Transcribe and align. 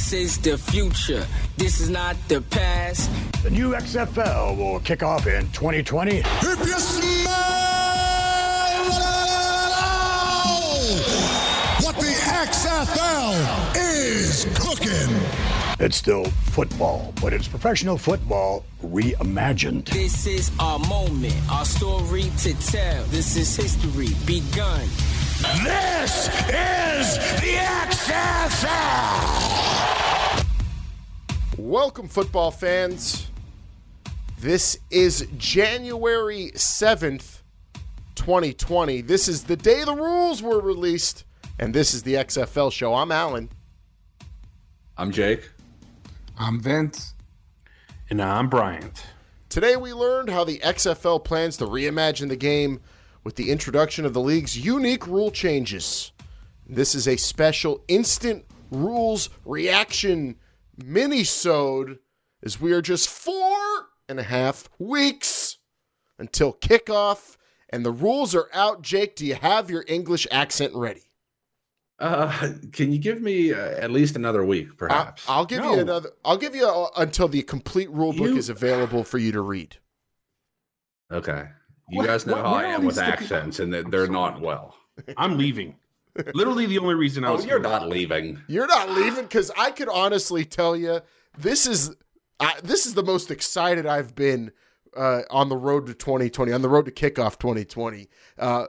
This 0.00 0.12
is 0.14 0.38
the 0.38 0.56
future. 0.56 1.26
This 1.58 1.78
is 1.78 1.90
not 1.90 2.16
the 2.26 2.40
past. 2.40 3.10
The 3.42 3.50
new 3.50 3.72
XFL 3.72 4.56
will 4.56 4.80
kick 4.80 5.02
off 5.02 5.26
in 5.26 5.42
2020. 5.52 6.16
If 6.16 6.24
you 6.42 6.80
smell 6.80 7.26
what 11.82 11.96
the 11.96 12.14
XFL 12.48 13.76
is 13.76 14.46
cooking. 14.54 15.14
It's 15.78 15.98
still 15.98 16.24
football, 16.24 17.12
but 17.20 17.34
it's 17.34 17.46
professional 17.46 17.98
football 17.98 18.64
reimagined. 18.82 19.90
This 19.90 20.26
is 20.26 20.50
our 20.58 20.78
moment, 20.78 21.36
our 21.50 21.66
story 21.66 22.32
to 22.38 22.54
tell. 22.66 23.04
This 23.04 23.36
is 23.36 23.54
history 23.54 24.08
begun. 24.24 24.80
This 25.62 26.28
is 26.48 27.18
the 27.40 27.56
XFL. 27.88 29.49
Welcome, 31.60 32.08
football 32.08 32.50
fans. 32.50 33.28
This 34.40 34.78
is 34.90 35.28
January 35.36 36.52
7th, 36.54 37.42
2020. 38.14 39.02
This 39.02 39.28
is 39.28 39.44
the 39.44 39.56
day 39.56 39.84
the 39.84 39.94
rules 39.94 40.42
were 40.42 40.58
released, 40.58 41.24
and 41.58 41.74
this 41.74 41.92
is 41.92 42.02
the 42.02 42.14
XFL 42.14 42.72
show. 42.72 42.94
I'm 42.94 43.12
Alan. 43.12 43.50
I'm 44.96 45.12
Jake. 45.12 45.50
I'm 46.38 46.60
Vince. 46.60 47.14
And 48.08 48.22
I'm 48.22 48.48
Bryant. 48.48 49.04
Today 49.50 49.76
we 49.76 49.92
learned 49.92 50.30
how 50.30 50.44
the 50.44 50.60
XFL 50.60 51.22
plans 51.22 51.58
to 51.58 51.66
reimagine 51.66 52.30
the 52.30 52.36
game 52.36 52.80
with 53.22 53.36
the 53.36 53.50
introduction 53.50 54.06
of 54.06 54.14
the 54.14 54.22
league's 54.22 54.58
unique 54.58 55.06
rule 55.06 55.30
changes. 55.30 56.12
This 56.66 56.94
is 56.94 57.06
a 57.06 57.18
special 57.18 57.84
instant 57.86 58.46
rules 58.70 59.28
reaction 59.44 60.36
mini-sode 60.84 61.98
as 62.42 62.60
we 62.60 62.72
are 62.72 62.82
just 62.82 63.08
four 63.08 63.58
and 64.08 64.18
a 64.18 64.22
half 64.24 64.68
weeks 64.78 65.58
until 66.18 66.52
kickoff 66.52 67.36
and 67.70 67.84
the 67.84 67.90
rules 67.92 68.34
are 68.34 68.48
out. 68.52 68.82
Jake, 68.82 69.16
do 69.16 69.24
you 69.26 69.34
have 69.36 69.70
your 69.70 69.84
English 69.88 70.26
accent 70.30 70.74
ready? 70.74 71.02
Uh, 71.98 72.52
can 72.72 72.90
you 72.92 72.98
give 72.98 73.20
me 73.20 73.52
uh, 73.52 73.56
at 73.58 73.90
least 73.90 74.16
another 74.16 74.44
week, 74.44 74.76
perhaps? 74.78 75.22
I'll, 75.28 75.38
I'll 75.40 75.44
give 75.44 75.60
No. 75.60 75.74
you 75.74 75.80
another. 75.80 76.10
I'll 76.24 76.38
give 76.38 76.54
you 76.54 76.66
uh, 76.66 76.88
until 76.96 77.28
the 77.28 77.42
complete 77.42 77.90
rule 77.90 78.12
book 78.12 78.28
You- 78.30 78.36
is 78.38 78.48
available 78.48 79.04
for 79.04 79.18
you 79.18 79.32
to 79.32 79.42
read. 79.42 79.76
okay. 81.12 81.48
You 81.90 81.98
What- 81.98 82.06
guys 82.06 82.26
know 82.26 82.36
what- 82.36 82.44
how 82.46 82.54
I 82.54 82.64
am 82.64 82.84
with 82.86 82.94
sticky- 82.96 83.10
accents, 83.10 83.58
and 83.60 83.72
that 83.74 83.90
they're 83.90 84.06
not 84.06 84.40
well. 84.40 84.76
I'm 85.16 85.36
leaving. 85.36 85.76
Literally 86.34 86.66
the 86.66 86.78
only 86.78 86.94
reason 86.94 87.24
I 87.24 87.30
was. 87.30 87.40
Oh, 87.40 87.42
was 87.42 87.46
you're 87.46 87.60
here. 87.60 87.68
not 87.68 87.88
leaving. 87.88 88.40
You're 88.48 88.66
not 88.66 88.90
leaving 88.90 89.24
because 89.24 89.50
I 89.56 89.70
could 89.70 89.88
honestly 89.88 90.44
tell 90.44 90.76
you 90.76 91.00
this 91.38 91.66
is 91.66 91.94
I, 92.38 92.54
this 92.62 92.86
is 92.86 92.94
the 92.94 93.02
most 93.02 93.30
excited 93.30 93.86
I've 93.86 94.14
been 94.14 94.50
uh, 94.96 95.22
on 95.30 95.48
the 95.48 95.56
road 95.56 95.86
to 95.86 95.94
2020, 95.94 96.52
on 96.52 96.62
the 96.62 96.68
road 96.68 96.86
to 96.86 96.90
kickoff 96.90 97.38
2020, 97.38 98.08
uh, 98.38 98.66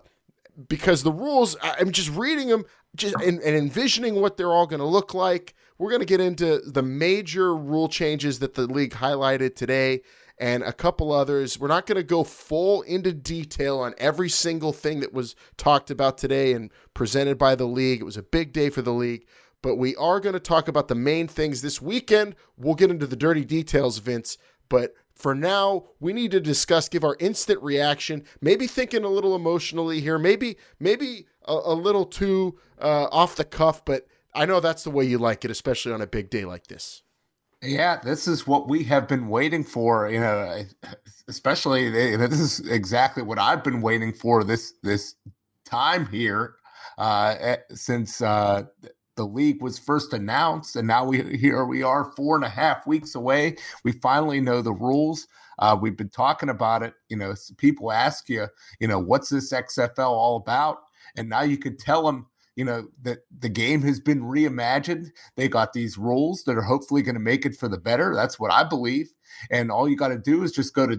because 0.68 1.04
the 1.04 1.12
rules. 1.12 1.56
I- 1.62 1.78
I'm 1.80 1.92
just 1.92 2.10
reading 2.12 2.50
them, 2.50 2.66
just 2.96 3.16
and, 3.16 3.40
and 3.40 3.56
envisioning 3.56 4.16
what 4.16 4.38
they're 4.38 4.52
all 4.52 4.68
going 4.68 4.80
to 4.82 4.86
look 4.86 5.14
like. 5.14 5.56
We're 5.78 5.90
going 5.90 6.02
to 6.02 6.06
get 6.06 6.22
into 6.22 6.60
the 6.60 6.84
major 6.84 7.56
rule 7.56 7.90
changes 7.90 8.38
that 8.40 8.54
the 8.54 8.68
league 8.68 8.92
highlighted 8.94 9.56
today. 9.56 10.02
And 10.42 10.64
a 10.64 10.74
couple 10.74 11.14
others. 11.14 11.60
We're 11.60 11.68
not 11.68 11.86
going 11.86 11.98
to 11.98 12.04
go 12.04 12.24
full 12.24 12.82
into 12.82 13.14
detail 13.14 13.80
on 13.80 13.94
every 14.00 14.28
single 14.28 14.74
thing 14.74 15.00
that 15.02 15.14
was 15.14 15.36
talked 15.56 15.92
about 15.92 16.18
today 16.18 16.54
and 16.54 16.72
presented 16.96 17.38
by 17.38 17.54
the 17.54 17.68
league. 17.68 18.02
It 18.02 18.06
was 18.06 18.18
a 18.18 18.24
big 18.24 18.52
day 18.52 18.72
for 18.72 18.82
the 18.82 18.92
league 18.92 19.26
but 19.62 19.76
we 19.76 19.96
are 19.96 20.20
going 20.20 20.34
to 20.34 20.40
talk 20.40 20.68
about 20.68 20.88
the 20.88 20.96
main 20.96 21.28
things 21.28 21.62
this 21.62 21.82
weekend. 21.82 22.36
We'll 22.58 22.76
get 22.76 22.90
into 22.90 23.08
the 23.08 23.16
dirty 23.16 23.46
details, 23.46 24.00
Vince. 24.00 24.38
But 24.70 24.94
for 25.14 25.36
now, 25.36 25.86
we 26.00 26.14
need 26.14 26.32
to 26.32 26.40
discuss, 26.40 26.90
give 26.90 27.04
our 27.04 27.16
instant 27.20 27.62
reaction. 27.62 28.24
Maybe 28.42 28.68
thinking 28.68 29.04
a 29.04 29.10
little 29.10 29.36
emotionally 29.36 30.02
here, 30.02 30.18
maybe 30.18 30.58
maybe 30.80 31.28
a, 31.46 31.54
a 31.54 31.76
little 31.76 32.06
too 32.06 32.58
uh, 32.80 33.08
off 33.12 33.36
the 33.36 33.44
cuff. 33.44 33.86
But 33.86 34.08
I 34.34 34.46
know 34.46 34.60
that's 34.60 34.84
the 34.84 34.90
way 34.90 35.06
you 35.06 35.18
like 35.18 35.46
it, 35.46 35.52
especially 35.52 35.92
on 35.92 36.02
a 36.02 36.08
big 36.08 36.30
day 36.30 36.46
like 36.46 36.68
this. 36.68 37.04
Yeah, 37.64 37.98
this 38.04 38.28
is 38.28 38.48
what 38.48 38.68
we 38.68 38.84
have 38.86 39.08
been 39.08 39.28
waiting 39.28 39.64
for. 39.64 40.10
You 40.10 40.20
know, 40.20 40.64
especially 41.28 41.90
this 41.90 42.40
is 42.40 42.68
exactly 42.68 43.22
what 43.22 43.38
I've 43.38 43.64
been 43.64 43.82
waiting 43.82 44.14
for 44.14 44.44
this 44.44 44.74
this 44.82 45.16
time 45.64 46.08
here 46.08 46.56
uh, 46.98 47.36
eh, 47.40 47.58
since 47.72 48.20
uh, 48.22 48.64
the 49.16 49.26
league 49.26 49.62
was 49.62 49.78
first 49.78 50.12
announced, 50.14 50.76
and 50.76 50.88
now 50.88 51.06
we 51.06 51.38
here 51.38 51.64
we 51.66 51.84
are 51.84 52.12
four 52.16 52.36
and 52.36 52.44
a 52.46 52.50
half 52.50 52.88
weeks 52.88 53.14
away. 53.14 53.58
We 53.84 53.92
finally 53.92 54.42
know 54.42 54.64
the 54.64 54.74
rules. 54.74 55.28
Uh, 55.60 55.78
we've 55.80 55.98
been 55.98 56.10
talking 56.10 56.50
about 56.50 56.82
it. 56.82 56.96
You 57.10 57.18
know, 57.18 57.36
people 57.58 57.92
ask 57.92 58.28
you, 58.28 58.48
you 58.80 58.88
know, 58.88 58.98
what's 58.98 59.30
this 59.30 59.54
XFL 59.54 60.10
all 60.10 60.38
about? 60.38 60.80
And 61.16 61.30
now 61.30 61.42
you 61.42 61.58
could 61.58 61.78
tell 61.78 62.04
them, 62.06 62.26
you 62.56 62.66
know, 62.66 62.88
that 63.04 63.20
the 63.40 63.50
game 63.50 63.82
has 63.84 64.00
been 64.00 64.22
reimagined. 64.22 65.08
They 65.38 65.48
got 65.48 65.74
these 65.74 65.98
rules 65.98 66.44
that 66.44 66.58
are 66.58 66.62
hopefully 66.64 67.02
going 67.02 67.16
to 67.16 67.22
make 67.22 67.46
it 67.46 67.56
for 67.56 67.68
the 67.70 67.78
better. 67.78 68.14
That's 68.16 68.40
what 68.40 68.52
I 68.52 68.64
believe. 68.64 69.14
And 69.50 69.72
all 69.72 69.88
you 69.88 69.96
got 69.96 70.10
to 70.10 70.18
do 70.18 70.44
is 70.44 70.52
just 70.52 70.74
go 70.74 70.86
to 70.86 70.98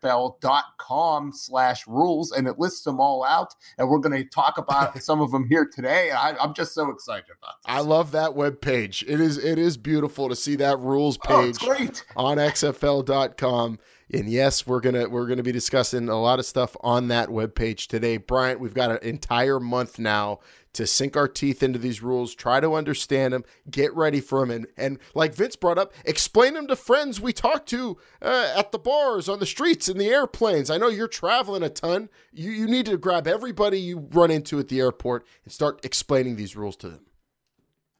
www.xfl.com 0.00 1.32
slash 1.32 1.86
rules 1.86 2.32
and 2.32 2.46
it 2.48 2.58
lists 2.58 2.82
them 2.84 3.00
all 3.00 3.24
out. 3.24 3.54
And 3.78 3.88
we're 3.88 3.98
going 3.98 4.20
to 4.22 4.28
talk 4.28 4.58
about 4.58 5.00
some 5.02 5.20
of 5.20 5.30
them 5.30 5.46
here 5.48 5.68
today. 5.72 6.10
I, 6.10 6.36
I'm 6.36 6.54
just 6.54 6.74
so 6.74 6.90
excited 6.90 7.26
about 7.40 7.54
this. 7.64 7.74
I 7.74 7.80
love 7.80 8.10
that 8.12 8.34
web 8.34 8.60
page. 8.60 9.04
It 9.06 9.20
is 9.20 9.38
it 9.38 9.58
is 9.58 9.76
beautiful 9.76 10.28
to 10.28 10.36
see 10.36 10.56
that 10.56 10.78
rules 10.80 11.18
Oh, 11.28 11.42
page 11.42 11.58
great. 11.58 12.04
on 12.16 12.38
xfl.com 12.38 13.78
and 14.12 14.28
yes 14.28 14.66
we're 14.66 14.80
gonna 14.80 15.08
we're 15.08 15.26
gonna 15.26 15.42
be 15.42 15.52
discussing 15.52 16.08
a 16.08 16.20
lot 16.20 16.38
of 16.38 16.46
stuff 16.46 16.76
on 16.80 17.08
that 17.08 17.28
webpage 17.28 17.86
today. 17.86 18.16
Bryant 18.16 18.60
we've 18.60 18.74
got 18.74 18.90
an 18.90 18.98
entire 19.02 19.60
month 19.60 19.98
now 19.98 20.40
to 20.72 20.86
sink 20.86 21.16
our 21.16 21.26
teeth 21.26 21.62
into 21.62 21.78
these 21.78 22.02
rules 22.02 22.34
try 22.34 22.60
to 22.60 22.74
understand 22.74 23.34
them 23.34 23.44
get 23.70 23.94
ready 23.94 24.20
for 24.20 24.40
them 24.40 24.50
and, 24.50 24.66
and 24.76 24.98
like 25.14 25.34
vince 25.34 25.56
brought 25.56 25.78
up 25.78 25.92
explain 26.04 26.54
them 26.54 26.66
to 26.68 26.76
friends 26.76 27.20
we 27.20 27.32
talk 27.32 27.66
to 27.66 27.98
uh, 28.22 28.52
at 28.56 28.70
the 28.72 28.78
bars 28.78 29.28
on 29.28 29.38
the 29.38 29.46
streets 29.46 29.88
in 29.88 29.98
the 29.98 30.08
airplanes. 30.08 30.70
I 30.70 30.78
know 30.78 30.88
you're 30.88 31.08
traveling 31.08 31.62
a 31.62 31.68
ton. 31.68 32.08
You, 32.32 32.50
you 32.50 32.66
need 32.66 32.86
to 32.86 32.96
grab 32.96 33.26
everybody 33.26 33.80
you 33.80 34.08
run 34.12 34.30
into 34.30 34.58
at 34.58 34.68
the 34.68 34.80
airport 34.80 35.26
and 35.44 35.52
start 35.52 35.84
explaining 35.84 36.36
these 36.36 36.56
rules 36.56 36.76
to 36.76 36.88
them. 36.88 37.00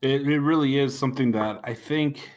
It, 0.03 0.23
it 0.23 0.41
really 0.41 0.79
is 0.79 0.99
something 0.99 1.33
that 1.33 1.61
I 1.65 1.75
think. 1.75 2.31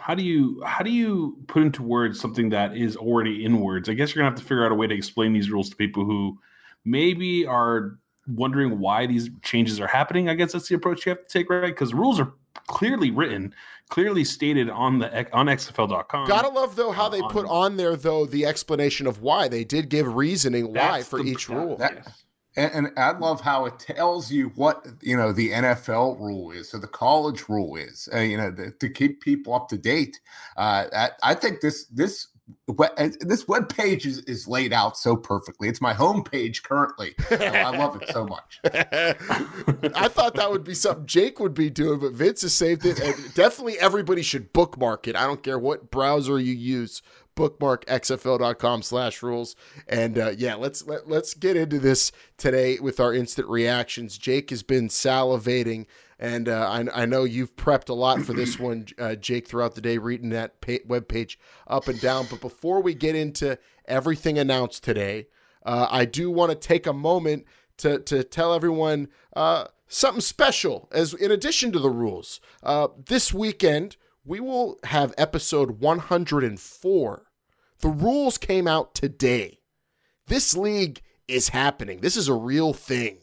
How 0.00 0.14
do 0.14 0.22
you 0.22 0.62
how 0.64 0.82
do 0.82 0.90
you 0.90 1.36
put 1.46 1.62
into 1.62 1.82
words 1.82 2.18
something 2.18 2.48
that 2.50 2.76
is 2.76 2.96
already 2.96 3.44
in 3.44 3.60
words? 3.60 3.88
I 3.88 3.94
guess 3.94 4.14
you're 4.14 4.22
gonna 4.22 4.30
have 4.30 4.38
to 4.40 4.44
figure 4.44 4.64
out 4.64 4.72
a 4.72 4.74
way 4.74 4.86
to 4.86 4.94
explain 4.94 5.32
these 5.32 5.50
rules 5.50 5.68
to 5.70 5.76
people 5.76 6.04
who 6.04 6.38
maybe 6.84 7.46
are 7.46 7.98
wondering 8.26 8.78
why 8.78 9.06
these 9.06 9.28
changes 9.42 9.78
are 9.80 9.86
happening. 9.86 10.28
I 10.28 10.34
guess 10.34 10.52
that's 10.52 10.68
the 10.68 10.74
approach 10.74 11.04
you 11.04 11.10
have 11.10 11.22
to 11.24 11.28
take, 11.28 11.50
right? 11.50 11.66
Because 11.66 11.92
rules 11.92 12.18
are 12.18 12.32
clearly 12.66 13.10
written, 13.10 13.54
clearly 13.88 14.24
stated 14.24 14.70
on 14.70 14.98
the 15.00 15.30
on 15.34 15.46
XFL.com. 15.46 16.28
Gotta 16.28 16.48
love 16.48 16.76
though 16.76 16.92
how 16.92 17.08
they 17.08 17.20
put 17.22 17.46
on 17.46 17.76
there 17.76 17.94
though 17.96 18.24
the 18.26 18.46
explanation 18.46 19.06
of 19.06 19.20
why 19.20 19.48
they 19.48 19.64
did 19.64 19.90
give 19.90 20.14
reasoning 20.16 20.68
why 20.68 20.98
That's 20.98 21.08
for 21.08 21.18
the- 21.22 21.30
each 21.30 21.46
that- 21.48 21.56
rule. 21.56 21.76
that- 21.76 21.92
yes. 22.06 22.24
And, 22.56 22.72
and 22.72 22.98
I 22.98 23.12
love 23.12 23.40
how 23.40 23.66
it 23.66 23.78
tells 23.78 24.30
you 24.30 24.48
what 24.56 24.86
you 25.00 25.16
know 25.16 25.32
the 25.32 25.50
NFL 25.50 26.18
rule 26.18 26.50
is, 26.50 26.74
or 26.74 26.78
the 26.78 26.86
college 26.86 27.48
rule 27.48 27.76
is. 27.76 28.08
Uh, 28.12 28.18
you 28.18 28.36
know, 28.36 28.50
the, 28.50 28.72
to 28.72 28.88
keep 28.88 29.20
people 29.20 29.54
up 29.54 29.68
to 29.68 29.78
date. 29.78 30.20
Uh, 30.56 30.86
I, 30.92 31.10
I 31.22 31.34
think 31.34 31.60
this 31.60 31.86
this 31.86 32.28
uh, 32.78 33.08
this 33.20 33.48
web 33.48 33.68
page 33.68 34.06
is, 34.06 34.18
is 34.20 34.46
laid 34.46 34.72
out 34.72 34.96
so 34.96 35.16
perfectly. 35.16 35.68
It's 35.68 35.80
my 35.80 35.92
home 35.92 36.22
page 36.22 36.62
currently. 36.62 37.14
I 37.30 37.76
love 37.76 38.00
it 38.00 38.08
so 38.10 38.26
much. 38.26 38.60
I 38.64 40.08
thought 40.08 40.34
that 40.34 40.50
would 40.50 40.64
be 40.64 40.74
something 40.74 41.06
Jake 41.06 41.40
would 41.40 41.54
be 41.54 41.70
doing, 41.70 41.98
but 41.98 42.12
Vince 42.12 42.42
has 42.42 42.54
saved 42.54 42.86
it. 42.86 43.00
And 43.00 43.14
definitely 43.34 43.78
everybody 43.78 44.22
should 44.22 44.52
bookmark 44.52 45.08
it. 45.08 45.16
I 45.16 45.26
don't 45.26 45.42
care 45.42 45.58
what 45.58 45.90
browser 45.90 46.38
you 46.38 46.54
use. 46.54 47.02
Bookmark 47.34 47.84
xfl.com 47.86 48.82
slash 48.82 49.22
rules. 49.22 49.56
And 49.88 50.18
uh, 50.18 50.32
yeah, 50.36 50.54
let's 50.54 50.86
let, 50.86 51.08
let's 51.08 51.34
get 51.34 51.56
into 51.56 51.78
this 51.78 52.12
today 52.36 52.78
with 52.78 53.00
our 53.00 53.14
instant 53.14 53.48
reactions. 53.48 54.18
Jake 54.18 54.50
has 54.50 54.62
been 54.62 54.88
salivating, 54.88 55.86
and 56.18 56.48
uh, 56.48 56.68
I, 56.70 57.02
I 57.02 57.06
know 57.06 57.24
you've 57.24 57.56
prepped 57.56 57.88
a 57.88 57.94
lot 57.94 58.22
for 58.22 58.32
this 58.32 58.58
one, 58.58 58.86
uh, 58.98 59.14
Jake, 59.14 59.48
throughout 59.48 59.74
the 59.74 59.80
day, 59.80 59.98
reading 59.98 60.30
that 60.30 60.60
pa- 60.60 60.84
webpage 60.86 61.36
up 61.66 61.88
and 61.88 62.00
down. 62.00 62.26
But 62.28 62.40
before 62.40 62.82
we 62.82 62.94
get 62.94 63.14
into 63.14 63.58
everything 63.86 64.38
announced 64.38 64.84
today, 64.84 65.28
uh, 65.64 65.86
I 65.90 66.04
do 66.04 66.30
want 66.30 66.50
to 66.50 66.56
take 66.56 66.86
a 66.86 66.92
moment 66.92 67.46
to 67.78 67.98
to 68.00 68.22
tell 68.22 68.54
everyone 68.54 69.08
uh, 69.34 69.66
something 69.88 70.20
special. 70.20 70.88
As 70.92 71.14
in 71.14 71.30
addition 71.30 71.72
to 71.72 71.78
the 71.78 71.90
rules, 71.90 72.40
uh, 72.62 72.88
this 73.06 73.32
weekend 73.32 73.96
we 74.24 74.40
will 74.40 74.78
have 74.84 75.14
episode 75.16 75.80
104. 75.80 77.22
The 77.80 77.88
rules 77.88 78.38
came 78.38 78.66
out 78.66 78.94
today. 78.94 79.60
This 80.26 80.56
league 80.56 81.00
is 81.26 81.48
happening. 81.48 82.00
This 82.00 82.16
is 82.16 82.28
a 82.28 82.34
real 82.34 82.72
thing 82.72 83.18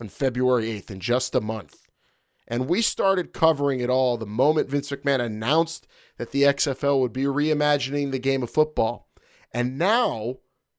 on 0.00 0.08
February 0.08 0.80
8th 0.80 0.90
in 0.90 1.00
just 1.00 1.34
a 1.34 1.40
month. 1.40 1.88
And 2.46 2.68
we 2.68 2.80
started 2.80 3.34
covering 3.34 3.80
it 3.80 3.90
all 3.90 4.16
the 4.16 4.26
moment 4.26 4.70
Vince 4.70 4.90
McMahon 4.90 5.20
announced 5.20 5.86
that 6.16 6.30
the 6.30 6.44
XFL 6.44 7.00
would 7.00 7.12
be 7.12 7.24
reimagining 7.24 8.10
the 8.10 8.18
game 8.18 8.42
of 8.42 8.50
football. 8.50 9.08
And 9.52 9.76
now, 9.78 10.36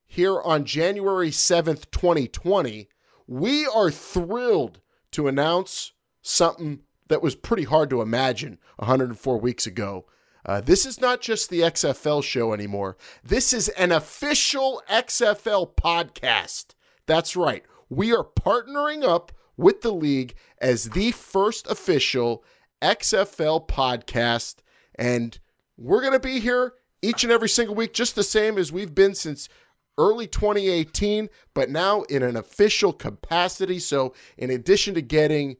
here 0.07 0.41
on 0.41 0.65
January 0.65 1.29
7th, 1.29 1.91
2020, 1.91 2.89
we 3.27 3.67
are 3.67 3.91
thrilled 3.91 4.79
to 5.11 5.27
announce 5.27 5.93
something 6.23 6.81
that 7.09 7.21
was 7.21 7.35
pretty 7.35 7.63
hard 7.63 7.89
to 7.89 8.01
imagine 8.01 8.57
104 8.77 9.37
weeks 9.37 9.67
ago. 9.67 10.05
Uh, 10.45 10.61
this 10.61 10.85
is 10.85 11.01
not 11.01 11.21
just 11.21 11.49
the 11.49 11.59
XFL 11.61 12.23
show 12.23 12.53
anymore. 12.53 12.97
This 13.23 13.51
is 13.53 13.67
an 13.69 13.91
official 13.91 14.81
XFL 14.89 15.75
podcast. 15.75 16.75
That's 17.05 17.35
right. 17.35 17.63
We 17.89 18.13
are 18.13 18.23
partnering 18.23 19.03
up 19.03 19.31
with 19.57 19.81
the 19.81 19.91
league 19.91 20.35
as 20.61 20.91
the 20.91 21.11
first 21.11 21.69
official 21.69 22.43
XFL 22.81 23.67
podcast. 23.67 24.57
And 24.95 25.37
we're 25.77 26.01
going 26.01 26.13
to 26.13 26.19
be 26.19 26.39
here 26.39 26.73
each 27.01 27.23
and 27.23 27.31
every 27.31 27.49
single 27.49 27.75
week, 27.75 27.93
just 27.93 28.15
the 28.15 28.23
same 28.23 28.57
as 28.57 28.71
we've 28.71 28.95
been 28.95 29.15
since 29.15 29.49
early 29.97 30.27
2018, 30.27 31.29
but 31.53 31.69
now 31.69 32.03
in 32.03 32.23
an 32.23 32.37
official 32.37 32.93
capacity. 32.93 33.79
So, 33.79 34.13
in 34.37 34.49
addition 34.49 34.93
to 34.95 35.01
getting 35.01 35.57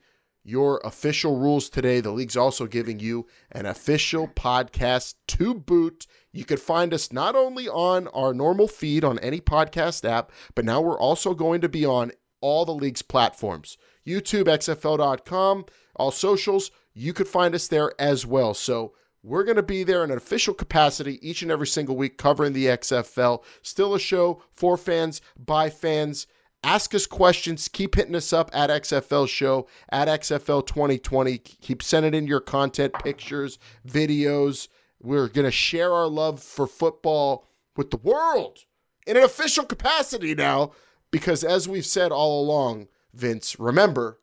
your 0.50 0.82
official 0.84 1.38
rules 1.38 1.70
today, 1.70 2.02
the 2.02 2.12
league's 2.12 2.36
also 2.36 2.66
giving 2.66 3.00
you 3.00 3.28
an 3.52 3.68
official 3.68 4.28
podcast 4.28 5.14
to 5.28 5.54
boot. 5.54 6.08
You 6.34 6.44
can 6.44 6.58
find 6.58 6.94
us 6.94 7.14
not 7.14 7.36
only 7.36 7.70
on 7.70 8.08
our 8.10 8.34
normal 8.34 8.68
feed 8.68 9.04
on 9.04 9.20
any 9.20 9.40
podcast 9.40 10.10
app, 10.10 10.32
but 10.56 10.66
now 10.66 10.82
we're 10.82 11.00
also 11.00 11.36
going 11.36 11.62
to 11.62 11.70
be 11.70 11.86
on 11.86 12.12
all 12.42 12.66
the 12.66 12.74
league's 12.74 13.02
platforms 13.02 13.78
YouTube, 14.08 14.46
XFL.com, 14.46 15.66
all 15.96 16.12
socials. 16.12 16.72
You 16.94 17.14
could 17.14 17.28
find 17.28 17.54
us 17.54 17.68
there 17.68 17.94
as 18.00 18.26
well. 18.26 18.54
So, 18.54 18.94
we're 19.22 19.44
going 19.44 19.58
to 19.58 19.64
be 19.64 19.84
there 19.84 20.04
in 20.04 20.12
an 20.12 20.18
official 20.18 20.54
capacity 20.54 21.20
each 21.28 21.42
and 21.42 21.52
every 21.52 21.68
single 21.68 21.98
week 21.98 22.18
covering 22.18 22.54
the 22.54 22.68
XFL. 22.68 23.44
Still 23.62 23.94
a 23.94 24.00
show 24.00 24.42
for 24.54 24.78
fans, 24.78 25.22
by 25.38 25.70
fans. 25.70 26.26
Ask 26.64 26.94
us 26.94 27.06
questions. 27.06 27.68
Keep 27.70 27.96
hitting 27.96 28.16
us 28.16 28.34
up 28.34 28.50
at 28.54 28.70
XFL 28.70 29.30
Show, 29.30 29.68
at 29.90 30.08
XFL 30.08 30.66
2020. 30.66 31.38
Keep 31.38 31.82
sending 31.82 32.14
in 32.14 32.28
your 32.28 32.42
content, 32.42 32.94
pictures, 32.94 33.58
videos. 33.88 34.68
We're 35.02 35.30
going 35.30 35.46
to 35.46 35.52
share 35.52 35.94
our 35.94 36.08
love 36.08 36.44
for 36.44 36.68
football 36.68 37.46
with 37.78 37.92
the 37.92 37.98
world 37.98 38.66
in 39.08 39.16
an 39.16 39.24
official 39.24 39.66
capacity 39.66 40.36
now 40.36 40.72
because, 41.12 41.44
as 41.44 41.68
we've 41.68 41.86
said 41.86 42.12
all 42.12 42.44
along, 42.44 42.90
Vince, 43.14 43.58
remember, 43.58 44.20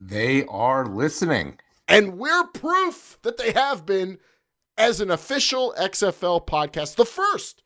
they 0.00 0.44
are 0.44 0.86
listening. 0.86 1.58
And 1.88 2.18
we're 2.18 2.46
proof 2.46 3.18
that 3.22 3.36
they 3.36 3.52
have 3.52 3.84
been 3.84 4.18
as 4.76 5.00
an 5.00 5.10
official 5.10 5.74
XFL 5.78 6.46
podcast, 6.46 6.94
the 6.94 7.04
first 7.04 7.62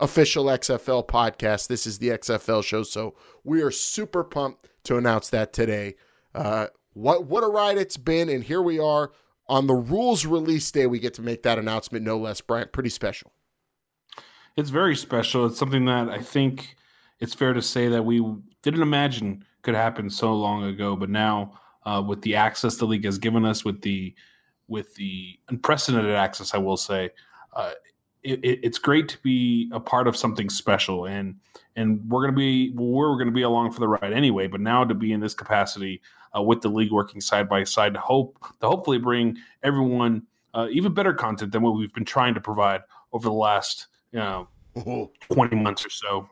official 0.00 0.46
XFL 0.46 1.06
podcast. 1.06 1.68
This 1.68 1.86
is 1.86 1.98
the 1.98 2.08
XFL 2.10 2.64
show. 2.64 2.82
So 2.82 3.14
we 3.44 3.62
are 3.62 3.70
super 3.70 4.24
pumped 4.24 4.68
to 4.84 4.96
announce 4.96 5.28
that 5.30 5.52
today. 5.52 5.94
Uh, 6.34 6.68
what 6.94 7.24
what 7.26 7.44
a 7.44 7.48
ride 7.48 7.78
it's 7.78 7.96
been, 7.96 8.28
and 8.28 8.44
here 8.44 8.62
we 8.62 8.78
are 8.78 9.12
on 9.48 9.66
the 9.66 9.74
rules 9.74 10.26
release 10.26 10.70
day. 10.70 10.86
We 10.86 10.98
get 10.98 11.14
to 11.14 11.22
make 11.22 11.42
that 11.42 11.58
announcement, 11.58 12.04
no 12.04 12.18
less. 12.18 12.40
Bryant, 12.40 12.72
pretty 12.72 12.90
special. 12.90 13.32
It's 14.56 14.70
very 14.70 14.96
special. 14.96 15.46
It's 15.46 15.58
something 15.58 15.86
that 15.86 16.08
I 16.08 16.18
think 16.18 16.76
it's 17.20 17.34
fair 17.34 17.52
to 17.52 17.62
say 17.62 17.88
that 17.88 18.04
we 18.04 18.22
didn't 18.62 18.82
imagine 18.82 19.44
could 19.62 19.74
happen 19.74 20.10
so 20.10 20.34
long 20.34 20.64
ago, 20.64 20.96
but 20.96 21.08
now 21.08 21.58
uh, 21.84 22.02
with 22.06 22.22
the 22.22 22.34
access 22.34 22.76
the 22.76 22.84
league 22.84 23.04
has 23.04 23.18
given 23.18 23.44
us, 23.44 23.64
with 23.64 23.80
the 23.82 24.14
with 24.68 24.94
the 24.94 25.38
unprecedented 25.48 26.14
access, 26.14 26.54
I 26.54 26.58
will 26.58 26.76
say, 26.76 27.10
uh, 27.54 27.72
it, 28.22 28.60
it's 28.62 28.78
great 28.78 29.08
to 29.08 29.18
be 29.22 29.70
a 29.72 29.80
part 29.80 30.06
of 30.06 30.16
something 30.16 30.48
special, 30.48 31.06
and 31.06 31.36
and 31.76 32.00
we're 32.08 32.22
gonna 32.22 32.36
be 32.36 32.70
we're 32.74 33.16
gonna 33.18 33.30
be 33.30 33.42
along 33.42 33.72
for 33.72 33.80
the 33.80 33.88
ride 33.88 34.12
anyway. 34.12 34.46
But 34.46 34.60
now 34.60 34.84
to 34.84 34.94
be 34.94 35.12
in 35.12 35.20
this 35.20 35.34
capacity 35.34 36.00
uh, 36.36 36.42
with 36.42 36.60
the 36.60 36.68
league 36.68 36.92
working 36.92 37.20
side 37.20 37.48
by 37.48 37.64
side, 37.64 37.94
to 37.94 38.00
hope 38.00 38.38
to 38.60 38.68
hopefully 38.68 38.98
bring 38.98 39.38
everyone 39.62 40.22
uh, 40.54 40.68
even 40.70 40.94
better 40.94 41.12
content 41.14 41.52
than 41.52 41.62
what 41.62 41.76
we've 41.76 41.92
been 41.92 42.04
trying 42.04 42.34
to 42.34 42.40
provide 42.40 42.82
over 43.12 43.24
the 43.24 43.34
last 43.34 43.88
you 44.12 44.18
know 44.18 44.48
twenty 45.30 45.56
months 45.56 45.84
or 45.84 45.90
so. 45.90 46.28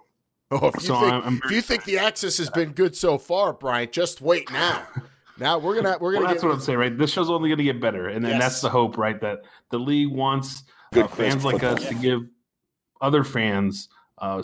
Oh, 0.53 0.67
if 0.67 0.75
you, 0.75 0.81
so 0.81 1.01
think, 1.01 1.13
I'm, 1.13 1.23
I'm 1.23 1.41
if 1.45 1.51
you 1.51 1.63
think 1.63 1.85
the 1.85 1.99
access 1.99 2.39
has 2.39 2.51
been 2.51 2.73
good 2.73 2.97
so 2.97 3.19
far, 3.19 3.53
Bryant, 3.53 3.93
just 3.93 4.21
wait 4.21 4.51
now. 4.53 4.87
Now 5.39 5.57
we're 5.57 5.75
gonna 5.75 5.97
we're 5.99 6.13
gonna. 6.13 6.27
Well, 6.27 6.35
that's 6.35 6.45
what 6.45 6.53
I'm 6.53 6.61
saying, 6.61 6.79
right? 6.79 6.99
This 6.99 7.11
show's 7.11 7.31
only 7.31 7.49
gonna 7.49 7.63
get 7.63 7.81
better, 7.81 8.09
and, 8.09 8.23
yes. 8.23 8.33
and 8.33 8.43
that's 8.43 8.61
the 8.61 8.69
hope, 8.69 8.99
right? 8.99 9.19
That 9.23 9.41
the 9.71 9.79
league 9.79 10.11
wants 10.11 10.65
uh, 10.97 11.07
fans 11.09 11.45
like 11.45 11.63
us 11.63 11.87
to 11.89 11.95
give 11.95 12.29
other 13.01 13.25
fans 13.25 13.89
uh, 14.19 14.43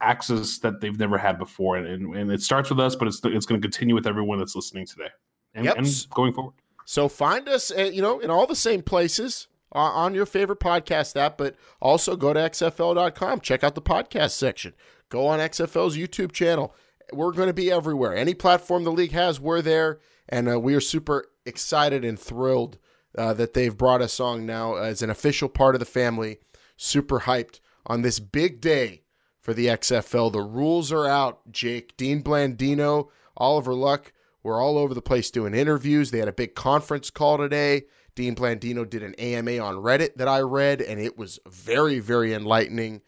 access 0.00 0.58
that 0.58 0.80
they've 0.80 0.98
never 0.98 1.18
had 1.18 1.38
before, 1.38 1.76
and, 1.76 1.86
and, 1.86 2.16
and 2.16 2.32
it 2.32 2.42
starts 2.42 2.70
with 2.70 2.80
us, 2.80 2.96
but 2.96 3.08
it's 3.08 3.20
it's 3.24 3.46
going 3.46 3.60
to 3.60 3.64
continue 3.64 3.94
with 3.94 4.06
everyone 4.06 4.38
that's 4.38 4.56
listening 4.56 4.86
today, 4.86 5.08
and, 5.54 5.64
yep. 5.64 5.76
and 5.76 6.06
going 6.14 6.32
forward. 6.32 6.54
So 6.84 7.08
find 7.08 7.48
us, 7.48 7.70
uh, 7.70 7.90
you 7.92 8.00
know, 8.00 8.18
in 8.18 8.30
all 8.30 8.46
the 8.46 8.56
same 8.56 8.82
places 8.82 9.48
on 9.72 10.14
your 10.14 10.24
favorite 10.24 10.60
podcast 10.60 11.16
app, 11.16 11.36
but 11.36 11.56
also 11.80 12.16
go 12.16 12.32
to 12.32 12.40
xfl.com. 12.40 13.40
Check 13.40 13.62
out 13.62 13.74
the 13.74 13.82
podcast 13.82 14.30
section. 14.30 14.72
Go 15.10 15.26
on 15.26 15.38
XFL's 15.38 15.96
YouTube 15.96 16.32
channel. 16.32 16.74
We're 17.12 17.32
going 17.32 17.48
to 17.48 17.54
be 17.54 17.70
everywhere. 17.70 18.14
Any 18.14 18.34
platform 18.34 18.84
the 18.84 18.92
league 18.92 19.12
has, 19.12 19.38
we're 19.40 19.62
there. 19.62 20.00
And 20.28 20.48
uh, 20.50 20.60
we 20.60 20.74
are 20.74 20.80
super 20.80 21.26
excited 21.46 22.04
and 22.04 22.18
thrilled 22.18 22.78
uh, 23.18 23.34
that 23.34 23.52
they've 23.52 23.76
brought 23.76 24.00
us 24.00 24.20
on 24.20 24.46
now 24.46 24.76
as 24.76 25.02
an 25.02 25.10
official 25.10 25.48
part 25.48 25.74
of 25.74 25.80
the 25.80 25.84
family. 25.84 26.38
Super 26.76 27.20
hyped 27.20 27.60
on 27.84 28.02
this 28.02 28.20
big 28.20 28.60
day 28.60 29.02
for 29.40 29.52
the 29.52 29.66
XFL. 29.66 30.32
The 30.32 30.40
rules 30.40 30.92
are 30.92 31.06
out, 31.06 31.50
Jake. 31.50 31.96
Dean 31.96 32.22
Blandino, 32.22 33.08
Oliver 33.36 33.74
Luck 33.74 34.12
were 34.42 34.60
all 34.60 34.78
over 34.78 34.94
the 34.94 35.02
place 35.02 35.30
doing 35.30 35.54
interviews. 35.54 36.10
They 36.10 36.18
had 36.18 36.28
a 36.28 36.32
big 36.32 36.54
conference 36.54 37.10
call 37.10 37.38
today. 37.38 37.82
Dean 38.14 38.34
Blandino 38.34 38.88
did 38.88 39.02
an 39.02 39.14
AMA 39.16 39.58
on 39.58 39.76
Reddit 39.76 40.14
that 40.14 40.28
I 40.28 40.40
read, 40.40 40.80
and 40.80 41.00
it 41.00 41.18
was 41.18 41.38
very, 41.46 41.98
very 41.98 42.32
enlightening. 42.32 43.02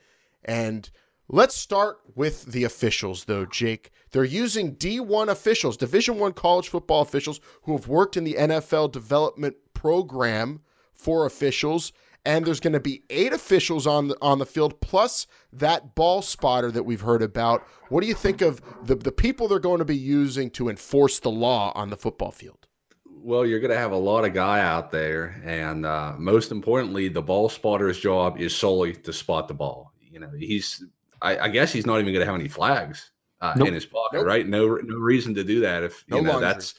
And 0.44 0.90
Let's 1.32 1.54
start 1.54 2.00
with 2.16 2.46
the 2.46 2.64
officials, 2.64 3.26
though, 3.26 3.46
Jake. 3.46 3.92
They're 4.10 4.24
using 4.24 4.74
D1 4.74 5.28
officials, 5.28 5.76
Division 5.76 6.18
One 6.18 6.32
college 6.32 6.68
football 6.68 7.02
officials 7.02 7.38
who 7.62 7.76
have 7.76 7.86
worked 7.86 8.16
in 8.16 8.24
the 8.24 8.34
NFL 8.34 8.90
development 8.90 9.54
program 9.80 10.60
for 10.92 11.24
officials. 11.24 11.92
And 12.26 12.44
there's 12.44 12.60
going 12.60 12.74
to 12.74 12.80
be 12.80 13.02
eight 13.08 13.32
officials 13.32 13.86
on 13.86 14.08
the, 14.08 14.16
on 14.20 14.38
the 14.38 14.44
field, 14.44 14.78
plus 14.82 15.26
that 15.54 15.94
ball 15.94 16.20
spotter 16.20 16.70
that 16.70 16.82
we've 16.82 17.00
heard 17.00 17.22
about. 17.22 17.66
What 17.88 18.02
do 18.02 18.06
you 18.06 18.14
think 18.14 18.42
of 18.42 18.60
the, 18.86 18.94
the 18.94 19.10
people 19.10 19.48
they're 19.48 19.58
going 19.58 19.78
to 19.78 19.86
be 19.86 19.96
using 19.96 20.50
to 20.50 20.68
enforce 20.68 21.18
the 21.18 21.30
law 21.30 21.72
on 21.74 21.88
the 21.88 21.96
football 21.96 22.30
field? 22.30 22.66
Well, 23.06 23.46
you're 23.46 23.60
going 23.60 23.70
to 23.70 23.78
have 23.78 23.92
a 23.92 23.96
lot 23.96 24.26
of 24.26 24.34
guy 24.34 24.60
out 24.60 24.90
there, 24.90 25.40
and 25.44 25.86
uh, 25.86 26.12
most 26.18 26.52
importantly, 26.52 27.08
the 27.08 27.22
ball 27.22 27.48
spotter's 27.48 27.98
job 27.98 28.38
is 28.38 28.54
solely 28.54 28.92
to 28.92 29.12
spot 29.14 29.48
the 29.48 29.54
ball. 29.54 29.92
You 30.00 30.20
know, 30.20 30.30
he's 30.38 30.84
I, 31.22 31.38
I 31.38 31.48
guess 31.48 31.72
he's 31.72 31.86
not 31.86 32.00
even 32.00 32.12
going 32.12 32.20
to 32.20 32.26
have 32.26 32.34
any 32.38 32.48
flags 32.48 33.12
uh, 33.40 33.54
nope. 33.56 33.68
in 33.68 33.74
his 33.74 33.86
pocket, 33.86 34.18
nope. 34.18 34.26
right? 34.26 34.46
No, 34.46 34.76
no 34.76 34.96
reason 34.96 35.34
to 35.34 35.44
do 35.44 35.60
that. 35.60 35.82
If 35.82 36.04
you 36.08 36.16
no 36.16 36.22
know 36.22 36.30
laundry. 36.32 36.48
that's 36.48 36.74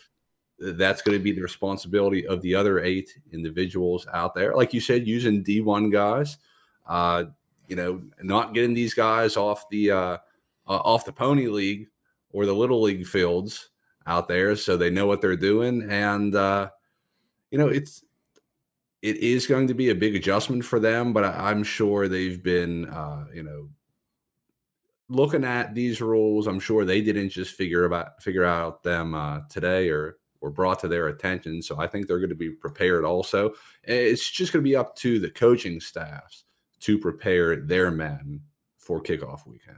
that's 0.62 1.02
going 1.02 1.18
to 1.18 1.24
be 1.24 1.32
the 1.32 1.42
responsibility 1.42 2.28
of 2.28 2.42
the 2.42 2.54
other 2.54 2.80
eight 2.80 3.18
individuals 3.32 4.06
out 4.14 4.36
there. 4.36 4.56
Like 4.56 4.74
you 4.74 4.80
said, 4.80 5.08
using 5.08 5.44
D 5.44 5.62
one 5.62 5.90
guys, 5.90 6.38
uh, 6.88 7.26
you 7.68 7.76
know, 7.76 8.02
not 8.22 8.54
getting 8.54 8.74
these 8.74 8.94
guys 8.94 9.38
off 9.38 9.68
the 9.70 9.92
uh, 9.92 9.96
uh, 9.96 10.18
off 10.68 11.06
the 11.06 11.12
pony 11.12 11.48
league 11.48 11.88
or 12.32 12.46
the 12.46 12.54
little 12.54 12.82
league 12.82 13.08
fields 13.08 13.70
out 14.06 14.28
there, 14.28 14.56
so 14.56 14.78
they 14.78 14.90
know 14.90 15.08
what 15.08 15.22
they're 15.22 15.36
doing, 15.36 15.88
and 15.90 16.36
uh, 16.36 16.70
you 17.50 17.58
know, 17.58 17.68
it's 17.68 18.04
it 19.02 19.18
is 19.18 19.48
going 19.48 19.68
to 19.68 19.74
be 19.74 19.90
a 19.90 19.96
big 19.96 20.16
adjustment 20.16 20.64
for 20.64 20.80
them, 20.80 21.12
but 21.12 21.24
I, 21.24 21.50
am 21.50 21.64
sure 21.64 22.08
they've 22.08 22.42
been, 22.42 22.88
uh, 22.88 23.26
you 23.34 23.42
know, 23.42 23.68
looking 25.10 25.44
at 25.44 25.74
these 25.74 26.02
rules, 26.02 26.46
I'm 26.46 26.60
sure 26.60 26.86
they 26.86 27.02
didn't 27.02 27.30
just 27.30 27.56
figure 27.56 27.86
about 27.86 28.22
figure 28.22 28.46
out 28.46 28.84
them 28.84 29.16
uh, 29.16 29.40
today 29.50 29.90
or 29.90 30.18
were 30.42 30.50
brought 30.50 30.80
to 30.80 30.88
their 30.88 31.08
attention. 31.08 31.62
So 31.62 31.80
I 31.80 31.88
think 31.88 32.08
they're 32.08 32.20
going 32.20 32.30
to 32.30 32.36
be 32.36 32.50
prepared. 32.50 33.06
Also, 33.06 33.52
eh, 33.88 33.94
it's 33.94 34.30
just 34.30 34.52
going 34.52 34.64
to 34.64 34.70
be 34.70 34.76
up 34.76 34.96
to 34.98 35.20
the 35.20 35.30
coaching 35.30 35.80
staffs 35.80 36.44
to 36.82 36.98
prepare 36.98 37.56
their 37.56 37.92
men 37.92 38.42
for 38.78 39.02
kickoff 39.02 39.48
weekend. 39.48 39.78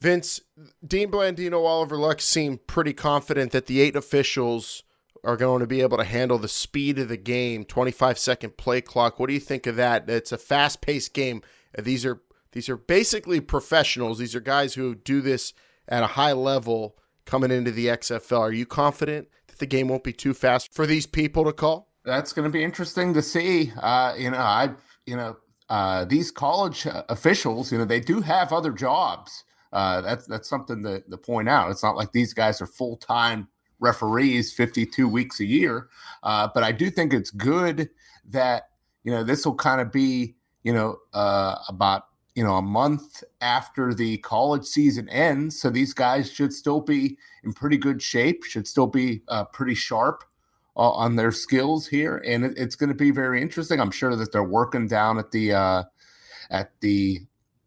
Vince, 0.00 0.40
Dean 0.84 1.10
Blandino, 1.10 1.64
Oliver 1.64 1.96
Luck 1.96 2.20
seem 2.20 2.58
pretty 2.66 2.92
confident 2.92 3.52
that 3.52 3.66
the 3.66 3.80
eight 3.80 3.94
officials 3.94 4.82
are 5.24 5.36
going 5.36 5.60
to 5.60 5.66
be 5.66 5.80
able 5.80 5.98
to 5.98 6.04
handle 6.04 6.38
the 6.38 6.48
speed 6.48 6.98
of 6.98 7.08
the 7.08 7.16
game, 7.16 7.64
25 7.64 8.18
second 8.18 8.56
play 8.56 8.80
clock. 8.80 9.20
What 9.20 9.28
do 9.28 9.34
you 9.34 9.40
think 9.40 9.66
of 9.66 9.76
that? 9.76 10.08
It's 10.08 10.32
a 10.32 10.38
fast 10.38 10.80
paced 10.80 11.14
game. 11.14 11.42
These 11.78 12.04
are 12.04 12.20
these 12.50 12.68
are 12.68 12.76
basically 12.76 13.40
professionals. 13.40 14.18
These 14.18 14.34
are 14.34 14.40
guys 14.40 14.74
who 14.74 14.94
do 14.94 15.20
this 15.20 15.54
at 15.88 16.02
a 16.02 16.08
high 16.08 16.32
level 16.32 16.98
coming 17.24 17.50
into 17.50 17.70
the 17.70 17.86
XFL. 17.86 18.40
Are 18.40 18.52
you 18.52 18.66
confident 18.66 19.28
the 19.62 19.66
game 19.66 19.88
won't 19.88 20.04
be 20.04 20.12
too 20.12 20.34
fast 20.34 20.74
for 20.74 20.86
these 20.86 21.06
people 21.06 21.44
to 21.44 21.52
call? 21.52 21.88
That's 22.04 22.32
going 22.32 22.44
to 22.44 22.50
be 22.50 22.64
interesting 22.64 23.14
to 23.14 23.22
see. 23.22 23.72
Uh, 23.80 24.14
you 24.18 24.30
know, 24.30 24.38
I, 24.38 24.70
you 25.06 25.16
know, 25.16 25.36
uh, 25.70 26.04
these 26.04 26.32
college 26.32 26.86
officials, 27.08 27.70
you 27.70 27.78
know, 27.78 27.84
they 27.84 28.00
do 28.00 28.20
have 28.20 28.52
other 28.52 28.72
jobs. 28.72 29.44
Uh, 29.72 30.00
that's 30.00 30.26
that's 30.26 30.48
something 30.48 30.82
to, 30.82 31.00
to 31.00 31.16
point 31.16 31.48
out. 31.48 31.70
It's 31.70 31.82
not 31.82 31.96
like 31.96 32.12
these 32.12 32.34
guys 32.34 32.60
are 32.60 32.66
full 32.66 32.96
time 32.96 33.48
referees, 33.78 34.52
fifty 34.52 34.84
two 34.84 35.08
weeks 35.08 35.40
a 35.40 35.46
year. 35.46 35.88
Uh, 36.22 36.48
but 36.52 36.62
I 36.62 36.72
do 36.72 36.90
think 36.90 37.14
it's 37.14 37.30
good 37.30 37.88
that 38.28 38.64
you 39.04 39.12
know 39.12 39.22
this 39.22 39.46
will 39.46 39.54
kind 39.54 39.80
of 39.80 39.90
be 39.90 40.34
you 40.64 40.74
know 40.74 40.98
uh, 41.14 41.56
about 41.68 42.04
you 42.34 42.42
know 42.44 42.54
a 42.54 42.62
month 42.62 43.22
after 43.40 43.92
the 43.94 44.18
college 44.18 44.64
season 44.64 45.08
ends, 45.08 45.60
so 45.60 45.70
these 45.70 45.92
guys 45.92 46.30
should 46.30 46.52
still 46.52 46.80
be 46.80 47.18
in 47.44 47.52
pretty 47.52 47.76
good 47.76 48.00
shape, 48.00 48.44
should 48.44 48.66
still 48.66 48.86
be 48.86 49.22
uh, 49.28 49.44
pretty 49.44 49.74
sharp 49.74 50.24
uh, 50.76 50.90
on 50.90 51.16
their 51.16 51.32
skills 51.32 51.86
here, 51.86 52.22
and 52.26 52.44
it, 52.44 52.54
it's 52.56 52.76
going 52.76 52.88
to 52.88 52.94
be 52.94 53.10
very 53.10 53.42
interesting. 53.42 53.80
I'm 53.80 53.90
sure 53.90 54.16
that 54.16 54.32
they're 54.32 54.42
working 54.42 54.86
down 54.86 55.18
at 55.18 55.30
the 55.30 55.52
uh, 55.52 55.82
at 56.50 56.72
the 56.80 57.20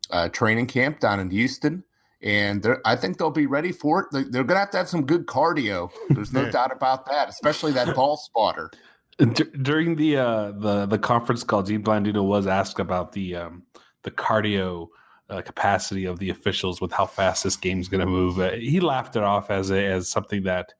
uh, 0.10 0.30
training 0.30 0.68
camp 0.68 1.00
down 1.00 1.20
in 1.20 1.30
Houston, 1.30 1.84
and 2.22 2.66
I 2.86 2.96
think 2.96 3.18
they'll 3.18 3.30
be 3.30 3.46
ready 3.46 3.72
for 3.72 4.02
it. 4.02 4.32
They're 4.32 4.44
going 4.44 4.48
to 4.48 4.60
have 4.60 4.72
to 4.72 4.78
have 4.78 4.90
some 4.90 5.06
good 5.06 5.28
cardio. 5.28 5.92
There's 6.10 6.34
no 6.34 6.50
doubt 6.52 6.72
about 6.72 7.06
that, 7.08 7.30
especially 7.30 7.72
that 7.74 7.96
ball 7.96 8.18
spotter. 8.18 8.72
D- 9.18 9.46
during 9.62 9.96
the 9.96 10.18
uh, 10.18 10.52
the 10.52 10.86
the 10.88 10.98
conference 10.98 11.44
call, 11.44 11.62
Dean 11.62 11.84
Blandino 11.84 12.26
was 12.26 12.48
asked 12.48 12.80
about 12.80 13.12
the 13.14 13.36
um, 13.36 13.64
the 14.06 14.12
cardio 14.12 14.88
uh, 15.30 15.42
capacity 15.42 16.06
of 16.06 16.20
the 16.20 16.30
officials 16.30 16.80
with 16.80 16.92
how 16.92 17.06
fast 17.06 17.44
this 17.44 17.58
game's 17.58 17.90
going 17.90 18.00
to 18.00 18.06
move. 18.06 18.40
Uh, 18.40 18.52
he 18.52 18.80
laughed 18.80 19.16
it 19.16 19.24
off 19.24 19.50
as 19.50 19.72
a, 19.72 19.86
as 19.86 20.08
something 20.08 20.44
that 20.44 20.74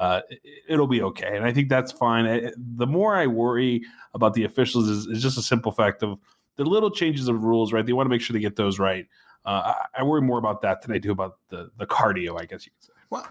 uh, 0.00 0.20
it'll 0.68 0.88
be 0.88 1.02
okay. 1.02 1.36
And 1.36 1.44
I 1.44 1.52
think 1.52 1.68
that's 1.68 1.92
fine. 1.92 2.50
The 2.56 2.86
more 2.86 3.14
I 3.14 3.26
worry 3.26 3.82
about 4.14 4.34
the 4.34 4.44
officials 4.44 4.88
is, 4.88 5.06
is, 5.06 5.22
just 5.22 5.38
a 5.38 5.42
simple 5.42 5.70
fact 5.70 6.02
of 6.02 6.18
the 6.56 6.64
little 6.64 6.90
changes 6.90 7.28
of 7.28 7.44
rules, 7.44 7.72
right? 7.72 7.86
They 7.86 7.92
want 7.92 8.06
to 8.06 8.10
make 8.10 8.20
sure 8.20 8.34
they 8.34 8.40
get 8.40 8.56
those 8.56 8.78
right. 8.78 9.06
Uh, 9.44 9.74
I, 9.94 10.00
I, 10.00 10.02
worry 10.02 10.22
more 10.22 10.38
about 10.38 10.62
that 10.62 10.82
than 10.82 10.92
I 10.92 10.98
do 10.98 11.12
about 11.12 11.38
the, 11.48 11.70
the 11.78 11.86
cardio, 11.86 12.40
I 12.40 12.44
guess 12.44 12.66
you 12.66 12.72
could 12.72 12.84
say. 12.84 12.92
Well, 13.10 13.28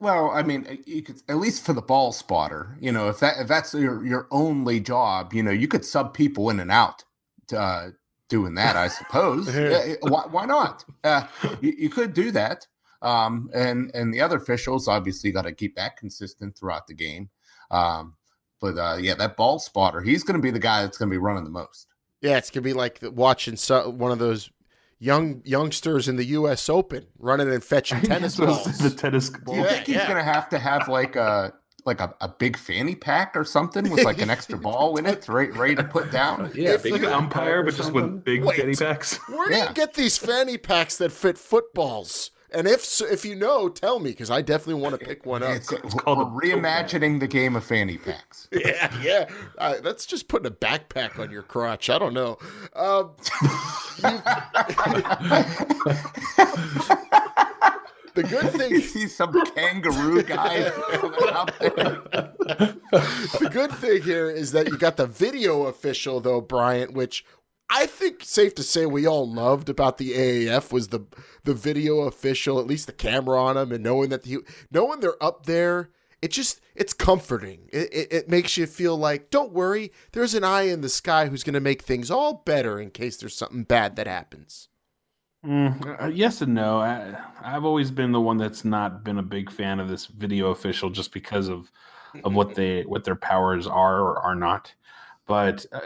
well, 0.00 0.30
I 0.30 0.42
mean, 0.42 0.78
you 0.86 1.02
could 1.02 1.20
at 1.28 1.38
least 1.38 1.64
for 1.64 1.72
the 1.72 1.82
ball 1.82 2.12
spotter, 2.12 2.76
you 2.80 2.92
know, 2.92 3.08
if 3.08 3.18
that 3.20 3.40
if 3.40 3.48
that's 3.48 3.74
your 3.74 4.06
your 4.06 4.28
only 4.30 4.78
job, 4.78 5.34
you 5.34 5.42
know, 5.42 5.50
you 5.50 5.66
could 5.66 5.84
sub 5.84 6.14
people 6.14 6.48
in 6.48 6.60
and 6.60 6.70
out 6.70 7.02
to, 7.48 7.58
uh, 7.58 7.90
doing 8.28 8.54
that, 8.54 8.76
I 8.76 8.88
suppose. 8.88 9.46
why, 10.02 10.24
why, 10.30 10.46
not? 10.46 10.84
Uh, 11.04 11.26
you, 11.60 11.74
you, 11.78 11.88
could 11.90 12.12
do 12.12 12.30
that. 12.32 12.66
Um, 13.02 13.50
and 13.54 13.90
and 13.94 14.12
the 14.12 14.20
other 14.20 14.36
officials 14.36 14.88
obviously 14.88 15.30
got 15.30 15.42
to 15.42 15.52
keep 15.52 15.76
that 15.76 15.96
consistent 15.96 16.56
throughout 16.56 16.86
the 16.86 16.94
game. 16.94 17.30
Um, 17.70 18.14
but 18.60 18.78
uh, 18.78 18.96
yeah, 19.00 19.14
that 19.14 19.36
ball 19.36 19.58
spotter, 19.58 20.00
he's 20.00 20.24
going 20.24 20.36
to 20.36 20.42
be 20.42 20.50
the 20.50 20.58
guy 20.58 20.82
that's 20.82 20.98
going 20.98 21.10
to 21.10 21.14
be 21.14 21.18
running 21.18 21.44
the 21.44 21.50
most. 21.50 21.88
Yeah, 22.22 22.38
it's 22.38 22.50
going 22.50 22.62
to 22.62 22.68
be 22.68 22.72
like 22.72 22.98
watching 23.02 23.56
one 23.56 24.12
of 24.12 24.18
those 24.18 24.50
young 24.98 25.42
youngsters 25.44 26.08
in 26.08 26.16
the 26.16 26.24
U.S. 26.24 26.68
Open 26.68 27.06
running 27.18 27.52
and 27.52 27.62
fetching 27.62 28.00
tennis 28.02 28.36
balls. 28.36 28.78
the 28.78 28.90
tennis 28.90 29.30
ball. 29.30 29.54
Do 29.54 29.60
you 29.60 29.66
think 29.66 29.86
he's 29.86 29.96
yeah. 29.96 30.06
going 30.06 30.18
to 30.18 30.24
have 30.24 30.48
to 30.50 30.58
have 30.58 30.88
like 30.88 31.16
a 31.16 31.52
like 31.86 32.00
a, 32.00 32.14
a 32.20 32.28
big 32.28 32.56
fanny 32.56 32.94
pack 32.94 33.36
or 33.36 33.44
something 33.44 33.88
with 33.90 34.04
like 34.04 34.20
an 34.20 34.30
extra 34.30 34.58
ball 34.58 34.96
in 34.96 35.06
it, 35.06 35.28
right, 35.28 35.54
ready 35.56 35.74
to 35.76 35.84
put 35.84 36.10
down? 36.10 36.50
Yeah, 36.56 36.72
it's 36.72 36.84
like 36.84 37.02
an 37.02 37.12
umpire, 37.12 37.62
but 37.62 37.74
just 37.74 37.92
with 37.92 38.24
big 38.24 38.42
Wait, 38.42 38.58
fanny 38.58 38.74
packs. 38.74 39.16
Where 39.28 39.48
do 39.48 39.54
yeah. 39.54 39.68
you 39.68 39.74
get 39.74 39.94
these 39.94 40.16
fanny 40.16 40.56
packs 40.56 40.96
that 40.98 41.12
fit 41.12 41.36
footballs? 41.36 42.30
And 42.50 42.66
if 42.66 43.00
if 43.02 43.24
you 43.24 43.34
know, 43.34 43.68
tell 43.68 43.98
me 43.98 44.10
because 44.10 44.30
I 44.30 44.40
definitely 44.40 44.80
want 44.80 44.98
to 44.98 45.04
pick 45.04 45.26
one 45.26 45.42
up. 45.42 45.50
It's, 45.50 45.70
it's 45.70 45.94
called 45.94 46.32
we're 46.32 46.42
reimagining 46.42 47.20
the 47.20 47.26
game 47.26 47.56
of 47.56 47.64
fanny 47.64 47.98
packs. 47.98 48.48
Yeah, 48.56 49.02
yeah. 49.02 49.28
Uh, 49.58 49.74
that's 49.82 50.06
just 50.06 50.28
putting 50.28 50.46
a 50.46 50.50
backpack 50.54 51.18
on 51.18 51.30
your 51.30 51.42
crotch. 51.42 51.90
I 51.90 51.98
don't 51.98 52.14
know. 52.14 52.38
Um, 52.74 53.10
the 58.16 58.24
good 58.24 58.50
thing 58.52 58.70
you 58.72 58.80
see 58.80 59.06
some 59.06 59.32
kangaroo 59.54 60.22
guy 60.22 60.64
out 61.32 61.56
there. 61.60 62.02
the 63.38 63.48
good 63.52 63.70
thing 63.72 64.02
here 64.02 64.28
is 64.28 64.52
that 64.52 64.68
you 64.68 64.76
got 64.76 64.96
the 64.96 65.06
video 65.06 65.66
official 65.66 66.20
though, 66.20 66.40
Bryant, 66.40 66.92
which 66.92 67.24
I 67.68 67.86
think 67.86 68.22
safe 68.22 68.54
to 68.56 68.62
say 68.62 68.86
we 68.86 69.06
all 69.06 69.30
loved 69.30 69.68
about 69.68 69.98
the 69.98 70.12
AAF 70.12 70.72
was 70.72 70.88
the 70.88 71.00
the 71.44 71.54
video 71.54 72.00
official, 72.00 72.58
at 72.58 72.66
least 72.66 72.86
the 72.86 72.92
camera 72.92 73.40
on 73.40 73.56
them, 73.56 73.70
and 73.72 73.84
knowing 73.84 74.08
that 74.10 74.22
the, 74.24 74.38
knowing 74.70 75.00
they're 75.00 75.22
up 75.22 75.46
there. 75.46 75.90
It 76.22 76.30
just 76.30 76.60
it's 76.74 76.94
comforting. 76.94 77.68
It, 77.72 77.92
it, 77.92 78.12
it 78.12 78.28
makes 78.28 78.56
you 78.56 78.66
feel 78.66 78.96
like 78.96 79.30
don't 79.30 79.52
worry, 79.52 79.92
there's 80.12 80.34
an 80.34 80.44
eye 80.44 80.62
in 80.62 80.80
the 80.80 80.88
sky 80.88 81.26
who's 81.26 81.44
going 81.44 81.54
to 81.54 81.60
make 81.60 81.82
things 81.82 82.10
all 82.10 82.42
better 82.46 82.80
in 82.80 82.90
case 82.90 83.18
there's 83.18 83.36
something 83.36 83.64
bad 83.64 83.96
that 83.96 84.06
happens. 84.06 84.68
Mm, 85.46 86.02
uh, 86.02 86.06
yes 86.08 86.40
and 86.40 86.54
no. 86.54 86.78
I, 86.78 87.16
I've 87.40 87.64
always 87.64 87.90
been 87.90 88.10
the 88.10 88.20
one 88.20 88.36
that's 88.36 88.64
not 88.64 89.04
been 89.04 89.18
a 89.18 89.22
big 89.22 89.50
fan 89.50 89.78
of 89.78 89.88
this 89.88 90.06
video 90.06 90.50
official 90.50 90.90
just 90.90 91.12
because 91.12 91.48
of 91.48 91.70
of 92.24 92.34
what 92.34 92.54
they 92.54 92.82
what 92.86 93.04
their 93.04 93.14
powers 93.14 93.66
are 93.66 94.00
or 94.00 94.18
are 94.18 94.34
not. 94.34 94.74
But 95.26 95.64
uh, 95.72 95.80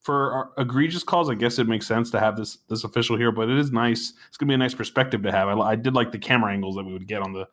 for 0.00 0.50
egregious 0.56 1.02
calls, 1.02 1.28
I 1.28 1.34
guess 1.34 1.58
it 1.58 1.68
makes 1.68 1.86
sense 1.86 2.10
to 2.12 2.20
have 2.20 2.36
this 2.36 2.56
this 2.68 2.84
official 2.84 3.16
here. 3.18 3.30
But 3.30 3.50
it 3.50 3.58
is 3.58 3.70
nice. 3.72 4.14
It's 4.28 4.38
gonna 4.38 4.48
be 4.48 4.54
a 4.54 4.58
nice 4.58 4.74
perspective 4.74 5.22
to 5.24 5.32
have. 5.32 5.48
I, 5.48 5.60
I 5.60 5.76
did 5.76 5.94
like 5.94 6.10
the 6.10 6.18
camera 6.18 6.52
angles 6.52 6.76
that 6.76 6.84
we 6.84 6.94
would 6.94 7.06
get 7.06 7.20
on 7.20 7.34
the 7.34 7.46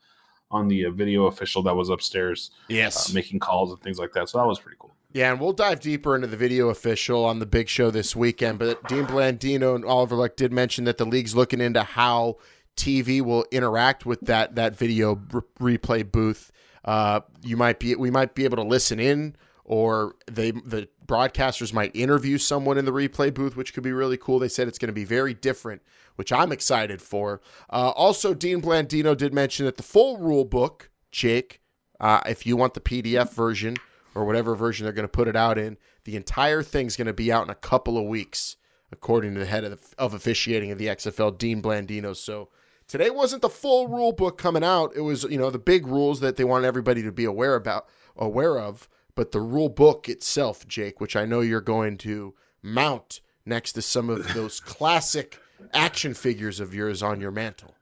on 0.51 0.69
the 0.69 0.85
uh, 0.85 0.91
video 0.91 1.25
official 1.25 1.63
that 1.63 1.75
was 1.75 1.89
upstairs. 1.89 2.51
Yes, 2.69 3.09
uh, 3.09 3.13
making 3.13 3.39
calls 3.39 3.71
and 3.71 3.81
things 3.81 3.99
like 3.99 4.13
that. 4.13 4.29
So 4.29 4.37
that 4.37 4.47
was 4.47 4.59
pretty 4.59 4.77
cool. 4.79 4.95
Yeah, 5.15 5.31
and 5.31 5.39
we'll 5.39 5.53
dive 5.53 5.79
deeper 5.79 6.13
into 6.13 6.27
the 6.27 6.35
video 6.35 6.67
official 6.67 7.23
on 7.23 7.39
the 7.39 7.45
big 7.45 7.69
show 7.69 7.89
this 7.89 8.17
weekend. 8.17 8.59
But 8.59 8.85
Dean 8.89 9.05
Blandino 9.05 9.73
and 9.73 9.85
Oliver 9.85 10.17
Luck 10.17 10.35
did 10.35 10.51
mention 10.51 10.83
that 10.83 10.97
the 10.97 11.05
league's 11.05 11.33
looking 11.33 11.61
into 11.61 11.83
how 11.83 12.35
TV 12.75 13.21
will 13.21 13.45
interact 13.49 14.05
with 14.05 14.19
that 14.25 14.55
that 14.55 14.75
video 14.75 15.21
re- 15.31 15.77
replay 15.77 16.11
booth. 16.11 16.51
Uh, 16.83 17.21
you 17.41 17.55
might 17.55 17.79
be 17.79 17.95
we 17.95 18.11
might 18.11 18.35
be 18.35 18.43
able 18.43 18.57
to 18.57 18.63
listen 18.63 18.99
in 18.99 19.37
or 19.63 20.15
they 20.29 20.51
the 20.51 20.89
broadcasters 21.07 21.71
might 21.71 21.95
interview 21.95 22.37
someone 22.37 22.77
in 22.77 22.83
the 22.83 22.91
replay 22.91 23.33
booth, 23.33 23.55
which 23.55 23.73
could 23.73 23.83
be 23.83 23.93
really 23.93 24.17
cool. 24.17 24.37
They 24.37 24.49
said 24.49 24.67
it's 24.67 24.77
going 24.77 24.89
to 24.89 24.93
be 24.93 25.05
very 25.05 25.33
different, 25.33 25.81
which 26.17 26.33
I'm 26.33 26.51
excited 26.51 27.01
for. 27.01 27.39
Uh, 27.69 27.91
also, 27.91 28.33
Dean 28.33 28.61
Blandino 28.61 29.15
did 29.15 29.33
mention 29.33 29.65
that 29.65 29.77
the 29.77 29.83
full 29.83 30.17
rule 30.17 30.43
book, 30.43 30.89
Jake, 31.09 31.61
uh, 32.01 32.19
if 32.25 32.45
you 32.45 32.57
want 32.57 32.73
the 32.73 32.81
PDF 32.81 33.31
version 33.31 33.77
or 34.15 34.25
whatever 34.25 34.55
version 34.55 34.85
they're 34.85 34.93
going 34.93 35.03
to 35.03 35.09
put 35.09 35.27
it 35.27 35.35
out 35.35 35.57
in, 35.57 35.77
the 36.05 36.15
entire 36.15 36.63
thing's 36.63 36.95
going 36.95 37.07
to 37.07 37.13
be 37.13 37.31
out 37.31 37.43
in 37.43 37.49
a 37.49 37.55
couple 37.55 37.97
of 37.97 38.05
weeks, 38.05 38.55
according 38.91 39.33
to 39.33 39.39
the 39.39 39.45
head 39.45 39.63
of, 39.63 39.71
the, 39.71 39.95
of 39.97 40.13
officiating 40.13 40.71
of 40.71 40.77
the 40.77 40.87
XFL, 40.87 41.37
Dean 41.37 41.61
Blandino. 41.61 42.15
So 42.15 42.49
today 42.87 43.09
wasn't 43.09 43.41
the 43.41 43.49
full 43.49 43.87
rule 43.87 44.13
book 44.13 44.37
coming 44.37 44.63
out. 44.63 44.93
It 44.95 45.01
was, 45.01 45.23
you 45.25 45.37
know, 45.37 45.51
the 45.51 45.59
big 45.59 45.85
rules 45.85 46.21
that 46.21 46.37
they 46.37 46.43
want 46.43 46.65
everybody 46.65 47.03
to 47.03 47.11
be 47.11 47.25
aware 47.25 47.55
about, 47.55 47.87
aware 48.17 48.57
of 48.57 48.89
but 49.15 49.31
the 49.31 49.39
rule 49.39 49.69
book 49.69 50.07
itself, 50.07 50.67
Jake, 50.67 51.01
which 51.01 51.15
I 51.15 51.25
know 51.25 51.39
you're 51.39 51.61
going 51.61 51.97
to 51.99 52.35
mount 52.61 53.21
next 53.45 53.73
to 53.73 53.81
some 53.81 54.09
of 54.09 54.33
those 54.33 54.59
classic 54.65 55.39
action 55.73 56.13
figures 56.13 56.59
of 56.59 56.73
yours 56.73 57.01
on 57.01 57.21
your 57.21 57.31
mantle. 57.31 57.75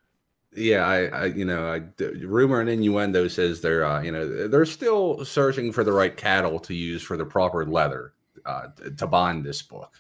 Yeah, 0.55 0.86
I, 0.86 1.05
I 1.05 1.25
you 1.25 1.45
know, 1.45 1.67
I, 1.67 2.03
rumor 2.25 2.62
and 2.62 2.69
innuendo 2.69 3.27
says 3.27 3.62
they're, 3.62 3.86
uh, 3.86 4.01
you 4.01 4.12
know, 4.12 4.48
they're 4.48 4.65
still 4.65 5.25
searching 5.25 5.72
for 5.72 5.83
the 5.83 5.91
right 5.91 6.15
cattle 6.15 6.60
to 6.60 6.74
use 6.74 7.01
for 7.01 7.17
the 7.17 7.25
proper 7.25 7.65
leather 7.65 8.13
uh, 8.45 8.67
to 8.98 9.07
bind 9.07 9.43
this 9.43 9.62
book. 9.62 9.98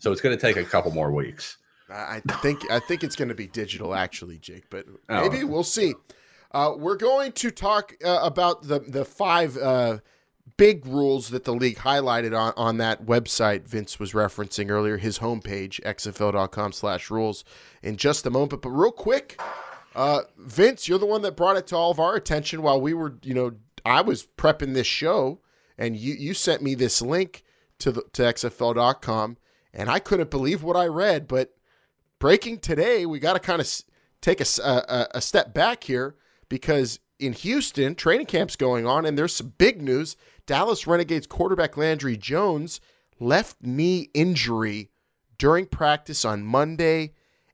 So 0.00 0.12
it's 0.12 0.20
going 0.20 0.36
to 0.36 0.40
take 0.40 0.56
a 0.56 0.64
couple 0.64 0.90
more 0.92 1.12
weeks. 1.12 1.58
I 1.90 2.20
think 2.42 2.70
I 2.70 2.80
think 2.80 3.04
it's 3.04 3.16
going 3.16 3.28
to 3.28 3.34
be 3.34 3.46
digital, 3.46 3.94
actually, 3.94 4.38
Jake. 4.38 4.64
But 4.70 4.86
oh. 5.08 5.28
maybe 5.28 5.44
oh. 5.44 5.46
we'll 5.46 5.64
see. 5.64 5.94
Uh, 6.50 6.72
we're 6.76 6.96
going 6.96 7.32
to 7.32 7.50
talk 7.50 7.94
uh, 8.04 8.20
about 8.22 8.62
the 8.62 8.80
the 8.80 9.04
five 9.04 9.56
uh, 9.56 9.98
big 10.56 10.86
rules 10.86 11.28
that 11.30 11.44
the 11.44 11.54
league 11.54 11.78
highlighted 11.78 12.38
on, 12.38 12.52
on 12.56 12.78
that 12.78 13.04
website 13.04 13.66
Vince 13.66 13.98
was 13.98 14.12
referencing 14.12 14.70
earlier, 14.70 14.96
his 14.96 15.18
homepage, 15.18 15.80
xfl.com 15.82 16.72
slash 16.72 17.10
rules, 17.10 17.44
in 17.82 17.96
just 17.96 18.26
a 18.26 18.30
moment. 18.30 18.62
But 18.62 18.70
real 18.70 18.92
quick, 18.92 19.40
uh, 19.94 20.22
Vince, 20.36 20.88
you're 20.88 20.98
the 20.98 21.06
one 21.06 21.22
that 21.22 21.36
brought 21.36 21.56
it 21.56 21.66
to 21.68 21.76
all 21.76 21.90
of 21.90 22.00
our 22.00 22.14
attention 22.14 22.62
while 22.62 22.80
we 22.80 22.94
were, 22.94 23.14
you 23.22 23.34
know, 23.34 23.52
I 23.84 24.00
was 24.00 24.26
prepping 24.38 24.74
this 24.74 24.86
show, 24.86 25.40
and 25.78 25.96
you, 25.96 26.14
you 26.14 26.34
sent 26.34 26.62
me 26.62 26.74
this 26.74 27.02
link 27.02 27.44
to, 27.80 27.92
the, 27.92 28.02
to 28.14 28.22
xfl.com, 28.22 29.36
and 29.72 29.90
I 29.90 29.98
couldn't 29.98 30.30
believe 30.30 30.62
what 30.62 30.76
I 30.76 30.86
read. 30.86 31.28
But 31.28 31.54
breaking 32.18 32.58
today, 32.60 33.06
we 33.06 33.18
got 33.18 33.34
to 33.34 33.40
kind 33.40 33.60
of 33.60 33.70
take 34.20 34.40
a, 34.40 34.46
a, 34.62 35.08
a 35.16 35.20
step 35.20 35.52
back 35.52 35.84
here 35.84 36.16
because 36.48 36.98
in 37.18 37.32
Houston, 37.32 37.94
training 37.94 38.26
camp's 38.26 38.56
going 38.56 38.86
on, 38.86 39.04
and 39.04 39.16
there's 39.16 39.34
some 39.34 39.52
big 39.58 39.80
news. 39.80 40.16
Dallas 40.46 40.86
Renegades 40.86 41.26
quarterback 41.26 41.76
Landry 41.76 42.16
Jones 42.16 42.80
left 43.20 43.56
knee 43.62 44.10
injury 44.14 44.90
during 45.38 45.66
practice 45.66 46.24
on 46.24 46.44
Monday, 46.44 47.12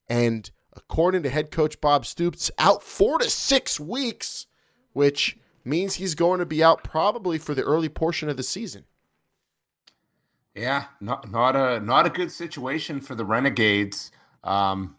and 0.09 0.51
according 0.75 1.23
to 1.25 1.31
head 1.31 1.51
coach 1.51 1.81
Bob 1.81 2.07
Stoops, 2.07 2.51
out 2.59 2.83
four 2.83 3.19
to 3.19 3.29
six 3.29 3.79
weeks, 3.81 4.47
which 4.93 5.39
means 5.65 5.95
he's 5.95 6.15
going 6.15 6.41
to 6.41 6.47
be 6.47 6.63
out 6.63 6.85
probably 6.85 7.39
for 7.39 7.55
the 7.55 7.63
early 7.63 7.89
portion 7.89 8.29
of 8.29 8.37
the 8.37 8.43
season. 8.43 8.85
Yeah, 10.55 10.85
not 11.01 11.31
not 11.31 11.55
a 11.55 11.81
not 11.81 12.07
a 12.07 12.11
good 12.11 12.33
situation 12.33 13.01
for 13.01 13.15
the 13.15 13.25
Renegades. 13.25 14.11
Um, 14.43 14.97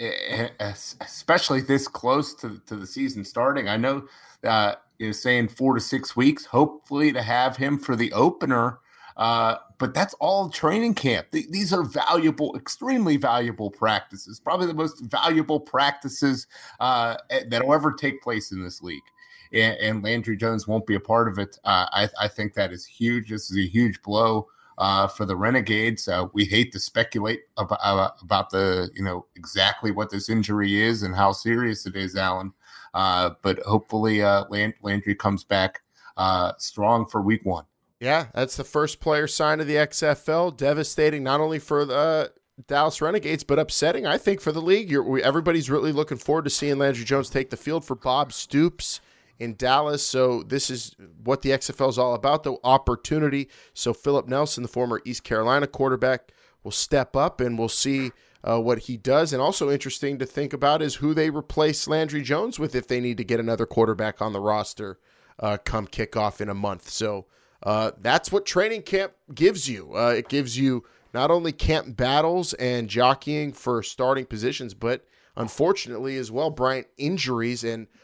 especially 0.00 1.60
this 1.60 1.86
close 1.88 2.34
to, 2.34 2.60
to 2.66 2.76
the 2.76 2.86
season 2.86 3.24
starting. 3.24 3.68
I 3.68 3.76
know 3.76 4.06
uh, 4.42 4.74
you're 4.98 5.12
saying 5.12 5.48
four 5.48 5.74
to 5.74 5.80
six 5.80 6.16
weeks, 6.16 6.46
hopefully 6.46 7.12
to 7.12 7.22
have 7.22 7.56
him 7.56 7.78
for 7.78 7.94
the 7.96 8.12
opener. 8.12 8.78
Uh, 9.16 9.56
but 9.84 9.92
that's 9.92 10.14
all 10.14 10.48
training 10.48 10.94
camp. 10.94 11.30
Th- 11.30 11.46
these 11.50 11.70
are 11.70 11.82
valuable, 11.82 12.56
extremely 12.56 13.18
valuable 13.18 13.70
practices, 13.70 14.40
probably 14.40 14.66
the 14.66 14.72
most 14.72 14.98
valuable 15.10 15.60
practices 15.60 16.46
uh, 16.80 17.16
that 17.48 17.62
will 17.62 17.74
ever 17.74 17.92
take 17.92 18.22
place 18.22 18.50
in 18.50 18.64
this 18.64 18.80
league. 18.80 19.02
And, 19.52 19.76
and 19.76 20.02
Landry 20.02 20.38
Jones 20.38 20.66
won't 20.66 20.86
be 20.86 20.94
a 20.94 21.00
part 21.00 21.28
of 21.28 21.38
it. 21.38 21.58
Uh, 21.64 21.84
I, 21.92 22.08
I 22.18 22.28
think 22.28 22.54
that 22.54 22.72
is 22.72 22.86
huge. 22.86 23.28
This 23.28 23.50
is 23.50 23.58
a 23.58 23.68
huge 23.68 24.00
blow 24.00 24.48
uh, 24.78 25.06
for 25.06 25.26
the 25.26 25.36
Renegades. 25.36 26.08
Uh, 26.08 26.28
we 26.32 26.46
hate 26.46 26.72
to 26.72 26.80
speculate 26.80 27.42
about, 27.58 27.80
uh, 27.84 28.08
about 28.22 28.48
the 28.48 28.88
you 28.94 29.04
know 29.04 29.26
exactly 29.36 29.90
what 29.90 30.08
this 30.08 30.30
injury 30.30 30.80
is 30.80 31.02
and 31.02 31.14
how 31.14 31.32
serious 31.32 31.84
it 31.84 31.94
is, 31.94 32.16
Alan. 32.16 32.54
Uh, 32.94 33.32
but 33.42 33.58
hopefully, 33.66 34.22
Land- 34.22 34.76
Landry 34.80 35.14
comes 35.14 35.44
back 35.44 35.82
strong 36.56 37.04
for 37.04 37.20
Week 37.20 37.44
One. 37.44 37.66
Yeah, 38.00 38.26
that's 38.34 38.56
the 38.56 38.64
first 38.64 39.00
player 39.00 39.26
signed 39.26 39.60
of 39.60 39.66
the 39.66 39.74
XFL. 39.74 40.56
Devastating 40.56 41.22
not 41.22 41.40
only 41.40 41.58
for 41.58 41.84
the 41.84 42.32
Dallas 42.66 43.00
Renegades, 43.00 43.44
but 43.44 43.58
upsetting, 43.58 44.06
I 44.06 44.18
think, 44.18 44.40
for 44.40 44.52
the 44.52 44.62
league. 44.62 44.90
You're, 44.90 45.20
everybody's 45.20 45.70
really 45.70 45.92
looking 45.92 46.18
forward 46.18 46.44
to 46.44 46.50
seeing 46.50 46.78
Landry 46.78 47.04
Jones 47.04 47.30
take 47.30 47.50
the 47.50 47.56
field 47.56 47.84
for 47.84 47.94
Bob 47.94 48.32
Stoops 48.32 49.00
in 49.38 49.56
Dallas. 49.56 50.06
So 50.06 50.42
this 50.42 50.70
is 50.70 50.94
what 51.24 51.42
the 51.42 51.50
XFL 51.50 51.88
is 51.88 51.98
all 51.98 52.14
about, 52.14 52.44
the 52.44 52.56
opportunity. 52.62 53.48
So 53.74 53.92
Philip 53.92 54.28
Nelson, 54.28 54.62
the 54.62 54.68
former 54.68 55.00
East 55.04 55.24
Carolina 55.24 55.66
quarterback, 55.66 56.32
will 56.62 56.70
step 56.70 57.16
up 57.16 57.40
and 57.40 57.58
we'll 57.58 57.68
see 57.68 58.12
uh, 58.42 58.60
what 58.60 58.80
he 58.80 58.96
does. 58.96 59.32
And 59.32 59.42
also 59.42 59.70
interesting 59.70 60.18
to 60.18 60.26
think 60.26 60.52
about 60.52 60.82
is 60.82 60.96
who 60.96 61.14
they 61.14 61.30
replace 61.30 61.88
Landry 61.88 62.22
Jones 62.22 62.58
with 62.58 62.74
if 62.74 62.86
they 62.86 63.00
need 63.00 63.16
to 63.16 63.24
get 63.24 63.40
another 63.40 63.66
quarterback 63.66 64.22
on 64.22 64.32
the 64.32 64.40
roster 64.40 64.98
uh, 65.40 65.58
come 65.64 65.86
kickoff 65.86 66.40
in 66.40 66.48
a 66.48 66.54
month. 66.54 66.88
So 66.88 67.26
uh, 67.64 67.90
that's 68.00 68.30
what 68.30 68.46
training 68.46 68.82
camp 68.82 69.12
gives 69.34 69.68
you. 69.68 69.96
Uh, 69.96 70.10
it 70.10 70.28
gives 70.28 70.58
you 70.58 70.84
not 71.12 71.30
only 71.30 71.52
camp 71.52 71.96
battles 71.96 72.52
and 72.54 72.88
jockeying 72.88 73.52
for 73.52 73.82
starting 73.82 74.26
positions, 74.26 74.74
but 74.74 75.04
unfortunately 75.36 76.16
as 76.16 76.30
well, 76.30 76.50
Bryant, 76.50 76.86
injuries 76.96 77.64
and– 77.64 77.86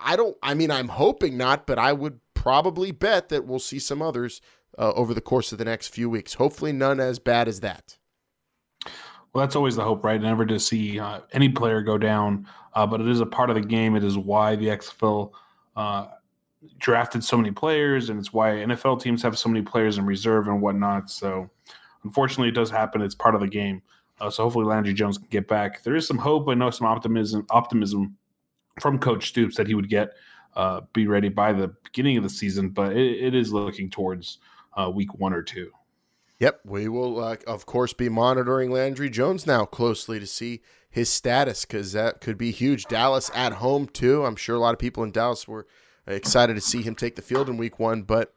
I 0.00 0.16
don't. 0.16 0.36
I 0.42 0.54
mean, 0.54 0.70
I'm 0.70 0.88
hoping 0.88 1.36
not, 1.36 1.66
but 1.66 1.78
I 1.78 1.92
would 1.92 2.20
probably 2.34 2.92
bet 2.92 3.28
that 3.30 3.46
we'll 3.46 3.58
see 3.58 3.78
some 3.78 4.00
others 4.00 4.40
uh, 4.78 4.92
over 4.92 5.12
the 5.12 5.20
course 5.20 5.52
of 5.52 5.58
the 5.58 5.64
next 5.64 5.88
few 5.88 6.08
weeks. 6.08 6.34
Hopefully, 6.34 6.72
none 6.72 7.00
as 7.00 7.18
bad 7.18 7.48
as 7.48 7.60
that. 7.60 7.96
Well, 9.32 9.44
that's 9.44 9.56
always 9.56 9.76
the 9.76 9.84
hope, 9.84 10.04
right? 10.04 10.20
Never 10.20 10.46
to 10.46 10.58
see 10.58 10.98
uh, 10.98 11.20
any 11.32 11.48
player 11.48 11.82
go 11.82 11.98
down, 11.98 12.46
uh, 12.74 12.86
but 12.86 13.00
it 13.00 13.08
is 13.08 13.20
a 13.20 13.26
part 13.26 13.50
of 13.50 13.56
the 13.56 13.62
game. 13.62 13.96
It 13.96 14.04
is 14.04 14.16
why 14.16 14.56
the 14.56 14.68
XFL 14.68 15.32
uh, 15.76 16.06
drafted 16.78 17.22
so 17.24 17.36
many 17.36 17.50
players, 17.50 18.10
and 18.10 18.18
it's 18.18 18.32
why 18.32 18.50
NFL 18.50 19.00
teams 19.00 19.22
have 19.22 19.38
so 19.38 19.48
many 19.48 19.62
players 19.62 19.98
in 19.98 20.06
reserve 20.06 20.48
and 20.48 20.60
whatnot. 20.60 21.10
So, 21.10 21.48
unfortunately, 22.04 22.48
it 22.48 22.54
does 22.54 22.70
happen. 22.70 23.02
It's 23.02 23.14
part 23.14 23.34
of 23.34 23.40
the 23.40 23.48
game. 23.48 23.82
Uh, 24.20 24.30
so 24.30 24.44
hopefully, 24.44 24.64
Landry 24.64 24.94
Jones 24.94 25.18
can 25.18 25.28
get 25.28 25.46
back. 25.46 25.82
There 25.82 25.94
is 25.94 26.06
some 26.06 26.18
hope. 26.18 26.48
I 26.48 26.54
know 26.54 26.70
some 26.70 26.86
optimism. 26.86 27.46
Optimism 27.50 28.16
from 28.80 28.98
Coach 28.98 29.28
Stoops 29.28 29.56
that 29.56 29.66
he 29.66 29.74
would 29.74 29.88
get 29.88 30.14
uh, 30.56 30.80
be 30.92 31.06
ready 31.06 31.28
by 31.28 31.52
the 31.52 31.68
beginning 31.84 32.16
of 32.16 32.22
the 32.22 32.30
season, 32.30 32.70
but 32.70 32.92
it, 32.92 33.24
it 33.24 33.34
is 33.34 33.52
looking 33.52 33.90
towards 33.90 34.38
uh, 34.76 34.90
week 34.90 35.14
one 35.14 35.32
or 35.32 35.42
two. 35.42 35.70
Yep, 36.40 36.60
we 36.64 36.88
will 36.88 37.20
uh, 37.20 37.36
of 37.46 37.66
course 37.66 37.92
be 37.92 38.08
monitoring 38.08 38.70
Landry 38.70 39.10
Jones 39.10 39.46
now 39.46 39.64
closely 39.64 40.20
to 40.20 40.26
see 40.26 40.62
his 40.90 41.08
status 41.08 41.64
because 41.64 41.92
that 41.92 42.20
could 42.20 42.38
be 42.38 42.50
huge. 42.50 42.86
Dallas 42.86 43.30
at 43.34 43.54
home 43.54 43.86
too. 43.86 44.24
I'm 44.24 44.36
sure 44.36 44.56
a 44.56 44.60
lot 44.60 44.72
of 44.72 44.78
people 44.78 45.02
in 45.02 45.10
Dallas 45.10 45.48
were 45.48 45.66
excited 46.14 46.54
to 46.54 46.60
see 46.60 46.82
him 46.82 46.94
take 46.94 47.16
the 47.16 47.22
field 47.22 47.48
in 47.48 47.56
week 47.56 47.78
one, 47.78 48.02
but 48.02 48.34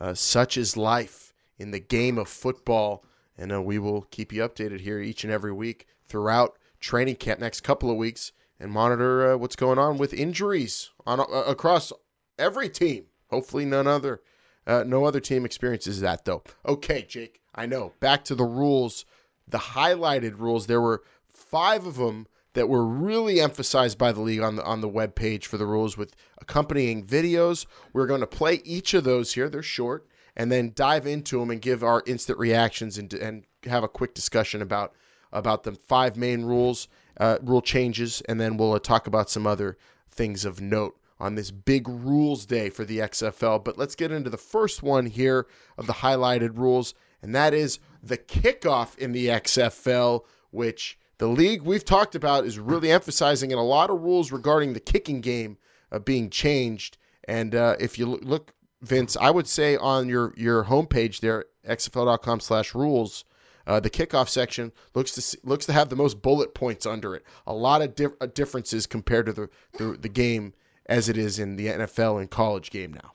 uh, 0.00 0.14
such 0.14 0.56
is 0.56 0.76
life 0.76 1.32
in 1.58 1.70
the 1.70 1.80
game 1.80 2.18
of 2.18 2.28
football, 2.28 3.04
and 3.36 3.52
uh, 3.52 3.62
we 3.62 3.78
will 3.78 4.02
keep 4.02 4.32
you 4.32 4.42
updated 4.42 4.80
here 4.80 5.00
each 5.00 5.24
and 5.24 5.32
every 5.32 5.52
week 5.52 5.86
throughout 6.06 6.58
training 6.80 7.16
camp. 7.16 7.40
Next 7.40 7.62
couple 7.62 7.90
of 7.90 7.96
weeks 7.96 8.32
and 8.60 8.70
monitor 8.70 9.32
uh, 9.32 9.36
what's 9.36 9.56
going 9.56 9.78
on 9.78 9.98
with 9.98 10.12
injuries 10.12 10.90
on 11.06 11.20
uh, 11.20 11.24
across 11.24 11.92
every 12.38 12.68
team. 12.68 13.06
Hopefully, 13.30 13.64
none 13.64 13.86
other, 13.86 14.20
uh, 14.66 14.84
no 14.86 15.04
other 15.04 15.20
team 15.20 15.44
experiences 15.44 16.00
that 16.00 16.24
though. 16.24 16.42
Okay, 16.66 17.02
Jake, 17.08 17.40
I 17.54 17.66
know. 17.66 17.92
Back 18.00 18.24
to 18.24 18.34
the 18.34 18.44
rules, 18.44 19.04
the 19.48 19.58
highlighted 19.58 20.38
rules. 20.38 20.66
There 20.66 20.80
were 20.80 21.02
five 21.32 21.86
of 21.86 21.96
them 21.96 22.26
that 22.56 22.70
were 22.70 22.86
really 22.86 23.38
emphasized 23.38 23.98
by 23.98 24.10
the 24.12 24.22
league 24.22 24.40
on 24.40 24.56
the 24.56 24.64
on 24.64 24.80
the 24.80 24.88
web 24.88 25.14
page 25.14 25.46
for 25.46 25.58
the 25.58 25.66
rules 25.66 25.98
with 25.98 26.16
accompanying 26.38 27.04
videos. 27.04 27.66
We're 27.92 28.06
going 28.06 28.22
to 28.22 28.26
play 28.26 28.62
each 28.64 28.94
of 28.94 29.04
those 29.04 29.34
here. 29.34 29.50
They're 29.50 29.62
short, 29.62 30.06
and 30.34 30.50
then 30.50 30.72
dive 30.74 31.06
into 31.06 31.38
them 31.38 31.50
and 31.50 31.60
give 31.60 31.84
our 31.84 32.02
instant 32.06 32.38
reactions 32.38 32.96
and 32.96 33.12
and 33.12 33.44
have 33.64 33.84
a 33.84 33.88
quick 33.88 34.14
discussion 34.14 34.62
about 34.62 34.94
about 35.34 35.64
the 35.64 35.72
five 35.72 36.16
main 36.16 36.46
rules 36.46 36.88
uh, 37.20 37.36
rule 37.42 37.60
changes, 37.60 38.22
and 38.26 38.40
then 38.40 38.56
we'll 38.56 38.72
uh, 38.72 38.78
talk 38.78 39.06
about 39.06 39.28
some 39.28 39.46
other 39.46 39.76
things 40.10 40.46
of 40.46 40.58
note 40.58 40.98
on 41.20 41.34
this 41.34 41.50
big 41.50 41.86
rules 41.86 42.46
day 42.46 42.70
for 42.70 42.86
the 42.86 43.00
XFL. 43.00 43.62
But 43.62 43.76
let's 43.76 43.94
get 43.94 44.10
into 44.10 44.30
the 44.30 44.38
first 44.38 44.82
one 44.82 45.04
here 45.04 45.46
of 45.76 45.86
the 45.86 45.92
highlighted 45.92 46.56
rules, 46.56 46.94
and 47.20 47.34
that 47.34 47.52
is 47.52 47.80
the 48.02 48.16
kickoff 48.16 48.96
in 48.96 49.12
the 49.12 49.26
XFL, 49.26 50.22
which 50.50 50.98
the 51.18 51.28
league 51.28 51.62
we've 51.62 51.84
talked 51.84 52.14
about 52.14 52.44
is 52.44 52.58
really 52.58 52.90
emphasizing, 52.90 53.52
and 53.52 53.58
a 53.58 53.64
lot 53.64 53.90
of 53.90 54.00
rules 54.00 54.32
regarding 54.32 54.72
the 54.72 54.80
kicking 54.80 55.20
game 55.20 55.58
uh, 55.90 55.98
being 55.98 56.30
changed. 56.30 56.98
And 57.24 57.54
uh, 57.54 57.76
if 57.80 57.98
you 57.98 58.06
look, 58.06 58.52
Vince, 58.82 59.16
I 59.16 59.30
would 59.30 59.46
say 59.46 59.76
on 59.76 60.08
your 60.08 60.34
your 60.36 60.64
homepage 60.64 61.20
there, 61.20 61.46
xfl.com/rules 61.66 63.24
uh, 63.66 63.80
the 63.80 63.90
kickoff 63.90 64.28
section 64.28 64.72
looks 64.94 65.10
to 65.12 65.20
see, 65.20 65.38
looks 65.42 65.66
to 65.66 65.72
have 65.72 65.88
the 65.88 65.96
most 65.96 66.22
bullet 66.22 66.54
points 66.54 66.86
under 66.86 67.14
it. 67.14 67.24
A 67.46 67.52
lot 67.52 67.82
of 67.82 67.94
di- 67.94 68.06
uh, 68.20 68.26
differences 68.26 68.86
compared 68.86 69.26
to 69.26 69.32
the, 69.32 69.48
the 69.78 69.98
the 70.00 70.08
game 70.08 70.54
as 70.86 71.08
it 71.08 71.16
is 71.16 71.38
in 71.38 71.56
the 71.56 71.66
NFL 71.66 72.20
and 72.20 72.30
college 72.30 72.70
game 72.70 72.92
now. 72.92 73.12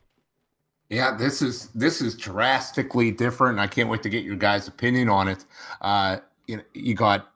Yeah, 0.90 1.16
this 1.16 1.42
is 1.42 1.68
this 1.68 2.02
is 2.02 2.16
drastically 2.16 3.12
different. 3.12 3.60
I 3.60 3.68
can't 3.68 3.88
wait 3.88 4.04
to 4.04 4.10
get 4.10 4.26
your 4.26 4.36
guys' 4.36 4.68
opinion 4.68 5.08
on 5.08 5.30
it. 5.30 5.46
Uh, 5.80 6.18
you, 6.48 6.58
know, 6.58 6.64
you 6.74 6.96
got 6.96 7.31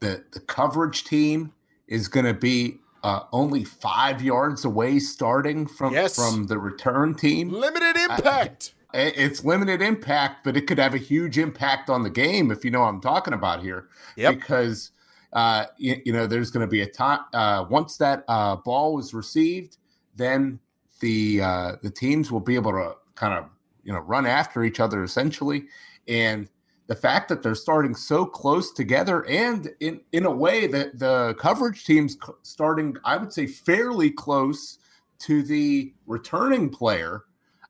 the 0.00 0.24
the 0.32 0.40
coverage 0.40 1.04
team 1.04 1.52
is 1.86 2.08
going 2.08 2.26
to 2.26 2.34
be 2.34 2.78
uh, 3.02 3.20
only 3.32 3.64
five 3.64 4.20
yards 4.20 4.64
away 4.64 4.98
starting 4.98 5.66
from 5.66 5.92
yes. 5.92 6.16
from 6.16 6.46
the 6.46 6.58
return 6.58 7.14
team. 7.14 7.50
Limited 7.50 7.96
impact 7.96 8.74
it's 8.94 9.44
limited 9.44 9.82
impact, 9.82 10.44
but 10.44 10.56
it 10.56 10.66
could 10.66 10.78
have 10.78 10.94
a 10.94 10.98
huge 10.98 11.38
impact 11.38 11.90
on 11.90 12.02
the 12.02 12.10
game 12.10 12.50
if 12.50 12.64
you 12.64 12.70
know 12.70 12.80
what 12.80 12.88
I'm 12.88 13.00
talking 13.00 13.34
about 13.34 13.62
here. 13.62 13.88
Yep. 14.16 14.34
Because 14.34 14.92
uh, 15.32 15.66
you, 15.76 16.00
you, 16.06 16.12
know 16.12 16.26
there's 16.26 16.50
going 16.50 16.66
to 16.66 16.70
be 16.70 16.80
a 16.80 16.86
time 16.86 17.20
uh, 17.34 17.66
once 17.68 17.98
that 17.98 18.24
uh, 18.28 18.56
ball 18.56 18.98
is 18.98 19.12
received, 19.12 19.76
then 20.16 20.58
the 21.00 21.42
uh, 21.42 21.72
the 21.82 21.90
teams 21.90 22.32
will 22.32 22.40
be 22.40 22.54
able 22.54 22.72
to 22.72 22.94
kind 23.14 23.34
of 23.34 23.46
you 23.84 23.92
know 23.92 24.00
run 24.00 24.26
after 24.26 24.64
each 24.64 24.80
other 24.80 25.04
essentially, 25.04 25.66
and 26.06 26.48
the 26.88 26.96
fact 26.96 27.28
that 27.28 27.42
they're 27.42 27.54
starting 27.54 27.94
so 27.94 28.26
close 28.26 28.72
together 28.72 29.24
and 29.26 29.70
in 29.78 30.00
in 30.12 30.24
a 30.24 30.30
way 30.30 30.66
that 30.66 30.98
the 30.98 31.34
coverage 31.38 31.84
teams 31.84 32.16
starting 32.42 32.96
I 33.04 33.16
would 33.16 33.32
say 33.32 33.46
fairly 33.46 34.10
close 34.10 34.78
to 35.20 35.42
the 35.42 35.92
returning 36.06 36.70
player. 36.70 37.24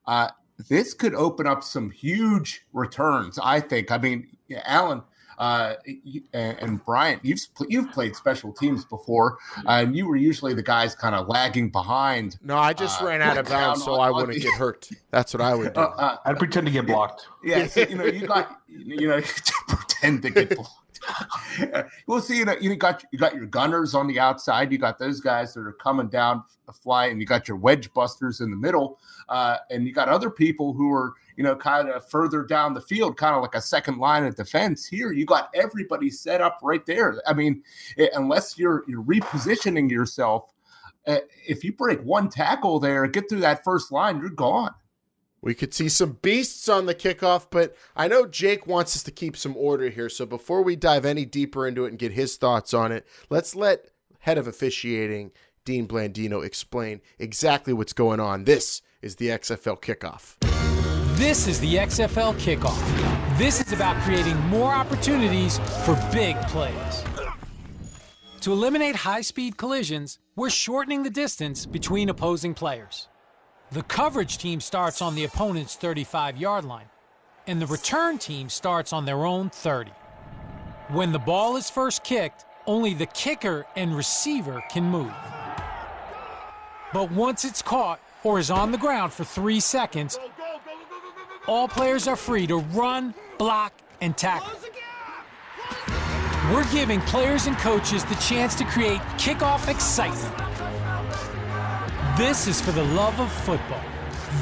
Uh, 0.07 0.29
this 0.69 0.93
could 0.93 1.13
open 1.13 1.47
up 1.47 1.63
some 1.63 1.91
huge 1.91 2.65
returns. 2.73 3.37
I 3.41 3.59
think. 3.59 3.91
I 3.91 3.97
mean, 3.97 4.37
Alan 4.65 5.03
uh, 5.39 5.75
and 6.33 6.83
Bryant, 6.85 7.23
you've 7.23 7.39
you've 7.69 7.89
played 7.91 8.15
special 8.15 8.51
teams 8.51 8.83
before, 8.83 9.37
uh, 9.65 9.83
and 9.83 9.95
you 9.95 10.05
were 10.05 10.17
usually 10.17 10.53
the 10.53 10.63
guys 10.63 10.93
kind 10.95 11.15
of 11.15 11.27
lagging 11.29 11.69
behind. 11.69 12.37
No, 12.43 12.57
I 12.57 12.73
just 12.73 13.01
uh, 13.01 13.05
ran 13.05 13.21
out 13.21 13.37
of 13.37 13.47
bounds 13.47 13.83
so 13.83 13.95
I 13.95 14.09
wouldn't 14.09 14.41
get 14.41 14.53
hurt. 14.53 14.89
That's 15.11 15.33
what 15.33 15.41
I 15.41 15.55
would 15.55 15.73
do. 15.73 15.79
Uh, 15.79 15.95
uh, 15.97 16.17
I'd 16.25 16.37
pretend 16.37 16.67
to 16.67 16.73
get 16.73 16.85
blocked. 16.85 17.27
Yeah, 17.43 17.67
so, 17.67 17.81
you 17.81 17.95
know, 17.95 18.05
you 18.05 18.27
got 18.27 18.61
you 18.67 19.07
know 19.07 19.21
pretend 19.67 20.23
to 20.23 20.29
get 20.29 20.55
blocked. 20.55 20.73
we'll 22.07 22.21
see. 22.21 22.37
You 22.37 22.45
know, 22.45 22.55
you 22.59 22.75
got 22.75 23.03
you 23.11 23.19
got 23.19 23.35
your 23.35 23.45
gunners 23.45 23.95
on 23.95 24.07
the 24.07 24.19
outside. 24.19 24.71
You 24.71 24.77
got 24.77 24.99
those 24.99 25.21
guys 25.21 25.53
that 25.53 25.61
are 25.61 25.73
coming 25.73 26.09
down 26.09 26.43
the 26.65 26.73
fly, 26.73 27.07
and 27.07 27.19
you 27.19 27.25
got 27.25 27.47
your 27.47 27.57
wedge 27.57 27.93
busters 27.93 28.41
in 28.41 28.51
the 28.51 28.57
middle, 28.57 28.99
uh, 29.29 29.57
and 29.69 29.85
you 29.85 29.93
got 29.93 30.09
other 30.09 30.29
people 30.29 30.73
who 30.73 30.93
are 30.93 31.13
you 31.39 31.43
know 31.43 31.55
kind 31.55 31.89
of 31.89 32.07
further 32.07 32.43
down 32.43 32.75
the 32.75 32.81
field, 32.81 33.17
kind 33.17 33.35
of 33.35 33.41
like 33.41 33.55
a 33.55 33.61
second 33.61 33.97
line 33.97 34.25
of 34.25 34.35
defense. 34.35 34.85
Here, 34.85 35.11
you 35.11 35.25
got 35.25 35.49
everybody 35.55 36.11
set 36.11 36.41
up 36.41 36.59
right 36.61 36.85
there. 36.85 37.19
I 37.25 37.33
mean, 37.33 37.63
it, 37.97 38.11
unless 38.13 38.59
you're 38.59 38.83
you're 38.87 39.03
repositioning 39.03 39.89
yourself 39.89 40.53
uh, 41.09 41.19
if 41.47 41.63
you 41.63 41.73
break 41.73 42.01
one 42.03 42.29
tackle 42.29 42.79
there, 42.79 43.07
get 43.07 43.29
through 43.29 43.39
that 43.39 43.63
first 43.63 43.91
line, 43.91 44.19
you're 44.19 44.29
gone. 44.29 44.73
We 45.41 45.53
could 45.53 45.73
see 45.73 45.89
some 45.89 46.19
beasts 46.21 46.67
on 46.67 46.85
the 46.85 46.93
kickoff, 46.93 47.47
but 47.49 47.75
I 47.95 48.07
know 48.07 48.27
Jake 48.27 48.67
wants 48.67 48.95
us 48.95 49.03
to 49.03 49.11
keep 49.11 49.37
some 49.37 49.55
order 49.55 49.89
here. 49.89 50.09
So 50.09 50.25
before 50.25 50.61
we 50.61 50.75
dive 50.75 51.05
any 51.05 51.25
deeper 51.25 51.65
into 51.65 51.85
it 51.85 51.89
and 51.89 51.97
get 51.97 52.11
his 52.11 52.35
thoughts 52.35 52.73
on 52.73 52.91
it, 52.91 53.07
let's 53.29 53.55
let 53.55 53.85
head 54.19 54.37
of 54.37 54.47
officiating 54.47 55.31
Dean 55.63 55.87
Blandino 55.87 56.45
explain 56.45 57.01
exactly 57.17 57.71
what's 57.71 57.93
going 57.93 58.19
on. 58.19 58.43
This 58.43 58.81
is 59.01 59.15
the 59.15 59.29
XFL 59.29 59.81
kickoff. 59.81 60.38
This 61.19 61.47
is 61.47 61.59
the 61.59 61.75
XFL 61.75 62.33
kickoff. 62.35 63.37
This 63.37 63.59
is 63.59 63.73
about 63.73 64.01
creating 64.03 64.39
more 64.47 64.71
opportunities 64.71 65.59
for 65.83 65.95
big 66.13 66.37
plays. 66.43 67.03
To 68.39 68.53
eliminate 68.53 68.95
high 68.95 69.19
speed 69.19 69.57
collisions, 69.57 70.19
we're 70.37 70.49
shortening 70.49 71.03
the 71.03 71.09
distance 71.09 71.65
between 71.65 72.07
opposing 72.07 72.53
players. 72.53 73.09
The 73.73 73.83
coverage 73.83 74.37
team 74.37 74.61
starts 74.61 75.01
on 75.01 75.13
the 75.13 75.25
opponent's 75.25 75.75
35 75.75 76.37
yard 76.37 76.63
line, 76.63 76.89
and 77.47 77.61
the 77.61 77.67
return 77.67 78.17
team 78.17 78.47
starts 78.47 78.93
on 78.93 79.03
their 79.03 79.25
own 79.25 79.49
30. 79.49 79.91
When 80.87 81.11
the 81.11 81.19
ball 81.19 81.57
is 81.57 81.69
first 81.69 82.05
kicked, 82.05 82.45
only 82.65 82.93
the 82.93 83.07
kicker 83.07 83.65
and 83.75 83.93
receiver 83.93 84.63
can 84.71 84.85
move. 84.85 85.11
But 86.93 87.11
once 87.11 87.43
it's 87.43 87.61
caught 87.61 87.99
or 88.23 88.39
is 88.39 88.49
on 88.49 88.71
the 88.71 88.77
ground 88.77 89.11
for 89.11 89.25
three 89.25 89.59
seconds, 89.59 90.17
all 91.49 91.67
players 91.67 92.07
are 92.07 92.15
free 92.15 92.45
to 92.45 92.57
run, 92.57 93.11
block, 93.39 93.73
and 94.01 94.15
tackle. 94.15 94.53
We're 96.53 96.71
giving 96.71 97.01
players 97.01 97.47
and 97.47 97.57
coaches 97.57 98.05
the 98.05 98.15
chance 98.15 98.53
to 98.55 98.65
create 98.65 98.99
kickoff 99.17 99.67
excitement. 99.67 100.37
This 102.17 102.45
is 102.45 102.61
for 102.61 102.71
the 102.71 102.83
love 102.83 103.19
of 103.19 103.31
football. 103.31 103.81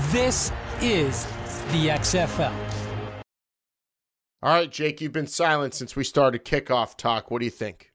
This 0.09 0.51
is 0.81 1.25
the 1.71 1.87
XFL. 1.87 2.53
All 4.43 4.53
right, 4.53 4.69
Jake, 4.69 4.99
you've 4.99 5.13
been 5.13 5.27
silent 5.27 5.73
since 5.73 5.95
we 5.95 6.03
started 6.03 6.43
kickoff 6.43 6.97
talk. 6.97 7.31
What 7.31 7.39
do 7.39 7.45
you 7.45 7.51
think? 7.51 7.93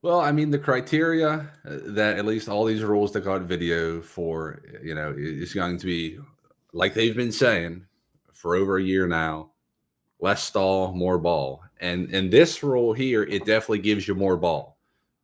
Well, 0.00 0.20
I 0.20 0.32
mean, 0.32 0.50
the 0.50 0.58
criteria 0.58 1.50
uh, 1.66 1.78
that 1.88 2.16
at 2.16 2.24
least 2.24 2.48
all 2.48 2.64
these 2.64 2.82
rules 2.82 3.12
that 3.12 3.22
got 3.22 3.42
video 3.42 4.00
for, 4.00 4.62
you 4.82 4.94
know, 4.94 5.14
is 5.14 5.52
going 5.52 5.76
to 5.76 5.86
be 5.86 6.18
like 6.72 6.94
they've 6.94 7.16
been 7.16 7.32
saying 7.32 7.84
for 8.38 8.54
over 8.54 8.78
a 8.78 8.82
year 8.82 9.06
now 9.06 9.50
less 10.20 10.42
stall, 10.44 10.92
more 10.92 11.18
ball. 11.18 11.62
And 11.80 12.12
and 12.14 12.30
this 12.30 12.62
rule 12.62 12.92
here, 12.92 13.22
it 13.24 13.44
definitely 13.44 13.80
gives 13.80 14.08
you 14.08 14.14
more 14.14 14.36
ball. 14.36 14.78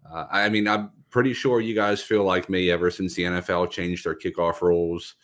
Uh, 0.09 0.27
I 0.31 0.49
mean, 0.49 0.69
I'm 0.69 0.91
pretty 1.11 1.33
sure 1.33 1.61
you 1.61 1.75
guys 1.75 2.03
feel 2.03 2.25
like 2.25 2.49
me 2.49 2.71
ever 2.71 2.91
since 2.91 3.15
the 3.15 3.25
NFL 3.25 3.71
changed 3.71 4.05
their 4.05 4.15
kickoff 4.15 4.61
rules. 4.61 5.15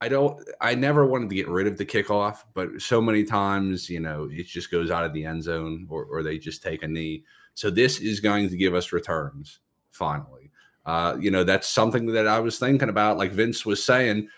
I 0.00 0.08
don't, 0.08 0.40
I 0.60 0.76
never 0.76 1.06
wanted 1.06 1.28
to 1.28 1.34
get 1.34 1.48
rid 1.48 1.66
of 1.66 1.76
the 1.76 1.84
kickoff, 1.84 2.44
but 2.54 2.80
so 2.80 3.00
many 3.00 3.24
times, 3.24 3.90
you 3.90 3.98
know, 3.98 4.28
it 4.30 4.46
just 4.46 4.70
goes 4.70 4.92
out 4.92 5.04
of 5.04 5.12
the 5.12 5.24
end 5.24 5.42
zone 5.42 5.88
or, 5.90 6.04
or 6.04 6.22
they 6.22 6.38
just 6.38 6.62
take 6.62 6.84
a 6.84 6.88
knee. 6.88 7.24
So 7.54 7.68
this 7.68 7.98
is 7.98 8.20
going 8.20 8.48
to 8.48 8.56
give 8.56 8.76
us 8.76 8.92
returns 8.92 9.58
finally. 9.90 10.52
Uh, 10.86 11.16
you 11.18 11.32
know, 11.32 11.42
that's 11.42 11.66
something 11.66 12.06
that 12.06 12.28
I 12.28 12.38
was 12.38 12.60
thinking 12.60 12.88
about. 12.88 13.18
Like 13.18 13.32
Vince 13.32 13.66
was 13.66 13.82
saying, 13.82 14.28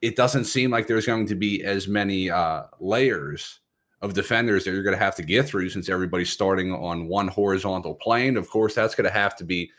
it 0.00 0.16
doesn't 0.16 0.44
seem 0.44 0.70
like 0.70 0.86
there's 0.86 1.06
going 1.06 1.26
to 1.26 1.34
be 1.34 1.64
as 1.64 1.88
many 1.88 2.30
uh, 2.30 2.64
layers 2.80 3.60
of 4.00 4.14
defenders 4.14 4.64
that 4.64 4.70
you're 4.70 4.82
going 4.84 4.96
to 4.96 5.04
have 5.04 5.16
to 5.16 5.24
get 5.24 5.46
through 5.46 5.68
since 5.68 5.88
everybody's 5.88 6.30
starting 6.30 6.72
on 6.72 7.08
one 7.08 7.26
horizontal 7.28 7.94
plane. 7.94 8.36
Of 8.36 8.48
course, 8.48 8.74
that's 8.74 8.94
going 8.94 9.08
to 9.08 9.18
have 9.18 9.34
to 9.36 9.44
be 9.44 9.70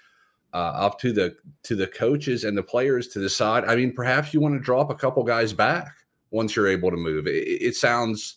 uh, 0.54 0.58
up 0.58 1.00
to 1.00 1.14
the 1.14 1.36
to 1.64 1.76
the 1.76 1.88
coaches 1.88 2.44
and 2.44 2.58
the 2.58 2.64
players 2.64 3.08
to 3.10 3.20
decide. 3.20 3.64
I 3.66 3.76
mean, 3.76 3.94
perhaps 3.94 4.34
you 4.34 4.42
want 4.42 4.56
to 4.56 4.60
drop 4.60 4.90
a 4.90 4.96
couple 4.96 5.24
guys 5.24 5.54
back 5.54 5.94
once 6.32 6.56
you're 6.56 6.68
able 6.68 6.92
to 6.92 6.98
move. 6.98 7.28
It, 7.28 7.62
it 7.62 7.76
sounds, 7.76 8.36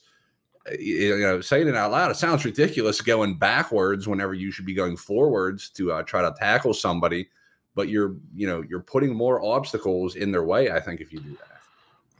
you 0.78 1.18
know, 1.18 1.40
saying 1.40 1.66
it 1.66 1.74
out 1.74 1.90
loud, 1.90 2.10
it 2.10 2.16
sounds 2.16 2.44
ridiculous 2.44 3.00
going 3.00 3.38
backwards 3.38 4.06
whenever 4.06 4.34
you 4.34 4.52
should 4.52 4.66
be 4.66 4.74
going 4.74 4.96
forwards 4.96 5.68
to 5.70 5.92
uh, 5.92 6.02
try 6.02 6.22
to 6.22 6.34
tackle 6.38 6.74
somebody. 6.74 7.28
But 7.74 7.88
you're, 7.88 8.16
you 8.34 8.46
know, 8.46 8.62
you're 8.68 8.80
putting 8.80 9.14
more 9.14 9.42
obstacles 9.42 10.14
in 10.14 10.30
their 10.30 10.44
way. 10.44 10.70
I 10.70 10.78
think 10.78 11.00
if 11.00 11.12
you 11.12 11.20
do 11.20 11.30
that. 11.30 11.51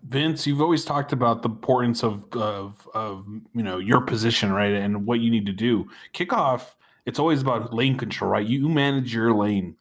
Vince, 0.02 0.46
you've 0.46 0.60
always 0.60 0.84
talked 0.84 1.12
about 1.12 1.42
the 1.42 1.48
importance 1.48 2.02
of, 2.02 2.24
of 2.32 2.88
of 2.92 3.24
you 3.54 3.62
know 3.62 3.78
your 3.78 4.00
position, 4.00 4.52
right, 4.52 4.72
and 4.72 5.06
what 5.06 5.20
you 5.20 5.30
need 5.30 5.46
to 5.46 5.52
do. 5.52 5.88
Kickoff, 6.12 6.74
it's 7.06 7.18
always 7.18 7.40
about 7.40 7.72
lane 7.72 7.96
control, 7.96 8.30
right? 8.30 8.46
You 8.46 8.68
manage 8.68 9.14
your 9.14 9.32
lane, 9.32 9.76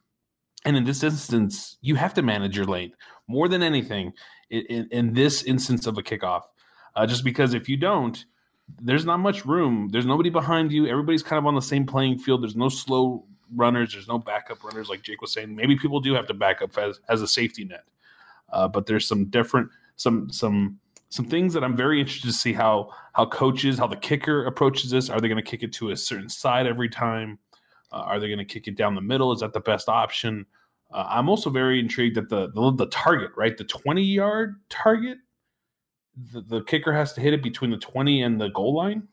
and 0.64 0.78
in 0.78 0.84
this 0.84 1.04
instance, 1.04 1.78
you 1.82 1.96
have 1.96 2.14
to 2.16 2.22
manage 2.22 2.56
your 2.56 2.66
lane 2.66 2.94
more 3.28 3.48
than 3.48 3.64
anything. 3.64 4.14
In, 4.52 4.90
in, 4.92 5.14
this 5.14 5.44
instance 5.44 5.88
of 5.88 5.98
a 5.98 6.04
kickoff, 6.04 6.42
uh, 6.98 7.08
just 7.08 7.24
because 7.24 7.54
if 7.54 7.70
you 7.70 7.78
don't, 7.78 8.26
there's 8.82 9.06
not 9.06 9.22
much 9.22 9.46
room. 9.46 9.88
There's 9.94 10.06
nobody 10.06 10.30
behind 10.30 10.74
you. 10.74 10.88
Everybody's 10.88 11.24
kind 11.24 11.38
of 11.38 11.46
on 11.46 11.56
the 11.56 11.62
same 11.62 11.86
playing 11.86 12.18
field. 12.18 12.44
There's 12.44 12.58
no 12.58 12.68
slow 12.68 13.24
runners. 13.56 13.94
There's 13.94 14.10
no 14.10 14.20
backup 14.20 14.62
runners, 14.62 14.90
like 14.90 15.04
Jake 15.04 15.22
was 15.22 15.32
saying. 15.32 15.56
Maybe 15.56 15.78
people 15.78 16.02
do 16.02 16.14
have 16.14 16.28
to 16.28 16.34
back 16.34 16.62
up 16.62 16.78
as 16.78 17.00
as 17.08 17.22
a 17.22 17.28
safety 17.28 17.64
net, 17.64 17.86
uh, 18.52 18.68
but 18.68 18.86
there's 18.86 19.08
some 19.08 19.26
different 19.26 19.70
some 19.96 20.30
some 20.30 20.80
some 21.10 21.26
things 21.26 21.54
that 21.54 21.64
I'm 21.64 21.76
very 21.76 22.00
interested 22.00 22.28
to 22.28 22.34
see 22.34 22.54
how 22.54 22.90
how 23.14 23.26
coaches, 23.26 23.78
how 23.78 23.88
the 23.88 23.98
kicker 23.98 24.46
approaches 24.46 24.92
this. 24.92 25.10
Are 25.10 25.20
they 25.20 25.28
going 25.28 25.44
to 25.44 25.50
kick 25.50 25.64
it 25.64 25.74
to 25.74 25.92
a 25.92 25.98
certain 25.98 26.30
side 26.30 26.66
every 26.66 26.90
time? 26.90 27.38
Uh, 27.92 27.98
are 27.98 28.20
they 28.20 28.28
going 28.28 28.40
to 28.40 28.46
kick 28.46 28.68
it 28.68 28.78
down 28.78 28.96
the 28.96 29.02
middle? 29.02 29.32
Is 29.32 29.42
that 29.42 29.54
the 29.54 29.60
best 29.60 29.90
option? 29.90 30.46
Uh, 30.92 31.06
I'm 31.08 31.30
also 31.30 31.50
very 31.50 31.80
intrigued 31.80 32.18
at 32.18 32.30
the, 32.30 32.50
the, 32.52 32.72
the 32.72 32.88
target, 32.88 33.32
right? 33.36 33.58
The 33.58 33.64
20 33.64 34.02
yard 34.02 34.56
target. 34.70 35.18
The, 36.32 36.42
the 36.42 36.64
kicker 36.64 36.94
has 36.94 37.14
to 37.14 37.22
hit 37.22 37.34
it 37.34 37.44
between 37.44 37.72
the 37.72 37.78
20 37.78 38.22
and 38.22 38.40
the 38.40 38.50
goal 38.50 38.76
line. 38.76 39.08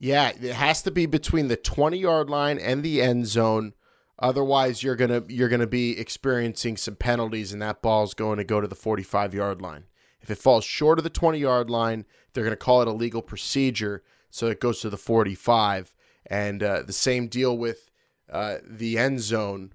Yeah, 0.00 0.28
it 0.28 0.54
has 0.54 0.82
to 0.82 0.90
be 0.90 1.06
between 1.06 1.48
the 1.48 1.56
20 1.56 1.98
yard 1.98 2.30
line 2.30 2.58
and 2.58 2.82
the 2.82 3.02
end 3.02 3.26
zone. 3.26 3.74
Otherwise, 4.20 4.82
you're 4.82 4.96
gonna 4.96 5.22
you're 5.28 5.48
gonna 5.48 5.66
be 5.66 5.98
experiencing 5.98 6.76
some 6.76 6.96
penalties, 6.96 7.52
and 7.52 7.62
that 7.62 7.82
ball's 7.82 8.14
going 8.14 8.38
to 8.38 8.44
go 8.44 8.60
to 8.60 8.66
the 8.66 8.74
45 8.74 9.34
yard 9.34 9.62
line. 9.62 9.84
If 10.20 10.30
it 10.30 10.38
falls 10.38 10.64
short 10.64 10.98
of 10.98 11.04
the 11.04 11.10
20 11.10 11.38
yard 11.38 11.70
line, 11.70 12.04
they're 12.32 12.44
going 12.44 12.52
to 12.52 12.56
call 12.56 12.82
it 12.82 12.88
a 12.88 12.92
legal 12.92 13.22
procedure. 13.22 14.02
So 14.30 14.46
it 14.46 14.60
goes 14.60 14.80
to 14.80 14.90
the 14.90 14.96
45. 14.96 15.92
And 16.26 16.62
uh, 16.62 16.82
the 16.82 16.92
same 16.92 17.28
deal 17.28 17.56
with 17.56 17.90
uh, 18.30 18.56
the 18.62 18.98
end 18.98 19.20
zone. 19.20 19.72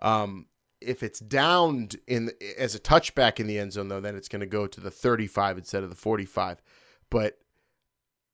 Um, 0.00 0.46
if 0.80 1.02
it's 1.02 1.18
downed 1.18 1.96
in 2.06 2.30
as 2.58 2.74
a 2.74 2.78
touchback 2.78 3.40
in 3.40 3.46
the 3.46 3.58
end 3.58 3.72
zone, 3.72 3.88
though, 3.88 4.00
then 4.00 4.14
it's 4.14 4.28
going 4.28 4.40
to 4.40 4.46
go 4.46 4.66
to 4.66 4.80
the 4.80 4.90
35 4.90 5.58
instead 5.58 5.82
of 5.82 5.90
the 5.90 5.96
45. 5.96 6.62
But 7.10 7.38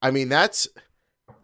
I 0.02 0.10
mean, 0.10 0.28
that's 0.28 0.68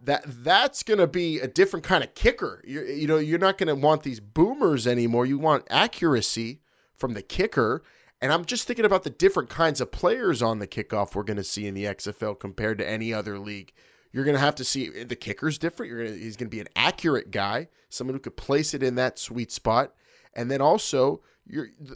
that 0.03 0.23
that's 0.25 0.83
going 0.83 0.99
to 0.99 1.07
be 1.07 1.39
a 1.39 1.47
different 1.47 1.85
kind 1.85 2.03
of 2.03 2.13
kicker. 2.13 2.61
you 2.67 2.83
you 2.83 3.07
know, 3.07 3.17
you're 3.17 3.39
not 3.39 3.57
going 3.57 3.67
to 3.67 3.75
want 3.75 4.03
these 4.03 4.19
boomers 4.19 4.85
anymore. 4.85 5.25
You 5.25 5.39
want 5.39 5.65
accuracy 5.69 6.61
from 6.95 7.13
the 7.13 7.21
kicker. 7.21 7.81
And 8.21 8.33
I'm 8.33 8.45
just 8.45 8.67
thinking 8.67 8.85
about 8.85 9.03
the 9.03 9.09
different 9.09 9.49
kinds 9.49 9.79
of 9.79 9.91
players 9.91 10.41
on 10.41 10.59
the 10.59 10.67
kickoff 10.67 11.15
we're 11.15 11.23
going 11.23 11.37
to 11.37 11.43
see 11.43 11.67
in 11.67 11.73
the 11.73 11.85
XFL 11.85 12.37
compared 12.37 12.77
to 12.79 12.89
any 12.89 13.13
other 13.13 13.39
league. 13.39 13.71
You're 14.11 14.25
going 14.25 14.35
to 14.35 14.41
have 14.41 14.55
to 14.55 14.65
see 14.65 15.03
the 15.03 15.15
kicker's 15.15 15.57
different. 15.57 15.89
You're 15.91 16.03
going 16.03 16.17
to, 16.17 16.19
he's 16.19 16.35
going 16.35 16.49
to 16.49 16.55
be 16.55 16.59
an 16.59 16.67
accurate 16.75 17.31
guy, 17.31 17.69
someone 17.89 18.15
who 18.15 18.19
could 18.19 18.35
place 18.35 18.73
it 18.73 18.83
in 18.83 18.95
that 18.95 19.19
sweet 19.19 19.51
spot. 19.51 19.93
And 20.33 20.49
then 20.51 20.61
also, 20.61 21.21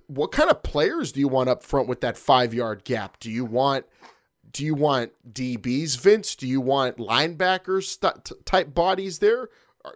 what 0.08 0.32
kind 0.32 0.50
of 0.50 0.64
players 0.64 1.12
do 1.12 1.20
you 1.20 1.28
want 1.28 1.50
up 1.50 1.64
front 1.64 1.88
with 1.88 2.02
that 2.02 2.18
five 2.18 2.54
yard 2.54 2.84
gap? 2.84 3.20
Do 3.20 3.30
you 3.30 3.46
want 3.46 3.86
do 4.52 4.64
you 4.64 4.76
want 4.76 5.12
DBs, 5.32 6.00
Vince? 6.00 6.36
Do 6.36 6.48
you 6.48 6.62
want 6.62 6.98
linebackers 6.98 7.86
st- 7.86 8.46
type 8.46 8.74
bodies 8.74 9.20
there? 9.20 9.50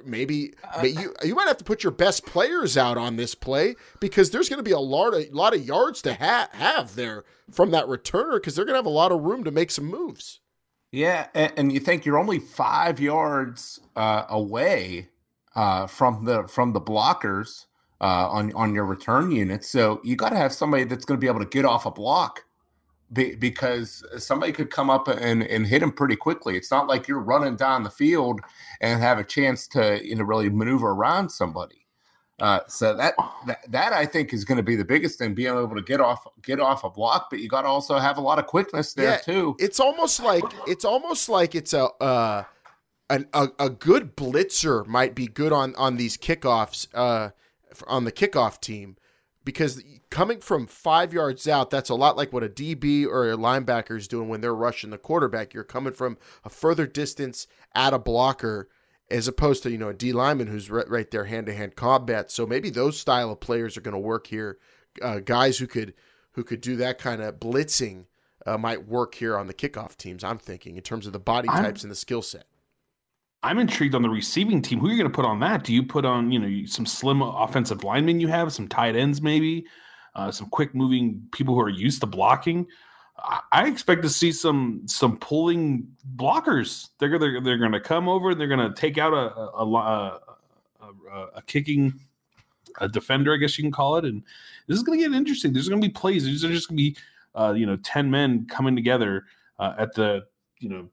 Maybe, 0.06 0.54
uh, 0.78 0.84
you 0.84 1.14
you 1.24 1.36
might 1.36 1.48
have 1.48 1.58
to 1.58 1.64
put 1.64 1.84
your 1.84 1.92
best 1.92 2.26
players 2.26 2.78
out 2.78 2.98
on 2.98 3.16
this 3.16 3.36
play 3.36 3.76
because 4.00 4.32
there's 4.32 4.50
going 4.50 4.60
to 4.60 4.64
be 4.64 4.72
a 4.72 4.80
lot 4.80 5.14
of 5.14 5.32
lot 5.34 5.54
of 5.56 5.66
yards 5.66 6.02
to 6.04 6.14
ha- 6.14 6.50
have 6.54 6.96
there 6.96 7.24
from 7.52 7.72
that 7.72 7.86
returner 7.86 8.36
because 8.36 8.56
they're 8.56 8.66
going 8.66 8.74
to 8.74 8.80
have 8.80 8.86
a 8.86 8.90
lot 8.90 9.12
of 9.12 9.22
room 9.22 9.44
to 9.44 9.52
make 9.52 9.72
some 9.72 9.86
moves. 9.86 10.40
Yeah, 10.92 11.28
and, 11.34 11.54
and 11.58 11.72
you 11.72 11.80
think 11.80 12.06
you're 12.06 12.18
only 12.18 12.40
five 12.40 13.00
yards 13.00 13.80
uh, 13.96 14.24
away 14.30 15.10
uh, 15.56 15.88
from 15.88 16.26
the 16.26 16.48
from 16.48 16.74
the 16.74 16.82
blockers 16.82 17.66
uh, 18.02 18.30
on 18.30 18.54
on 18.54 18.74
your 18.74 18.86
return 18.86 19.32
unit, 19.32 19.64
so 19.64 20.02
you 20.04 20.16
got 20.16 20.30
to 20.30 20.38
have 20.38 20.54
somebody 20.54 20.84
that's 20.84 21.06
going 21.06 21.18
to 21.18 21.22
be 21.22 21.28
able 21.28 21.40
to 21.40 21.46
get 21.46 21.66
off 21.66 21.86
a 21.86 21.92
block 21.92 22.44
be, 23.12 23.36
because 23.36 24.04
somebody 24.18 24.52
could 24.52 24.70
come 24.70 24.90
up 24.90 25.08
and, 25.08 25.44
and 25.44 25.66
hit 25.68 25.82
him 25.82 25.92
pretty 25.92 26.16
quickly. 26.16 26.58
It's 26.58 26.72
not 26.72 26.88
like 26.88 27.08
you're 27.08 27.20
running 27.20 27.56
down 27.56 27.84
the 27.84 27.90
field 27.90 28.42
and 28.82 29.02
have 29.02 29.20
a 29.20 29.24
chance 29.24 29.68
to 29.70 30.06
you 30.06 30.16
know 30.16 30.24
really 30.24 30.50
maneuver 30.50 30.90
around 30.90 31.30
somebody. 31.30 31.86
Uh, 32.40 32.60
so 32.68 32.96
that, 32.96 33.16
that 33.48 33.60
that 33.72 33.94
I 33.94 34.06
think 34.06 34.32
is 34.32 34.46
going 34.46 34.58
to 34.58 34.64
be 34.64 34.76
the 34.76 34.86
biggest 34.86 35.18
thing, 35.18 35.34
being 35.34 35.48
able 35.48 35.76
to 35.76 35.82
get 35.82 36.00
off 36.00 36.28
get 36.44 36.60
off 36.60 36.84
a 36.84 36.90
block, 36.90 37.30
but 37.32 37.40
you 37.40 37.50
got 37.50 37.64
to 37.64 37.68
also 37.68 37.98
have 37.98 38.18
a 38.18 38.22
lot 38.22 38.38
of 38.38 38.46
quickness 38.46 38.94
there 38.94 39.12
yeah, 39.12 39.18
too. 39.18 39.56
It's 39.60 39.80
almost 39.80 40.22
like 40.22 40.44
it's 40.68 40.86
almost 40.86 41.30
like 41.30 41.56
it's 41.56 41.74
a 41.74 41.86
uh, 42.00 42.44
an, 43.10 43.28
a 43.34 43.50
a 43.58 43.70
good 43.72 44.16
blitzer 44.16 44.86
might 44.86 45.16
be 45.16 45.26
good 45.26 45.52
on 45.52 45.74
on 45.78 45.98
these 45.98 46.16
kickoffs 46.16 46.88
uh, 46.94 47.30
on 47.88 48.04
the 48.04 48.12
kickoff 48.12 48.62
team 48.62 48.98
because 49.48 49.82
coming 50.10 50.42
from 50.42 50.68
five 50.68 51.14
yards 51.14 51.48
out, 51.48 51.70
that's 51.70 51.90
a 51.90 51.96
lot 51.96 52.18
like 52.18 52.34
what 52.34 52.44
a 52.44 52.50
DB 52.50 53.06
or 53.06 53.32
a 53.32 53.38
linebacker 53.38 53.96
is 53.96 54.06
doing 54.06 54.28
when 54.28 54.42
they're 54.42 54.54
rushing 54.54 54.90
the 54.90 54.98
quarterback. 54.98 55.54
You're 55.54 55.64
coming 55.64 55.94
from 55.94 56.18
a 56.44 56.50
further 56.50 56.86
distance 56.86 57.48
at 57.74 57.94
a 57.94 57.98
blocker 57.98 58.68
as 59.10 59.26
opposed 59.26 59.64
to 59.64 59.72
you 59.72 59.78
know 59.78 59.88
a 59.88 59.94
D 59.94 60.12
lineman 60.12 60.48
who's 60.48 60.70
right, 60.70 60.90
right 60.90 61.10
there 61.10 61.24
hand 61.24 61.46
to 61.46 61.54
hand 61.54 61.78
combat. 61.78 62.30
So 62.30 62.46
maybe 62.46 62.70
those 62.70 63.00
style 63.00 63.32
of 63.32 63.40
players 63.40 63.78
are 63.78 63.82
going 63.82 63.94
to 63.94 64.00
work 64.00 64.28
here. 64.28 64.58
Uh, 65.02 65.20
guys 65.20 65.60
who 65.60 65.66
could 65.66 65.94
who 66.34 66.44
could 66.44 66.60
do 66.60 66.76
that 66.76 66.98
kind 66.98 67.22
of 67.22 67.40
blitzing 67.40 68.04
uh, 68.46 68.58
might 68.58 68.86
work 68.86 69.16
here 69.16 69.38
on 69.38 69.48
the 69.48 69.54
kickoff 69.54 69.96
teams. 69.96 70.26
I'm 70.26 70.40
thinking 70.40 70.76
in 70.76 70.84
terms 70.84 71.08
of 71.08 71.14
the 71.14 71.20
body 71.20 71.48
types 71.48 71.84
I'm, 71.84 71.86
and 71.86 71.92
the 71.92 71.96
skill 71.96 72.22
set. 72.22 72.48
I'm 73.44 73.60
intrigued 73.60 73.96
on 73.96 74.02
the 74.02 74.10
receiving 74.10 74.62
team. 74.62 74.80
Who 74.80 74.88
are 74.88 74.92
you 74.92 74.98
going 74.98 75.12
to 75.12 75.16
put 75.16 75.26
on 75.26 75.40
that? 75.42 75.64
Do 75.64 75.74
you 75.74 75.84
put 75.84 76.06
on 76.06 76.32
you 76.32 76.40
know 76.40 76.66
some 76.66 76.86
slim 76.86 77.22
offensive 77.22 77.84
linemen 77.84 78.20
you 78.20 78.28
have, 78.28 78.52
some 78.52 78.68
tight 78.68 78.96
ends 78.96 79.22
maybe, 79.22 79.66
uh, 80.16 80.32
some 80.32 80.50
quick 80.50 80.74
moving 80.74 81.28
people 81.32 81.54
who 81.54 81.62
are 81.62 81.70
used 81.70 82.02
to 82.02 82.08
blocking? 82.08 82.68
I 83.52 83.68
expect 83.68 84.04
to 84.04 84.10
see 84.10 84.32
some 84.32 84.84
some 84.86 85.18
pulling 85.18 85.88
blockers. 86.16 86.90
They're 87.00 87.18
they're, 87.18 87.42
they're 87.42 87.58
going 87.58 87.72
to 87.72 87.80
come 87.80 88.08
over. 88.08 88.32
And 88.32 88.40
they're 88.40 88.48
going 88.48 88.72
to 88.72 88.80
take 88.80 88.98
out 88.98 89.14
a 89.14 89.36
a, 89.36 89.66
a 89.66 90.22
a, 90.82 91.28
a, 91.38 91.42
kicking 91.42 92.00
a 92.80 92.88
defender, 92.88 93.34
I 93.34 93.38
guess 93.38 93.58
you 93.58 93.64
can 93.64 93.72
call 93.72 93.98
it. 93.98 94.06
And 94.06 94.24
this 94.68 94.78
is 94.78 94.84
going 94.84 95.00
to 95.00 95.06
get 95.08 95.16
interesting. 95.16 95.52
There's 95.52 95.68
going 95.68 95.82
to 95.82 95.88
be 95.88 95.92
plays. 95.92 96.26
There's 96.26 96.42
just 96.42 96.70
going 96.70 96.78
to 96.78 96.84
be 96.84 96.98
uh, 97.34 97.54
you 97.54 97.66
know 97.66 97.78
ten 97.78 98.12
men 98.12 98.46
coming 98.46 98.76
together 98.76 99.26
uh, 99.60 99.74
at 99.78 99.94
the 99.96 100.28
you 100.60 100.70
know 100.70 100.88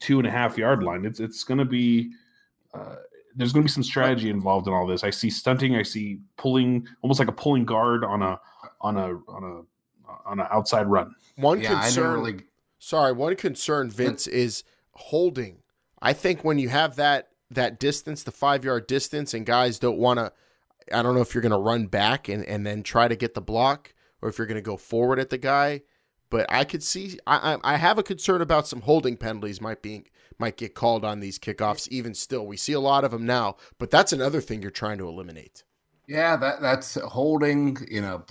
32 0.00 0.18
and 0.18 0.28
a 0.28 0.30
half 0.30 0.56
yard 0.58 0.82
line. 0.82 1.04
It's 1.04 1.20
it's 1.20 1.44
going 1.44 1.58
to 1.58 1.64
be. 1.64 2.10
Uh, 2.74 2.96
there's 3.36 3.52
going 3.52 3.62
to 3.62 3.66
be 3.66 3.72
some 3.72 3.82
strategy 3.82 4.28
involved 4.28 4.66
in 4.66 4.72
all 4.72 4.86
this. 4.86 5.04
I 5.04 5.10
see 5.10 5.30
stunting. 5.30 5.76
I 5.76 5.82
see 5.82 6.18
pulling, 6.36 6.86
almost 7.02 7.20
like 7.20 7.28
a 7.28 7.32
pulling 7.32 7.64
guard 7.64 8.04
on 8.04 8.22
a 8.22 8.40
on 8.80 8.96
a 8.96 9.14
on 9.28 9.44
a 9.44 10.28
on 10.28 10.40
an 10.40 10.46
outside 10.50 10.86
run. 10.86 11.14
One 11.36 11.60
yeah, 11.60 11.80
concern, 11.80 12.20
really... 12.20 12.40
sorry, 12.78 13.12
one 13.12 13.36
concern, 13.36 13.90
Vince, 13.90 14.26
is 14.26 14.64
holding. 14.92 15.58
I 16.02 16.12
think 16.12 16.44
when 16.44 16.58
you 16.58 16.68
have 16.70 16.96
that 16.96 17.28
that 17.50 17.78
distance, 17.78 18.22
the 18.22 18.32
five 18.32 18.64
yard 18.64 18.86
distance, 18.86 19.34
and 19.34 19.46
guys 19.46 19.78
don't 19.78 19.98
want 19.98 20.18
to. 20.18 20.32
I 20.92 21.02
don't 21.02 21.14
know 21.14 21.20
if 21.20 21.34
you're 21.34 21.42
going 21.42 21.52
to 21.52 21.58
run 21.58 21.86
back 21.86 22.28
and, 22.28 22.44
and 22.44 22.66
then 22.66 22.82
try 22.82 23.06
to 23.06 23.14
get 23.14 23.34
the 23.34 23.40
block, 23.40 23.94
or 24.22 24.28
if 24.28 24.38
you're 24.38 24.46
going 24.46 24.56
to 24.56 24.62
go 24.62 24.76
forward 24.76 25.20
at 25.20 25.30
the 25.30 25.38
guy. 25.38 25.82
But 26.30 26.46
I 26.48 26.64
could 26.64 26.82
see. 26.82 27.18
I, 27.26 27.58
I 27.62 27.76
have 27.76 27.98
a 27.98 28.02
concern 28.02 28.40
about 28.40 28.68
some 28.68 28.82
holding 28.82 29.16
penalties 29.16 29.60
might 29.60 29.82
be 29.82 30.04
might 30.38 30.56
get 30.56 30.74
called 30.74 31.04
on 31.04 31.20
these 31.20 31.38
kickoffs. 31.38 31.88
Even 31.88 32.14
still, 32.14 32.46
we 32.46 32.56
see 32.56 32.72
a 32.72 32.80
lot 32.80 33.04
of 33.04 33.10
them 33.10 33.26
now. 33.26 33.56
But 33.78 33.90
that's 33.90 34.12
another 34.12 34.40
thing 34.40 34.62
you're 34.62 34.70
trying 34.70 34.98
to 34.98 35.08
eliminate. 35.08 35.64
Yeah, 36.06 36.36
that 36.36 36.60
that's 36.60 36.94
holding. 36.94 37.78
You 37.90 38.00
know, 38.00 38.24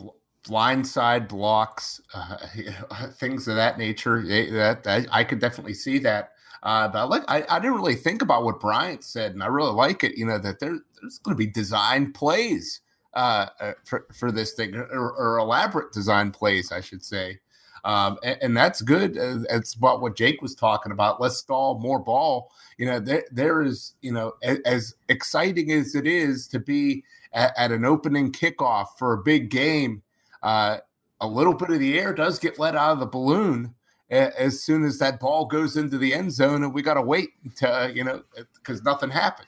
blindside 0.47 1.27
blocks, 1.27 2.01
uh, 2.13 2.37
things 3.19 3.47
of 3.47 3.55
that 3.55 3.77
nature. 3.77 4.23
That, 4.23 4.83
that 4.83 5.07
I 5.11 5.23
could 5.23 5.39
definitely 5.39 5.73
see 5.73 5.99
that. 5.99 6.31
Uh, 6.61 6.87
but 6.89 6.99
I, 6.99 7.03
like, 7.03 7.23
I, 7.29 7.45
I, 7.49 7.59
didn't 7.59 7.77
really 7.77 7.95
think 7.95 8.21
about 8.21 8.43
what 8.43 8.59
Bryant 8.59 9.05
said, 9.05 9.31
and 9.31 9.41
I 9.41 9.47
really 9.47 9.71
like 9.71 10.03
it. 10.03 10.17
You 10.17 10.25
know 10.25 10.37
that 10.39 10.59
there, 10.59 10.77
there's 11.01 11.19
going 11.19 11.35
to 11.35 11.37
be 11.37 11.47
design 11.47 12.11
plays 12.11 12.81
uh, 13.13 13.47
uh, 13.61 13.73
for 13.85 14.07
for 14.13 14.31
this 14.31 14.53
thing, 14.53 14.75
or, 14.75 15.11
or, 15.11 15.37
elaborate 15.37 15.93
design 15.93 16.31
plays, 16.31 16.71
I 16.71 16.81
should 16.81 17.03
say. 17.03 17.39
Um, 17.83 18.17
and, 18.23 18.37
and, 18.41 18.57
that's 18.57 18.81
good. 18.81 19.17
It's 19.17 19.73
about 19.73 20.01
what 20.01 20.15
Jake 20.15 20.41
was 20.41 20.55
talking 20.55 20.91
about. 20.91 21.21
Let's 21.21 21.37
stall 21.37 21.79
more 21.79 21.99
ball. 21.99 22.51
You 22.77 22.87
know, 22.87 22.99
there, 22.99 23.23
there 23.31 23.61
is, 23.61 23.93
you 24.01 24.11
know, 24.11 24.33
as, 24.43 24.59
as 24.65 24.95
exciting 25.07 25.71
as 25.71 25.95
it 25.95 26.05
is 26.05 26.47
to 26.49 26.59
be 26.59 27.03
at, 27.33 27.53
at 27.57 27.71
an 27.71 27.85
opening 27.85 28.31
kickoff 28.31 28.97
for 28.97 29.13
a 29.13 29.17
big 29.17 29.49
game 29.49 30.01
uh, 30.43 30.77
a 31.21 31.27
little 31.27 31.53
bit 31.53 31.69
of 31.69 31.79
the 31.79 31.99
air 31.99 32.13
does 32.13 32.39
get 32.39 32.59
let 32.59 32.75
out 32.75 32.93
of 32.93 32.99
the 32.99 33.05
balloon 33.05 33.73
as 34.09 34.63
soon 34.63 34.83
as 34.83 34.97
that 34.97 35.19
ball 35.19 35.45
goes 35.45 35.77
into 35.77 35.97
the 35.97 36.13
end 36.13 36.31
zone, 36.31 36.63
and 36.63 36.73
we 36.73 36.81
got 36.81 36.95
to 36.95 37.01
wait 37.01 37.29
to 37.57 37.91
you 37.93 38.03
know 38.03 38.23
because 38.55 38.83
nothing 38.83 39.09
happened. 39.09 39.47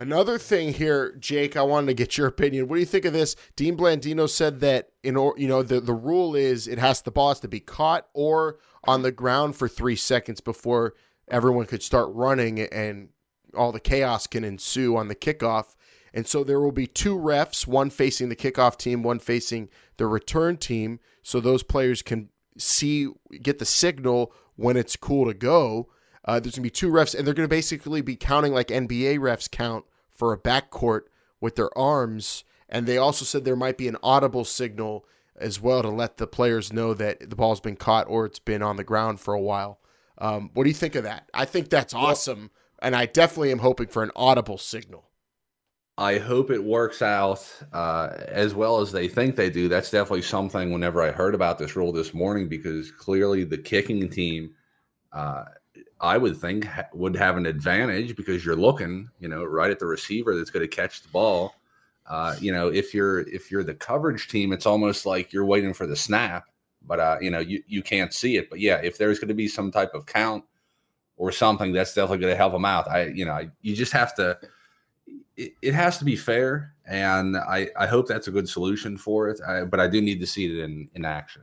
Another 0.00 0.38
thing 0.38 0.74
here, 0.74 1.16
Jake, 1.18 1.56
I 1.56 1.62
wanted 1.62 1.88
to 1.88 1.94
get 1.94 2.16
your 2.16 2.28
opinion. 2.28 2.68
What 2.68 2.76
do 2.76 2.80
you 2.80 2.86
think 2.86 3.04
of 3.04 3.12
this? 3.12 3.34
Dean 3.56 3.76
Blandino 3.76 4.28
said 4.28 4.60
that 4.60 4.90
in 5.02 5.16
or 5.16 5.34
you 5.36 5.48
know 5.48 5.64
the 5.64 5.80
the 5.80 5.94
rule 5.94 6.36
is 6.36 6.68
it 6.68 6.78
has 6.78 7.02
the 7.02 7.10
ball 7.10 7.30
has 7.30 7.40
to 7.40 7.48
be 7.48 7.58
caught 7.58 8.06
or 8.14 8.58
on 8.84 9.02
the 9.02 9.10
ground 9.10 9.56
for 9.56 9.68
three 9.68 9.96
seconds 9.96 10.40
before 10.40 10.94
everyone 11.28 11.66
could 11.66 11.82
start 11.82 12.10
running 12.12 12.60
and 12.60 13.08
all 13.56 13.72
the 13.72 13.80
chaos 13.80 14.28
can 14.28 14.44
ensue 14.44 14.96
on 14.96 15.08
the 15.08 15.16
kickoff. 15.16 15.74
And 16.14 16.26
so 16.26 16.44
there 16.44 16.60
will 16.60 16.72
be 16.72 16.86
two 16.86 17.16
refs, 17.16 17.66
one 17.66 17.90
facing 17.90 18.28
the 18.28 18.36
kickoff 18.36 18.76
team, 18.76 19.02
one 19.02 19.18
facing 19.18 19.68
the 19.96 20.06
return 20.06 20.56
team, 20.56 21.00
so 21.22 21.40
those 21.40 21.62
players 21.62 22.02
can 22.02 22.30
see, 22.56 23.08
get 23.42 23.58
the 23.58 23.64
signal 23.64 24.32
when 24.56 24.76
it's 24.76 24.96
cool 24.96 25.26
to 25.26 25.34
go. 25.34 25.88
Uh, 26.28 26.38
there's 26.38 26.56
going 26.56 26.62
to 26.62 26.66
be 26.66 26.70
two 26.70 26.90
refs, 26.90 27.14
and 27.14 27.26
they're 27.26 27.32
going 27.32 27.48
to 27.48 27.50
basically 27.50 28.02
be 28.02 28.14
counting 28.14 28.52
like 28.52 28.68
NBA 28.68 29.18
refs 29.18 29.50
count 29.50 29.86
for 30.10 30.34
a 30.34 30.38
backcourt 30.38 31.04
with 31.40 31.56
their 31.56 31.76
arms. 31.76 32.44
And 32.68 32.86
they 32.86 32.98
also 32.98 33.24
said 33.24 33.46
there 33.46 33.56
might 33.56 33.78
be 33.78 33.88
an 33.88 33.96
audible 34.02 34.44
signal 34.44 35.06
as 35.40 35.58
well 35.58 35.80
to 35.80 35.88
let 35.88 36.18
the 36.18 36.26
players 36.26 36.70
know 36.70 36.92
that 36.92 37.30
the 37.30 37.34
ball's 37.36 37.62
been 37.62 37.76
caught 37.76 38.06
or 38.10 38.26
it's 38.26 38.40
been 38.40 38.60
on 38.60 38.76
the 38.76 38.84
ground 38.84 39.20
for 39.20 39.32
a 39.32 39.40
while. 39.40 39.80
Um, 40.18 40.50
what 40.52 40.64
do 40.64 40.68
you 40.68 40.74
think 40.74 40.96
of 40.96 41.04
that? 41.04 41.30
I 41.32 41.46
think 41.46 41.70
that's 41.70 41.94
awesome, 41.94 42.50
and 42.82 42.94
I 42.94 43.06
definitely 43.06 43.50
am 43.50 43.60
hoping 43.60 43.86
for 43.86 44.02
an 44.02 44.10
audible 44.14 44.58
signal. 44.58 45.08
I 45.96 46.18
hope 46.18 46.50
it 46.50 46.62
works 46.62 47.00
out 47.00 47.50
uh, 47.72 48.10
as 48.26 48.54
well 48.54 48.80
as 48.80 48.92
they 48.92 49.08
think 49.08 49.34
they 49.34 49.48
do. 49.48 49.66
That's 49.66 49.90
definitely 49.90 50.22
something. 50.22 50.72
Whenever 50.72 51.00
I 51.00 51.10
heard 51.10 51.34
about 51.34 51.58
this 51.58 51.74
rule 51.74 51.90
this 51.90 52.12
morning, 52.12 52.50
because 52.50 52.90
clearly 52.90 53.44
the 53.44 53.56
kicking 53.56 54.10
team, 54.10 54.50
uh, 55.10 55.44
I 56.00 56.16
would 56.18 56.36
think 56.36 56.64
ha- 56.64 56.88
would 56.92 57.16
have 57.16 57.36
an 57.36 57.46
advantage 57.46 58.16
because 58.16 58.44
you're 58.44 58.56
looking, 58.56 59.08
you 59.18 59.28
know, 59.28 59.44
right 59.44 59.70
at 59.70 59.78
the 59.78 59.86
receiver 59.86 60.36
that's 60.36 60.50
going 60.50 60.68
to 60.68 60.76
catch 60.76 61.02
the 61.02 61.08
ball. 61.08 61.54
Uh, 62.06 62.36
you 62.40 62.52
know, 62.52 62.68
if 62.68 62.94
you're 62.94 63.20
if 63.28 63.50
you're 63.50 63.64
the 63.64 63.74
coverage 63.74 64.28
team, 64.28 64.52
it's 64.52 64.66
almost 64.66 65.06
like 65.06 65.32
you're 65.32 65.44
waiting 65.44 65.74
for 65.74 65.86
the 65.86 65.96
snap, 65.96 66.44
but 66.86 67.00
uh, 67.00 67.18
you 67.20 67.30
know, 67.30 67.40
you 67.40 67.62
you 67.66 67.82
can't 67.82 68.14
see 68.14 68.36
it. 68.36 68.48
But 68.48 68.60
yeah, 68.60 68.80
if 68.82 68.96
there's 68.96 69.18
going 69.18 69.28
to 69.28 69.34
be 69.34 69.48
some 69.48 69.70
type 69.70 69.92
of 69.94 70.06
count 70.06 70.44
or 71.16 71.32
something, 71.32 71.72
that's 71.72 71.94
definitely 71.94 72.18
going 72.18 72.32
to 72.32 72.36
help 72.36 72.52
them 72.52 72.64
out. 72.64 72.88
I, 72.88 73.06
you 73.06 73.24
know, 73.24 73.32
I, 73.32 73.50
you 73.60 73.74
just 73.74 73.92
have 73.92 74.14
to 74.14 74.38
it, 75.38 75.54
it 75.62 75.74
has 75.74 75.98
to 75.98 76.04
be 76.04 76.16
fair, 76.16 76.74
and 76.86 77.36
I, 77.36 77.68
I 77.78 77.86
hope 77.86 78.08
that's 78.08 78.28
a 78.28 78.30
good 78.30 78.48
solution 78.48 78.98
for 78.98 79.28
it. 79.28 79.40
I, 79.46 79.64
but 79.64 79.80
I 79.80 79.86
do 79.86 80.00
need 80.00 80.20
to 80.20 80.26
see 80.26 80.46
it 80.46 80.62
in, 80.62 80.90
in 80.94 81.04
action. 81.04 81.42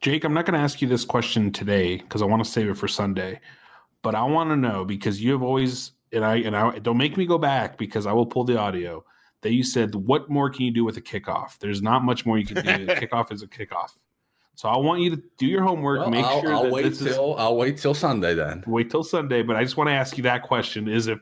Jake, 0.00 0.24
I'm 0.24 0.32
not 0.32 0.46
going 0.46 0.54
to 0.54 0.62
ask 0.62 0.80
you 0.80 0.88
this 0.88 1.04
question 1.04 1.50
today 1.50 1.96
because 1.96 2.22
I 2.22 2.26
want 2.26 2.44
to 2.44 2.50
save 2.50 2.68
it 2.68 2.76
for 2.76 2.88
Sunday. 2.88 3.40
But 4.04 4.14
I 4.14 4.22
want 4.24 4.50
to 4.50 4.56
know 4.56 4.84
because 4.84 5.20
you 5.20 5.32
have 5.32 5.42
always 5.42 5.92
and 6.12 6.24
I 6.24 6.36
and 6.36 6.54
I 6.54 6.78
don't 6.78 6.98
make 6.98 7.16
me 7.16 7.24
go 7.24 7.38
back 7.38 7.78
because 7.78 8.06
I 8.06 8.12
will 8.12 8.26
pull 8.26 8.44
the 8.44 8.58
audio 8.58 9.02
that 9.40 9.52
you 9.52 9.64
said 9.64 9.94
what 9.94 10.28
more 10.28 10.50
can 10.50 10.66
you 10.66 10.70
do 10.70 10.84
with 10.84 10.98
a 10.98 11.00
kickoff? 11.00 11.58
There's 11.58 11.80
not 11.82 12.04
much 12.04 12.26
more 12.26 12.38
you 12.38 12.44
can 12.44 12.56
do. 12.56 12.86
kickoff 12.94 13.32
is 13.32 13.42
a 13.42 13.46
kickoff. 13.46 13.90
So 14.56 14.68
I 14.68 14.76
want 14.76 15.00
you 15.00 15.16
to 15.16 15.22
do 15.38 15.46
your 15.46 15.62
homework. 15.62 16.00
Well, 16.00 16.10
make 16.10 16.24
I'll, 16.24 16.40
sure 16.42 16.54
I'll 16.54 16.64
that 16.64 16.72
wait 16.72 16.94
till 16.94 17.06
is, 17.08 17.16
I'll 17.16 17.56
wait 17.56 17.78
till 17.78 17.94
Sunday 17.94 18.34
then. 18.34 18.62
Wait 18.66 18.90
till 18.90 19.02
Sunday, 19.02 19.42
but 19.42 19.56
I 19.56 19.64
just 19.64 19.78
want 19.78 19.88
to 19.88 19.94
ask 19.94 20.18
you 20.18 20.22
that 20.24 20.42
question: 20.42 20.86
Is 20.86 21.06
if 21.06 21.20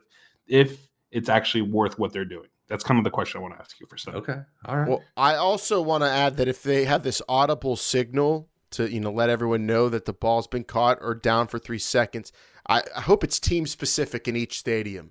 if 0.48 0.88
it's 1.12 1.28
actually 1.28 1.62
worth 1.62 2.00
what 2.00 2.12
they're 2.12 2.24
doing? 2.24 2.48
That's 2.68 2.82
kind 2.82 2.98
of 2.98 3.04
the 3.04 3.10
question 3.10 3.38
I 3.38 3.42
want 3.42 3.54
to 3.54 3.60
ask 3.60 3.78
you 3.78 3.86
for 3.86 3.96
Sunday. 3.96 4.18
Okay. 4.18 4.38
All 4.64 4.76
right. 4.76 4.88
Well, 4.88 5.04
I 5.16 5.36
also 5.36 5.80
want 5.80 6.02
to 6.02 6.10
add 6.10 6.36
that 6.38 6.48
if 6.48 6.62
they 6.62 6.84
have 6.84 7.04
this 7.04 7.22
audible 7.28 7.76
signal 7.76 8.48
to, 8.72 8.90
you 8.90 8.98
know, 8.98 9.12
let 9.12 9.28
everyone 9.30 9.66
know 9.66 9.88
that 9.88 10.06
the 10.06 10.12
ball's 10.12 10.46
been 10.46 10.64
caught 10.64 10.98
or 11.00 11.14
down 11.14 11.48
for 11.48 11.58
three 11.58 11.78
seconds, 11.78 12.32
I, 12.68 12.82
I 12.96 13.00
hope 13.02 13.24
it's 13.24 13.40
team 13.40 13.66
specific 13.66 14.28
in 14.28 14.36
each 14.36 14.58
stadium. 14.58 15.10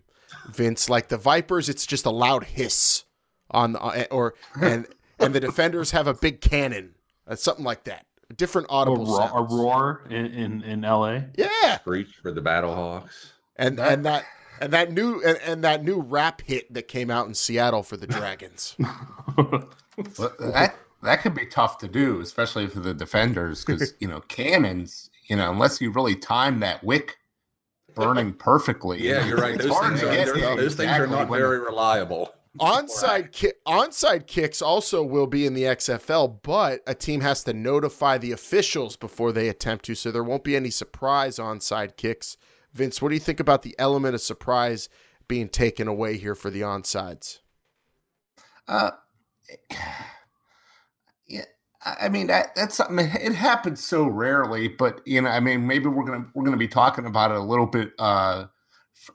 Vince, 0.50 0.90
like 0.90 1.10
the 1.10 1.18
Vipers, 1.18 1.70
it's 1.70 1.86
just 1.86 2.06
a 2.06 2.10
loud 2.12 2.46
hiss 2.46 3.04
on 3.50 3.74
the, 3.74 3.82
uh, 3.82 4.06
or 4.12 4.34
and 4.62 4.88
and 5.20 5.36
the 5.36 5.40
defenders 5.40 5.92
have 5.92 6.08
a 6.08 6.14
big 6.14 6.42
cannon, 6.42 6.96
uh, 7.28 7.36
something 7.36 7.66
like 7.66 7.84
that. 7.84 8.06
A 8.30 8.34
different 8.34 8.68
audible 8.70 9.16
a 9.16 9.28
roar, 9.28 9.32
a 9.36 9.44
roar 9.44 10.04
in, 10.10 10.26
in 10.28 10.62
in 10.64 10.86
L.A. 10.86 11.28
Yeah, 11.36 11.80
screech 11.80 12.16
for 12.22 12.32
the 12.32 12.42
Battlehawks, 12.42 13.32
and 13.58 13.78
that, 13.78 13.92
and 13.92 14.06
that 14.06 14.26
and 14.62 14.74
that 14.74 14.92
new 14.92 15.22
and, 15.22 15.38
and, 15.46 15.64
that 15.64 15.84
new 15.84 16.00
rap 16.00 16.42
hit 16.46 16.74
that 16.74 16.88
came 16.88 17.12
out 17.12 17.28
in 17.28 17.34
Seattle 17.34 17.84
for 17.84 17.98
the 17.98 18.08
Dragons. 18.08 18.76
that 18.78 20.76
that 21.04 21.22
could 21.22 21.36
be 21.36 21.46
tough 21.46 21.78
to 21.80 21.88
do, 21.88 22.22
especially 22.22 22.68
for 22.68 22.80
the 22.80 22.94
defenders, 22.94 23.66
because 23.66 23.94
you 24.00 24.08
know 24.08 24.22
cannons. 24.22 25.10
You 25.28 25.36
know, 25.38 25.52
unless 25.52 25.80
you 25.80 25.92
really 25.92 26.16
time 26.16 26.60
that 26.60 26.84
wick 26.84 27.18
burning 28.02 28.34
perfectly. 28.34 29.02
Yeah, 29.02 29.26
you're 29.26 29.38
right. 29.38 29.58
Those 29.58 29.78
things, 29.80 30.04
are, 30.04 30.56
those 30.56 30.76
things 30.76 30.92
are 30.92 31.08
not 31.08 31.30
very 31.30 31.60
reliable. 31.60 32.34
Onside 32.60 33.32
ki- 33.32 33.54
onside 33.66 34.28
kicks 34.28 34.62
also 34.62 35.02
will 35.04 35.28
be 35.28 35.46
in 35.46 35.54
the 35.54 35.64
XFL, 35.64 36.40
but 36.44 36.82
a 36.86 36.94
team 36.94 37.22
has 37.22 37.46
to 37.46 37.54
notify 37.54 38.18
the 38.18 38.34
officials 38.34 38.98
before 38.98 39.32
they 39.32 39.48
attempt 39.48 39.86
to, 39.86 39.96
so 39.96 40.12
there 40.12 40.24
won't 40.24 40.44
be 40.44 40.58
any 40.58 40.70
surprise 40.70 41.38
onside 41.38 41.96
kicks 41.96 42.36
Vince, 42.74 43.02
what 43.02 43.10
do 43.10 43.16
you 43.16 43.20
think 43.20 43.40
about 43.40 43.64
the 43.64 43.76
element 43.78 44.16
of 44.16 44.22
surprise 44.22 44.90
being 45.28 45.50
taken 45.50 45.88
away 45.88 46.18
here 46.18 46.36
for 46.36 46.50
the 46.50 46.62
onsides? 46.62 47.40
Uh, 48.68 48.92
yeah, 49.70 50.06
I 51.86 52.10
mean 52.10 52.28
that 52.28 52.56
that's 52.56 52.76
something. 52.76 53.00
It 53.00 53.34
happens 53.36 53.84
so 53.84 54.08
rarely, 54.08 54.68
but 54.68 55.02
you 55.06 55.22
know, 55.22 55.30
I 55.30 55.40
mean, 55.40 55.68
maybe 55.68 55.88
we're 55.88 56.06
gonna 56.06 56.28
we're 56.34 56.46
gonna 56.46 56.58
be 56.58 56.68
talking 56.68 57.06
about 57.06 57.32
it 57.32 57.38
a 57.38 57.42
little 57.44 57.68
bit 57.68 57.94
uh, 58.00 58.48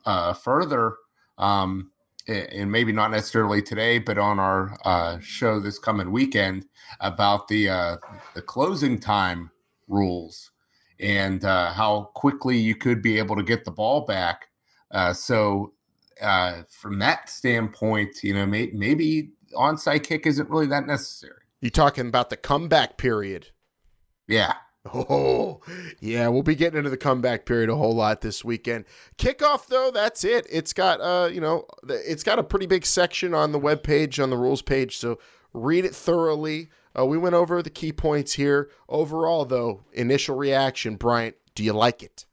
uh, 0.04 0.32
further, 0.34 0.96
um, 1.38 1.92
and 2.28 2.72
maybe 2.72 2.92
not 2.92 3.10
necessarily 3.12 3.62
today, 3.62 3.98
but 3.98 4.18
on 4.18 4.38
our 4.40 4.78
uh, 4.84 5.18
show 5.20 5.60
this 5.60 5.78
coming 5.78 6.12
weekend 6.12 6.66
about 7.00 7.48
the 7.48 7.68
uh, 7.68 7.96
the 8.34 8.42
closing 8.42 8.98
time 9.00 9.50
rules 9.88 10.50
and 11.00 11.44
uh, 11.44 11.72
how 11.72 12.10
quickly 12.14 12.56
you 12.58 12.74
could 12.76 13.02
be 13.02 13.18
able 13.18 13.36
to 13.36 13.42
get 13.44 13.64
the 13.64 13.70
ball 13.72 14.02
back. 14.06 14.48
Uh, 14.90 15.12
so, 15.12 15.74
uh, 16.22 16.62
from 16.70 16.98
that 17.00 17.28
standpoint, 17.30 18.22
you 18.24 18.34
know, 18.34 18.46
may- 18.46 18.70
maybe 18.74 19.30
onside 19.54 20.04
kick 20.04 20.26
isn't 20.26 20.50
really 20.50 20.66
that 20.66 20.86
necessary. 20.86 21.45
You 21.60 21.70
talking 21.70 22.08
about 22.08 22.30
the 22.30 22.36
comeback 22.36 22.96
period? 22.96 23.48
Yeah. 24.28 24.54
Oh, 24.94 25.60
yeah, 26.00 26.28
we'll 26.28 26.44
be 26.44 26.54
getting 26.54 26.78
into 26.78 26.90
the 26.90 26.96
comeback 26.96 27.44
period 27.44 27.68
a 27.68 27.74
whole 27.74 27.94
lot 27.94 28.20
this 28.20 28.44
weekend. 28.44 28.84
Kickoff 29.18 29.66
though, 29.66 29.90
that's 29.90 30.22
it. 30.22 30.46
It's 30.48 30.72
got 30.72 31.00
uh, 31.00 31.28
you 31.28 31.40
know, 31.40 31.66
it's 31.88 32.22
got 32.22 32.38
a 32.38 32.44
pretty 32.44 32.66
big 32.66 32.86
section 32.86 33.34
on 33.34 33.50
the 33.50 33.58
web 33.58 33.82
page 33.82 34.20
on 34.20 34.30
the 34.30 34.36
rules 34.36 34.62
page, 34.62 34.96
so 34.96 35.18
read 35.52 35.84
it 35.84 35.94
thoroughly. 35.94 36.70
Uh, 36.96 37.04
we 37.04 37.18
went 37.18 37.34
over 37.34 37.62
the 37.62 37.70
key 37.70 37.92
points 37.92 38.34
here. 38.34 38.70
Overall, 38.88 39.44
though, 39.44 39.84
initial 39.92 40.36
reaction, 40.36 40.96
Bryant, 40.96 41.36
do 41.54 41.64
you 41.64 41.72
like 41.72 42.02
it? 42.02 42.24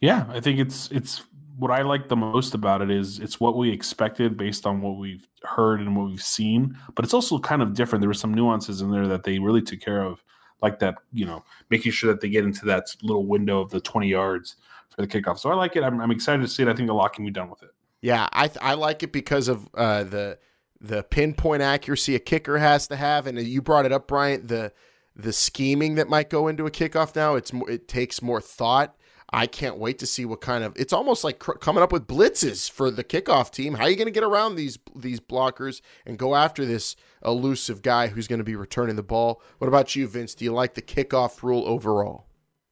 Yeah, 0.00 0.26
I 0.28 0.40
think 0.40 0.60
it's 0.60 0.90
it's 0.90 1.22
what 1.58 1.72
I 1.72 1.82
like 1.82 2.08
the 2.08 2.16
most 2.16 2.54
about 2.54 2.82
it 2.82 2.90
is 2.90 3.18
it's 3.18 3.40
what 3.40 3.56
we 3.56 3.70
expected 3.70 4.36
based 4.36 4.64
on 4.64 4.80
what 4.80 4.96
we've 4.96 5.26
heard 5.42 5.80
and 5.80 5.96
what 5.96 6.08
we've 6.08 6.22
seen, 6.22 6.78
but 6.94 7.04
it's 7.04 7.14
also 7.14 7.38
kind 7.38 7.62
of 7.62 7.74
different. 7.74 8.00
There 8.00 8.08
were 8.08 8.14
some 8.14 8.32
nuances 8.32 8.80
in 8.80 8.90
there 8.92 9.08
that 9.08 9.24
they 9.24 9.38
really 9.38 9.62
took 9.62 9.80
care 9.80 10.02
of 10.02 10.22
like 10.62 10.78
that, 10.78 10.96
you 11.12 11.26
know, 11.26 11.44
making 11.68 11.92
sure 11.92 12.12
that 12.12 12.20
they 12.20 12.28
get 12.28 12.44
into 12.44 12.64
that 12.66 12.84
little 13.02 13.26
window 13.26 13.60
of 13.60 13.70
the 13.70 13.80
20 13.80 14.08
yards 14.08 14.56
for 14.88 15.02
the 15.02 15.08
kickoff. 15.08 15.38
So 15.38 15.50
I 15.50 15.54
like 15.54 15.74
it. 15.74 15.82
I'm, 15.82 16.00
I'm 16.00 16.12
excited 16.12 16.42
to 16.42 16.48
see 16.48 16.62
it. 16.62 16.68
I 16.68 16.74
think 16.74 16.90
a 16.90 16.94
lot 16.94 17.12
can 17.12 17.24
be 17.24 17.30
done 17.30 17.50
with 17.50 17.62
it. 17.62 17.70
Yeah, 18.00 18.28
I 18.32 18.48
I 18.60 18.74
like 18.74 19.02
it 19.02 19.10
because 19.10 19.48
of 19.48 19.68
uh, 19.74 20.04
the 20.04 20.38
the 20.80 21.02
pinpoint 21.02 21.62
accuracy 21.62 22.14
a 22.14 22.20
kicker 22.20 22.58
has 22.58 22.86
to 22.88 22.96
have, 22.96 23.26
and 23.26 23.40
you 23.40 23.60
brought 23.60 23.86
it 23.86 23.92
up, 23.92 24.06
Bryant. 24.06 24.46
The 24.46 24.72
the 25.16 25.32
scheming 25.32 25.96
that 25.96 26.08
might 26.08 26.30
go 26.30 26.46
into 26.46 26.66
a 26.66 26.70
kickoff 26.70 27.16
now. 27.16 27.34
It's 27.34 27.50
it 27.68 27.88
takes 27.88 28.22
more 28.22 28.40
thought. 28.40 28.94
I 29.30 29.46
can't 29.46 29.76
wait 29.76 29.98
to 29.98 30.06
see 30.06 30.24
what 30.24 30.40
kind 30.40 30.64
of. 30.64 30.72
It's 30.76 30.92
almost 30.92 31.22
like 31.22 31.38
cr- 31.38 31.52
coming 31.52 31.82
up 31.82 31.92
with 31.92 32.06
blitzes 32.06 32.70
for 32.70 32.90
the 32.90 33.04
kickoff 33.04 33.50
team. 33.50 33.74
How 33.74 33.84
are 33.84 33.90
you 33.90 33.96
going 33.96 34.06
to 34.06 34.12
get 34.12 34.24
around 34.24 34.56
these 34.56 34.78
these 34.96 35.20
blockers 35.20 35.82
and 36.06 36.18
go 36.18 36.34
after 36.34 36.64
this 36.64 36.96
elusive 37.24 37.82
guy 37.82 38.08
who's 38.08 38.26
going 38.26 38.38
to 38.38 38.44
be 38.44 38.56
returning 38.56 38.96
the 38.96 39.02
ball? 39.02 39.42
What 39.58 39.68
about 39.68 39.94
you, 39.94 40.06
Vince? 40.06 40.34
Do 40.34 40.44
you 40.44 40.52
like 40.52 40.74
the 40.74 40.82
kickoff 40.82 41.42
rule 41.42 41.64
overall? 41.66 42.26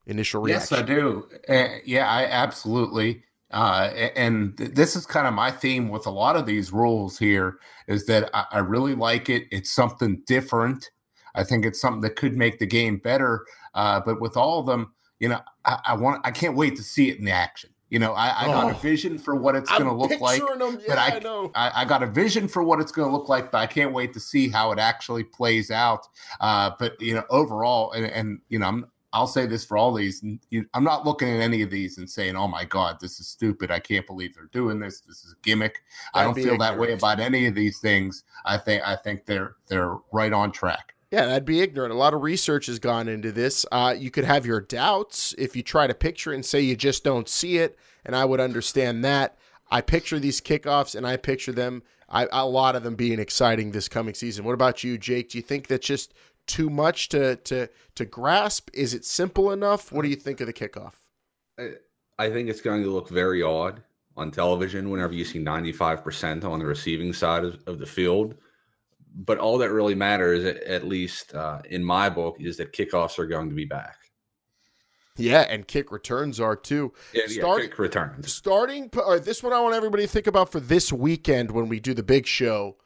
Initial 0.06 0.40
reaction. 0.40 0.76
Yes, 0.76 0.82
I 0.82 0.86
do. 0.86 1.28
Uh, 1.48 1.78
yeah, 1.84 2.08
I 2.08 2.24
absolutely. 2.24 3.24
Uh, 3.50 3.90
and 4.16 4.56
th- 4.56 4.72
this 4.72 4.96
is 4.96 5.04
kind 5.04 5.26
of 5.26 5.34
my 5.34 5.50
theme 5.50 5.88
with 5.88 6.06
a 6.06 6.10
lot 6.10 6.36
of 6.36 6.46
these 6.46 6.72
rules 6.72 7.18
here 7.18 7.58
is 7.86 8.06
that 8.06 8.30
I, 8.34 8.44
I 8.52 8.58
really 8.58 8.94
like 8.94 9.28
it. 9.28 9.44
It's 9.50 9.70
something 9.70 10.22
different. 10.26 10.90
I 11.34 11.44
think 11.44 11.66
it's 11.66 11.80
something 11.80 12.00
that 12.00 12.16
could 12.16 12.36
make 12.36 12.58
the 12.58 12.66
game 12.66 12.98
better. 12.98 13.44
Uh, 13.74 14.00
but 14.00 14.20
with 14.20 14.36
all 14.36 14.58
of 14.58 14.66
them, 14.66 14.94
you 15.20 15.28
know, 15.28 15.40
I, 15.64 15.78
I, 15.88 15.94
want, 15.94 16.26
I 16.26 16.30
can't 16.30 16.56
wait 16.56 16.76
to 16.76 16.82
see 16.82 17.10
it 17.10 17.18
in 17.18 17.24
the 17.24 17.30
action. 17.30 17.70
You 17.90 18.00
know, 18.00 18.14
I, 18.14 18.42
I 18.42 18.46
got 18.46 18.64
oh, 18.64 18.70
a 18.70 18.74
vision 18.74 19.16
for 19.16 19.36
what 19.36 19.54
it's 19.54 19.70
going 19.70 19.84
to 19.84 19.92
look 19.92 20.20
like, 20.20 20.42
them. 20.58 20.80
yeah, 20.80 20.88
but 20.88 20.98
I, 20.98 21.50
I, 21.54 21.82
I, 21.82 21.84
got 21.84 22.02
a 22.02 22.06
vision 22.06 22.48
for 22.48 22.64
what 22.64 22.80
it's 22.80 22.90
going 22.90 23.08
to 23.08 23.16
look 23.16 23.28
like, 23.28 23.52
but 23.52 23.58
I 23.58 23.66
can't 23.66 23.92
wait 23.92 24.12
to 24.14 24.20
see 24.20 24.48
how 24.48 24.72
it 24.72 24.80
actually 24.80 25.22
plays 25.22 25.70
out. 25.70 26.08
Uh, 26.40 26.72
but 26.80 27.00
you 27.00 27.14
know, 27.14 27.22
overall, 27.30 27.92
and, 27.92 28.06
and 28.06 28.40
you 28.48 28.58
know, 28.58 28.66
I'm, 28.66 28.86
I'll 29.12 29.28
say 29.28 29.46
this 29.46 29.64
for 29.64 29.76
all 29.78 29.94
these. 29.94 30.22
I'm 30.74 30.84
not 30.84 31.06
looking 31.06 31.28
at 31.28 31.40
any 31.40 31.62
of 31.62 31.70
these 31.70 31.98
and 31.98 32.10
saying, 32.10 32.34
"Oh 32.34 32.48
my 32.48 32.64
God, 32.64 32.98
this 33.00 33.20
is 33.20 33.28
stupid. 33.28 33.70
I 33.70 33.78
can't 33.78 34.06
believe 34.06 34.34
they're 34.34 34.50
doing 34.52 34.80
this. 34.80 35.00
This 35.00 35.24
is 35.24 35.32
a 35.32 35.36
gimmick." 35.42 35.78
That'd 36.12 36.20
I 36.20 36.24
don't 36.24 36.34
feel 36.34 36.54
ignorant. 36.54 36.60
that 36.60 36.78
way 36.78 36.92
about 36.92 37.20
any 37.20 37.46
of 37.46 37.54
these 37.54 37.78
things. 37.78 38.24
I 38.44 38.58
think 38.58 38.82
I 38.84 38.96
think 38.96 39.26
they're 39.26 39.54
they're 39.68 39.96
right 40.12 40.32
on 40.32 40.50
track. 40.50 40.95
Yeah, 41.16 41.24
that'd 41.24 41.46
be 41.46 41.62
ignorant. 41.62 41.94
A 41.94 41.96
lot 41.96 42.12
of 42.12 42.20
research 42.20 42.66
has 42.66 42.78
gone 42.78 43.08
into 43.08 43.32
this. 43.32 43.64
Uh, 43.72 43.94
you 43.96 44.10
could 44.10 44.24
have 44.24 44.44
your 44.44 44.60
doubts 44.60 45.34
if 45.38 45.56
you 45.56 45.62
try 45.62 45.86
to 45.86 45.94
picture 45.94 46.30
it 46.30 46.34
and 46.34 46.44
say 46.44 46.60
you 46.60 46.76
just 46.76 47.04
don't 47.04 47.26
see 47.26 47.56
it, 47.56 47.78
and 48.04 48.14
I 48.14 48.26
would 48.26 48.38
understand 48.38 49.02
that. 49.06 49.38
I 49.70 49.80
picture 49.80 50.18
these 50.18 50.42
kickoffs 50.42 50.94
and 50.94 51.06
I 51.06 51.16
picture 51.16 51.52
them, 51.52 51.84
I, 52.10 52.28
a 52.30 52.44
lot 52.44 52.76
of 52.76 52.82
them 52.82 52.96
being 52.96 53.18
exciting 53.18 53.70
this 53.70 53.88
coming 53.88 54.12
season. 54.12 54.44
What 54.44 54.52
about 54.52 54.84
you, 54.84 54.98
Jake? 54.98 55.30
Do 55.30 55.38
you 55.38 55.42
think 55.42 55.68
that's 55.68 55.86
just 55.86 56.12
too 56.46 56.68
much 56.68 57.08
to 57.08 57.36
to 57.36 57.70
to 57.94 58.04
grasp? 58.04 58.68
Is 58.74 58.92
it 58.92 59.06
simple 59.06 59.52
enough? 59.52 59.90
What 59.92 60.02
do 60.02 60.10
you 60.10 60.16
think 60.16 60.42
of 60.42 60.46
the 60.46 60.52
kickoff? 60.52 60.96
I, 61.58 61.70
I 62.18 62.28
think 62.28 62.50
it's 62.50 62.60
going 62.60 62.82
to 62.82 62.90
look 62.90 63.08
very 63.08 63.42
odd 63.42 63.82
on 64.18 64.30
television 64.30 64.90
whenever 64.90 65.14
you 65.14 65.24
see 65.24 65.38
95% 65.38 66.44
on 66.44 66.58
the 66.58 66.66
receiving 66.66 67.14
side 67.14 67.42
of, 67.42 67.62
of 67.66 67.78
the 67.78 67.86
field 67.86 68.34
but 69.16 69.38
all 69.38 69.58
that 69.58 69.70
really 69.70 69.94
matters, 69.94 70.44
at 70.44 70.86
least 70.86 71.34
uh, 71.34 71.62
in 71.70 71.82
my 71.82 72.10
book, 72.10 72.36
is 72.38 72.58
that 72.58 72.72
kickoffs 72.72 73.18
are 73.18 73.26
going 73.26 73.48
to 73.48 73.54
be 73.54 73.64
back. 73.64 73.96
Yeah, 75.16 75.46
and 75.48 75.66
kick 75.66 75.90
returns 75.90 76.38
are 76.38 76.56
too. 76.56 76.92
Yeah, 77.14 77.22
Start, 77.26 77.62
yeah 77.62 77.68
kick 77.68 77.78
returns. 77.78 78.30
Starting, 78.30 78.90
uh, 78.94 79.18
this 79.18 79.42
one 79.42 79.54
I 79.54 79.60
want 79.60 79.74
everybody 79.74 80.02
to 80.02 80.08
think 80.08 80.26
about 80.26 80.52
for 80.52 80.60
this 80.60 80.92
weekend 80.92 81.50
when 81.50 81.68
we 81.68 81.80
do 81.80 81.94
the 81.94 82.02
big 82.02 82.26
show. 82.26 82.76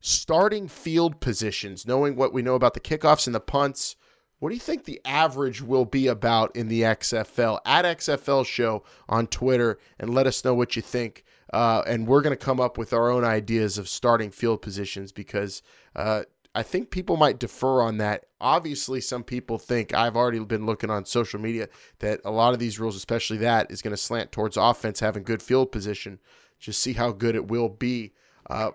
Starting 0.00 0.68
field 0.68 1.20
positions, 1.20 1.86
knowing 1.86 2.14
what 2.14 2.32
we 2.32 2.42
know 2.42 2.54
about 2.54 2.74
the 2.74 2.80
kickoffs 2.80 3.26
and 3.26 3.34
the 3.34 3.40
punts. 3.40 3.96
What 4.38 4.48
do 4.48 4.56
you 4.56 4.60
think 4.60 4.84
the 4.84 5.00
average 5.04 5.62
will 5.62 5.84
be 5.84 6.08
about 6.08 6.54
in 6.56 6.66
the 6.68 6.82
XFL? 6.82 7.60
At 7.64 7.84
XFL 7.84 8.44
Show 8.44 8.82
on 9.08 9.28
Twitter 9.28 9.78
and 10.00 10.12
let 10.12 10.26
us 10.26 10.44
know 10.44 10.54
what 10.54 10.74
you 10.74 10.82
think. 10.82 11.24
Uh, 11.52 11.82
and 11.86 12.06
we're 12.06 12.22
going 12.22 12.36
to 12.36 12.44
come 12.44 12.60
up 12.60 12.78
with 12.78 12.92
our 12.92 13.10
own 13.10 13.24
ideas 13.24 13.76
of 13.76 13.88
starting 13.88 14.30
field 14.30 14.62
positions 14.62 15.12
because 15.12 15.62
uh, 15.94 16.22
I 16.54 16.62
think 16.62 16.90
people 16.90 17.16
might 17.16 17.38
defer 17.38 17.82
on 17.82 17.98
that. 17.98 18.26
Obviously, 18.40 19.00
some 19.00 19.22
people 19.22 19.58
think 19.58 19.94
I've 19.94 20.16
already 20.16 20.38
been 20.40 20.66
looking 20.66 20.90
on 20.90 21.04
social 21.04 21.40
media 21.40 21.68
that 21.98 22.20
a 22.24 22.30
lot 22.30 22.54
of 22.54 22.58
these 22.58 22.78
rules, 22.78 22.96
especially 22.96 23.38
that, 23.38 23.70
is 23.70 23.82
going 23.82 23.92
to 23.92 23.96
slant 23.96 24.32
towards 24.32 24.56
offense 24.56 25.00
having 25.00 25.22
good 25.22 25.42
field 25.42 25.72
position. 25.72 26.18
Just 26.58 26.80
see 26.80 26.94
how 26.94 27.12
good 27.12 27.34
it 27.34 27.48
will 27.48 27.68
be. 27.68 28.12
Uh, 28.48 28.72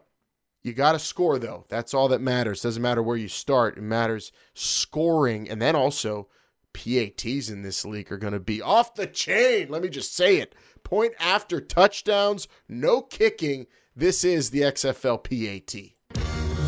you 0.63 0.73
got 0.73 0.93
to 0.93 0.99
score 0.99 1.39
though. 1.39 1.65
That's 1.69 1.93
all 1.93 2.07
that 2.09 2.21
matters. 2.21 2.61
Doesn't 2.61 2.81
matter 2.81 3.01
where 3.01 3.17
you 3.17 3.27
start. 3.27 3.77
It 3.77 3.83
matters 3.83 4.31
scoring, 4.53 5.49
and 5.49 5.61
then 5.61 5.75
also 5.75 6.27
PATs 6.73 7.49
in 7.49 7.61
this 7.61 7.85
league 7.85 8.11
are 8.11 8.17
going 8.17 8.33
to 8.33 8.39
be 8.39 8.61
off 8.61 8.95
the 8.95 9.07
chain. 9.07 9.69
Let 9.69 9.81
me 9.81 9.89
just 9.89 10.15
say 10.15 10.37
it 10.37 10.55
point 10.83 11.13
after 11.19 11.59
touchdowns, 11.59 12.47
no 12.69 13.01
kicking. 13.01 13.67
This 13.95 14.23
is 14.23 14.51
the 14.51 14.61
XFL 14.61 15.23
PAT. 15.23 15.93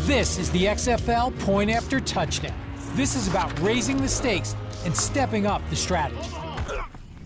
This 0.06 0.38
is 0.38 0.50
the 0.50 0.64
XFL 0.64 1.38
point 1.40 1.70
after 1.70 2.00
touchdown. 2.00 2.58
This 2.94 3.14
is 3.14 3.28
about 3.28 3.56
raising 3.60 3.96
the 3.98 4.08
stakes 4.08 4.56
and 4.84 4.96
stepping 4.96 5.46
up 5.46 5.62
the 5.70 5.76
strategy. 5.76 6.30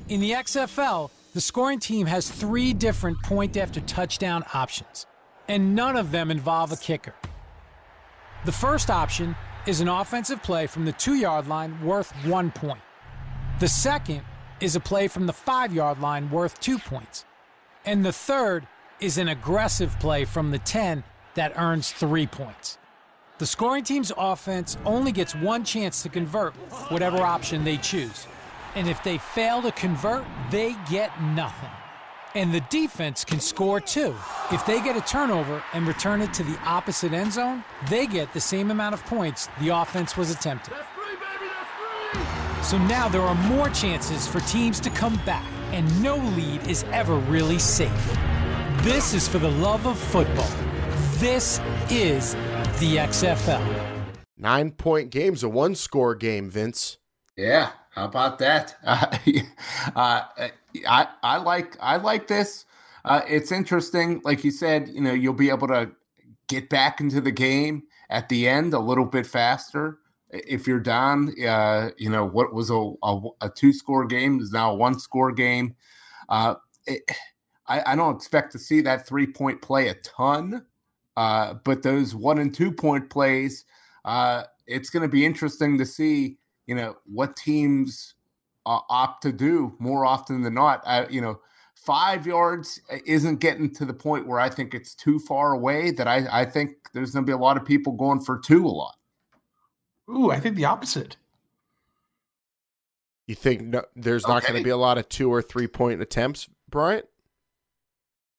In 0.08 0.20
the 0.20 0.32
XFL, 0.32 1.10
the 1.32 1.40
scoring 1.40 1.80
team 1.80 2.06
has 2.06 2.30
three 2.30 2.72
different 2.72 3.22
point 3.22 3.56
after 3.56 3.80
touchdown 3.80 4.44
options, 4.52 5.06
and 5.48 5.74
none 5.74 5.96
of 5.96 6.10
them 6.10 6.30
involve 6.30 6.70
a 6.70 6.76
kicker. 6.76 7.14
The 8.44 8.52
first 8.52 8.90
option 8.90 9.34
is 9.66 9.80
an 9.80 9.88
offensive 9.88 10.42
play 10.42 10.66
from 10.66 10.84
the 10.84 10.92
two 10.92 11.14
yard 11.14 11.48
line 11.48 11.82
worth 11.82 12.10
one 12.26 12.50
point. 12.50 12.80
The 13.60 13.68
second 13.68 14.22
is 14.60 14.76
a 14.76 14.80
play 14.80 15.08
from 15.08 15.26
the 15.26 15.32
five 15.32 15.72
yard 15.72 16.00
line 16.00 16.30
worth 16.30 16.60
two 16.60 16.78
points. 16.78 17.24
And 17.84 18.04
the 18.04 18.12
third 18.12 18.66
is 19.00 19.18
an 19.18 19.28
aggressive 19.28 19.98
play 20.00 20.24
from 20.24 20.50
the 20.50 20.58
10 20.58 21.02
that 21.34 21.52
earns 21.56 21.92
three 21.92 22.26
points. 22.26 22.78
The 23.38 23.46
scoring 23.46 23.84
team's 23.84 24.12
offense 24.16 24.76
only 24.84 25.12
gets 25.12 25.34
one 25.34 25.64
chance 25.64 26.02
to 26.02 26.08
convert 26.08 26.54
whatever 26.90 27.18
option 27.18 27.64
they 27.64 27.78
choose. 27.78 28.26
And 28.74 28.88
if 28.88 29.02
they 29.02 29.18
fail 29.18 29.62
to 29.62 29.72
convert, 29.72 30.24
they 30.50 30.76
get 30.90 31.20
nothing. 31.22 31.70
And 32.36 32.52
the 32.52 32.62
defense 32.62 33.24
can 33.24 33.38
score 33.38 33.80
too. 33.80 34.12
If 34.50 34.66
they 34.66 34.80
get 34.80 34.96
a 34.96 35.00
turnover 35.02 35.62
and 35.72 35.86
return 35.86 36.20
it 36.20 36.34
to 36.34 36.42
the 36.42 36.58
opposite 36.64 37.12
end 37.12 37.32
zone, 37.32 37.62
they 37.88 38.08
get 38.08 38.32
the 38.32 38.40
same 38.40 38.72
amount 38.72 38.94
of 38.94 39.04
points 39.06 39.48
the 39.60 39.68
offense 39.68 40.16
was 40.16 40.32
attempting. 40.32 40.74
So 42.62 42.76
now 42.78 43.08
there 43.08 43.22
are 43.22 43.36
more 43.48 43.68
chances 43.70 44.26
for 44.26 44.40
teams 44.40 44.80
to 44.80 44.90
come 44.90 45.14
back, 45.24 45.46
and 45.70 46.02
no 46.02 46.16
lead 46.16 46.66
is 46.66 46.82
ever 46.90 47.14
really 47.14 47.60
safe. 47.60 48.18
This 48.78 49.14
is 49.14 49.28
for 49.28 49.38
the 49.38 49.50
love 49.50 49.86
of 49.86 49.96
football. 49.96 50.50
This 51.18 51.60
is 51.88 52.34
the 52.80 52.96
XFL. 52.96 53.64
Nine 54.36 54.72
point 54.72 55.10
game's 55.10 55.44
a 55.44 55.48
one 55.48 55.76
score 55.76 56.16
game, 56.16 56.50
Vince. 56.50 56.98
Yeah, 57.36 57.70
how 57.94 58.04
about 58.04 58.38
that? 58.38 58.76
Uh, 59.96 60.22
uh, 60.36 60.48
I 60.88 61.08
I 61.22 61.36
like 61.36 61.76
I 61.80 61.96
like 61.96 62.26
this. 62.26 62.64
Uh, 63.04 63.20
it's 63.28 63.52
interesting, 63.52 64.20
like 64.24 64.42
you 64.42 64.50
said. 64.50 64.88
You 64.88 65.02
know, 65.02 65.12
you'll 65.12 65.34
be 65.34 65.50
able 65.50 65.68
to 65.68 65.90
get 66.48 66.68
back 66.68 67.00
into 67.00 67.20
the 67.20 67.30
game 67.30 67.84
at 68.10 68.28
the 68.28 68.48
end 68.48 68.74
a 68.74 68.78
little 68.78 69.04
bit 69.04 69.26
faster. 69.26 69.98
If 70.30 70.66
you're 70.66 70.80
down, 70.80 71.34
uh, 71.46 71.90
you 71.96 72.10
know 72.10 72.24
what 72.24 72.54
was 72.54 72.70
a, 72.70 72.92
a, 73.02 73.20
a 73.42 73.50
two 73.50 73.72
score 73.72 74.06
game 74.06 74.40
is 74.40 74.52
now 74.52 74.72
a 74.72 74.74
one 74.74 74.98
score 74.98 75.32
game. 75.32 75.76
Uh, 76.28 76.54
it, 76.86 77.02
I, 77.66 77.92
I, 77.92 77.96
don't 77.96 78.16
expect 78.16 78.52
to 78.52 78.58
see 78.58 78.80
that 78.80 79.06
three 79.06 79.26
point 79.26 79.62
play 79.62 79.88
a 79.88 79.94
ton, 79.94 80.64
uh, 81.16 81.54
but 81.64 81.82
those 81.82 82.14
one 82.14 82.38
and 82.38 82.54
two 82.54 82.72
point 82.72 83.10
plays, 83.10 83.64
it's 84.66 84.90
going 84.90 85.02
to 85.02 85.08
be 85.08 85.24
interesting 85.24 85.78
to 85.78 85.86
see. 85.86 86.38
You 86.66 86.74
know 86.74 86.96
what 87.04 87.36
teams 87.36 88.14
uh, 88.66 88.80
opt 88.88 89.22
to 89.22 89.32
do 89.32 89.74
more 89.78 90.06
often 90.06 90.42
than 90.42 90.54
not. 90.54 90.82
I, 90.86 91.06
you 91.08 91.20
know, 91.20 91.40
five 91.74 92.26
yards 92.26 92.80
isn't 93.06 93.40
getting 93.40 93.72
to 93.74 93.84
the 93.84 93.94
point 93.94 94.26
where 94.26 94.40
I 94.40 94.48
think 94.48 94.74
it's 94.74 94.94
too 94.94 95.18
far 95.18 95.52
away. 95.52 95.90
That 95.90 96.08
I, 96.08 96.26
I 96.30 96.44
think 96.44 96.72
there's 96.92 97.12
going 97.12 97.24
to 97.24 97.30
be 97.30 97.34
a 97.34 97.38
lot 97.38 97.56
of 97.56 97.64
people 97.64 97.92
going 97.92 98.20
for 98.20 98.38
two 98.38 98.66
a 98.66 98.68
lot. 98.68 98.96
Ooh, 100.08 100.30
I 100.30 100.40
think 100.40 100.56
the 100.56 100.64
opposite. 100.64 101.16
You 103.26 103.34
think 103.34 103.62
no, 103.62 103.82
there's 103.96 104.26
not 104.26 104.38
okay. 104.38 104.52
going 104.52 104.60
to 104.60 104.64
be 104.64 104.70
a 104.70 104.76
lot 104.76 104.98
of 104.98 105.08
two 105.08 105.32
or 105.32 105.40
three 105.40 105.66
point 105.66 106.00
attempts, 106.02 106.48
Bryant? 106.68 107.06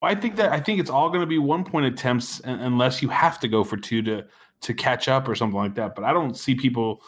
I 0.02 0.14
think 0.14 0.36
that 0.36 0.52
I 0.52 0.60
think 0.60 0.80
it's 0.80 0.90
all 0.90 1.10
going 1.10 1.22
to 1.22 1.28
be 1.28 1.40
one 1.40 1.64
point 1.64 1.88
attempts 1.88 2.40
unless 2.44 3.02
you 3.02 3.10
have 3.10 3.40
to 3.40 3.48
go 3.48 3.64
for 3.64 3.78
two 3.78 4.02
to 4.04 4.26
to 4.62 4.74
catch 4.74 5.08
up 5.08 5.28
or 5.28 5.36
something 5.36 5.58
like 5.58 5.76
that. 5.76 5.96
But 5.96 6.04
I 6.04 6.14
don't 6.14 6.38
see 6.38 6.54
people 6.54 7.02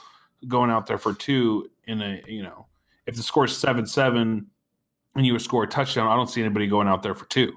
going 0.47 0.69
out 0.69 0.87
there 0.87 0.97
for 0.97 1.13
two 1.13 1.69
in 1.85 2.01
a 2.01 2.21
you 2.27 2.43
know 2.43 2.65
if 3.05 3.15
the 3.15 3.23
score 3.23 3.45
is 3.45 3.57
seven 3.57 3.85
seven 3.85 4.47
and 5.15 5.25
you 5.25 5.37
score 5.39 5.63
a 5.63 5.67
touchdown, 5.67 6.07
I 6.07 6.15
don't 6.15 6.29
see 6.29 6.41
anybody 6.41 6.67
going 6.67 6.87
out 6.87 7.01
there 7.01 7.15
for 7.15 7.25
two. 7.25 7.53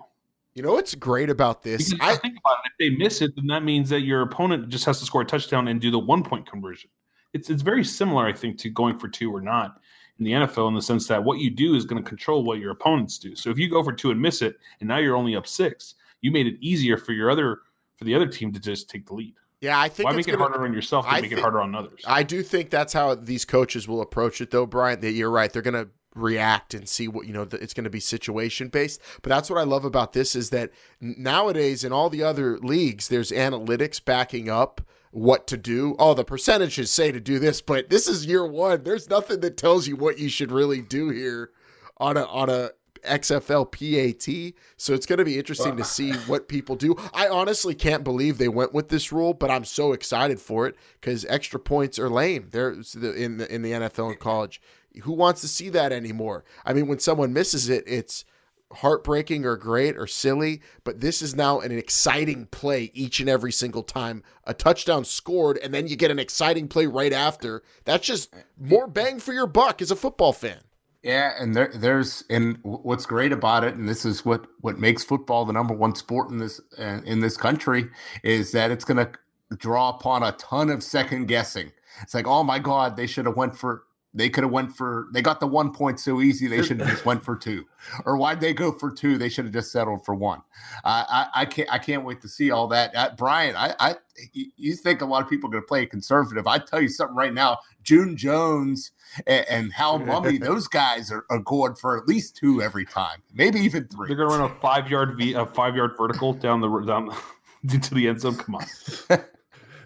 You 0.54 0.62
know 0.62 0.72
what's 0.72 0.94
great 0.94 1.30
about 1.30 1.62
this? 1.62 1.94
I, 2.00 2.12
I 2.12 2.16
think 2.16 2.38
about 2.38 2.58
it. 2.64 2.72
If 2.72 2.78
they 2.78 2.96
miss 2.96 3.20
it, 3.22 3.36
then 3.36 3.46
that 3.48 3.62
means 3.62 3.88
that 3.90 4.00
your 4.00 4.22
opponent 4.22 4.68
just 4.68 4.84
has 4.86 4.98
to 5.00 5.04
score 5.04 5.22
a 5.22 5.24
touchdown 5.24 5.68
and 5.68 5.80
do 5.80 5.90
the 5.90 5.98
one 5.98 6.24
point 6.24 6.46
conversion. 6.46 6.90
It's 7.32 7.50
it's 7.50 7.62
very 7.62 7.84
similar, 7.84 8.26
I 8.26 8.32
think, 8.32 8.58
to 8.60 8.70
going 8.70 8.98
for 8.98 9.08
two 9.08 9.34
or 9.34 9.40
not 9.40 9.80
in 10.18 10.24
the 10.24 10.32
NFL 10.32 10.68
in 10.68 10.74
the 10.74 10.82
sense 10.82 11.06
that 11.08 11.22
what 11.22 11.38
you 11.38 11.50
do 11.50 11.74
is 11.74 11.84
going 11.84 12.02
to 12.02 12.08
control 12.08 12.44
what 12.44 12.58
your 12.58 12.72
opponents 12.72 13.18
do. 13.18 13.34
So 13.34 13.50
if 13.50 13.58
you 13.58 13.70
go 13.70 13.82
for 13.82 13.92
two 13.92 14.10
and 14.10 14.20
miss 14.20 14.42
it, 14.42 14.56
and 14.80 14.88
now 14.88 14.98
you're 14.98 15.16
only 15.16 15.36
up 15.36 15.46
six, 15.46 15.94
you 16.20 16.30
made 16.30 16.46
it 16.46 16.56
easier 16.60 16.96
for 16.96 17.12
your 17.12 17.30
other 17.30 17.60
for 17.94 18.04
the 18.04 18.14
other 18.14 18.26
team 18.26 18.52
to 18.52 18.60
just 18.60 18.88
take 18.88 19.06
the 19.06 19.14
lead. 19.14 19.34
Yeah, 19.60 19.78
I 19.78 19.88
think 19.88 20.08
why 20.08 20.16
make 20.16 20.26
it 20.26 20.32
gonna, 20.32 20.44
harder 20.44 20.64
on 20.64 20.72
yourself 20.72 21.06
to 21.06 21.20
make 21.20 21.32
it 21.32 21.38
harder 21.38 21.60
on 21.60 21.74
others. 21.74 22.02
I 22.06 22.22
do 22.22 22.42
think 22.42 22.70
that's 22.70 22.92
how 22.92 23.14
these 23.14 23.44
coaches 23.44 23.86
will 23.86 24.00
approach 24.00 24.40
it, 24.40 24.50
though, 24.50 24.66
Brian. 24.66 25.00
That 25.00 25.12
you're 25.12 25.30
right; 25.30 25.52
they're 25.52 25.60
going 25.60 25.74
to 25.74 25.88
react 26.14 26.72
and 26.72 26.88
see 26.88 27.08
what 27.08 27.26
you 27.26 27.34
know. 27.34 27.46
It's 27.52 27.74
going 27.74 27.84
to 27.84 27.90
be 27.90 28.00
situation 28.00 28.68
based. 28.68 29.00
But 29.22 29.28
that's 29.28 29.50
what 29.50 29.58
I 29.58 29.64
love 29.64 29.84
about 29.84 30.14
this 30.14 30.34
is 30.34 30.50
that 30.50 30.70
nowadays 31.00 31.84
in 31.84 31.92
all 31.92 32.08
the 32.08 32.22
other 32.22 32.58
leagues, 32.58 33.08
there's 33.08 33.30
analytics 33.30 34.02
backing 34.02 34.48
up 34.48 34.80
what 35.10 35.46
to 35.48 35.58
do. 35.58 35.94
Oh, 35.98 36.14
the 36.14 36.24
percentages 36.24 36.90
say 36.90 37.12
to 37.12 37.20
do 37.20 37.38
this, 37.38 37.60
but 37.60 37.90
this 37.90 38.08
is 38.08 38.24
year 38.24 38.46
one. 38.46 38.82
There's 38.82 39.10
nothing 39.10 39.40
that 39.40 39.58
tells 39.58 39.86
you 39.86 39.96
what 39.96 40.18
you 40.18 40.30
should 40.30 40.52
really 40.52 40.80
do 40.80 41.10
here 41.10 41.50
on 41.98 42.16
a 42.16 42.24
on 42.24 42.48
a 42.48 42.70
XFL 43.02 43.70
PAT. 43.70 44.54
So 44.76 44.94
it's 44.94 45.06
going 45.06 45.18
to 45.18 45.24
be 45.24 45.38
interesting 45.38 45.76
to 45.76 45.84
see 45.84 46.12
what 46.12 46.48
people 46.48 46.76
do. 46.76 46.96
I 47.12 47.28
honestly 47.28 47.74
can't 47.74 48.04
believe 48.04 48.38
they 48.38 48.48
went 48.48 48.72
with 48.72 48.88
this 48.88 49.12
rule, 49.12 49.34
but 49.34 49.50
I'm 49.50 49.64
so 49.64 49.92
excited 49.92 50.40
for 50.40 50.66
it 50.66 50.76
because 51.00 51.24
extra 51.26 51.60
points 51.60 51.98
are 51.98 52.10
lame. 52.10 52.48
There's 52.50 52.94
in 52.94 53.38
the 53.38 53.54
in 53.54 53.62
the 53.62 53.72
NFL 53.72 54.10
and 54.10 54.18
college. 54.18 54.60
Who 55.02 55.12
wants 55.12 55.40
to 55.42 55.48
see 55.48 55.68
that 55.70 55.92
anymore? 55.92 56.44
I 56.64 56.72
mean, 56.72 56.88
when 56.88 56.98
someone 56.98 57.32
misses 57.32 57.68
it, 57.68 57.84
it's 57.86 58.24
heartbreaking 58.72 59.44
or 59.44 59.56
great 59.56 59.96
or 59.96 60.06
silly, 60.06 60.60
but 60.84 61.00
this 61.00 61.22
is 61.22 61.34
now 61.34 61.60
an 61.60 61.72
exciting 61.72 62.46
play 62.46 62.90
each 62.94 63.20
and 63.20 63.28
every 63.28 63.52
single 63.52 63.82
time 63.82 64.22
a 64.44 64.54
touchdown 64.54 65.04
scored, 65.04 65.58
and 65.58 65.74
then 65.74 65.86
you 65.86 65.96
get 65.96 66.10
an 66.10 66.18
exciting 66.18 66.68
play 66.68 66.86
right 66.86 67.12
after. 67.12 67.62
That's 67.84 68.06
just 68.06 68.34
eh, 68.34 68.42
more 68.58 68.86
bang 68.86 69.18
for 69.18 69.32
your 69.32 69.46
buck 69.46 69.82
as 69.82 69.90
a 69.90 69.96
football 69.96 70.32
fan. 70.32 70.60
Yeah, 71.02 71.32
and 71.38 71.54
there, 71.54 71.70
there's 71.74 72.24
and 72.28 72.58
what's 72.62 73.06
great 73.06 73.32
about 73.32 73.64
it, 73.64 73.74
and 73.74 73.88
this 73.88 74.04
is 74.04 74.24
what 74.24 74.46
what 74.60 74.78
makes 74.78 75.02
football 75.02 75.46
the 75.46 75.52
number 75.52 75.72
one 75.74 75.94
sport 75.94 76.30
in 76.30 76.36
this 76.38 76.60
uh, 76.78 77.00
in 77.06 77.20
this 77.20 77.38
country, 77.38 77.86
is 78.22 78.52
that 78.52 78.70
it's 78.70 78.84
going 78.84 78.98
to 78.98 79.10
draw 79.56 79.90
upon 79.90 80.22
a 80.22 80.32
ton 80.32 80.68
of 80.68 80.82
second 80.82 81.26
guessing. 81.26 81.72
It's 82.02 82.12
like, 82.14 82.26
oh 82.26 82.44
my 82.44 82.58
god, 82.58 82.96
they 82.96 83.06
should 83.06 83.24
have 83.26 83.36
went 83.36 83.56
for 83.56 83.84
they 84.12 84.28
could 84.28 84.42
have 84.42 84.52
went 84.52 84.74
for 84.74 85.06
they 85.12 85.22
got 85.22 85.38
the 85.38 85.46
one 85.46 85.72
point 85.72 86.00
so 86.00 86.20
easy 86.20 86.48
they 86.48 86.62
should 86.62 86.80
have 86.80 86.88
just 86.88 87.04
went 87.04 87.22
for 87.22 87.36
two. 87.36 87.64
Or 88.04 88.16
why'd 88.16 88.40
they 88.40 88.52
go 88.52 88.72
for 88.72 88.90
two? 88.90 89.18
They 89.18 89.28
should 89.28 89.44
have 89.44 89.54
just 89.54 89.70
settled 89.70 90.04
for 90.04 90.14
one. 90.14 90.42
Uh, 90.84 91.04
I, 91.08 91.26
I 91.34 91.44
can't 91.44 91.72
i 91.72 91.78
can't 91.78 92.04
wait 92.04 92.20
to 92.22 92.28
see 92.28 92.50
all 92.50 92.66
that. 92.68 92.94
Uh, 92.96 93.10
brian 93.16 93.54
i 93.56 93.74
i 93.78 93.94
you 94.34 94.74
think 94.74 95.00
a 95.00 95.06
lot 95.06 95.22
of 95.22 95.30
people 95.30 95.48
are 95.48 95.52
going 95.52 95.62
to 95.62 95.66
play 95.66 95.86
conservative. 95.86 96.46
I 96.46 96.58
tell 96.58 96.80
you 96.80 96.88
something 96.88 97.16
right 97.16 97.32
now 97.32 97.58
june 97.82 98.16
jones 98.16 98.92
and, 99.26 99.46
and 99.48 99.72
hal 99.72 100.00
mumme 100.00 100.40
those 100.44 100.68
guys 100.68 101.10
are, 101.10 101.24
are 101.30 101.38
going 101.38 101.74
for 101.74 101.96
at 101.96 102.06
least 102.06 102.36
two 102.36 102.60
every 102.60 102.84
time 102.84 103.22
maybe 103.32 103.60
even 103.60 103.86
three. 103.86 104.08
They're 104.08 104.16
going 104.16 104.30
to 104.30 104.38
run 104.38 104.50
a 104.50 104.60
five 104.60 104.90
yard 104.90 105.16
v 105.16 105.34
a 105.34 105.46
five 105.46 105.76
yard 105.76 105.92
vertical 105.96 106.32
down 106.32 106.60
the 106.60 106.68
down 106.80 107.14
into 107.72 107.94
the 107.94 108.08
end 108.08 108.20
zone. 108.20 108.36
Come 108.36 108.56
on. 108.56 108.64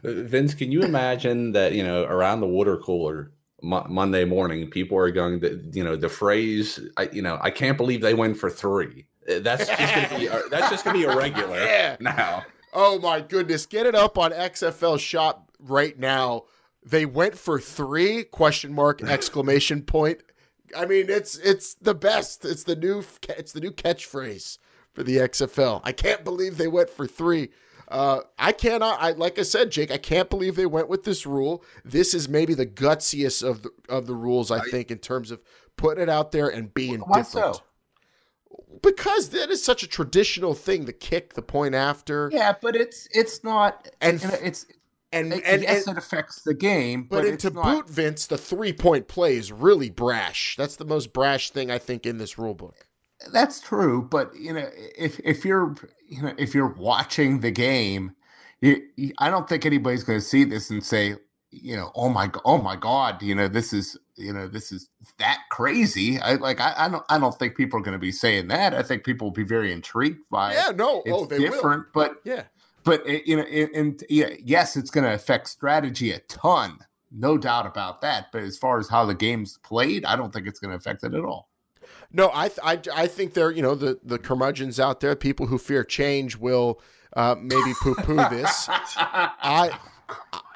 Vince 0.05 0.53
can 0.55 0.71
you 0.71 0.83
imagine 0.83 1.53
that 1.53 1.73
you 1.73 1.83
know 1.83 2.05
around 2.05 2.41
the 2.41 2.47
water 2.47 2.77
cooler 2.77 3.33
Mo- 3.65 3.87
Monday 3.89 4.25
morning, 4.25 4.69
people 4.69 4.99
are 4.99 5.11
going 5.11 5.41
to, 5.41 5.61
you 5.73 5.83
know, 5.83 5.97
the 5.97 6.09
phrase, 6.09 6.81
I, 6.97 7.09
you 7.13 7.23
know, 7.23 7.39
I 7.41 7.51
can't 7.51 7.77
believe 7.77 8.01
they 8.01 8.15
went 8.15 8.37
for 8.37 8.51
three. 8.51 9.07
Uh, 9.29 9.39
that's 9.41 9.67
just 9.67 9.95
going 9.95 10.09
to 10.09 10.19
be, 10.19 10.49
that's 10.51 10.71
just 10.71 10.85
going 10.85 11.01
to 11.01 11.07
be 11.07 11.13
a 11.13 11.17
regular 11.17 11.57
yeah. 11.65 11.97
now. 11.99 12.45
Oh 12.73 12.99
my 12.99 13.21
goodness. 13.21 13.67
Get 13.67 13.87
it 13.87 13.95
up 13.95 14.19
on 14.19 14.33
XFL 14.33 14.99
shop 14.99 15.51
right 15.59 15.99
now. 15.99 16.45
They 16.85 17.07
went 17.07 17.39
for 17.39 17.59
three 17.59 18.25
question 18.25 18.75
mark 18.75 19.03
exclamation 19.09 19.83
point. 19.83 20.21
I 20.77 20.87
mean, 20.87 21.07
it's, 21.09 21.39
it's 21.39 21.75
the 21.75 21.95
best. 21.95 22.45
It's 22.45 22.65
the 22.65 22.77
new, 22.77 23.03
it's 23.29 23.53
the 23.53 23.61
new 23.61 23.71
catchphrase 23.71 24.59
for 24.93 25.03
the 25.03 25.17
XFL. 25.17 25.81
I 25.85 25.93
can't 25.93 26.25
believe 26.25 26.59
they 26.59 26.69
went 26.69 26.91
for 26.91 27.07
three. 27.07 27.51
Uh, 27.89 28.21
I 28.39 28.53
cannot. 28.53 29.01
I 29.01 29.13
like 29.13 29.39
I 29.39 29.43
said, 29.43 29.71
Jake. 29.71 29.91
I 29.91 29.99
can't 29.99 30.31
believe 30.31 30.57
they 30.57 30.67
went 30.67 30.89
with 30.89 31.05
this 31.05 31.27
rule. 31.27 31.65
This 31.85 32.15
is 32.15 32.29
maybe 32.29 32.55
the 32.55 32.67
gutsiest 32.67 33.43
of 33.43 33.63
the 33.63 33.71
of 33.89 34.07
the 34.07 34.15
rules. 34.15 34.51
I, 34.51 34.61
think 34.61 34.91
in 34.91 34.99
terms 34.99 35.31
of 35.31 35.41
putting 35.77 36.03
it 36.03 36.09
out 36.09 36.33
there 36.33 36.49
and 36.49 36.73
being 36.73 37.01
why 37.01 37.19
different. 37.19 37.57
So? 37.57 37.63
Because 38.83 39.31
that 39.31 39.51
is 39.51 39.63
such 39.63 39.83
a 39.83 39.87
traditional 39.87 40.55
thing. 40.55 40.85
The 40.87 40.93
kick, 40.93 41.35
the 41.35 41.43
point 41.43 41.75
after. 41.75 42.31
Yeah, 42.33 42.55
but 42.61 42.75
it's 42.77 43.09
it's 43.13 43.45
not, 43.45 43.89
and 44.01 44.23
you 44.23 44.29
know, 44.29 44.35
it's 44.43 44.67
and, 45.13 45.33
and, 45.33 45.45
and 45.45 45.63
yes, 45.63 45.87
and, 45.87 45.97
it 45.97 45.99
affects 45.99 46.43
the 46.43 46.55
game. 46.55 47.07
But, 47.09 47.23
but 47.23 47.39
to 47.41 47.51
not... 47.51 47.65
boot, 47.65 47.89
Vince, 47.89 48.27
the 48.27 48.39
three 48.39 48.73
point 48.73 49.09
play 49.09 49.37
is 49.37 49.53
really 49.53 49.91
brash. 49.91 50.57
That's 50.57 50.77
the 50.77 50.85
most 50.85 51.13
brash 51.13 51.51
thing 51.51 51.71
I 51.71 51.79
think 51.79 52.05
in 52.05 52.19
this 52.19 52.39
rule 52.39 52.55
book. 52.55 52.87
That's 53.33 53.61
true, 53.61 54.03
but 54.03 54.35
you 54.35 54.53
know, 54.53 54.69
if 54.99 55.21
if 55.21 55.45
you're 55.45 55.75
you 56.09 56.23
know 56.23 56.35
if 56.37 56.55
you're 56.55 56.75
watching 56.75 57.41
the 57.41 57.51
game, 57.51 58.13
you, 58.61 58.83
you, 58.97 59.13
I 59.19 59.31
don't 59.31 59.49
think 59.49 59.65
anybody's 59.65 60.05
going 60.05 60.19
to 60.19 60.25
see 60.25 60.45
this 60.45 60.71
and 60.71 60.85
say, 60.85 61.17
you 61.51 61.77
know, 61.77 61.91
oh 61.95 62.09
my 62.09 62.31
oh 62.45 62.59
my 62.59 62.77
god, 62.77 63.23
you 63.23 63.35
know, 63.35 63.49
this 63.49 63.73
is 63.73 63.97
you 64.17 64.33
know 64.33 64.49
this 64.49 64.73
is 64.73 64.89
that 65.19 65.41
crazy. 65.51 66.19
I 66.19 66.35
like 66.35 66.61
I, 66.61 66.75
I 66.77 66.89
don't 66.89 67.05
I 67.09 67.19
don't 67.19 67.39
think 67.39 67.57
people 67.57 67.79
are 67.79 67.83
going 67.83 67.93
to 67.93 67.99
be 67.99 68.13
saying 68.13 68.49
that. 68.49 68.75
I 68.75 68.83
think 68.83 69.05
people 69.05 69.27
will 69.27 69.33
be 69.33 69.45
very 69.45 69.73
intrigued 69.73 70.29
by 70.31 70.53
yeah, 70.53 70.71
it. 70.71 70.77
no, 70.77 71.03
it's 71.07 71.17
oh, 71.17 71.27
they 71.27 71.39
different, 71.39 71.87
will. 71.95 72.03
but 72.07 72.17
yeah, 72.25 72.45
but 72.83 73.07
it, 73.07 73.27
you 73.27 73.37
know, 73.37 73.45
and 73.45 74.03
yeah, 74.11 74.31
yes, 74.43 74.77
it's 74.77 74.91
going 74.91 75.05
to 75.05 75.15
affect 75.15 75.49
strategy 75.49 76.13
a 76.13 76.19
ton, 76.21 76.79
no 77.11 77.39
doubt 77.39 77.67
about 77.67 78.01
that. 78.03 78.27
But 78.33 78.43
as 78.43 78.59
far 78.59 78.79
as 78.79 78.89
how 78.89 79.07
the 79.07 79.15
game's 79.15 79.59
played, 79.59 80.05
I 80.05 80.17
don't 80.17 80.33
think 80.33 80.47
it's 80.47 80.59
going 80.59 80.71
to 80.71 80.77
affect 80.77 81.05
it 81.05 81.15
at 81.15 81.25
all. 81.25 81.49
No, 82.15 82.31
I, 82.33 82.49
I, 82.63 82.79
I 82.95 83.07
think 83.09 83.35
they're 83.35 83.51
you 83.51 83.61
know 83.61 83.75
the 83.75 83.99
the 84.05 84.19
curmudgeons 84.19 84.79
out 84.79 85.01
there, 85.01 85.17
people 85.17 85.47
who 85.47 85.59
fear 85.59 85.83
change 85.83 86.37
will 86.37 86.81
uh, 87.17 87.35
maybe 87.39 87.75
poo 87.83 87.97
poo 87.97 88.17
this. 88.31 88.67
I 88.69 89.77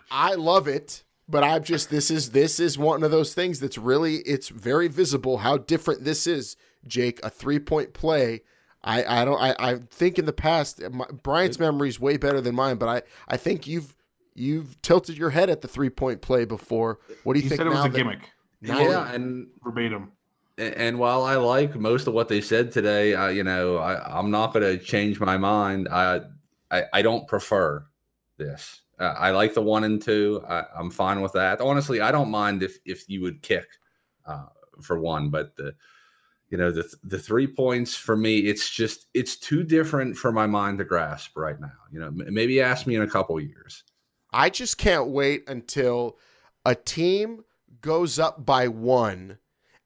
I 0.08 0.36
love 0.36 0.68
it, 0.68 1.02
but 1.28 1.42
I'm 1.42 1.64
just 1.64 1.90
this 1.90 2.12
is 2.12 2.30
this 2.30 2.60
is 2.60 2.78
one 2.78 3.02
of 3.02 3.10
those 3.10 3.34
things 3.34 3.58
that's 3.58 3.76
really 3.76 4.18
it's 4.18 4.48
very 4.50 4.86
visible 4.86 5.38
how 5.38 5.58
different 5.58 6.04
this 6.04 6.28
is. 6.28 6.56
Jake, 6.86 7.18
a 7.24 7.28
three 7.28 7.58
point 7.58 7.92
play. 7.92 8.42
I, 8.84 9.22
I 9.22 9.24
don't 9.24 9.40
I, 9.40 9.56
I 9.58 9.74
think 9.90 10.20
in 10.20 10.26
the 10.26 10.32
past 10.32 10.80
my, 10.92 11.06
Brian's 11.24 11.58
memory 11.58 11.88
is 11.88 11.98
way 11.98 12.18
better 12.18 12.40
than 12.40 12.54
mine, 12.54 12.76
but 12.76 12.88
I, 12.88 13.02
I 13.26 13.36
think 13.36 13.66
you've 13.66 13.96
you've 14.32 14.80
tilted 14.82 15.18
your 15.18 15.30
head 15.30 15.50
at 15.50 15.62
the 15.62 15.68
three 15.68 15.90
point 15.90 16.20
play 16.22 16.44
before. 16.44 17.00
What 17.24 17.34
do 17.34 17.40
you, 17.40 17.42
you 17.42 17.48
think? 17.48 17.58
Said 17.58 17.66
it 17.66 17.70
was 17.70 17.84
a 17.84 17.88
gimmick. 17.88 18.30
yeah, 18.60 19.12
and 19.12 19.48
verbatim 19.64 20.12
and 20.58 20.98
while 20.98 21.24
I 21.24 21.36
like 21.36 21.76
most 21.76 22.06
of 22.06 22.14
what 22.14 22.28
they 22.28 22.40
said 22.40 22.72
today, 22.72 23.14
I, 23.14 23.30
you 23.30 23.44
know, 23.44 23.76
I, 23.76 24.18
am 24.18 24.30
not 24.30 24.52
going 24.52 24.64
to 24.64 24.84
change 24.84 25.20
my 25.20 25.36
mind. 25.36 25.88
I, 25.88 26.22
I, 26.70 26.84
I 26.92 27.02
don't 27.02 27.28
prefer 27.28 27.86
this. 28.36 28.82
Uh, 28.98 29.14
I 29.16 29.30
like 29.30 29.54
the 29.54 29.62
one 29.62 29.84
and 29.84 30.02
two. 30.02 30.42
I, 30.48 30.64
am 30.76 30.90
fine 30.90 31.20
with 31.20 31.32
that. 31.34 31.60
Honestly, 31.60 32.00
I 32.00 32.10
don't 32.10 32.30
mind 32.30 32.62
if 32.62 32.78
if 32.84 33.08
you 33.08 33.22
would 33.22 33.42
kick 33.42 33.66
uh, 34.26 34.46
for 34.80 34.98
one, 34.98 35.30
but 35.30 35.56
the, 35.56 35.74
you 36.50 36.58
know 36.58 36.70
the 36.70 36.88
the 37.04 37.18
three 37.18 37.46
points 37.46 37.94
for 37.94 38.16
me 38.16 38.38
it's 38.38 38.70
just 38.70 39.06
it's 39.14 39.36
too 39.36 39.62
different 39.62 40.16
for 40.16 40.32
my 40.32 40.46
mind 40.46 40.78
to 40.78 40.84
grasp 40.84 41.36
right 41.36 41.60
now 41.60 41.72
you 41.92 42.00
know 42.00 42.10
maybe 42.10 42.60
ask 42.60 42.86
me 42.86 42.96
in 42.96 43.02
a 43.02 43.06
couple 43.06 43.38
years 43.38 43.84
i 44.32 44.48
just 44.48 44.78
can't 44.78 45.08
wait 45.08 45.44
until 45.48 46.16
a 46.64 46.74
team 46.74 47.44
goes 47.80 48.18
up 48.18 48.44
by 48.44 48.66
one 48.66 49.38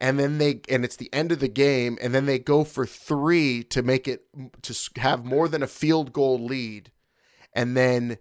and 0.02 0.18
then 0.18 0.38
they 0.38 0.60
and 0.68 0.84
it's 0.84 0.96
the 0.96 1.08
end 1.14 1.32
of 1.32 1.38
the 1.38 1.48
game 1.48 1.96
and 2.02 2.12
then 2.12 2.26
they 2.26 2.38
go 2.38 2.64
for 2.64 2.84
three 2.84 3.62
to 3.62 3.82
make 3.82 4.06
it 4.06 4.26
to 4.60 4.74
have 4.96 5.24
more 5.24 5.48
than 5.48 5.62
a 5.62 5.66
field 5.66 6.12
goal 6.12 6.38
lead 6.38 6.90
and 7.54 7.74
then 7.76 8.18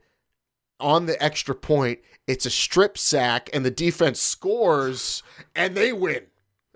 on 0.79 1.07
the 1.07 1.21
extra 1.21 1.55
point 1.55 1.99
it's 2.27 2.45
a 2.45 2.49
strip 2.51 2.97
sack 2.97 3.49
and 3.51 3.65
the 3.65 3.71
defense 3.71 4.21
scores 4.21 5.23
and 5.55 5.75
they 5.75 5.91
win 5.91 6.21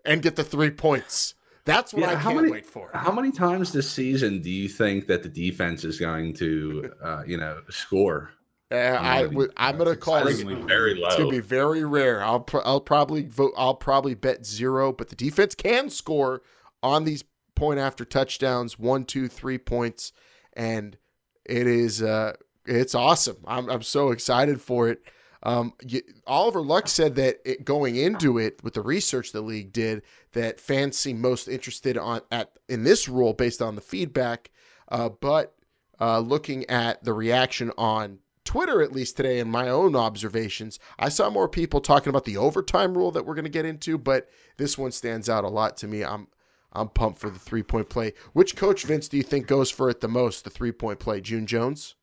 and 0.04 0.24
get 0.24 0.36
the 0.36 0.44
three 0.44 0.72
points 0.72 1.36
that's 1.66 1.94
what 1.94 2.04
yeah, 2.04 2.20
I 2.20 2.22
can't 2.22 2.36
many, 2.36 2.52
wait 2.52 2.66
for. 2.68 2.92
How 2.94 3.12
many 3.12 3.32
times 3.32 3.74
this 3.74 3.90
season 3.90 4.40
do 4.40 4.52
you 4.52 4.70
think 4.70 5.08
that 5.08 5.24
the 5.24 5.30
defense 5.30 5.84
is 5.84 6.00
going 6.00 6.36
to, 6.36 6.92
uh, 7.04 7.24
you 7.26 7.38
know, 7.38 7.60
score? 7.72 8.30
Uh, 8.76 9.00
I 9.02 9.26
would. 9.28 9.52
I'm 9.58 9.78
going 9.78 9.90
to 9.90 9.96
call 9.96 10.28
it 10.28 10.44
very 10.68 10.96
low. 10.96 11.08
It's 11.08 11.16
to 11.18 11.30
be 11.30 11.40
very 11.40 11.84
rare. 11.84 12.24
I'll 12.24 12.42
pr- 12.42 12.60
I'll 12.66 12.82
probably 12.82 13.24
vote. 13.24 13.54
I'll 13.58 13.76
probably 13.76 14.14
bet 14.14 14.46
zero. 14.46 14.92
But 14.92 15.10
the 15.10 15.16
defense 15.16 15.56
can 15.56 15.90
score 15.90 16.42
on 16.84 17.04
these 17.04 17.24
point 17.56 17.80
after 17.80 18.06
touchdowns, 18.06 18.78
one, 18.78 19.06
two, 19.06 19.28
three 19.28 19.58
points, 19.58 20.12
and 20.54 20.98
it 21.46 21.68
is 21.68 22.02
uh, 22.02 22.34
it's 22.66 22.96
awesome. 22.96 23.38
I'm 23.46 23.70
I'm 23.70 23.84
so 23.84 24.12
excited 24.12 24.62
for 24.62 24.90
it. 24.90 25.02
Um, 25.44 25.74
you, 25.86 26.02
Oliver 26.26 26.62
Luck 26.62 26.88
said 26.88 27.16
that 27.16 27.38
it, 27.46 27.64
going 27.64 27.96
into 27.96 28.40
it 28.40 28.64
with 28.64 28.74
the 28.74 28.82
research 28.82 29.32
the 29.32 29.42
league 29.42 29.72
did, 29.72 30.02
that 30.34 30.60
fans 30.60 30.98
seem 30.98 31.22
most 31.22 31.48
interested 31.48 31.98
on 31.98 32.22
at 32.32 32.52
in 32.68 32.84
this 32.84 33.08
rule 33.08 33.34
based 33.34 33.62
on 33.62 33.76
the 33.76 33.82
feedback. 33.82 34.50
Uh, 34.90 35.10
but 35.10 35.56
uh, 36.00 36.20
looking 36.20 36.68
at 36.70 37.04
the 37.04 37.14
reaction 37.14 37.72
on 37.78 38.20
Twitter, 38.46 38.82
at 38.82 38.94
least 38.94 39.18
today, 39.18 39.40
in 39.40 39.50
my 39.50 39.68
own 39.68 39.96
observations, 39.96 40.80
I 40.98 41.10
saw 41.10 41.30
more 41.30 41.50
people 41.50 41.82
talking 41.82 42.10
about 42.10 42.26
the 42.26 42.38
overtime 42.38 42.98
rule 42.98 43.12
that 43.12 43.26
we're 43.26 43.36
going 43.36 43.44
to 43.44 43.50
get 43.50 43.66
into. 43.66 43.98
But 43.98 44.30
this 44.58 44.78
one 44.78 44.92
stands 44.92 45.28
out 45.28 45.44
a 45.44 45.50
lot 45.50 45.76
to 45.78 45.88
me. 45.88 46.04
I'm 46.04 46.28
I'm 46.72 46.90
pumped 46.90 47.20
for 47.20 47.30
the 47.30 47.40
three 47.40 47.64
point 47.64 47.90
play. 47.90 48.14
Which 48.34 48.56
coach 48.56 48.84
Vince 48.84 49.08
do 49.08 49.18
you 49.18 49.24
think 49.24 49.48
goes 49.48 49.72
for 49.72 49.90
it 49.90 50.02
the 50.02 50.08
most? 50.08 50.44
The 50.44 50.50
three 50.50 50.72
point 50.72 51.00
play, 51.00 51.22
June 51.22 51.48
Jones. 51.48 51.96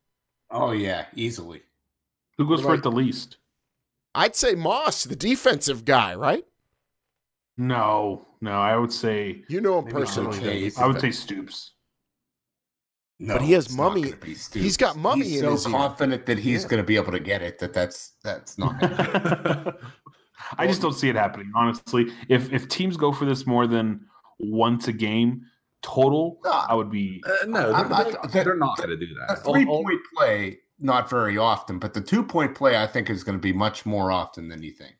Oh 0.51 0.71
yeah, 0.71 1.05
easily. 1.15 1.61
Who 2.37 2.47
goes 2.47 2.61
for 2.61 2.73
it 2.75 2.83
the 2.83 2.91
least? 2.91 3.37
I'd 4.15 4.35
say 4.35 4.53
Moss, 4.53 5.03
the 5.05 5.15
defensive 5.15 5.85
guy, 5.85 6.13
right? 6.13 6.45
No, 7.57 8.27
no, 8.41 8.51
I 8.51 8.75
would 8.77 8.91
say 8.91 9.43
you 9.47 9.61
know 9.61 9.79
him 9.79 9.85
personally. 9.85 10.71
I 10.77 10.87
would 10.87 10.99
say 10.99 11.11
Stoops. 11.11 11.71
No, 13.23 13.35
but 13.35 13.41
he 13.41 13.53
has 13.53 13.69
Mumme. 13.69 14.21
He's 14.53 14.75
got 14.75 14.97
Mumme. 14.97 15.23
He's 15.23 15.39
so 15.39 15.57
confident 15.71 16.25
that 16.25 16.37
he's 16.37 16.63
yeah. 16.63 16.67
going 16.67 16.83
to 16.83 16.85
be 16.85 16.97
able 16.97 17.13
to 17.13 17.21
get 17.21 17.41
it. 17.41 17.57
That 17.59 17.73
that's 17.73 18.11
that's 18.21 18.57
not. 18.57 18.75
I 20.57 20.67
just 20.67 20.81
don't 20.81 20.93
see 20.93 21.07
it 21.07 21.15
happening. 21.15 21.49
Honestly, 21.55 22.07
if 22.27 22.51
if 22.51 22.67
teams 22.67 22.97
go 22.97 23.13
for 23.13 23.23
this 23.23 23.47
more 23.47 23.65
than 23.65 24.01
once 24.39 24.89
a 24.89 24.91
game 24.91 25.45
total, 25.81 26.39
no, 26.43 26.51
I 26.51 26.75
would 26.75 26.91
be. 26.91 27.23
Uh, 27.25 27.45
no, 27.45 27.71
they're, 27.71 28.43
they're, 28.43 28.57
not 28.57 28.75
going 28.75 28.89
to 28.89 28.97
do 28.97 29.13
that. 29.15 29.31
A 29.31 29.35
three 29.37 29.65
point 29.65 30.01
play 30.13 30.57
not 30.77 31.09
very 31.09 31.37
often, 31.37 31.79
but 31.79 31.93
the 31.93 32.01
two 32.01 32.23
point 32.23 32.55
play 32.55 32.75
I 32.75 32.85
think 32.85 33.09
is 33.09 33.23
going 33.23 33.37
to 33.37 33.41
be 33.41 33.53
much 33.53 33.85
more 33.85 34.11
often 34.11 34.49
than 34.49 34.61
you 34.61 34.73
think. 34.73 34.95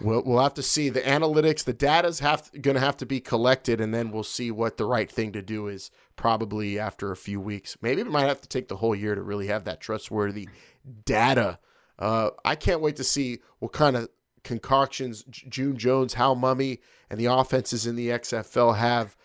We'll, 0.00 0.22
we'll 0.24 0.42
have 0.42 0.54
to 0.54 0.62
see 0.62 0.88
the 0.88 1.00
analytics. 1.00 1.64
The 1.64 1.72
data's 1.72 2.20
have 2.20 2.50
going 2.60 2.74
to 2.74 2.80
have 2.80 2.96
to 2.98 3.06
be 3.06 3.20
collected, 3.20 3.80
and 3.80 3.94
then 3.94 4.10
we'll 4.10 4.22
see 4.24 4.50
what 4.50 4.76
the 4.76 4.86
right 4.86 5.10
thing 5.10 5.32
to 5.32 5.42
do 5.42 5.68
is. 5.68 5.90
Probably 6.16 6.78
after 6.78 7.10
a 7.10 7.16
few 7.16 7.40
weeks, 7.40 7.76
maybe 7.82 8.00
it 8.00 8.06
might 8.06 8.28
have 8.28 8.40
to 8.42 8.48
take 8.48 8.68
the 8.68 8.76
whole 8.76 8.94
year 8.94 9.14
to 9.14 9.22
really 9.22 9.48
have 9.48 9.64
that 9.64 9.80
trustworthy 9.80 10.48
data. 11.04 11.58
Uh, 11.98 12.30
I 12.44 12.54
can't 12.54 12.80
wait 12.80 12.96
to 12.96 13.04
see 13.04 13.40
what 13.58 13.72
kind 13.72 13.96
of 13.96 14.08
concoctions 14.44 15.24
June 15.30 15.76
Jones, 15.76 16.14
Hal 16.14 16.36
Mumme, 16.36 16.78
and 17.10 17.18
the 17.18 17.26
offenses 17.26 17.86
in 17.86 17.96
the 17.96 18.08
XFL 18.08 18.76
have 18.76 19.16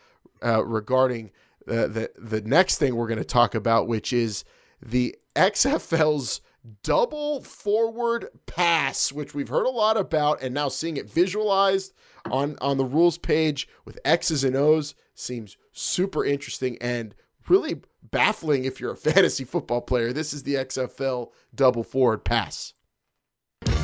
uh, 0.43 0.63
regarding 0.63 1.31
uh, 1.67 1.87
the 1.87 2.11
the 2.17 2.41
next 2.41 2.77
thing 2.77 2.95
we're 2.95 3.07
going 3.07 3.17
to 3.17 3.25
talk 3.25 3.55
about, 3.55 3.87
which 3.87 4.13
is 4.13 4.43
the 4.81 5.15
XFL's 5.35 6.41
double 6.83 7.41
forward 7.41 8.27
pass, 8.45 9.11
which 9.11 9.33
we've 9.33 9.49
heard 9.49 9.65
a 9.65 9.71
lot 9.71 9.97
about, 9.97 10.41
and 10.41 10.53
now 10.53 10.69
seeing 10.69 10.97
it 10.97 11.09
visualized 11.09 11.93
on, 12.29 12.57
on 12.61 12.77
the 12.77 12.85
rules 12.85 13.17
page 13.17 13.67
with 13.85 13.99
X's 14.03 14.43
and 14.43 14.55
O's 14.55 14.95
seems 15.15 15.57
super 15.71 16.25
interesting 16.25 16.77
and 16.81 17.15
really 17.47 17.81
baffling 18.03 18.65
if 18.65 18.79
you're 18.79 18.91
a 18.91 18.97
fantasy 18.97 19.43
football 19.43 19.81
player. 19.81 20.13
This 20.13 20.33
is 20.33 20.43
the 20.43 20.55
XFL 20.55 21.31
double 21.55 21.83
forward 21.83 22.23
pass. 22.23 22.73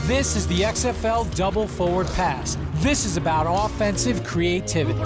This 0.05 0.35
is 0.35 0.47
the 0.47 0.61
XFL 0.61 1.33
double 1.35 1.67
forward 1.67 2.07
pass. 2.07 2.57
This 2.75 3.05
is 3.05 3.15
about 3.15 3.45
offensive 3.47 4.23
creativity. 4.25 4.99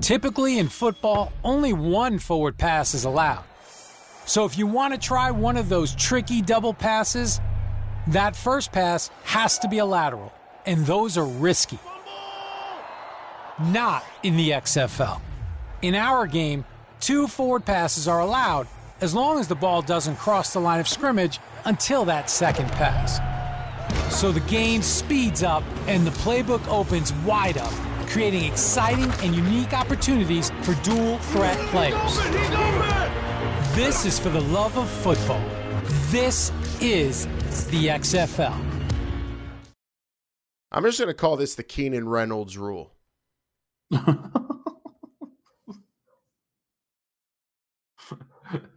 Typically 0.00 0.58
in 0.58 0.68
football, 0.68 1.32
only 1.44 1.72
one 1.72 2.18
forward 2.18 2.58
pass 2.58 2.92
is 2.92 3.04
allowed. 3.04 3.44
So 4.26 4.44
if 4.44 4.56
you 4.56 4.66
want 4.66 4.94
to 4.94 5.00
try 5.00 5.30
one 5.30 5.56
of 5.56 5.68
those 5.68 5.94
tricky 5.94 6.40
double 6.40 6.72
passes, 6.72 7.40
that 8.08 8.34
first 8.34 8.72
pass 8.72 9.10
has 9.24 9.58
to 9.60 9.68
be 9.68 9.78
a 9.78 9.84
lateral, 9.84 10.32
and 10.66 10.86
those 10.86 11.18
are 11.18 11.26
risky. 11.26 11.78
Not 13.60 14.04
in 14.22 14.36
the 14.36 14.50
XFL. 14.50 15.20
In 15.82 15.94
our 15.94 16.26
game, 16.26 16.64
two 17.00 17.28
forward 17.28 17.64
passes 17.64 18.08
are 18.08 18.20
allowed 18.20 18.66
as 19.00 19.14
long 19.14 19.38
as 19.38 19.48
the 19.48 19.54
ball 19.54 19.82
doesn't 19.82 20.16
cross 20.16 20.52
the 20.52 20.60
line 20.60 20.80
of 20.80 20.88
scrimmage 20.88 21.38
until 21.66 22.04
that 22.06 22.30
second 22.30 22.70
pass. 22.72 23.20
So 24.14 24.32
the 24.32 24.40
game 24.40 24.80
speeds 24.80 25.42
up 25.42 25.62
and 25.86 26.06
the 26.06 26.10
playbook 26.12 26.66
opens 26.68 27.12
wide 27.26 27.58
up, 27.58 27.72
creating 28.06 28.44
exciting 28.44 29.10
and 29.22 29.34
unique 29.34 29.74
opportunities 29.74 30.50
for 30.62 30.74
dual 30.82 31.18
threat 31.18 31.58
players. 31.68 32.18
This 33.74 34.04
is 34.06 34.20
for 34.20 34.28
the 34.28 34.40
love 34.40 34.78
of 34.78 34.88
football. 34.88 35.42
This 36.12 36.52
is 36.80 37.26
the 37.70 37.88
XFL. 37.88 38.56
I'm 40.70 40.84
just 40.84 41.00
going 41.00 41.08
to 41.08 41.14
call 41.14 41.36
this 41.36 41.56
the 41.56 41.64
Keenan 41.64 42.08
Reynolds 42.08 42.56
rule. 42.56 42.92
do 43.90 44.06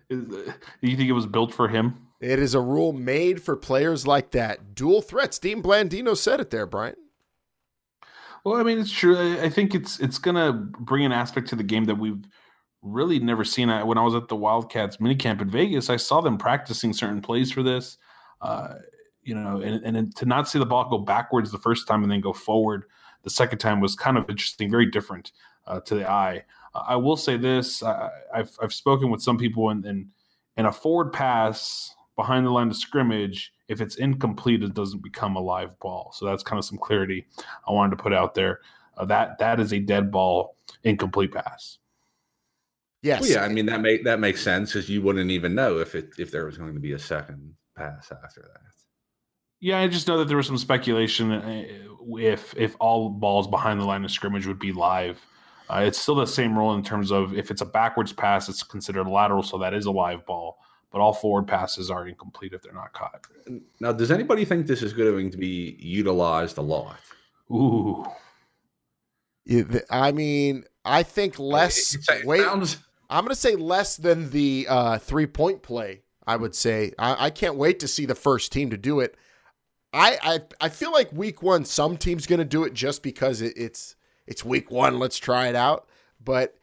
you 0.09 0.97
think 0.97 1.09
it 1.09 1.11
was 1.11 1.27
built 1.27 1.53
for 1.53 1.67
him? 1.67 2.07
It 2.19 2.39
is 2.39 2.55
a 2.55 2.59
rule 2.59 2.91
made 2.91 3.39
for 3.43 3.55
players 3.55 4.07
like 4.07 4.31
that. 4.31 4.73
Dual 4.73 5.03
threats. 5.03 5.37
Dean 5.37 5.61
Blandino 5.61 6.17
said 6.17 6.39
it 6.39 6.49
there, 6.49 6.65
Brian. 6.65 6.95
Well, 8.43 8.55
I 8.59 8.63
mean, 8.63 8.79
it's 8.79 8.91
true. 8.91 9.39
I 9.39 9.49
think 9.49 9.75
it's 9.75 9.99
it's 9.99 10.17
going 10.17 10.37
to 10.37 10.53
bring 10.53 11.05
an 11.05 11.11
aspect 11.11 11.49
to 11.49 11.55
the 11.55 11.61
game 11.61 11.85
that 11.85 11.99
we've 11.99 12.27
really 12.93 13.19
never 13.19 13.43
seen 13.43 13.69
it. 13.69 13.85
When 13.85 13.97
I 13.97 14.03
was 14.03 14.15
at 14.15 14.27
the 14.27 14.35
Wildcats 14.35 14.97
minicamp 14.97 15.41
in 15.41 15.49
Vegas, 15.49 15.89
I 15.89 15.97
saw 15.97 16.21
them 16.21 16.37
practicing 16.37 16.93
certain 16.93 17.21
plays 17.21 17.51
for 17.51 17.63
this. 17.63 17.97
Uh, 18.41 18.75
you 19.23 19.35
know, 19.35 19.61
and, 19.61 19.97
and 19.97 20.15
to 20.15 20.25
not 20.25 20.47
see 20.47 20.57
the 20.57 20.65
ball 20.65 20.89
go 20.89 20.97
backwards 20.97 21.51
the 21.51 21.57
first 21.57 21.87
time 21.87 22.03
and 22.03 22.11
then 22.11 22.21
go 22.21 22.31
forward 22.31 22.85
the 23.27 23.29
second 23.29 23.59
time 23.59 23.81
was 23.81 23.93
kind 23.93 24.17
of 24.17 24.29
interesting, 24.29 24.71
very 24.71 24.89
different 24.89 25.33
uh, 25.65 25.81
to 25.81 25.95
the 25.95 26.09
eye. 26.09 26.43
I 26.73 26.95
will 26.95 27.17
say 27.17 27.35
this: 27.35 27.83
I, 27.83 28.09
have 28.33 28.51
I've 28.61 28.73
spoken 28.73 29.09
with 29.09 29.21
some 29.21 29.37
people, 29.37 29.69
and 29.69 29.85
in, 29.85 30.09
in 30.55 30.65
a 30.65 30.71
forward 30.71 31.11
pass 31.11 31.93
behind 32.15 32.45
the 32.45 32.51
line 32.51 32.69
of 32.69 32.77
scrimmage, 32.77 33.53
if 33.67 33.81
it's 33.81 33.95
incomplete, 33.95 34.63
it 34.63 34.73
doesn't 34.73 35.03
become 35.03 35.35
a 35.35 35.41
live 35.41 35.77
ball. 35.79 36.13
So 36.15 36.25
that's 36.25 36.41
kind 36.41 36.57
of 36.57 36.63
some 36.63 36.77
clarity 36.77 37.25
I 37.67 37.73
wanted 37.73 37.97
to 37.97 38.01
put 38.01 38.13
out 38.13 38.33
there. 38.33 38.61
Uh, 38.95 39.05
that 39.05 39.37
that 39.39 39.59
is 39.59 39.73
a 39.73 39.79
dead 39.79 40.09
ball, 40.09 40.55
incomplete 40.83 41.33
pass. 41.33 41.79
Yes. 43.07 43.21
Well, 43.21 43.29
yeah, 43.31 43.43
I 43.43 43.47
mean 43.47 43.65
that 43.67 43.79
make 43.79 44.03
that 44.03 44.19
makes 44.19 44.41
sense 44.41 44.73
because 44.73 44.89
you 44.89 45.01
wouldn't 45.01 45.31
even 45.31 45.55
know 45.55 45.79
if 45.79 45.95
it 45.95 46.09
if 46.17 46.29
there 46.29 46.45
was 46.45 46.57
going 46.57 46.73
to 46.73 46.79
be 46.79 46.91
a 46.91 46.99
second 46.99 47.53
pass 47.75 48.11
after 48.11 48.41
that. 48.41 48.61
Yeah, 49.61 49.79
I 49.79 49.87
just 49.87 50.07
know 50.07 50.17
that 50.17 50.27
there 50.27 50.35
was 50.35 50.47
some 50.47 50.57
speculation 50.57 51.31
uh, 51.31 51.63
if 52.19 52.53
if 52.57 52.75
all 52.79 53.09
balls 53.09 53.47
behind 53.47 53.79
the 53.79 53.85
line 53.85 54.03
of 54.03 54.11
scrimmage 54.11 54.45
would 54.45 54.59
be 54.59 54.73
live. 54.73 55.25
Uh, 55.69 55.83
it's 55.85 55.99
still 55.99 56.15
the 56.15 56.25
same 56.25 56.57
rule 56.57 56.73
in 56.73 56.83
terms 56.83 57.11
of 57.11 57.33
if 57.33 57.49
it's 57.49 57.61
a 57.61 57.65
backwards 57.65 58.13
pass, 58.13 58.47
it's 58.49 58.63
considered 58.63 59.07
lateral, 59.07 59.43
so 59.43 59.57
that 59.57 59.73
is 59.73 59.85
a 59.85 59.91
live 59.91 60.25
ball. 60.25 60.57
But 60.91 60.99
all 60.99 61.13
forward 61.13 61.47
passes 61.47 61.89
are 61.91 62.07
incomplete 62.07 62.53
if 62.53 62.61
they're 62.61 62.73
not 62.73 62.93
caught. 62.93 63.25
Now, 63.79 63.91
does 63.91 64.11
anybody 64.11 64.45
think 64.45 64.67
this 64.67 64.81
is 64.81 64.93
going 64.93 65.31
to 65.31 65.37
be 65.37 65.77
utilized 65.79 66.57
a 66.57 66.61
lot? 66.61 66.99
Ooh. 67.51 68.05
I 69.89 70.11
mean, 70.11 70.63
I 70.85 71.03
think 71.03 71.39
less. 71.39 71.95
It, 71.95 72.01
it, 72.09 72.19
it 72.19 72.25
wait, 72.25 72.41
sounds, 72.41 72.77
I'm 73.09 73.23
going 73.23 73.29
to 73.29 73.35
say 73.35 73.55
less 73.55 73.97
than 73.97 74.29
the 74.31 74.67
uh, 74.69 74.97
three 74.97 75.27
point 75.27 75.61
play. 75.61 76.01
I 76.25 76.35
would 76.35 76.53
say 76.53 76.91
I, 76.99 77.27
I, 77.27 77.29
can't 77.29 77.55
wait 77.55 77.79
to 77.79 77.87
see 77.87 78.05
the 78.05 78.15
first 78.15 78.51
team 78.51 78.69
to 78.71 78.77
do 78.77 78.99
it. 78.99 79.15
I 79.93 80.17
I, 80.21 80.39
I 80.65 80.69
feel 80.69 80.91
like 80.91 81.11
week 81.13 81.41
one, 81.41 81.63
some 81.63 81.95
team's 81.95 82.27
going 82.27 82.39
to 82.39 82.45
do 82.45 82.65
it 82.65 82.73
just 82.73 83.01
because 83.01 83.41
it, 83.41 83.53
it's 83.55 83.95
it's 84.27 84.43
week 84.43 84.69
one, 84.69 84.99
let's 84.99 85.17
try 85.17 85.47
it 85.47 85.55
out. 85.55 85.87
But 86.23 86.57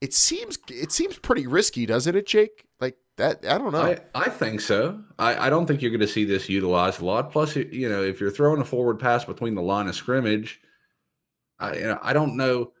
it 0.00 0.14
seems 0.14 0.58
it 0.68 0.90
seems 0.90 1.18
pretty 1.18 1.46
risky, 1.46 1.86
doesn't 1.86 2.16
it, 2.16 2.26
Jake? 2.26 2.64
Like 2.80 2.96
that, 3.18 3.44
I 3.46 3.58
don't 3.58 3.72
know. 3.72 3.82
I, 3.82 3.98
I 4.14 4.28
think 4.30 4.62
so. 4.62 5.02
I, 5.18 5.46
I 5.46 5.50
don't 5.50 5.66
think 5.66 5.82
you're 5.82 5.90
going 5.90 6.00
to 6.00 6.08
see 6.08 6.24
this 6.24 6.48
utilized 6.48 7.02
a 7.02 7.04
lot. 7.04 7.30
Plus, 7.30 7.54
you- 7.56 7.88
know, 7.88 8.02
if 8.02 8.20
you're 8.20 8.30
throwing 8.30 8.62
a 8.62 8.64
forward 8.64 8.98
pass 8.98 9.24
between 9.24 9.54
the 9.54 9.62
line 9.62 9.88
of 9.88 9.94
scrimmage, 9.94 10.60
I, 11.58 11.74
you 11.74 11.82
know, 11.82 11.98
I 12.02 12.14
don't 12.14 12.36
know. 12.36 12.72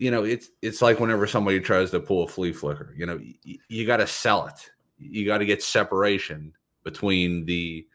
You 0.00 0.10
know, 0.10 0.24
it's 0.24 0.48
it's 0.62 0.80
like 0.80 0.98
whenever 0.98 1.26
somebody 1.26 1.60
tries 1.60 1.90
to 1.90 2.00
pull 2.00 2.24
a 2.24 2.26
flea 2.26 2.52
flicker. 2.52 2.94
You 2.96 3.04
know, 3.04 3.16
y- 3.16 3.58
you, 3.68 3.86
got 3.86 3.98
to 3.98 4.06
sell 4.06 4.46
it. 4.46 4.70
You 4.98 5.26
got 5.26 5.38
to 5.38 5.44
get 5.44 5.62
separation 5.62 6.54
between 6.84 7.44
the. 7.44 7.86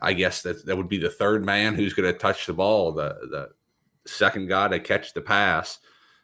I 0.00 0.14
guess 0.14 0.40
that 0.42 0.64
that 0.64 0.76
would 0.76 0.88
be 0.88 0.98
the 0.98 1.10
third 1.10 1.44
man 1.44 1.74
who's 1.74 1.92
going 1.92 2.10
to 2.10 2.18
touch 2.18 2.46
the 2.46 2.54
ball, 2.54 2.90
the 2.90 3.16
the 3.30 3.50
second 4.06 4.48
guy 4.48 4.68
to 4.68 4.80
catch 4.80 5.12
the 5.12 5.20
pass. 5.20 5.78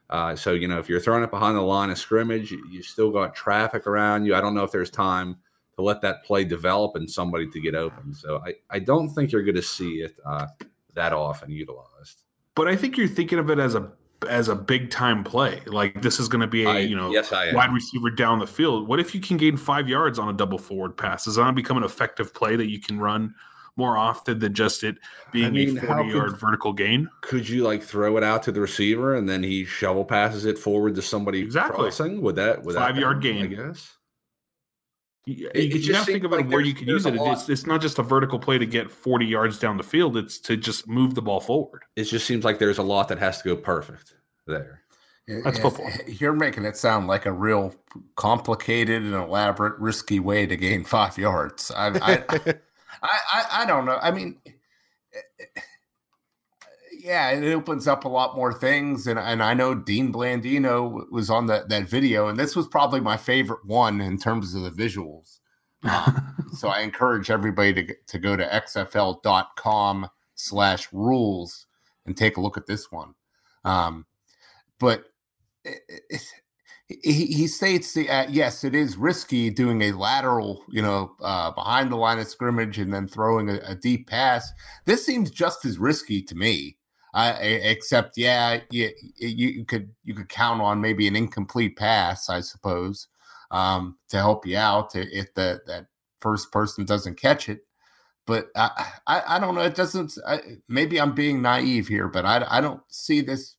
Uh, 0.08 0.34
so 0.34 0.52
you 0.52 0.66
know, 0.66 0.78
if 0.78 0.88
you're 0.88 0.98
throwing 0.98 1.22
it 1.22 1.30
behind 1.30 1.58
the 1.58 1.62
line 1.62 1.90
of 1.90 1.98
scrimmage, 1.98 2.50
you, 2.50 2.66
you 2.70 2.82
still 2.82 3.10
got 3.10 3.34
traffic 3.34 3.86
around 3.86 4.24
you. 4.24 4.34
I 4.34 4.40
don't 4.40 4.54
know 4.54 4.64
if 4.64 4.72
there's 4.72 4.90
time 4.90 5.36
to 5.76 5.82
let 5.82 6.00
that 6.00 6.24
play 6.24 6.44
develop 6.44 6.96
and 6.96 7.08
somebody 7.08 7.48
to 7.50 7.60
get 7.60 7.74
open. 7.74 8.14
So 8.14 8.42
I, 8.46 8.54
I 8.70 8.78
don't 8.78 9.10
think 9.10 9.30
you're 9.30 9.42
going 9.42 9.56
to 9.56 9.62
see 9.62 9.96
it 9.96 10.18
uh, 10.24 10.46
that 10.94 11.12
often 11.12 11.50
utilized. 11.50 12.22
But 12.54 12.68
I 12.68 12.76
think 12.76 12.96
you're 12.96 13.08
thinking 13.08 13.38
of 13.38 13.50
it 13.50 13.58
as 13.58 13.74
a 13.74 13.92
as 14.24 14.48
a 14.48 14.54
big 14.54 14.90
time 14.90 15.24
play. 15.24 15.60
Like 15.66 16.02
this 16.02 16.18
is 16.20 16.28
going 16.28 16.40
to 16.40 16.46
be 16.46 16.64
a 16.64 16.68
I- 16.70 16.78
you 16.80 16.96
know 16.96 17.10
yes, 17.12 17.32
I 17.32 17.52
wide 17.54 17.72
receiver 17.72 18.10
down 18.10 18.38
the 18.38 18.46
field. 18.46 18.88
What 18.88 19.00
if 19.00 19.14
you 19.14 19.20
can 19.20 19.36
gain 19.36 19.56
five 19.56 19.88
yards 19.88 20.18
on 20.18 20.28
a 20.28 20.32
double 20.32 20.58
forward 20.58 20.96
pass? 20.96 21.24
Does 21.24 21.36
that 21.36 21.54
become 21.54 21.76
an 21.76 21.84
effective 21.84 22.32
play 22.34 22.56
that 22.56 22.68
you 22.70 22.80
can 22.80 22.98
run 23.00 23.34
more 23.76 23.96
often 23.96 24.38
than 24.38 24.52
just 24.52 24.84
it 24.84 24.96
being 25.32 25.52
mean, 25.54 25.78
a 25.78 25.80
forty 25.86 26.10
yard 26.10 26.30
could- 26.32 26.40
vertical 26.40 26.72
gain? 26.72 27.08
Could 27.22 27.48
you 27.48 27.64
like 27.64 27.82
throw 27.82 28.16
it 28.18 28.22
out 28.22 28.42
to 28.44 28.52
the 28.52 28.60
receiver 28.60 29.14
and 29.14 29.28
then 29.28 29.42
he 29.42 29.64
shovel 29.64 30.04
passes 30.04 30.44
it 30.44 30.58
forward 30.58 30.94
to 30.96 31.02
somebody 31.02 31.40
Exactly. 31.40 31.76
crossing? 31.84 32.20
Would 32.20 32.36
that 32.36 32.62
would 32.64 32.74
that 32.74 32.80
Five-yard 32.80 33.22
gain? 33.22 33.44
I 33.44 33.46
guess. 33.46 33.96
You, 35.24 35.48
It- 35.54 35.56
it 35.56 35.64
you 35.74 35.78
just 35.78 35.96
have 35.98 36.06
to 36.06 36.12
think 36.12 36.24
about 36.24 36.40
like 36.40 36.50
where 36.50 36.60
you 36.60 36.74
can 36.74 36.88
use 36.88 37.06
it. 37.06 37.14
It's, 37.14 37.48
it's 37.48 37.66
not 37.66 37.80
just 37.80 37.98
a 37.98 38.02
vertical 38.02 38.38
play 38.38 38.58
to 38.58 38.66
get 38.66 38.90
40 38.90 39.24
yards 39.26 39.58
down 39.58 39.76
the 39.76 39.82
field. 39.84 40.16
It's 40.16 40.38
to 40.40 40.56
just 40.56 40.88
move 40.88 41.14
the 41.14 41.22
ball 41.22 41.40
forward. 41.40 41.82
It 41.96 42.04
just 42.04 42.26
seems 42.26 42.44
like 42.44 42.58
there's 42.58 42.78
a 42.78 42.82
lot 42.82 43.08
that 43.08 43.18
has 43.18 43.40
to 43.42 43.48
go 43.50 43.56
perfect 43.56 44.14
there. 44.46 44.80
That's 45.28 45.56
Yeah, 45.58 45.62
football. 45.62 45.86
Eh, 45.86 46.12
you're 46.18 46.32
making 46.32 46.64
it 46.64 46.76
sound 46.76 47.06
like 47.06 47.26
a 47.26 47.32
real 47.32 47.72
complicated 48.16 49.02
and 49.02 49.14
elaborate, 49.14 49.78
risky 49.78 50.18
way 50.18 50.46
to 50.46 50.56
gain 50.56 50.82
five 50.84 51.16
yards. 51.26 51.70
I, 51.70 51.86
I, 51.88 52.24
I, 52.38 52.54
I, 53.02 53.46
I 53.62 53.66
don't 53.66 53.84
know. 53.86 53.98
I 54.02 54.10
mean, 54.10 54.40
eh, 55.14 55.20
eh, 55.40 55.60
yeah, 57.02 57.30
it 57.30 57.52
opens 57.52 57.88
up 57.88 58.04
a 58.04 58.08
lot 58.08 58.36
more 58.36 58.52
things, 58.52 59.08
and 59.08 59.18
and 59.18 59.42
I 59.42 59.54
know 59.54 59.74
Dean 59.74 60.12
Blandino 60.12 61.10
was 61.10 61.30
on 61.30 61.46
that 61.46 61.68
that 61.68 61.88
video, 61.88 62.28
and 62.28 62.38
this 62.38 62.54
was 62.54 62.68
probably 62.68 63.00
my 63.00 63.16
favorite 63.16 63.64
one 63.64 64.00
in 64.00 64.18
terms 64.18 64.54
of 64.54 64.62
the 64.62 64.70
visuals. 64.70 65.40
Um, 65.82 66.36
so 66.56 66.68
I 66.68 66.80
encourage 66.80 67.28
everybody 67.28 67.72
to 67.74 67.94
to 68.06 68.18
go 68.18 68.36
to 68.36 68.46
xfl.com 68.46 70.08
slash 70.36 70.92
rules 70.92 71.66
and 72.06 72.16
take 72.16 72.36
a 72.36 72.40
look 72.40 72.56
at 72.56 72.66
this 72.66 72.92
one. 72.92 73.14
Um, 73.64 74.06
but 74.78 75.06
it, 75.64 75.80
it, 76.08 76.22
he, 76.88 77.26
he 77.26 77.48
states 77.48 77.94
the 77.94 78.08
uh, 78.08 78.26
yes, 78.30 78.62
it 78.62 78.76
is 78.76 78.96
risky 78.96 79.50
doing 79.50 79.82
a 79.82 79.92
lateral, 79.92 80.62
you 80.68 80.82
know, 80.82 81.16
uh, 81.20 81.50
behind 81.50 81.90
the 81.90 81.96
line 81.96 82.20
of 82.20 82.28
scrimmage 82.28 82.78
and 82.78 82.94
then 82.94 83.08
throwing 83.08 83.50
a, 83.50 83.60
a 83.66 83.74
deep 83.74 84.08
pass. 84.08 84.52
This 84.84 85.04
seems 85.04 85.32
just 85.32 85.64
as 85.64 85.78
risky 85.78 86.22
to 86.22 86.36
me. 86.36 86.76
Uh, 87.14 87.36
except, 87.40 88.16
yeah, 88.16 88.60
you, 88.70 88.90
you, 89.18 89.64
could 89.66 89.90
you 90.02 90.14
could 90.14 90.30
count 90.30 90.62
on 90.62 90.80
maybe 90.80 91.06
an 91.06 91.14
incomplete 91.14 91.76
pass, 91.76 92.30
I 92.30 92.40
suppose, 92.40 93.08
um, 93.50 93.98
to 94.08 94.16
help 94.16 94.46
you 94.46 94.56
out 94.56 94.96
if 94.96 95.34
the 95.34 95.60
that 95.66 95.88
first 96.20 96.50
person 96.50 96.86
doesn't 96.86 97.20
catch 97.20 97.50
it. 97.50 97.66
But 98.26 98.46
I, 98.56 98.92
I, 99.06 99.22
I 99.26 99.38
don't 99.38 99.54
know. 99.54 99.60
It 99.60 99.74
doesn't. 99.74 100.16
I, 100.26 100.40
maybe 100.68 100.98
I'm 100.98 101.14
being 101.14 101.42
naive 101.42 101.86
here, 101.88 102.08
but 102.08 102.24
I, 102.24 102.46
I 102.48 102.60
don't 102.62 102.80
see 102.88 103.20
this 103.20 103.56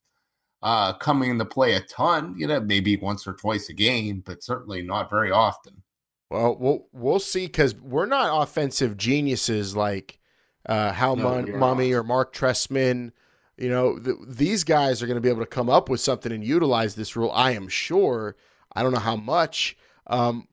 uh, 0.64 0.94
coming 0.94 1.30
into 1.30 1.46
play 1.46 1.74
a 1.74 1.82
ton. 1.82 2.34
You 2.38 2.48
know, 2.48 2.60
maybe 2.60 2.98
once 2.98 3.28
or 3.28 3.34
twice 3.34 3.70
a 3.70 3.74
game, 3.74 4.24
but 4.26 4.42
certainly 4.42 4.82
not 4.82 5.12
very 5.12 5.30
often. 5.30 5.84
Well, 6.32 6.58
we'll 6.60 6.88
we'll 6.92 7.20
see 7.20 7.46
because 7.46 7.76
we're 7.76 8.08
not 8.08 8.42
offensive 8.42 8.98
geniuses 8.98 9.76
like 9.76 10.18
uh, 10.68 10.92
Hal 10.92 11.18
No, 11.18 11.24
Mon- 11.24 11.46
you're 11.48 11.60
not. 11.60 11.80
or 11.80 12.04
Marc 12.04 12.34
Trestman. 12.34 13.12
You 13.58 13.70
know, 13.70 14.00
th- 14.00 14.18
these 14.28 14.64
guys 14.64 15.02
are 15.02 15.08
going 15.08 15.16
to 15.16 15.22
be 15.22 15.30
able 15.30 15.42
to 15.42 15.46
come 15.46 15.70
up 15.70 15.90
with 15.90 16.02
something 16.02 16.32
and 16.32 16.44
utilize 16.44 16.96
this 16.96 17.16
rule. 17.16 17.32
I 17.32 17.52
am 17.52 17.68
sure. 17.68 18.36
I 18.74 18.82
don't 18.82 18.94
know 18.94 19.00
how 19.00 19.16
much. 19.16 19.78
Um, 20.08 20.48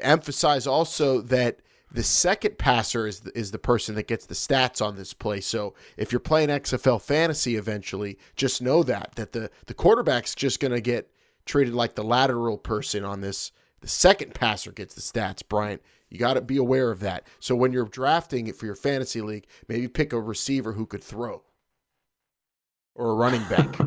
emphasize 0.00 0.66
also 0.66 1.20
that 1.22 1.60
the 1.90 2.02
second 2.02 2.58
passer 2.58 3.06
is 3.06 3.20
the, 3.20 3.38
is 3.38 3.50
the 3.50 3.58
person 3.58 3.94
that 3.94 4.08
gets 4.08 4.26
the 4.26 4.34
stats 4.34 4.84
on 4.84 4.96
this 4.96 5.12
play. 5.12 5.40
So 5.40 5.74
if 5.96 6.12
you're 6.12 6.20
playing 6.20 6.48
XFL 6.48 7.00
fantasy 7.00 7.56
eventually, 7.56 8.18
just 8.36 8.62
know 8.62 8.82
that 8.84 9.14
that 9.16 9.32
the 9.32 9.50
the 9.66 9.74
quarterback's 9.74 10.34
just 10.34 10.60
going 10.60 10.72
to 10.72 10.80
get 10.80 11.10
treated 11.44 11.74
like 11.74 11.94
the 11.94 12.04
lateral 12.04 12.58
person 12.58 13.04
on 13.04 13.20
this. 13.20 13.52
The 13.80 13.88
second 13.88 14.34
passer 14.34 14.72
gets 14.72 14.94
the 14.94 15.00
stats, 15.00 15.46
Bryant. 15.46 15.82
You 16.08 16.18
got 16.18 16.34
to 16.34 16.40
be 16.40 16.56
aware 16.56 16.90
of 16.90 17.00
that. 17.00 17.26
So 17.40 17.56
when 17.56 17.72
you're 17.72 17.86
drafting 17.86 18.46
it 18.46 18.56
for 18.56 18.66
your 18.66 18.74
fantasy 18.74 19.20
league, 19.20 19.46
maybe 19.66 19.88
pick 19.88 20.12
a 20.12 20.20
receiver 20.20 20.72
who 20.72 20.86
could 20.86 21.02
throw 21.02 21.42
or 22.94 23.10
a 23.12 23.14
running 23.14 23.42
back. 23.48 23.78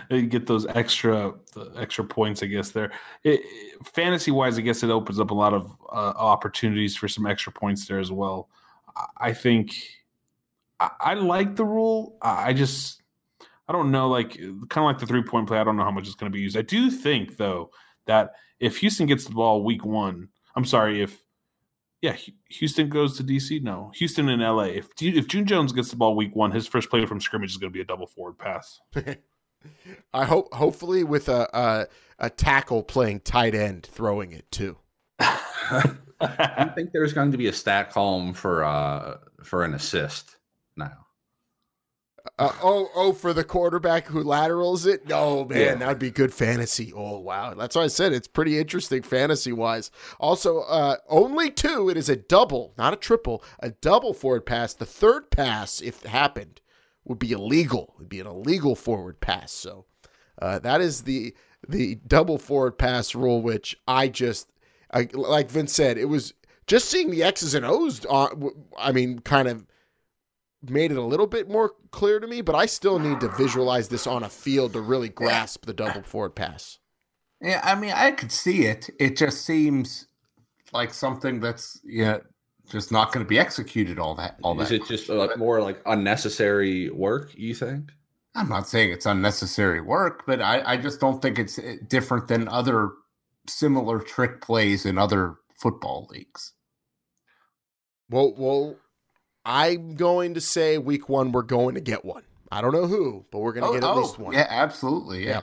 you 0.10 0.26
get 0.26 0.46
those 0.46 0.66
extra 0.66 1.32
extra 1.76 2.04
points, 2.04 2.42
I 2.42 2.46
guess. 2.46 2.70
There, 2.70 2.92
it, 3.24 3.40
fantasy 3.84 4.30
wise, 4.30 4.58
I 4.58 4.62
guess 4.62 4.82
it 4.82 4.90
opens 4.90 5.18
up 5.20 5.30
a 5.30 5.34
lot 5.34 5.54
of 5.54 5.70
uh, 5.90 6.12
opportunities 6.16 6.96
for 6.96 7.08
some 7.08 7.26
extra 7.26 7.52
points 7.52 7.86
there 7.86 7.98
as 7.98 8.12
well. 8.12 8.48
I- 8.96 9.28
I 9.28 9.32
think 9.32 9.74
I, 10.80 10.90
I 11.00 11.14
like 11.14 11.56
the 11.56 11.64
rule. 11.64 12.16
I 12.22 12.48
I 12.48 12.52
just 12.52 13.02
I 13.68 13.72
don't 13.72 13.90
know, 13.90 14.08
like 14.08 14.34
kind 14.36 14.76
of 14.76 14.84
like 14.84 14.98
the 14.98 15.06
three 15.06 15.22
point 15.22 15.48
play. 15.48 15.58
I 15.58 15.64
don't 15.64 15.76
know 15.76 15.84
how 15.84 15.90
much 15.90 16.06
it's 16.06 16.14
going 16.14 16.30
to 16.30 16.36
be 16.36 16.42
used. 16.42 16.56
I 16.56 16.62
do 16.62 16.90
think 16.90 17.36
though 17.36 17.70
that 18.06 18.32
if 18.60 18.78
Houston 18.78 19.06
gets 19.06 19.24
the 19.24 19.32
ball 19.34 19.64
week 19.64 19.84
one, 19.84 20.28
I'm 20.54 20.64
sorry 20.64 21.02
if 21.02 21.18
yeah 22.02 22.16
Houston 22.50 22.88
goes 22.88 23.16
to 23.16 23.24
DC. 23.24 23.62
No, 23.62 23.92
Houston 23.94 24.28
and 24.28 24.42
LA. 24.42 24.64
If 24.64 24.88
if 25.00 25.26
June 25.28 25.46
Jones 25.46 25.72
gets 25.72 25.90
the 25.90 25.96
ball 25.96 26.16
week 26.16 26.34
one, 26.34 26.50
his 26.50 26.66
first 26.66 26.90
play 26.90 27.04
from 27.06 27.20
scrimmage 27.20 27.50
is 27.50 27.56
going 27.56 27.72
to 27.72 27.74
be 27.74 27.80
a 27.80 27.86
double 27.86 28.06
forward 28.06 28.38
pass. 28.38 28.80
I 30.14 30.24
hope, 30.24 30.52
hopefully, 30.54 31.04
with 31.04 31.28
a, 31.28 31.48
a 31.52 31.86
a 32.18 32.30
tackle 32.30 32.82
playing 32.82 33.20
tight 33.20 33.54
end, 33.54 33.86
throwing 33.86 34.32
it 34.32 34.50
too. 34.50 34.78
I 35.18 36.70
think 36.74 36.92
there's 36.92 37.12
going 37.12 37.32
to 37.32 37.38
be 37.38 37.48
a 37.48 37.52
stat 37.52 37.90
column 37.90 38.32
for 38.32 38.64
uh 38.64 39.18
for 39.42 39.64
an 39.64 39.74
assist 39.74 40.36
now. 40.76 41.05
Uh, 42.38 42.52
oh, 42.62 42.90
oh, 42.94 43.12
for 43.14 43.32
the 43.32 43.42
quarterback 43.44 44.06
who 44.08 44.22
laterals 44.22 44.84
it. 44.84 45.08
No, 45.08 45.46
man, 45.46 45.58
Yeah. 45.58 45.74
that 45.76 45.88
would 45.88 45.98
be 45.98 46.10
good 46.10 46.34
fantasy. 46.34 46.92
Oh, 46.94 47.18
wow, 47.18 47.54
that's 47.54 47.74
why 47.74 47.84
I 47.84 47.86
said 47.86 48.12
it's 48.12 48.28
pretty 48.28 48.58
interesting 48.58 49.02
fantasy 49.02 49.52
wise. 49.52 49.90
Also, 50.20 50.60
uh, 50.60 50.96
only 51.08 51.50
two. 51.50 51.88
It 51.88 51.96
is 51.96 52.10
a 52.10 52.16
double, 52.16 52.74
not 52.76 52.92
a 52.92 52.96
triple. 52.96 53.42
A 53.60 53.70
double 53.70 54.12
forward 54.12 54.44
pass. 54.44 54.74
The 54.74 54.84
third 54.84 55.30
pass, 55.30 55.80
if 55.80 56.04
it 56.04 56.08
happened, 56.10 56.60
would 57.06 57.18
be 57.18 57.32
illegal. 57.32 57.94
It'd 57.96 58.10
be 58.10 58.20
an 58.20 58.26
illegal 58.26 58.74
forward 58.76 59.20
pass. 59.20 59.50
So 59.52 59.86
uh, 60.42 60.58
that 60.58 60.82
is 60.82 61.02
the 61.02 61.34
the 61.66 61.94
double 62.06 62.36
forward 62.36 62.76
pass 62.78 63.14
rule, 63.14 63.40
which 63.40 63.76
I 63.88 64.08
just 64.08 64.50
I, 64.92 65.08
like 65.14 65.50
Vince 65.50 65.72
said, 65.72 65.96
it 65.96 66.04
was 66.04 66.34
just 66.66 66.90
seeing 66.90 67.10
the 67.10 67.22
X's 67.22 67.54
and 67.54 67.64
O's. 67.64 68.04
On, 68.04 68.50
I 68.78 68.92
mean, 68.92 69.20
kind 69.20 69.48
of 69.48 69.64
made 70.62 70.90
it 70.90 70.96
a 70.96 71.02
little 71.02 71.26
bit 71.26 71.48
more 71.48 71.72
clear 71.90 72.20
to 72.20 72.26
me, 72.26 72.40
but 72.40 72.54
I 72.54 72.66
still 72.66 72.98
need 72.98 73.20
to 73.20 73.28
visualize 73.28 73.88
this 73.88 74.06
on 74.06 74.22
a 74.22 74.28
field 74.28 74.72
to 74.74 74.80
really 74.80 75.08
grasp 75.08 75.66
the 75.66 75.74
double 75.74 76.02
forward 76.02 76.34
pass. 76.34 76.78
Yeah, 77.40 77.60
I 77.62 77.74
mean, 77.74 77.92
I 77.92 78.12
could 78.12 78.32
see 78.32 78.64
it. 78.64 78.88
It 78.98 79.16
just 79.16 79.44
seems 79.44 80.06
like 80.72 80.92
something 80.92 81.40
that's 81.40 81.80
yeah, 81.84 82.18
just 82.70 82.90
not 82.90 83.12
going 83.12 83.24
to 83.24 83.28
be 83.28 83.38
executed 83.38 83.98
all 83.98 84.14
that 84.16 84.38
all 84.42 84.60
Is 84.60 84.70
that. 84.70 84.82
it 84.82 84.86
just 84.86 85.10
uh, 85.10 85.28
more 85.36 85.60
like 85.60 85.80
unnecessary 85.86 86.90
work? 86.90 87.32
You 87.36 87.54
think? 87.54 87.92
I'm 88.34 88.48
not 88.48 88.68
saying 88.68 88.92
it's 88.92 89.06
unnecessary 89.06 89.80
work, 89.80 90.24
but 90.26 90.42
I, 90.42 90.72
I 90.72 90.76
just 90.76 91.00
don't 91.00 91.22
think 91.22 91.38
it's 91.38 91.58
eh, 91.58 91.76
different 91.88 92.28
than 92.28 92.48
other 92.48 92.90
similar 93.48 94.00
trick 94.00 94.40
plays 94.42 94.84
in 94.84 94.98
other 94.98 95.36
football 95.54 96.06
leagues. 96.10 96.52
Well, 98.10 98.34
well, 98.36 98.76
I'm 99.46 99.94
going 99.94 100.34
to 100.34 100.40
say 100.40 100.76
week 100.76 101.08
one 101.08 101.30
we're 101.30 101.42
going 101.42 101.76
to 101.76 101.80
get 101.80 102.04
one. 102.04 102.24
I 102.50 102.60
don't 102.60 102.72
know 102.72 102.86
who, 102.86 103.24
but 103.30 103.38
we're 103.38 103.52
going 103.52 103.72
to 103.72 103.80
get 103.80 103.88
at 103.88 103.96
least 103.96 104.18
one. 104.18 104.34
Oh, 104.34 104.38
Yeah, 104.38 104.46
absolutely. 104.48 105.24
Yeah. 105.24 105.30
Yeah. 105.30 105.40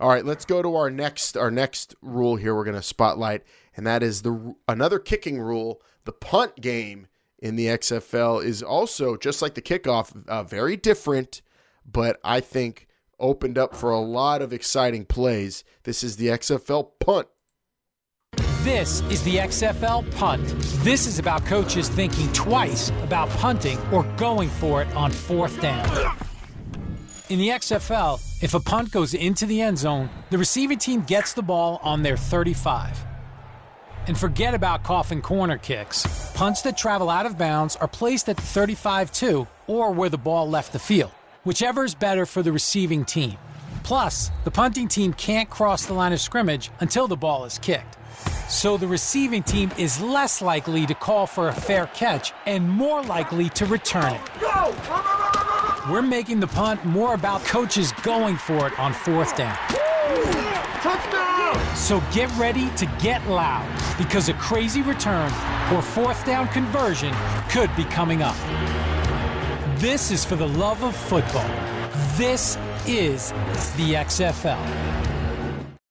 All 0.00 0.08
right, 0.08 0.24
let's 0.24 0.44
go 0.44 0.62
to 0.62 0.74
our 0.76 0.90
next 0.90 1.36
our 1.36 1.50
next 1.50 1.94
rule 2.00 2.36
here. 2.36 2.54
We're 2.54 2.64
going 2.64 2.76
to 2.76 2.82
spotlight, 2.82 3.42
and 3.76 3.86
that 3.86 4.02
is 4.02 4.22
the 4.22 4.54
another 4.68 4.98
kicking 4.98 5.40
rule. 5.40 5.82
The 6.04 6.12
punt 6.12 6.60
game 6.60 7.06
in 7.38 7.56
the 7.56 7.66
XFL 7.66 8.44
is 8.44 8.62
also 8.62 9.16
just 9.16 9.42
like 9.42 9.54
the 9.54 9.62
kickoff, 9.62 10.26
uh, 10.28 10.42
very 10.44 10.76
different, 10.76 11.42
but 11.84 12.20
I 12.24 12.40
think 12.40 12.88
opened 13.20 13.56
up 13.56 13.74
for 13.74 13.90
a 13.90 14.00
lot 14.00 14.42
of 14.42 14.52
exciting 14.52 15.04
plays. 15.04 15.64
This 15.84 16.02
is 16.02 16.16
the 16.16 16.28
XFL 16.28 16.90
punt. 17.00 17.28
This 18.64 19.02
is 19.10 19.22
the 19.24 19.36
XFL 19.36 20.10
punt. 20.16 20.42
This 20.82 21.06
is 21.06 21.18
about 21.18 21.44
coaches 21.44 21.90
thinking 21.90 22.32
twice 22.32 22.88
about 23.02 23.28
punting 23.28 23.78
or 23.92 24.04
going 24.16 24.48
for 24.48 24.80
it 24.80 24.88
on 24.96 25.10
fourth 25.10 25.60
down. 25.60 26.16
In 27.28 27.38
the 27.38 27.50
XFL, 27.50 28.22
if 28.42 28.54
a 28.54 28.60
punt 28.60 28.90
goes 28.90 29.12
into 29.12 29.44
the 29.44 29.60
end 29.60 29.76
zone, 29.76 30.08
the 30.30 30.38
receiving 30.38 30.78
team 30.78 31.02
gets 31.02 31.34
the 31.34 31.42
ball 31.42 31.78
on 31.82 32.02
their 32.02 32.16
35. 32.16 33.04
And 34.06 34.16
forget 34.16 34.54
about 34.54 34.82
coffin 34.82 35.20
corner 35.20 35.58
kicks. 35.58 36.32
Punts 36.32 36.62
that 36.62 36.78
travel 36.78 37.10
out 37.10 37.26
of 37.26 37.36
bounds 37.36 37.76
are 37.76 37.86
placed 37.86 38.30
at 38.30 38.36
the 38.36 38.42
35 38.42 39.12
2 39.12 39.46
or 39.66 39.90
where 39.90 40.08
the 40.08 40.16
ball 40.16 40.48
left 40.48 40.72
the 40.72 40.78
field, 40.78 41.12
whichever 41.44 41.84
is 41.84 41.94
better 41.94 42.24
for 42.24 42.42
the 42.42 42.50
receiving 42.50 43.04
team. 43.04 43.36
Plus, 43.82 44.30
the 44.44 44.50
punting 44.50 44.88
team 44.88 45.12
can't 45.12 45.50
cross 45.50 45.84
the 45.84 45.92
line 45.92 46.14
of 46.14 46.20
scrimmage 46.20 46.70
until 46.80 47.06
the 47.06 47.14
ball 47.14 47.44
is 47.44 47.58
kicked. 47.58 47.98
So 48.48 48.76
the 48.76 48.86
receiving 48.86 49.42
team 49.42 49.72
is 49.78 50.00
less 50.00 50.42
likely 50.42 50.86
to 50.86 50.94
call 50.94 51.26
for 51.26 51.48
a 51.48 51.52
fair 51.52 51.86
catch 51.88 52.32
and 52.46 52.68
more 52.68 53.02
likely 53.02 53.48
to 53.50 53.66
return 53.66 54.12
it. 54.12 54.20
We're 55.90 56.02
making 56.02 56.40
the 56.40 56.46
punt 56.46 56.84
more 56.84 57.14
about 57.14 57.42
coaches 57.44 57.92
going 58.02 58.36
for 58.36 58.66
it 58.66 58.78
on 58.78 58.92
fourth 58.92 59.36
down. 59.36 59.56
So 61.74 62.02
get 62.12 62.30
ready 62.36 62.70
to 62.76 62.86
get 63.00 63.26
loud 63.28 63.66
because 63.98 64.28
a 64.28 64.34
crazy 64.34 64.82
return 64.82 65.32
or 65.72 65.82
fourth 65.82 66.24
down 66.26 66.48
conversion 66.48 67.14
could 67.50 67.74
be 67.76 67.84
coming 67.84 68.22
up. 68.22 68.36
This 69.78 70.10
is 70.10 70.24
for 70.24 70.36
the 70.36 70.48
love 70.48 70.82
of 70.82 70.94
football. 70.94 71.48
This 72.16 72.56
is 72.86 73.32
the 73.76 73.94
XFL. 73.94 75.03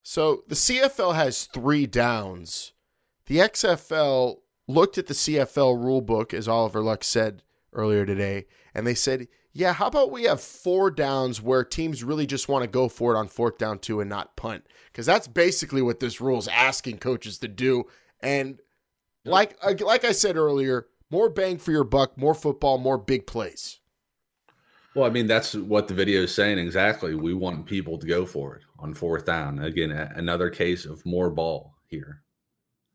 So 0.03 0.43
the 0.47 0.55
CFL 0.55 1.15
has 1.15 1.45
three 1.45 1.87
downs. 1.87 2.73
The 3.25 3.37
XFL 3.37 4.39
looked 4.67 4.97
at 4.97 5.07
the 5.07 5.13
CFL 5.13 5.77
rulebook, 5.77 6.33
as 6.33 6.47
Oliver 6.47 6.81
Luck 6.81 7.05
said 7.05 7.41
earlier 7.71 8.05
today, 8.05 8.45
and 8.75 8.85
they 8.85 8.95
said, 8.95 9.27
yeah, 9.53 9.71
how 9.71 9.87
about 9.87 10.11
we 10.11 10.23
have 10.23 10.41
four 10.41 10.91
downs 10.91 11.41
where 11.41 11.63
teams 11.63 12.03
really 12.03 12.25
just 12.25 12.49
want 12.49 12.63
to 12.63 12.69
go 12.69 12.89
for 12.89 13.13
it 13.15 13.17
on 13.17 13.27
fourth 13.27 13.57
down 13.57 13.79
two 13.79 14.01
and 14.01 14.09
not 14.09 14.35
punt? 14.35 14.65
Because 14.91 15.05
that's 15.05 15.27
basically 15.27 15.81
what 15.81 15.99
this 15.99 16.19
rule 16.19 16.37
is 16.37 16.47
asking 16.49 16.97
coaches 16.97 17.37
to 17.39 17.47
do. 17.47 17.85
And 18.19 18.59
like 19.25 19.55
like 19.81 20.03
I 20.03 20.11
said 20.11 20.37
earlier, 20.37 20.87
more 21.11 21.29
bang 21.29 21.59
for 21.59 21.71
your 21.71 21.83
buck, 21.83 22.17
more 22.17 22.33
football, 22.33 22.77
more 22.77 22.97
big 22.97 23.27
plays. 23.27 23.79
Well, 24.95 25.05
I 25.05 25.09
mean, 25.09 25.27
that's 25.27 25.53
what 25.53 25.87
the 25.87 25.93
video 25.93 26.23
is 26.23 26.33
saying 26.33 26.57
exactly. 26.57 27.15
We 27.15 27.33
want 27.33 27.65
people 27.67 27.97
to 27.99 28.07
go 28.07 28.25
for 28.25 28.55
it 28.55 28.63
on 28.83 28.93
fourth 28.93 29.25
down. 29.25 29.59
Again, 29.59 29.91
another 29.91 30.49
case 30.49 30.85
of 30.85 31.05
more 31.05 31.29
ball 31.29 31.75
here. 31.87 32.21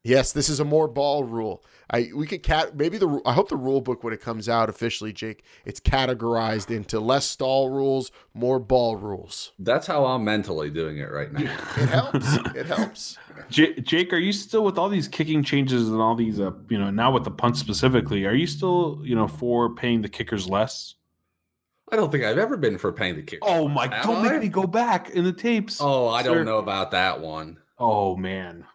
Yes, 0.04 0.32
this 0.32 0.48
is 0.48 0.60
a 0.60 0.64
more 0.64 0.86
ball 0.86 1.24
rule. 1.24 1.64
I 1.90 2.10
we 2.14 2.26
could 2.26 2.42
cat 2.42 2.76
maybe 2.76 2.98
the 2.98 3.20
I 3.26 3.32
hope 3.32 3.48
the 3.48 3.56
rule 3.56 3.80
book 3.80 4.04
when 4.04 4.12
it 4.12 4.20
comes 4.20 4.48
out 4.48 4.68
officially, 4.68 5.12
Jake, 5.12 5.42
it's 5.64 5.80
categorized 5.80 6.70
into 6.70 7.00
less 7.00 7.26
stall 7.26 7.70
rules, 7.70 8.12
more 8.32 8.58
ball 8.58 8.96
rules. 8.96 9.52
That's 9.58 9.86
how 9.86 10.06
I'm 10.06 10.24
mentally 10.24 10.70
doing 10.70 10.98
it 10.98 11.10
right 11.10 11.32
now. 11.32 11.40
it 11.76 11.88
helps. 11.88 12.36
It 12.54 12.66
helps. 12.66 13.18
J- 13.50 13.80
Jake, 13.80 14.12
are 14.12 14.18
you 14.18 14.32
still 14.32 14.64
with 14.64 14.78
all 14.78 14.88
these 14.88 15.08
kicking 15.08 15.42
changes 15.42 15.88
and 15.88 16.00
all 16.00 16.14
these, 16.14 16.38
uh, 16.38 16.52
you 16.68 16.78
know, 16.78 16.90
now 16.90 17.10
with 17.10 17.24
the 17.24 17.30
punt 17.30 17.56
specifically? 17.56 18.24
Are 18.26 18.34
you 18.34 18.46
still, 18.46 19.00
you 19.04 19.14
know, 19.14 19.28
for 19.28 19.74
paying 19.74 20.02
the 20.02 20.08
kickers 20.08 20.48
less? 20.48 20.94
I 21.90 21.96
don't 21.96 22.10
think 22.12 22.24
I've 22.24 22.38
ever 22.38 22.56
been 22.56 22.78
for 22.78 22.92
paying 22.92 23.16
the 23.16 23.22
kicker. 23.22 23.42
Oh 23.42 23.68
my! 23.68 23.92
Have 23.92 24.04
don't 24.04 24.26
I? 24.26 24.32
make 24.32 24.42
me 24.42 24.48
go 24.48 24.66
back 24.66 25.10
in 25.10 25.24
the 25.24 25.32
tapes. 25.32 25.78
Oh, 25.80 26.08
I 26.08 26.22
sir. 26.22 26.34
don't 26.34 26.46
know 26.46 26.58
about 26.58 26.90
that 26.92 27.20
one. 27.20 27.58
Oh 27.78 28.16
man, 28.16 28.66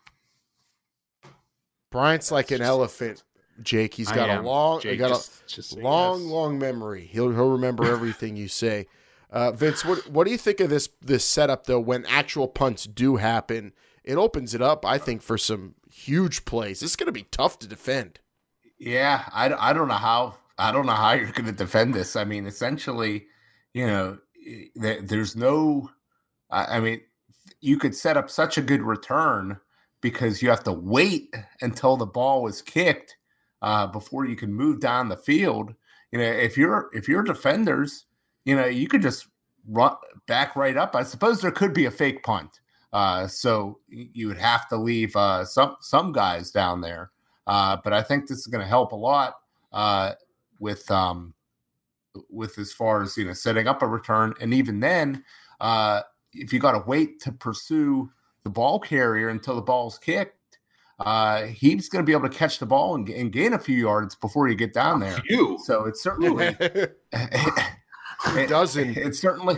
Bryant's 1.92 2.32
like 2.32 2.52
an 2.52 2.62
elephant. 2.62 3.24
Jake, 3.62 3.94
he's 3.94 4.12
got 4.12 4.30
a 4.30 4.42
long, 4.42 4.82
Jake, 4.82 4.98
got 4.98 5.10
just, 5.10 5.44
a 5.44 5.56
just 5.56 5.78
long, 5.78 6.22
yes. 6.22 6.32
long 6.32 6.58
memory. 6.58 7.06
He'll 7.06 7.32
he'll 7.32 7.52
remember 7.52 7.86
everything 7.92 8.36
you 8.36 8.48
say. 8.48 8.88
Uh, 9.30 9.52
Vince, 9.52 9.86
what 9.86 10.10
what 10.10 10.26
do 10.26 10.32
you 10.32 10.38
think 10.38 10.60
of 10.60 10.70
this 10.70 10.90
this 11.02 11.24
setup 11.24 11.66
though? 11.66 11.80
When 11.80 12.06
actual 12.08 12.48
punts 12.48 12.86
do 12.86 13.18
happen, 13.18 13.74
it 14.04 14.16
opens 14.16 14.54
it 14.54 14.62
up, 14.62 14.86
I 14.86 14.98
think, 14.98 15.22
for 15.22 15.38
some 15.38 15.76
huge 15.92 16.46
plays. 16.46 16.82
It's 16.82 16.96
going 16.96 17.08
to 17.08 17.14
be 17.14 17.24
tough 17.32 17.60
to 17.60 17.68
defend. 17.68 18.20
Yeah, 18.78 19.24
I, 19.32 19.54
I 19.54 19.74
don't 19.74 19.88
know 19.88 19.94
how 19.94 20.36
I 20.58 20.72
don't 20.72 20.86
know 20.86 20.94
how 20.94 21.14
you're 21.14 21.32
going 21.32 21.46
to 21.46 21.52
defend 21.52 21.94
this. 21.94 22.16
I 22.16 22.24
mean, 22.24 22.46
essentially, 22.46 23.28
you 23.74 23.88
know, 23.88 24.18
there's 24.76 25.36
no. 25.36 25.90
I 26.50 26.80
mean, 26.80 27.02
you 27.62 27.78
could 27.78 27.96
set 27.96 28.18
up 28.18 28.30
such 28.30 28.58
a 28.58 28.62
good 28.62 28.84
return 28.84 29.58
because 30.02 30.42
you 30.42 30.50
have 30.50 30.64
to 30.66 30.72
wait 30.72 31.34
until 31.62 31.98
the 31.98 32.06
ball 32.06 32.44
was 32.44 32.62
kicked 32.62 33.18
uh, 33.62 33.88
before 33.88 34.26
you 34.26 34.36
can 34.36 34.54
move 34.54 34.80
down 34.80 35.10
the 35.10 35.18
field. 35.18 35.74
You 36.12 36.20
know, 36.20 36.26
if 36.26 36.58
you're 36.58 36.90
if 36.94 37.08
you're 37.08 37.24
defenders, 37.24 38.06
you 38.46 38.56
know, 38.56 38.66
you 38.66 38.88
could 38.88 39.02
just 39.02 39.28
run 39.68 39.96
back 40.28 40.56
right 40.56 40.78
up. 40.78 40.96
I 40.96 41.04
suppose 41.04 41.42
there 41.42 41.52
could 41.52 41.74
be 41.74 41.86
a 41.86 41.92
fake 41.92 42.22
punt, 42.22 42.60
uh, 42.92 43.26
so 43.28 43.80
you 43.88 44.28
would 44.28 44.38
have 44.38 44.68
to 44.68 44.78
leave 44.78 45.16
uh, 45.16 45.46
some 45.46 45.78
some 45.82 46.12
guys 46.12 46.52
down 46.52 46.82
there. 46.82 47.12
Uh, 47.48 47.78
but 47.84 47.94
I 47.94 48.04
think 48.04 48.28
this 48.28 48.40
is 48.40 48.48
going 48.48 48.62
to 48.62 48.68
help 48.68 48.92
a 48.92 48.98
lot 48.98 49.36
uh, 49.72 50.12
with 50.64 50.90
um, 50.90 51.36
with 52.30 52.58
as 52.58 52.72
far 52.72 53.04
as 53.04 53.16
you 53.18 53.26
know 53.26 53.34
setting 53.34 53.68
up 53.68 53.84
a 53.84 53.88
return, 53.88 54.34
and 54.40 54.54
even 54.54 54.80
then, 54.80 55.24
uh, 55.60 56.02
if 56.34 56.52
you 56.54 56.60
got 56.60 56.72
to 56.72 56.84
wait 56.88 57.20
to 57.22 57.32
pursue 57.32 58.10
the 58.44 58.50
ball 58.50 58.80
carrier 58.80 59.30
until 59.30 59.56
the 59.56 59.62
ball's 59.62 60.00
kicked, 60.00 60.58
uh, 61.00 61.44
he's 61.44 61.90
going 61.90 62.04
to 62.04 62.06
be 62.06 62.14
able 62.14 62.28
to 62.28 62.36
catch 62.36 62.60
the 62.60 62.66
ball 62.66 62.96
and, 62.96 63.08
and, 63.10 63.32
gain 63.32 63.54
a 63.54 63.60
few 63.60 63.78
yards 63.78 64.16
before 64.16 64.48
you 64.48 64.56
get 64.56 64.74
down 64.74 65.00
there. 65.00 65.18
So 65.60 65.86
it's 65.86 66.02
certainly 66.02 66.46
it, 66.60 66.98
it 67.12 68.50
doesn't. 68.50 68.98
It's 68.98 69.20
certainly 69.20 69.58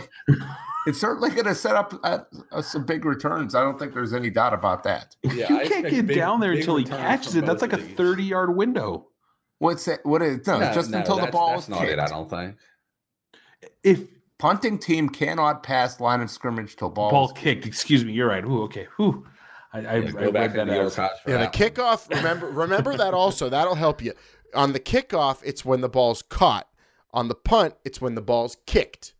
it's 0.86 1.00
certainly 1.00 1.30
going 1.30 1.46
to 1.46 1.54
set 1.54 1.76
up 1.76 1.94
uh, 2.02 2.18
uh, 2.50 2.62
some 2.62 2.84
big 2.84 3.04
returns. 3.04 3.54
I 3.54 3.60
don't 3.62 3.78
think 3.78 3.94
there's 3.94 4.12
any 4.12 4.30
doubt 4.30 4.54
about 4.54 4.82
that. 4.84 5.14
Yeah, 5.22 5.62
you 5.62 5.68
can't 5.68 5.88
get 5.88 6.06
big, 6.08 6.16
down 6.16 6.40
there 6.40 6.52
until 6.52 6.76
he 6.76 6.84
catches 6.84 7.36
it. 7.36 7.46
That's 7.46 7.62
like 7.62 7.72
a 7.72 7.78
30 7.78 8.24
yard 8.24 8.56
window. 8.56 9.08
What's 9.58 9.84
that? 9.86 10.04
What 10.04 10.22
is 10.22 10.46
no, 10.46 10.58
no 10.58 10.72
just 10.72 10.90
no, 10.90 10.98
until 10.98 11.18
the 11.18 11.28
ball 11.28 11.58
is 11.58 11.68
not 11.68 11.80
kicked. 11.80 11.92
it. 11.92 11.98
I 11.98 12.06
don't 12.06 12.28
think. 12.28 12.56
If 13.82 14.00
punting 14.38 14.78
team 14.78 15.08
cannot 15.08 15.62
pass 15.62 15.98
line 16.00 16.20
of 16.20 16.30
scrimmage 16.30 16.76
till 16.76 16.90
ball 16.90 17.10
ball 17.10 17.28
kicked. 17.32 17.66
Excuse 17.66 18.04
me. 18.04 18.12
You're 18.12 18.28
right. 18.28 18.44
Ooh, 18.44 18.62
okay. 18.64 18.86
Ooh. 19.00 19.26
I, 19.72 19.78
I, 19.78 19.96
yeah, 19.96 20.10
go 20.10 20.28
I 20.28 20.30
back 20.30 20.54
to 20.54 20.64
the 20.64 20.80
old 20.80 20.96
Yeah, 21.26 21.38
the 21.38 21.46
kickoff. 21.46 22.08
Remember, 22.08 22.46
remember 22.46 22.96
that 22.96 23.14
also. 23.14 23.48
That'll 23.48 23.74
help 23.74 24.02
you. 24.02 24.12
On 24.54 24.72
the 24.72 24.80
kickoff, 24.80 25.40
it's 25.44 25.64
when 25.64 25.80
the 25.80 25.88
ball's 25.88 26.22
caught. 26.22 26.68
On 27.12 27.28
the 27.28 27.34
punt, 27.34 27.74
it's 27.84 28.00
when 28.00 28.14
the 28.14 28.22
ball's 28.22 28.56
kicked. 28.66 29.14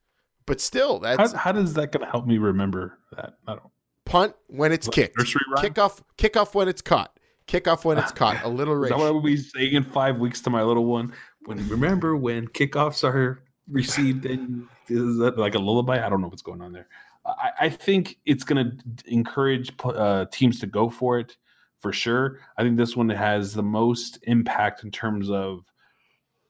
But 0.47 0.61
still, 0.61 0.99
that's 0.99 1.33
how, 1.33 1.39
how 1.39 1.53
does 1.53 1.75
that 1.75 1.93
going 1.93 2.05
to 2.05 2.11
help 2.11 2.27
me 2.27 2.39
remember 2.39 2.99
that? 3.17 3.35
I 3.47 3.55
don't. 3.55 3.71
Punt 4.05 4.35
when 4.47 4.71
it's 4.71 4.89
kicked. 4.89 5.17
Kickoff, 5.17 6.01
kickoff 6.17 6.55
when 6.55 6.69
it's 6.69 6.81
caught. 6.81 7.16
Kickoff 7.47 7.85
when 7.85 7.99
it's 7.99 8.13
caught. 8.13 8.43
Alliteration. 8.45 8.85
Is 8.85 8.91
that 8.91 8.99
what 8.99 9.07
I'll 9.07 9.21
be 9.21 9.37
saying 9.37 9.75
in 9.75 9.85
five 9.85 10.19
weeks 10.19 10.41
to 10.43 10.51
my 10.51 10.63
little 10.63 10.87
one? 10.87 11.13
When 11.45 11.67
remember 11.69 12.17
when 12.17 12.49
kickoffs 12.49 13.05
are 13.05 13.43
received 13.69 14.27
and 14.27 14.67
is 14.89 15.19
that 15.19 15.39
like 15.39 15.55
a 15.55 15.59
lullaby? 15.59 16.05
I 16.05 16.09
don't 16.09 16.21
know 16.21 16.29
what's 16.29 16.43
going 16.43 16.61
on 16.61 16.73
there. 16.73 16.89
I, 17.25 17.51
I 17.63 17.69
think 17.69 18.19
it's 18.25 18.45
going 18.45 18.65
to 18.65 19.13
encourage 19.13 19.73
uh, 19.85 20.27
teams 20.33 20.61
to 20.61 20.67
go 20.67 20.89
for 20.89 21.19
it 21.19 21.37
for 21.79 21.93
sure. 21.93 22.41
I 22.57 22.63
think 22.63 22.77
this 22.77 22.97
one 22.97 23.09
has 23.09 23.55
the 23.55 23.63
most 23.63 24.19
impact 24.23 24.83
in 24.85 24.91
terms 24.91 25.31
of 25.31 25.65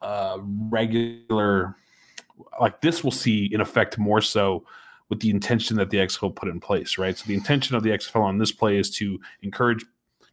uh, 0.01 0.39
regular. 0.43 1.77
Like 2.61 2.81
this, 2.81 3.03
will 3.03 3.11
see 3.11 3.49
in 3.53 3.61
effect 3.61 3.99
more 3.99 4.21
so 4.21 4.65
with 5.09 5.21
the 5.21 5.31
intention 5.31 5.77
that 5.77 5.91
the 5.91 5.99
XFL 5.99 6.35
put 6.35 6.49
in 6.49 6.61
place, 6.61 6.99
right? 6.99 7.17
So 7.17 7.25
the 7.27 7.35
intention 7.35 7.77
of 7.77 7.83
the 7.83 7.91
XFL 7.91 8.23
on 8.23 8.39
this 8.39 8.53
play 8.53 8.77
is 8.77 8.91
to 8.97 9.19
encourage 9.43 9.85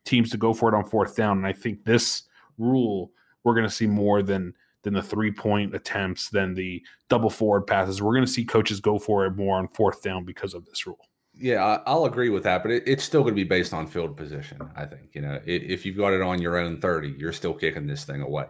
teams 0.05 0.29
to 0.31 0.37
go 0.37 0.53
for 0.53 0.69
it 0.69 0.75
on 0.75 0.85
fourth 0.85 1.15
down. 1.15 1.37
And 1.37 1.47
I 1.47 1.53
think 1.53 1.85
this 1.85 2.23
rule 2.57 3.11
we're 3.43 3.53
going 3.53 3.67
to 3.67 3.73
see 3.73 3.87
more 3.87 4.21
than 4.21 4.53
than 4.83 4.93
the 4.93 5.01
three 5.01 5.31
point 5.31 5.73
attempts, 5.73 6.29
than 6.29 6.53
the 6.53 6.81
double 7.09 7.29
forward 7.29 7.61
passes. 7.61 8.01
We're 8.01 8.13
going 8.13 8.25
to 8.25 8.31
see 8.31 8.45
coaches 8.45 8.79
go 8.79 8.99
for 8.99 9.25
it 9.25 9.35
more 9.35 9.57
on 9.57 9.67
fourth 9.69 10.01
down 10.01 10.25
because 10.25 10.53
of 10.53 10.65
this 10.65 10.85
rule. 10.85 10.99
Yeah, 11.35 11.79
I'll 11.85 12.05
agree 12.05 12.29
with 12.29 12.43
that, 12.43 12.61
but 12.61 12.71
it, 12.71 12.83
it's 12.85 13.03
still 13.03 13.21
going 13.21 13.33
to 13.33 13.35
be 13.35 13.43
based 13.43 13.73
on 13.73 13.87
field 13.87 14.15
position. 14.15 14.61
I 14.75 14.85
think 14.85 15.09
you 15.13 15.21
know 15.21 15.39
if 15.45 15.85
you've 15.85 15.97
got 15.97 16.13
it 16.13 16.21
on 16.21 16.41
your 16.41 16.57
own 16.57 16.79
thirty, 16.79 17.15
you're 17.17 17.33
still 17.33 17.53
kicking 17.53 17.87
this 17.87 18.03
thing 18.03 18.21
away. 18.21 18.47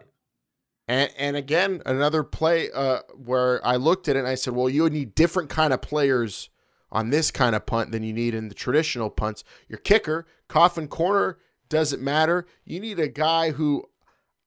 And, 0.86 1.10
and 1.16 1.34
again, 1.34 1.80
another 1.86 2.22
play 2.22 2.70
uh, 2.70 2.98
where 3.14 3.66
I 3.66 3.76
looked 3.76 4.08
at 4.08 4.16
it 4.16 4.18
and 4.18 4.28
I 4.28 4.34
said, 4.34 4.54
well, 4.54 4.68
you 4.68 4.82
would 4.82 4.92
need 4.92 5.14
different 5.14 5.48
kind 5.48 5.72
of 5.72 5.80
players 5.80 6.50
on 6.94 7.10
this 7.10 7.32
kind 7.32 7.56
of 7.56 7.66
punt 7.66 7.90
than 7.90 8.04
you 8.04 8.12
need 8.12 8.34
in 8.34 8.48
the 8.48 8.54
traditional 8.54 9.10
punts. 9.10 9.42
Your 9.68 9.78
kicker, 9.78 10.26
coffin 10.48 10.86
corner, 10.86 11.38
doesn't 11.68 12.00
matter. 12.00 12.46
You 12.64 12.78
need 12.78 13.00
a 13.00 13.08
guy 13.08 13.50
who 13.50 13.84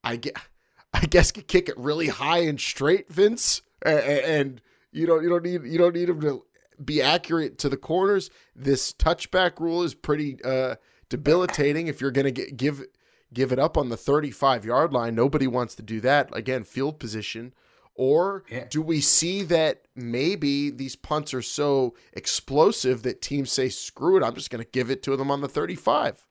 I 0.04 0.16
get 0.16 0.38
I 0.93 1.06
guess 1.06 1.32
could 1.32 1.48
kick 1.48 1.70
it 1.70 1.78
really 1.78 2.08
high 2.08 2.39
and 2.39 2.60
straight, 2.60 3.10
Vince. 3.10 3.62
And, 3.86 4.62
you 4.93 5.06
don't 5.06 5.22
you 5.22 5.30
don't 5.30 5.43
need 5.43 5.64
you 5.66 5.78
don't 5.78 5.93
need 5.93 6.10
him 6.10 6.22
to 6.22 6.43
be 6.84 7.02
accurate 7.02 7.60
to 7.60 7.70
the 7.70 7.78
corners. 7.78 8.32
This 8.56 8.93
touchback 8.93 9.60
rule 9.60 9.84
is 9.84 9.93
pretty 9.93 10.38
uh, 10.43 10.76
debilitating. 11.10 11.88
If 11.88 12.02
you're 12.02 12.10
going 12.10 12.34
to 12.34 12.52
give 12.52 12.84
give 13.32 13.52
it 13.52 13.60
up 13.60 13.78
on 13.78 13.89
the 13.89 13.98
35 13.98 14.66
yard 14.66 14.93
line, 14.93 15.14
nobody 15.14 15.45
wants 15.45 15.76
to 15.76 15.84
do 15.84 16.00
that. 16.02 16.36
Again, 16.36 16.64
field 16.64 17.00
position. 17.00 17.54
Or 17.98 18.45
Yeah. 18.50 18.66
do 18.70 18.82
we 18.82 19.02
see 19.02 19.41
that 19.43 19.88
maybe 19.95 20.70
these 20.70 20.95
punts 20.95 21.34
are 21.34 21.41
so 21.41 21.95
explosive 22.14 23.02
that 23.04 23.22
teams 23.22 23.52
say, 23.52 23.70
"Screw 23.70 24.18
it, 24.18 24.24
I'm 24.24 24.36
just 24.36 24.52
going 24.52 24.64
to 24.64 24.70
give 24.70 24.91
it 24.91 25.02
to 25.04 25.18
them 25.18 25.32
on 25.32 25.41
the 25.41 25.50
35." 25.50 26.24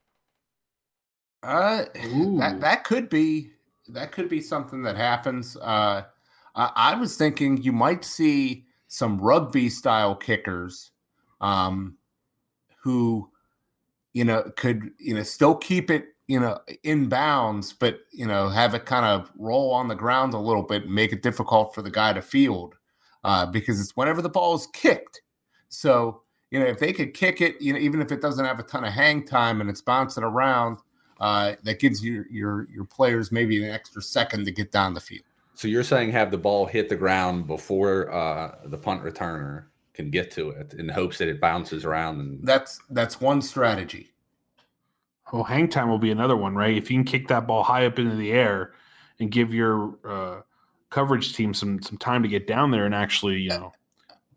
Uh, 1.42 1.84
Ooh. 2.04 2.38
that 2.38 2.60
that 2.60 2.84
could 2.84 3.08
be 3.08 3.50
that 3.88 4.12
could 4.12 4.28
be 4.28 4.40
something 4.40 4.82
that 4.82 4.96
happens. 4.96 5.56
Uh, 5.56 6.04
I, 6.54 6.72
I 6.74 6.94
was 6.94 7.16
thinking 7.16 7.62
you 7.62 7.72
might 7.72 8.04
see 8.04 8.66
some 8.88 9.18
rugby 9.18 9.68
style 9.68 10.14
kickers, 10.14 10.90
um, 11.40 11.98
who, 12.82 13.30
you 14.12 14.24
know, 14.24 14.50
could 14.56 14.90
you 14.98 15.14
know 15.14 15.22
still 15.22 15.54
keep 15.54 15.90
it 15.90 16.15
you 16.26 16.40
know 16.40 16.58
in 16.82 17.08
bounds, 17.08 17.72
but 17.72 18.00
you 18.12 18.26
know 18.26 18.48
have 18.48 18.74
it 18.74 18.86
kind 18.86 19.06
of 19.06 19.30
roll 19.36 19.72
on 19.72 19.88
the 19.88 19.94
ground 19.94 20.34
a 20.34 20.38
little 20.38 20.62
bit 20.62 20.84
and 20.84 20.94
make 20.94 21.12
it 21.12 21.22
difficult 21.22 21.74
for 21.74 21.82
the 21.82 21.90
guy 21.90 22.12
to 22.12 22.22
field, 22.22 22.74
uh, 23.24 23.46
because 23.46 23.80
it's 23.80 23.96
whenever 23.96 24.22
the 24.22 24.28
ball 24.28 24.54
is 24.54 24.66
kicked. 24.72 25.22
So 25.68 26.22
you 26.50 26.58
know 26.58 26.66
if 26.66 26.78
they 26.78 26.92
could 26.92 27.14
kick 27.14 27.40
it, 27.40 27.60
you 27.60 27.72
know 27.72 27.78
even 27.78 28.00
if 28.00 28.10
it 28.12 28.20
doesn't 28.20 28.44
have 28.44 28.58
a 28.58 28.64
ton 28.64 28.84
of 28.84 28.92
hang 28.92 29.24
time 29.24 29.60
and 29.60 29.70
it's 29.70 29.82
bouncing 29.82 30.24
around 30.24 30.78
uh, 31.20 31.54
that 31.62 31.78
gives 31.78 32.04
your 32.04 32.26
your 32.30 32.68
your 32.70 32.84
players 32.84 33.32
maybe 33.32 33.62
an 33.62 33.70
extra 33.70 34.02
second 34.02 34.44
to 34.44 34.50
get 34.50 34.72
down 34.72 34.94
the 34.94 35.00
field. 35.00 35.24
So 35.54 35.68
you're 35.68 35.84
saying 35.84 36.12
have 36.12 36.30
the 36.30 36.38
ball 36.38 36.66
hit 36.66 36.88
the 36.88 36.96
ground 36.96 37.46
before 37.46 38.12
uh, 38.12 38.56
the 38.66 38.76
punt 38.76 39.02
returner 39.02 39.64
can 39.94 40.10
get 40.10 40.30
to 40.32 40.50
it 40.50 40.74
in 40.74 40.88
hopes 40.88 41.16
that 41.18 41.28
it 41.28 41.40
bounces 41.40 41.84
around 41.84 42.20
and 42.20 42.46
That's 42.46 42.78
that's 42.90 43.20
one 43.20 43.40
strategy. 43.40 44.12
Oh, 45.32 45.42
hang 45.42 45.68
time 45.68 45.88
will 45.88 45.98
be 45.98 46.10
another 46.10 46.36
one, 46.36 46.54
right? 46.54 46.76
If 46.76 46.90
you 46.90 46.96
can 46.98 47.04
kick 47.04 47.28
that 47.28 47.46
ball 47.46 47.62
high 47.62 47.86
up 47.86 47.98
into 47.98 48.14
the 48.16 48.32
air 48.32 48.72
and 49.18 49.30
give 49.30 49.52
your 49.52 49.98
uh, 50.04 50.40
coverage 50.90 51.34
team 51.34 51.52
some 51.52 51.82
some 51.82 51.98
time 51.98 52.22
to 52.22 52.28
get 52.28 52.46
down 52.46 52.70
there 52.70 52.86
and 52.86 52.94
actually, 52.94 53.36
you 53.40 53.50
know, 53.50 53.72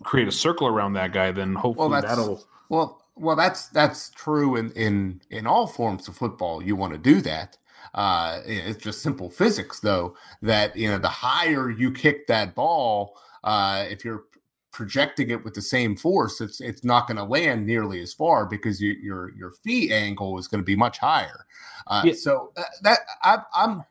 create 0.04 0.28
a 0.28 0.32
circle 0.32 0.68
around 0.68 0.94
that 0.94 1.14
guy, 1.14 1.32
then 1.32 1.54
hopefully 1.56 1.92
that's- 1.92 2.18
that'll. 2.18 2.44
Well, 2.70 3.04
well, 3.16 3.36
that's 3.36 3.68
that's 3.70 4.10
true 4.12 4.56
in 4.56 4.72
in 4.72 5.22
in 5.30 5.46
all 5.46 5.68
forms 5.68 6.08
of 6.08 6.16
football. 6.16 6.62
You 6.64 6.76
want 6.76 6.94
to 6.94 7.00
do 7.00 7.22
that. 7.22 7.58
Uh, 7.94 8.42
it's 8.46 8.82
just 8.84 9.02
simple 9.02 9.30
physics, 9.30 9.80
though. 9.80 10.16
That 10.42 10.76
you 10.76 10.90
know, 10.90 10.98
the 11.00 11.08
higher 11.10 11.70
you 11.70 11.92
kick 11.92 12.28
that 12.28 12.56
ball, 12.56 13.18
uh, 13.44 13.86
if 13.90 14.06
you're 14.06 14.24
projecting 14.72 15.30
it 15.30 15.43
with 15.43 15.53
the 15.53 15.61
same 15.61 15.95
force, 15.95 16.41
it's 16.41 16.61
it's 16.61 16.84
not 16.84 17.07
going 17.07 17.17
to 17.17 17.24
land 17.24 17.65
nearly 17.65 18.01
as 18.01 18.13
far 18.13 18.45
because 18.45 18.82
you, 18.82 18.91
your 18.93 19.32
your 19.36 19.51
feet 19.51 19.91
angle 19.91 20.38
is 20.38 20.47
going 20.47 20.61
to 20.61 20.65
be 20.65 20.76
much 20.76 20.97
higher. 20.97 21.45
Uh, 21.88 22.03
Yeah. 22.05 22.13
So 22.13 22.51
uh, 22.57 22.63
that 22.84 22.99
I, 23.24 23.39
I'm 23.55 23.84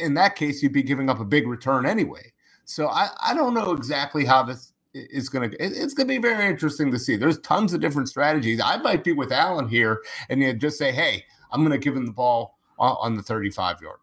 in 0.00 0.14
that 0.14 0.36
case, 0.36 0.62
you'd 0.62 0.72
be 0.72 0.82
giving 0.82 1.10
up 1.10 1.20
a 1.20 1.24
big 1.24 1.46
return 1.46 1.86
anyway. 1.86 2.32
So 2.64 2.88
I 2.88 3.08
I 3.24 3.34
don't 3.34 3.54
know 3.54 3.72
exactly 3.72 4.24
how 4.24 4.42
this 4.42 4.72
is 4.94 5.28
going 5.28 5.50
to 5.50 5.56
it's 5.62 5.94
going 5.94 6.08
to 6.08 6.14
be 6.14 6.18
very 6.18 6.46
interesting 6.46 6.90
to 6.90 6.98
see 6.98 7.16
there's 7.16 7.38
tons 7.40 7.72
of 7.72 7.80
different 7.80 8.08
strategies 8.08 8.60
i 8.64 8.76
might 8.78 9.04
be 9.04 9.12
with 9.12 9.30
alan 9.30 9.68
here 9.68 10.02
and 10.30 10.40
you 10.40 10.48
know, 10.48 10.58
just 10.58 10.78
say 10.78 10.90
hey 10.90 11.24
i'm 11.52 11.60
going 11.60 11.70
to 11.70 11.78
give 11.78 11.94
him 11.94 12.06
the 12.06 12.12
ball 12.12 12.58
on, 12.78 12.96
on 13.00 13.16
the 13.16 13.22
35 13.22 13.82
yard 13.82 13.98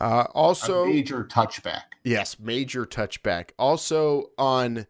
Uh, 0.00 0.26
also, 0.34 0.84
a 0.84 0.88
major 0.88 1.24
touchback 1.24 1.82
Yes, 2.04 2.38
major 2.38 2.86
touchback. 2.86 3.50
Also 3.58 4.30
on 4.38 4.86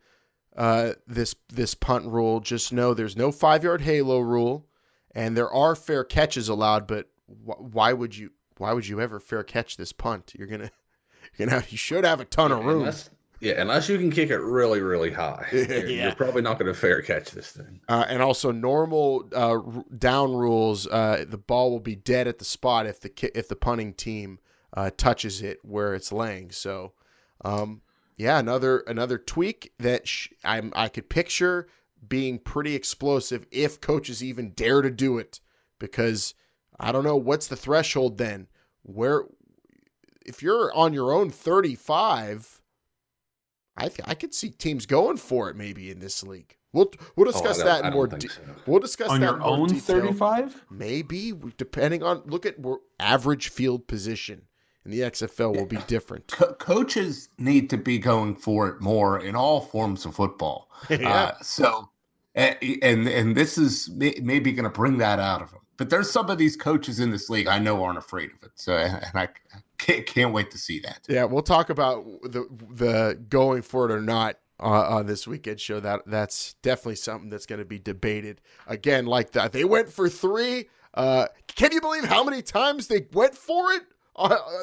uh, 0.56 0.92
this 1.06 1.34
this 1.48 1.74
punt 1.74 2.06
rule, 2.06 2.40
just 2.40 2.72
know 2.72 2.94
there's 2.94 3.16
no 3.16 3.32
five 3.32 3.64
yard 3.64 3.80
halo 3.82 4.18
rule, 4.20 4.66
and 5.14 5.36
there 5.36 5.50
are 5.50 5.74
fair 5.74 6.04
catches 6.04 6.48
allowed. 6.48 6.86
But 6.86 7.08
wh- 7.26 7.60
why 7.74 7.92
would 7.92 8.16
you 8.16 8.30
why 8.58 8.72
would 8.72 8.86
you 8.86 9.00
ever 9.00 9.18
fair 9.20 9.42
catch 9.42 9.76
this 9.76 9.92
punt? 9.92 10.32
You're 10.38 10.48
gonna 10.48 10.70
you're 11.38 11.48
gonna 11.48 11.64
you 11.70 11.78
should 11.78 12.04
have 12.04 12.20
a 12.20 12.24
ton 12.24 12.52
of 12.52 12.64
room. 12.64 12.80
unless 12.80 13.10
yeah, 13.40 13.60
unless 13.60 13.88
you 13.88 13.96
can 13.98 14.10
kick 14.10 14.30
it 14.30 14.38
really 14.38 14.80
really 14.80 15.12
high, 15.12 15.46
you're, 15.52 15.86
Yeah. 15.86 16.02
you're 16.06 16.14
probably 16.16 16.42
not 16.42 16.58
going 16.58 16.72
to 16.72 16.78
fair 16.78 17.00
catch 17.02 17.30
this 17.30 17.52
thing. 17.52 17.80
Uh, 17.88 18.04
and 18.08 18.20
also 18.20 18.50
normal 18.52 19.28
uh, 19.34 19.58
down 19.96 20.32
rules. 20.34 20.86
Uh, 20.88 21.24
the 21.26 21.38
ball 21.38 21.70
will 21.70 21.78
be 21.80 21.94
dead 21.96 22.26
at 22.28 22.38
the 22.38 22.44
spot 22.44 22.84
if 22.86 23.00
the 23.00 23.08
ki- 23.08 23.30
if 23.36 23.46
the 23.48 23.56
punting 23.56 23.94
team 23.94 24.40
uh, 24.74 24.90
touches 24.96 25.40
it 25.42 25.58
where 25.62 25.94
it's 25.94 26.12
laying. 26.12 26.50
So, 26.50 26.92
um, 27.44 27.82
yeah, 28.16 28.38
another 28.38 28.80
another 28.80 29.18
tweak 29.18 29.72
that 29.78 30.06
sh- 30.08 30.28
I'm 30.44 30.72
I 30.76 30.88
could 30.88 31.08
picture 31.08 31.68
being 32.06 32.38
pretty 32.38 32.74
explosive 32.74 33.46
if 33.50 33.80
coaches 33.80 34.22
even 34.22 34.50
dare 34.50 34.82
to 34.82 34.90
do 34.90 35.18
it 35.18 35.40
because 35.78 36.34
I 36.78 36.92
don't 36.92 37.04
know 37.04 37.16
what's 37.16 37.46
the 37.48 37.56
threshold 37.56 38.18
then 38.18 38.46
where 38.82 39.24
if 40.26 40.42
you're 40.42 40.72
on 40.74 40.92
your 40.92 41.12
own 41.12 41.30
35 41.30 42.60
I 43.76 43.88
th- 43.88 44.00
I 44.04 44.14
could 44.14 44.34
see 44.34 44.50
teams 44.50 44.86
going 44.86 45.16
for 45.18 45.48
it 45.50 45.56
maybe 45.56 45.90
in 45.90 46.00
this 46.00 46.22
league. 46.24 46.56
We'll 46.72 46.90
we'll 47.16 47.28
Oh, 47.28 47.32
discuss 47.32 47.58
don't- 47.58 47.66
that 47.66 47.84
in 47.86 47.92
more. 47.92 48.08
think 48.08 48.22
De- 48.22 48.28
so. 48.28 48.42
We'll 48.66 48.80
discuss 48.80 49.10
On 49.10 49.20
that 49.20 49.26
your 49.26 49.38
more 49.38 49.48
own 49.50 49.68
35? 49.68 50.64
Maybe 50.70 51.32
depending 51.56 52.02
on 52.02 52.22
look 52.26 52.44
at 52.44 52.58
where 52.58 52.78
average 52.98 53.48
field 53.48 53.86
position 53.86 54.42
in 54.88 54.98
the 54.98 55.04
XFL 55.10 55.54
will 55.54 55.66
be 55.66 55.76
different. 55.86 56.28
Co- 56.28 56.54
coaches 56.54 57.28
need 57.38 57.68
to 57.70 57.76
be 57.76 57.98
going 57.98 58.34
for 58.36 58.68
it 58.68 58.80
more 58.80 59.20
in 59.20 59.36
all 59.36 59.60
forms 59.60 60.04
of 60.06 60.14
football 60.14 60.70
Yeah. 60.90 61.10
uh, 61.10 61.34
so 61.42 61.90
and 62.34 62.56
and 63.08 63.36
this 63.36 63.58
is 63.58 63.90
maybe 63.90 64.52
going 64.52 64.64
to 64.64 64.70
bring 64.70 64.98
that 64.98 65.18
out 65.18 65.42
of 65.42 65.50
them 65.50 65.60
but 65.76 65.90
there's 65.90 66.10
some 66.10 66.30
of 66.30 66.38
these 66.38 66.56
coaches 66.56 67.00
in 67.00 67.10
this 67.10 67.28
league 67.28 67.48
i 67.48 67.58
know 67.58 67.82
aren't 67.82 67.98
afraid 67.98 68.30
of 68.30 68.42
it 68.44 68.52
so 68.54 68.76
and 68.76 69.10
i 69.14 69.28
can't, 69.78 70.06
can't 70.06 70.32
wait 70.32 70.50
to 70.52 70.58
see 70.58 70.78
that 70.80 71.00
Yeah, 71.08 71.24
we'll 71.24 71.42
talk 71.42 71.68
about 71.70 72.04
the 72.22 72.46
the 72.70 73.18
going 73.28 73.62
for 73.62 73.86
it 73.90 73.92
or 73.92 74.00
not 74.00 74.36
uh, 74.60 74.96
on 74.96 75.06
this 75.06 75.26
weekend 75.26 75.60
show. 75.60 75.78
That 75.80 76.02
that's 76.06 76.54
definitely 76.62 76.96
something 76.96 77.30
that's 77.30 77.46
going 77.46 77.60
to 77.60 77.64
be 77.64 77.78
debated 77.78 78.40
again. 78.66 79.06
Like 79.06 79.30
that, 79.32 79.52
they 79.52 79.64
went 79.64 79.88
for 79.88 80.08
three. 80.08 80.68
Uh, 80.94 81.26
can 81.46 81.70
you 81.70 81.80
believe 81.80 82.04
how 82.04 82.24
many 82.24 82.42
times 82.42 82.88
they 82.88 83.06
went 83.12 83.36
for 83.36 83.70
it 83.72 83.82
uh, 83.82 83.84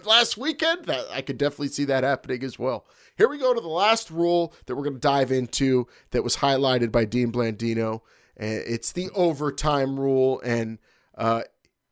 last 0.06 0.38
weekend? 0.38 0.86
That 0.86 1.06
I 1.12 1.22
could 1.22 1.38
definitely 1.38 1.70
see 1.70 1.86
that 1.86 2.04
happening 2.04 2.44
as 2.44 2.60
well. 2.60 2.86
Here 3.18 3.30
we 3.30 3.38
go 3.38 3.54
to 3.54 3.62
the 3.62 3.68
last 3.68 4.12
rule 4.12 4.54
that 4.66 4.76
we're 4.76 4.84
going 4.84 4.96
to 4.96 5.00
dive 5.00 5.32
into 5.32 5.88
that 6.12 6.24
was 6.24 6.38
highlighted 6.38 6.92
by 6.92 7.06
Dean 7.06 7.32
Blandino, 7.32 8.02
and 8.36 8.64
it's 8.66 8.92
the 8.92 9.10
overtime 9.12 10.00
rule, 10.00 10.42
and 10.42 10.80
uh, 11.18 11.44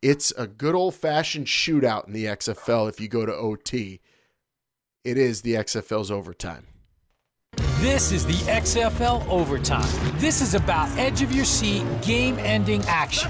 it's 0.02 0.32
a 0.38 0.48
good 0.48 0.76
old 0.76 0.96
fashioned 0.96 1.48
shootout 1.48 2.08
in 2.08 2.14
the 2.14 2.26
XFL. 2.26 2.90
If 2.90 3.00
you 3.00 3.08
go 3.08 3.26
to 3.26 3.34
OT, 3.34 4.02
it 5.04 5.18
is 5.18 5.42
the 5.42 5.54
XFL's 5.54 6.12
overtime. 6.12 6.68
This 7.84 8.14
is 8.14 8.26
the 8.26 8.50
XFL 8.50 9.28
Overtime. 9.28 10.18
This 10.18 10.40
is 10.40 10.54
about 10.54 10.88
edge 10.98 11.22
of 11.22 11.34
your 11.34 11.44
seat, 11.44 11.84
game 12.02 12.40
ending 12.40 12.82
action. 12.88 13.30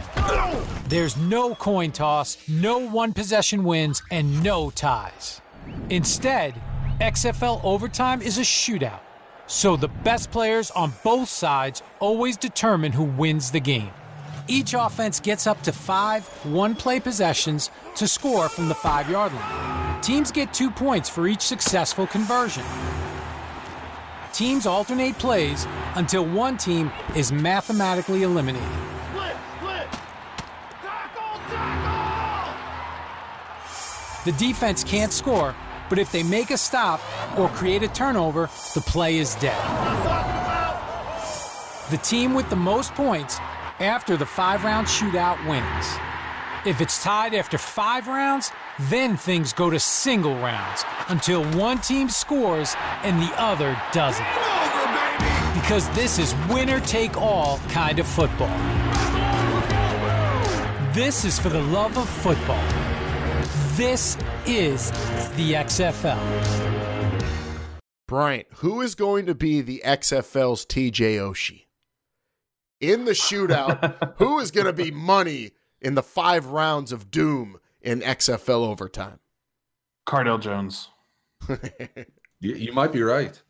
There's 0.88 1.18
no 1.18 1.56
coin 1.56 1.92
toss, 1.92 2.38
no 2.48 2.78
one 2.78 3.14
possession 3.14 3.64
wins, 3.64 4.04
and 4.12 4.44
no 4.44 4.70
ties. 4.70 5.42
Instead, 5.90 6.54
XFL 7.02 7.62
Overtime 7.64 8.22
is 8.22 8.38
a 8.38 8.42
shootout. 8.42 9.00
So 9.48 9.76
the 9.76 9.88
best 9.88 10.30
players 10.30 10.70
on 10.70 10.94
both 11.04 11.30
sides 11.30 11.82
always 12.00 12.38
determine 12.38 12.92
who 12.92 13.06
wins 13.06 13.50
the 13.50 13.60
game. 13.60 13.90
Each 14.48 14.76
offense 14.76 15.20
gets 15.20 15.48
up 15.48 15.64
to 15.64 15.72
five 15.72 16.28
one 16.46 16.76
play 16.76 17.00
possessions 17.00 17.72
to 17.96 18.08
score 18.08 18.50
from 18.50 18.70
the 18.70 18.76
five 18.76 19.10
yard 19.10 19.34
line. 19.34 20.02
Teams 20.04 20.32
get 20.32 20.54
two 20.54 20.70
points 20.70 21.10
for 21.10 21.28
each 21.28 21.42
successful 21.42 22.06
conversion. 22.06 22.64
Teams 24.34 24.66
alternate 24.66 25.20
plays 25.20 25.68
until 25.94 26.26
one 26.26 26.58
team 26.58 26.92
is 27.16 27.32
mathematically 27.32 28.24
eliminated. 28.24 28.68
The 34.26 34.32
defense 34.32 34.84
can't 34.84 35.14
score, 35.14 35.54
but 35.88 36.00
if 36.00 36.12
they 36.12 36.24
make 36.24 36.50
a 36.50 36.58
stop 36.58 37.00
or 37.38 37.48
create 37.50 37.84
a 37.84 37.88
turnover, 37.90 38.50
the 38.74 38.82
play 38.82 39.18
is 39.18 39.36
dead. 39.36 39.62
The 41.92 41.98
team 41.98 42.34
with 42.34 42.50
the 42.50 42.56
most 42.56 42.96
points 42.96 43.38
after 43.80 44.18
the 44.18 44.26
five 44.26 44.64
round 44.64 44.88
shootout 44.88 45.48
wins. 45.48 46.13
If 46.66 46.80
it's 46.80 47.04
tied 47.04 47.34
after 47.34 47.58
five 47.58 48.08
rounds, 48.08 48.50
then 48.80 49.18
things 49.18 49.52
go 49.52 49.70
to 49.70 49.78
single 49.78 50.36
rounds 50.36 50.86
until 51.10 51.44
one 51.58 51.80
team 51.80 52.08
scores 52.08 52.74
and 53.04 53.22
the 53.22 53.34
other 53.38 53.78
doesn't. 53.92 54.26
Because 55.54 55.90
this 55.90 56.20
is 56.20 56.34
winner 56.50 56.80
take 56.80 57.18
all 57.18 57.58
kind 57.68 58.00
of 58.00 58.08
football. 58.08 58.48
This 60.94 61.26
is 61.26 61.38
for 61.38 61.50
the 61.50 61.62
love 61.64 61.98
of 61.98 62.08
football. 62.08 62.64
This 63.76 64.16
is 64.46 64.92
the 65.36 65.56
XFL. 65.56 66.18
Bryant, 68.08 68.48
who 68.56 68.80
is 68.80 68.96
going 68.96 69.26
to 69.26 69.36
be 69.36 69.60
the 69.60 69.82
XFL's 69.84 70.66
TJ 70.66 71.18
Oshie? 71.18 71.66
In 72.80 73.04
the 73.04 73.12
shootout, 73.12 74.14
who 74.18 74.40
is 74.40 74.52
going 74.52 74.68
to 74.68 74.74
be 74.74 74.92
money 74.92 75.52
in 75.84 75.96
the 75.96 76.04
five 76.04 76.48
rounds 76.48 76.92
of 76.92 77.12
doom 77.12 77.60
in 77.82 78.02
XFL 78.02 78.68
overtime? 78.68 79.20
Cardale 80.08 80.42
Jones. 80.42 80.90
You, 82.44 82.56
you 82.56 82.74
might 82.74 82.92
be 82.92 83.02
right. 83.02 83.42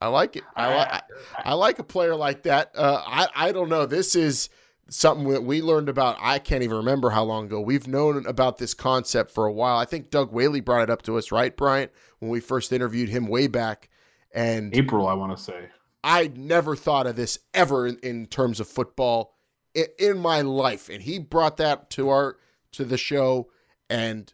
I 0.00 0.08
like 0.08 0.34
it. 0.34 0.42
I 0.56 0.74
like. 0.74 1.02
I 1.36 1.54
like 1.54 1.78
a 1.78 1.84
player 1.84 2.16
like 2.16 2.42
that. 2.42 2.72
Uh, 2.74 3.00
I 3.06 3.28
I 3.34 3.52
don't 3.52 3.68
know. 3.68 3.86
This 3.86 4.16
is 4.16 4.48
something 4.88 5.28
that 5.30 5.44
we 5.44 5.62
learned 5.62 5.88
about. 5.88 6.16
I 6.20 6.40
can't 6.40 6.64
even 6.64 6.78
remember 6.78 7.10
how 7.10 7.22
long 7.22 7.46
ago. 7.46 7.60
We've 7.60 7.86
known 7.86 8.26
about 8.26 8.58
this 8.58 8.74
concept 8.74 9.30
for 9.30 9.46
a 9.46 9.52
while. 9.52 9.78
I 9.78 9.84
think 9.84 10.10
Doug 10.10 10.32
Whaley 10.32 10.60
brought 10.60 10.82
it 10.82 10.90
up 10.90 11.02
to 11.02 11.16
us, 11.16 11.30
right, 11.30 11.56
Bryant, 11.56 11.92
when 12.18 12.30
we 12.30 12.40
first 12.40 12.72
interviewed 12.72 13.08
him 13.08 13.28
way 13.28 13.46
back. 13.46 13.88
And 14.32 14.74
April, 14.76 15.06
I 15.06 15.14
want 15.14 15.36
to 15.36 15.42
say. 15.42 15.68
I 16.02 16.32
never 16.34 16.74
thought 16.74 17.06
of 17.06 17.14
this 17.14 17.38
ever 17.54 17.86
in, 17.86 17.98
in 18.02 18.26
terms 18.26 18.58
of 18.58 18.68
football 18.68 19.33
in, 19.74 20.18
my 20.18 20.40
life, 20.40 20.88
and 20.88 21.02
he 21.02 21.18
brought 21.18 21.56
that 21.58 21.90
to 21.90 22.08
our 22.08 22.36
to 22.72 22.84
the 22.84 22.98
show 22.98 23.48
and 23.88 24.32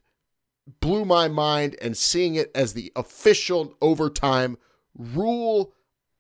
blew 0.81 1.05
my 1.05 1.29
mind. 1.29 1.77
And 1.81 1.97
seeing 1.97 2.35
it 2.35 2.51
as 2.55 2.75
the 2.75 2.93
official 2.97 3.75
overtime 3.81 4.57
rule, 4.97 5.73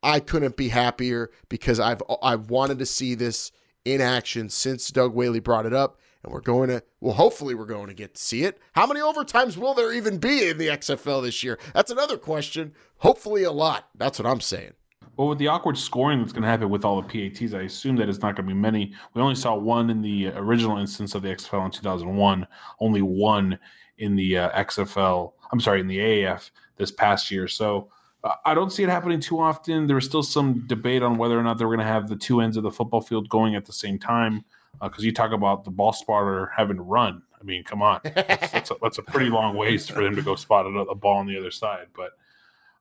I 0.02 0.20
couldn't 0.20 0.56
be 0.56 0.68
happier 0.68 1.30
because 1.48 1.80
I've 1.80 2.02
I've 2.22 2.50
wanted 2.50 2.78
to 2.78 2.86
see 2.86 3.14
this 3.14 3.52
in 3.84 4.00
action 4.00 4.48
since 4.48 4.90
Doug 4.90 5.14
Whaley 5.14 5.40
brought 5.40 5.66
it 5.66 5.72
up. 5.74 5.98
And 6.22 6.32
we're 6.32 6.40
going 6.42 6.68
to, 6.68 6.82
well, 7.00 7.14
hopefully 7.14 7.54
we're 7.54 7.64
going 7.64 7.86
to 7.86 7.94
get 7.94 8.14
to 8.14 8.20
see 8.20 8.42
it. 8.44 8.58
How 8.72 8.86
many 8.86 9.00
overtimes 9.00 9.56
will 9.56 9.72
there 9.72 9.90
even 9.90 10.18
be 10.18 10.48
in 10.48 10.58
the 10.58 10.68
XFL 10.68 11.22
this 11.22 11.42
year? 11.42 11.58
That's 11.72 11.90
another 11.90 12.18
question. 12.18 12.74
Hopefully 12.98 13.42
a 13.42 13.52
lot. 13.52 13.88
That's 13.96 14.18
what 14.18 14.28
I'm 14.28 14.42
saying. 14.42 14.72
Well, 15.20 15.28
with 15.28 15.36
the 15.36 15.48
awkward 15.48 15.76
scoring 15.76 16.20
that's 16.20 16.32
going 16.32 16.44
to 16.44 16.48
happen 16.48 16.70
with 16.70 16.82
all 16.82 17.02
the 17.02 17.06
PATs, 17.06 17.52
I 17.52 17.64
assume 17.64 17.96
that 17.96 18.08
it's 18.08 18.20
not 18.20 18.36
going 18.36 18.48
to 18.48 18.54
be 18.54 18.58
many. 18.58 18.94
We 19.12 19.20
only 19.20 19.34
saw 19.34 19.54
one 19.54 19.90
in 19.90 20.00
the 20.00 20.28
original 20.28 20.78
instance 20.78 21.14
of 21.14 21.20
the 21.20 21.28
XFL 21.28 21.66
in 21.66 21.70
2001, 21.72 22.46
only 22.80 23.02
one 23.02 23.58
in 23.98 24.16
the 24.16 24.38
uh, 24.38 24.50
XFL, 24.62 25.34
I'm 25.52 25.60
sorry, 25.60 25.80
in 25.80 25.88
the 25.88 25.98
AAF 25.98 26.50
this 26.78 26.90
past 26.90 27.30
year. 27.30 27.48
So 27.48 27.90
uh, 28.24 28.36
I 28.46 28.54
don't 28.54 28.72
see 28.72 28.82
it 28.82 28.88
happening 28.88 29.20
too 29.20 29.38
often. 29.38 29.86
There 29.86 29.96
was 29.96 30.06
still 30.06 30.22
some 30.22 30.66
debate 30.66 31.02
on 31.02 31.18
whether 31.18 31.38
or 31.38 31.42
not 31.42 31.58
they 31.58 31.66
were 31.66 31.76
going 31.76 31.86
to 31.86 31.92
have 31.92 32.08
the 32.08 32.16
two 32.16 32.40
ends 32.40 32.56
of 32.56 32.62
the 32.62 32.70
football 32.70 33.02
field 33.02 33.28
going 33.28 33.56
at 33.56 33.66
the 33.66 33.74
same 33.74 33.98
time. 33.98 34.42
Because 34.80 35.04
uh, 35.04 35.04
you 35.04 35.12
talk 35.12 35.32
about 35.32 35.64
the 35.64 35.70
ball 35.70 35.92
spotter 35.92 36.50
having 36.56 36.76
to 36.78 36.82
run. 36.82 37.20
I 37.38 37.44
mean, 37.44 37.62
come 37.62 37.82
on, 37.82 38.00
that's, 38.04 38.52
that's, 38.52 38.70
a, 38.70 38.76
that's 38.80 38.96
a, 38.96 39.02
pretty 39.02 39.28
long 39.28 39.54
ways 39.54 39.86
for 39.86 40.02
them 40.02 40.16
to 40.16 40.22
go 40.22 40.34
spot 40.34 40.64
a, 40.64 40.70
a 40.70 40.94
ball 40.94 41.18
on 41.18 41.26
the 41.26 41.38
other 41.38 41.50
side. 41.50 41.88
But 41.94 42.12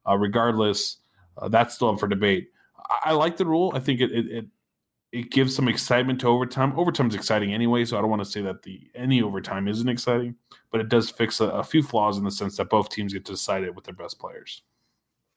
uh, 0.08 0.16
regardless, 0.16 1.00
uh, 1.40 1.48
that's 1.48 1.76
still 1.76 1.90
up 1.90 2.00
for 2.00 2.08
debate. 2.08 2.50
I, 2.78 3.10
I, 3.10 3.12
like 3.14 3.38
the 3.38 3.46
rule. 3.46 3.72
I 3.76 3.80
think 3.80 4.02
it, 4.02 4.12
it, 4.12 4.26
it 4.28 4.46
it 5.12 5.32
gives 5.32 5.56
some 5.56 5.68
excitement 5.68 6.22
to 6.22 6.28
overtime. 6.28 6.78
Overtime 6.78 7.08
is 7.08 7.16
exciting 7.16 7.54
anyway, 7.54 7.84
so 7.84 7.98
I 7.98 8.02
don't 8.02 8.10
want 8.10 8.24
to 8.24 8.30
say 8.30 8.42
that 8.42 8.62
the 8.62 8.82
any 8.94 9.22
overtime 9.22 9.68
isn't 9.68 9.90
exciting, 9.90 10.36
but 10.72 10.82
it 10.82 10.90
does 10.90 11.10
fix 11.10 11.40
a, 11.40 11.46
a 11.46 11.64
few 11.64 11.82
flaws 11.82 12.18
in 12.18 12.24
the 12.24 12.32
sense 12.32 12.58
that 12.58 12.70
both 12.70 12.90
teams 12.90 13.14
get 13.14 13.26
to 13.26 13.32
decide 13.32 13.64
it 13.64 13.74
with 13.74 13.86
their 13.86 13.96
best 13.96 14.20
players. 14.20 14.62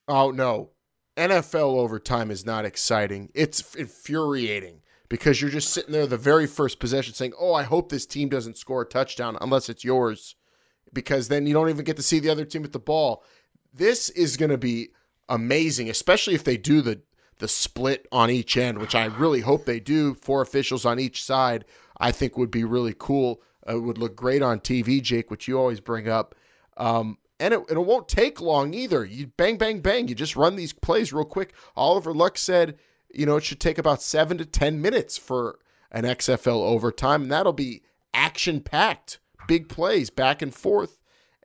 Oh 0.09 0.31
no. 0.31 0.71
NFL 1.17 1.77
overtime 1.77 2.31
is 2.31 2.47
not 2.47 2.65
exciting. 2.65 3.31
It's 3.35 3.75
infuriating 3.75 4.81
because 5.11 5.41
you're 5.41 5.51
just 5.51 5.71
sitting 5.71 5.93
there 5.93 6.07
the 6.07 6.17
very 6.17 6.47
first 6.47 6.79
possession 6.79 7.15
saying, 7.15 7.35
"Oh, 7.39 7.55
I 7.55 7.65
hope 7.65 7.89
this 7.89 8.07
team 8.07 8.29
doesn't 8.29 8.57
score 8.57 8.83
a 8.83 8.87
touchdown 8.87 9.37
unless 9.41 9.69
it's 9.69 9.85
yours." 9.85 10.37
Because 10.93 11.29
then 11.29 11.47
you 11.47 11.55
don't 11.55 11.71
even 11.71 11.85
get 11.85 11.97
to 11.97 12.03
see 12.03 12.19
the 12.19 12.29
other 12.29 12.45
team 12.45 12.63
with 12.63 12.73
the 12.73 12.79
ball. 12.79 13.25
This 13.73 14.11
is 14.11 14.37
going 14.37 14.51
to 14.51 14.59
be 14.59 14.91
amazing, 15.29 15.89
especially 15.89 16.35
if 16.35 16.45
they 16.45 16.57
do 16.57 16.81
the 16.83 17.03
the 17.39 17.49
split 17.49 18.07
on 18.13 18.31
each 18.31 18.57
end, 18.57 18.79
which 18.79 18.95
I 18.95 19.07
really 19.07 19.41
hope 19.41 19.65
they 19.65 19.81
do. 19.81 20.15
Four 20.15 20.43
officials 20.43 20.85
on 20.87 21.01
each 21.01 21.25
side, 21.25 21.65
I 21.99 22.13
think 22.13 22.39
would 22.39 22.53
be 22.53 22.63
really 22.63 22.95
cool. 22.97 23.43
Uh, 23.69 23.77
it 23.77 23.81
would 23.81 23.99
look 23.99 24.15
great 24.15 24.43
on 24.43 24.61
TV, 24.61 25.03
Jake, 25.03 25.29
which 25.29 25.49
you 25.49 25.59
always 25.59 25.81
bring 25.81 26.09
up. 26.09 26.37
Um, 26.77 27.19
and 27.41 27.53
it, 27.53 27.61
it 27.69 27.79
won't 27.79 28.07
take 28.07 28.41
long 28.41 28.75
either. 28.75 29.05
You 29.05 29.27
bang, 29.27 29.57
bang, 29.57 29.81
bang. 29.81 30.07
You 30.07 30.15
just 30.15 30.37
run 30.37 30.55
these 30.55 30.73
plays 30.73 31.13
real 31.13 31.25
quick. 31.25 31.53
Oliver 31.75 32.15
Luck 32.15 32.39
said, 32.39 32.79
you 33.13 33.27
know, 33.27 33.37
it 33.37 33.45
should 33.45 33.61
take 33.61 33.79
about 33.79 34.03
seven 34.03 34.39
to 34.39 34.47
10 34.47 34.81
minutes 34.81 35.19
for 35.19 35.59
an 35.91 36.05
XFL 36.05 36.63
overtime, 36.63 37.23
and 37.23 37.33
that'll 37.33 37.53
be 37.53 37.83
action 38.15 38.61
packed, 38.61 39.19
big 39.49 39.69
plays 39.69 40.11
back 40.11 40.43
and 40.43 40.55
forth. 40.55 41.01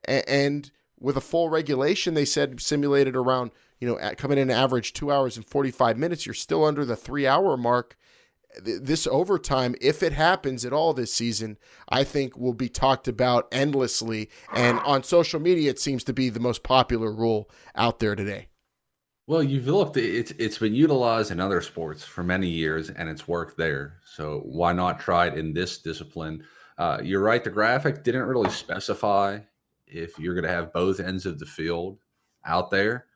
And 0.05 0.69
with 0.99 1.17
a 1.17 1.21
full 1.21 1.49
regulation, 1.49 2.13
they 2.13 2.25
said 2.25 2.61
simulated 2.61 3.15
around, 3.15 3.51
you 3.79 3.87
know, 3.87 3.97
coming 4.17 4.37
in 4.37 4.49
average 4.49 4.93
two 4.93 5.11
hours 5.11 5.37
and 5.37 5.45
45 5.45 5.97
minutes. 5.97 6.25
You're 6.25 6.33
still 6.33 6.65
under 6.65 6.85
the 6.85 6.95
three 6.95 7.27
hour 7.27 7.57
mark 7.57 7.97
this 8.61 9.07
overtime, 9.07 9.75
if 9.81 10.03
it 10.03 10.13
happens 10.13 10.65
at 10.65 10.73
all 10.73 10.93
this 10.93 11.13
season, 11.13 11.57
I 11.89 12.03
think 12.03 12.37
will 12.37 12.53
be 12.53 12.69
talked 12.69 13.07
about 13.07 13.47
endlessly. 13.51 14.29
And 14.53 14.79
on 14.79 15.03
social 15.03 15.39
media, 15.39 15.69
it 15.69 15.79
seems 15.79 16.03
to 16.05 16.13
be 16.13 16.29
the 16.29 16.39
most 16.39 16.63
popular 16.63 17.11
rule 17.11 17.49
out 17.75 17.99
there 17.99 18.15
today. 18.15 18.47
Well, 19.27 19.43
you've 19.43 19.67
looked; 19.67 19.97
it's 19.97 20.31
it's 20.31 20.57
been 20.57 20.73
utilized 20.73 21.31
in 21.31 21.39
other 21.39 21.61
sports 21.61 22.03
for 22.03 22.23
many 22.23 22.47
years, 22.47 22.89
and 22.89 23.09
it's 23.09 23.27
worked 23.27 23.57
there. 23.57 23.99
So 24.05 24.41
why 24.45 24.71
not 24.71 25.01
try 25.01 25.27
it 25.27 25.37
in 25.37 25.53
this 25.53 25.79
discipline? 25.79 26.45
Uh, 26.77 26.99
you're 27.03 27.21
right; 27.21 27.43
the 27.43 27.49
graphic 27.49 28.03
didn't 28.03 28.23
really 28.23 28.49
specify 28.49 29.39
if 29.85 30.17
you're 30.17 30.33
going 30.33 30.45
to 30.45 30.49
have 30.49 30.71
both 30.71 31.01
ends 31.01 31.25
of 31.25 31.39
the 31.39 31.45
field 31.45 31.99
out 32.45 32.71
there. 32.71 33.07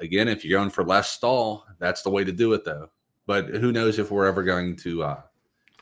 Again, 0.00 0.28
if 0.28 0.44
you're 0.44 0.58
going 0.58 0.70
for 0.70 0.84
less 0.84 1.10
stall, 1.10 1.66
that's 1.78 2.02
the 2.02 2.10
way 2.10 2.24
to 2.24 2.32
do 2.32 2.52
it, 2.52 2.64
though. 2.64 2.90
But 3.26 3.48
who 3.48 3.72
knows 3.72 3.98
if 3.98 4.10
we're 4.10 4.26
ever 4.26 4.42
going 4.42 4.76
to, 4.76 5.02
uh, 5.02 5.20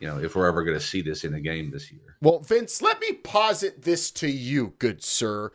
you 0.01 0.07
know, 0.07 0.19
if 0.19 0.35
we're 0.35 0.47
ever 0.47 0.65
going 0.65 0.79
to 0.79 0.85
see 0.85 1.03
this 1.03 1.25
in 1.25 1.35
a 1.35 1.41
game 1.41 1.71
this 1.71 1.93
year. 1.93 2.17
Well, 2.21 2.41
Vince, 2.41 2.81
let 2.83 3.01
me 3.01 3.13
posit 3.13 3.83
this 3.83 4.11
to 4.13 4.29
you, 4.29 4.75
good 4.79 5.03
sir. 5.03 5.53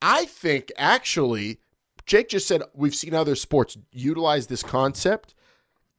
I 0.00 0.26
think 0.26 0.70
actually, 0.76 1.60
Jake 2.06 2.28
just 2.28 2.48
said 2.48 2.62
we've 2.74 2.94
seen 2.94 3.14
other 3.14 3.36
sports 3.36 3.78
utilize 3.92 4.48
this 4.48 4.62
concept. 4.62 5.34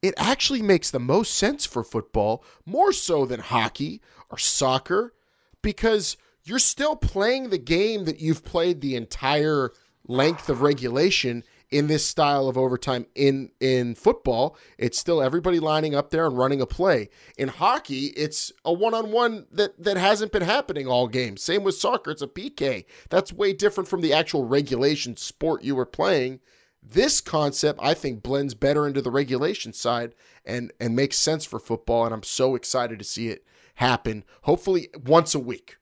It 0.01 0.13
actually 0.17 0.61
makes 0.61 0.91
the 0.91 0.99
most 0.99 1.35
sense 1.35 1.65
for 1.65 1.83
football, 1.83 2.43
more 2.65 2.91
so 2.91 3.25
than 3.25 3.39
hockey 3.39 4.01
or 4.29 4.37
soccer, 4.37 5.13
because 5.61 6.17
you're 6.43 6.59
still 6.59 6.97
playing 6.97 7.49
the 7.49 7.57
game 7.57 8.03
that 8.03 8.19
you've 8.19 8.43
played 8.43 8.81
the 8.81 8.97
entire 8.97 9.71
length 10.05 10.49
of 10.49 10.61
regulation 10.61 11.43
in 11.73 11.87
this 11.87 12.05
style 12.05 12.47
of 12.47 12.55
overtime 12.55 13.07
in 13.15 13.49
in 13.59 13.95
football 13.95 14.55
it's 14.77 14.99
still 14.99 15.23
everybody 15.23 15.59
lining 15.59 15.95
up 15.95 16.11
there 16.11 16.27
and 16.27 16.37
running 16.37 16.61
a 16.61 16.67
play. 16.67 17.09
In 17.35 17.47
hockey 17.47 18.13
it's 18.15 18.51
a 18.63 18.71
one-on-one 18.71 19.47
that 19.51 19.83
that 19.83 19.97
hasn't 19.97 20.31
been 20.31 20.43
happening 20.43 20.87
all 20.87 21.07
game. 21.07 21.35
Same 21.35 21.63
with 21.63 21.75
soccer 21.75 22.11
it's 22.11 22.21
a 22.21 22.27
pk 22.27 22.85
that's 23.09 23.33
way 23.33 23.53
different 23.53 23.87
from 23.87 24.01
the 24.01 24.13
actual 24.13 24.45
regulation 24.45 25.17
sport 25.17 25.63
you 25.63 25.75
were 25.75 25.85
playing. 25.85 26.39
This 26.83 27.19
concept 27.21 27.79
i 27.81 27.95
think 27.95 28.21
blends 28.21 28.53
better 28.53 28.85
into 28.85 29.01
the 29.01 29.11
regulation 29.11 29.73
side 29.73 30.13
and 30.45 30.71
and 30.79 30.95
makes 30.95 31.17
sense 31.17 31.43
for 31.43 31.59
football 31.59 32.05
and 32.05 32.13
i'm 32.13 32.23
so 32.23 32.53
excited 32.53 32.99
to 32.99 33.05
see 33.05 33.29
it 33.29 33.45
happen 33.75 34.23
hopefully 34.43 34.89
once 35.05 35.33
a 35.33 35.39
week 35.39 35.77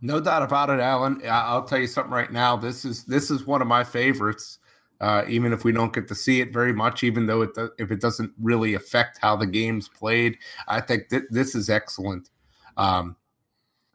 no 0.00 0.20
doubt 0.20 0.42
about 0.42 0.70
it, 0.70 0.80
Alan. 0.80 1.20
I'll 1.28 1.64
tell 1.64 1.78
you 1.78 1.86
something 1.86 2.12
right 2.12 2.32
now. 2.32 2.56
This 2.56 2.84
is 2.84 3.04
this 3.04 3.30
is 3.30 3.46
one 3.46 3.62
of 3.62 3.68
my 3.68 3.84
favorites. 3.84 4.58
Uh, 5.00 5.24
even 5.28 5.52
if 5.52 5.64
we 5.64 5.70
don't 5.70 5.92
get 5.92 6.08
to 6.08 6.14
see 6.14 6.40
it 6.40 6.52
very 6.52 6.72
much, 6.72 7.04
even 7.04 7.26
though 7.26 7.42
it 7.42 7.54
do, 7.54 7.70
if 7.78 7.92
it 7.92 8.00
doesn't 8.00 8.32
really 8.40 8.74
affect 8.74 9.18
how 9.20 9.36
the 9.36 9.46
game's 9.46 9.88
played, 9.88 10.36
I 10.66 10.80
think 10.80 11.08
that 11.10 11.30
this 11.30 11.54
is 11.54 11.70
excellent. 11.70 12.30
Um, 12.76 13.16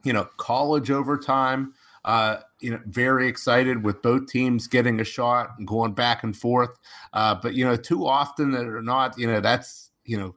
you 0.03 0.13
know, 0.13 0.25
college 0.37 0.91
overtime. 0.91 1.73
Uh, 2.05 2.41
you 2.59 2.69
know, 2.69 2.79
very 2.87 3.29
excited 3.29 3.81
with 3.81 4.01
both 4.01 4.27
teams 4.27 4.67
getting 4.67 4.99
a 4.99 5.05
shot 5.05 5.51
and 5.57 5.65
going 5.65 5.93
back 5.93 6.23
and 6.23 6.35
forth. 6.35 6.77
Uh, 7.13 7.33
but 7.33 7.53
you 7.53 7.63
know, 7.63 7.77
too 7.77 8.05
often 8.05 8.51
that 8.51 8.65
or 8.65 8.81
not, 8.81 9.17
you 9.17 9.25
know, 9.25 9.39
that's 9.39 9.91
you 10.03 10.17
know, 10.17 10.35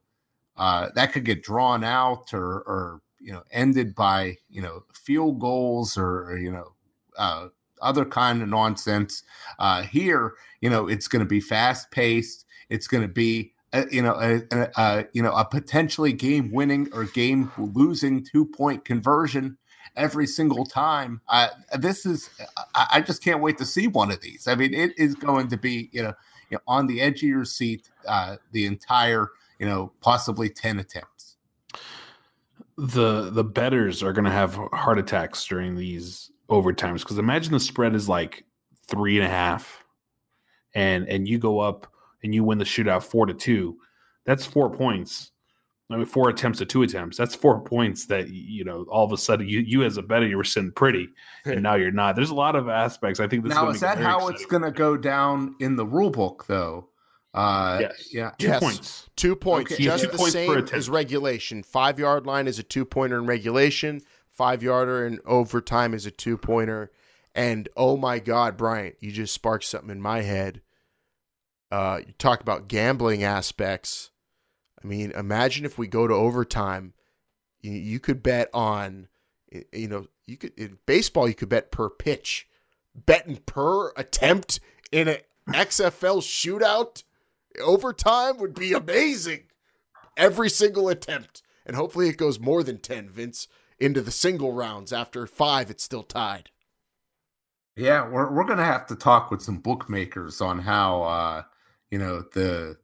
uh, 0.56 0.88
that 0.94 1.12
could 1.12 1.24
get 1.24 1.42
drawn 1.42 1.82
out 1.82 2.32
or 2.32 2.60
or 2.60 3.00
you 3.26 3.32
know 3.32 3.42
ended 3.50 3.94
by 3.94 4.36
you 4.48 4.62
know 4.62 4.84
field 4.94 5.40
goals 5.40 5.98
or, 5.98 6.38
you 6.38 6.50
know 6.50 6.72
uh, 7.18 7.48
other 7.82 8.04
kind 8.04 8.40
of 8.40 8.48
nonsense. 8.48 9.24
Uh, 9.58 9.82
here, 9.82 10.34
you 10.60 10.70
know, 10.70 10.86
it's 10.86 11.08
going 11.08 11.20
to 11.20 11.28
be 11.28 11.40
fast 11.40 11.90
paced. 11.90 12.44
It's 12.68 12.86
going 12.86 13.02
to 13.02 13.08
be 13.08 13.52
a, 13.72 13.84
you 13.90 14.00
know 14.00 14.14
a, 14.14 14.42
a, 14.52 14.70
a, 14.76 15.04
you 15.12 15.22
know 15.22 15.32
a 15.32 15.44
potentially 15.44 16.12
game 16.12 16.52
winning 16.52 16.88
or 16.92 17.04
game 17.04 17.50
losing 17.58 18.24
two 18.24 18.46
point 18.46 18.84
conversion 18.84 19.58
every 19.96 20.26
single 20.26 20.64
time. 20.64 21.20
Uh, 21.28 21.48
this 21.78 22.06
is 22.06 22.30
I, 22.76 22.86
I, 22.92 23.00
just 23.00 23.24
can't 23.24 23.42
wait 23.42 23.58
to 23.58 23.64
see 23.64 23.88
one 23.88 24.12
of 24.12 24.20
these. 24.20 24.46
I 24.46 24.54
mean, 24.54 24.72
it 24.72 24.92
is 24.96 25.16
going 25.16 25.48
to 25.48 25.56
be 25.56 25.88
you 25.92 26.04
know, 26.04 26.14
you 26.50 26.58
know 26.58 26.62
on 26.68 26.86
the 26.86 27.00
edge 27.00 27.24
of 27.24 27.28
your 27.28 27.44
seat 27.44 27.90
uh, 28.06 28.36
the 28.52 28.66
entire 28.66 29.30
you 29.58 29.66
know 29.66 29.92
possibly 30.00 30.48
ten 30.48 30.78
attempts 30.78 31.16
the 32.76 33.30
the 33.30 33.44
bettors 33.44 34.02
are 34.02 34.12
going 34.12 34.24
to 34.24 34.30
have 34.30 34.54
heart 34.72 34.98
attacks 34.98 35.44
during 35.46 35.76
these 35.76 36.30
overtimes 36.48 37.00
because 37.00 37.18
imagine 37.18 37.52
the 37.52 37.60
spread 37.60 37.94
is 37.94 38.08
like 38.08 38.44
three 38.86 39.16
and 39.16 39.26
a 39.26 39.30
half, 39.30 39.84
and 40.74 41.08
and 41.08 41.26
you 41.26 41.38
go 41.38 41.58
up 41.58 41.90
and 42.22 42.34
you 42.34 42.44
win 42.44 42.58
the 42.58 42.64
shootout 42.64 43.02
four 43.02 43.26
to 43.26 43.34
two, 43.34 43.78
that's 44.24 44.44
four 44.44 44.70
points. 44.70 45.30
I 45.88 45.96
mean, 45.96 46.04
four 46.04 46.28
attempts 46.28 46.58
to 46.58 46.66
two 46.66 46.82
attempts. 46.82 47.16
That's 47.16 47.36
four 47.36 47.60
points 47.60 48.06
that 48.06 48.28
you 48.28 48.64
know. 48.64 48.84
All 48.88 49.04
of 49.04 49.12
a 49.12 49.16
sudden, 49.16 49.48
you 49.48 49.60
you 49.60 49.84
as 49.84 49.96
a 49.96 50.02
bettor, 50.02 50.26
you 50.26 50.36
were 50.36 50.44
sitting 50.44 50.72
pretty, 50.72 51.08
and 51.44 51.62
now 51.62 51.76
you're 51.76 51.92
not. 51.92 52.16
There's 52.16 52.30
a 52.30 52.34
lot 52.34 52.56
of 52.56 52.68
aspects. 52.68 53.20
I 53.20 53.28
think 53.28 53.44
this 53.44 53.54
now 53.54 53.68
is, 53.68 53.76
is 53.76 53.80
that 53.82 53.98
how 53.98 54.28
it's 54.28 54.44
going 54.46 54.64
to 54.64 54.72
go 54.72 54.96
down 54.96 55.54
in 55.60 55.76
the 55.76 55.86
rule 55.86 56.10
book, 56.10 56.44
though? 56.48 56.88
Uh, 57.37 57.78
Yes. 57.82 58.09
Yeah. 58.14 58.30
two 58.39 58.47
Yes. 58.47 58.61
points. 58.61 59.11
Two 59.14 59.37
points, 59.37 59.72
Okay. 59.72 59.84
just 59.84 60.05
Two 60.05 60.11
the 60.11 60.16
points 60.16 60.32
same 60.32 60.68
as 60.72 60.89
regulation. 60.89 61.62
Five 61.62 61.99
yard 61.99 62.26
line 62.26 62.49
is 62.49 62.59
a 62.59 62.62
two 62.62 62.84
pointer 62.84 63.18
in 63.18 63.26
regulation. 63.26 64.01
Five 64.30 64.62
yarder 64.62 65.07
in 65.07 65.20
overtime 65.24 65.95
is 65.95 66.07
a 66.07 66.11
two 66.11 66.37
pointer. 66.39 66.91
And 67.34 67.68
oh 67.76 67.97
my 67.99 68.18
God, 68.18 68.57
Bryant, 68.57 68.97
you 69.01 69.12
just 69.12 69.34
sparked 69.34 69.64
something 69.64 69.91
in 69.91 70.01
my 70.01 70.22
head. 70.22 70.62
Uh, 71.70 72.01
you 72.07 72.14
talk 72.18 72.41
about 72.41 72.68
gambling 72.68 73.22
aspects. 73.22 74.11
I 74.82 74.87
mean, 74.87 75.11
imagine 75.11 75.64
if 75.64 75.76
we 75.76 75.87
go 75.87 76.07
to 76.07 76.14
overtime. 76.14 76.95
You, 77.61 77.72
you 77.72 78.01
could 78.01 78.22
bet 78.22 78.49
on, 78.55 79.09
you 79.72 79.89
know, 79.89 80.07
you 80.26 80.37
could 80.37 80.53
in 80.59 80.78
baseball. 80.87 81.28
You 81.28 81.34
could 81.34 81.49
bet 81.49 81.70
per 81.70 81.91
pitch, 81.91 82.47
betting 82.95 83.39
per 83.47 83.91
attempt 83.97 84.61
in 84.93 85.09
an 85.09 85.18
XFL 85.49 86.20
shootout 86.22 87.03
overtime 87.61 88.38
would 88.38 88.54
be 88.54 88.72
amazing. 88.72 89.44
Every 90.16 90.48
single 90.48 90.88
attempt. 90.88 91.42
And 91.64 91.76
hopefully 91.76 92.09
it 92.09 92.16
goes 92.16 92.38
more 92.38 92.62
than 92.62 92.78
10, 92.78 93.11
Vince, 93.11 93.48
into 93.78 94.00
the 94.00 94.11
single 94.11 94.52
rounds. 94.52 94.92
After 94.92 95.26
five, 95.26 95.70
it's 95.70 95.84
still 95.84 96.02
tied. 96.02 96.50
Yeah, 97.76 98.09
we're 98.09 98.32
we're 98.32 98.44
gonna 98.44 98.64
have 98.64 98.86
to 98.86 98.96
talk 98.96 99.30
with 99.30 99.42
some 99.42 99.59
bookmakers 99.59 100.40
on 100.40 100.61
how 100.61 101.02
uh 101.02 101.42
you 101.90 101.98
know 101.98 102.24
the 102.32 102.78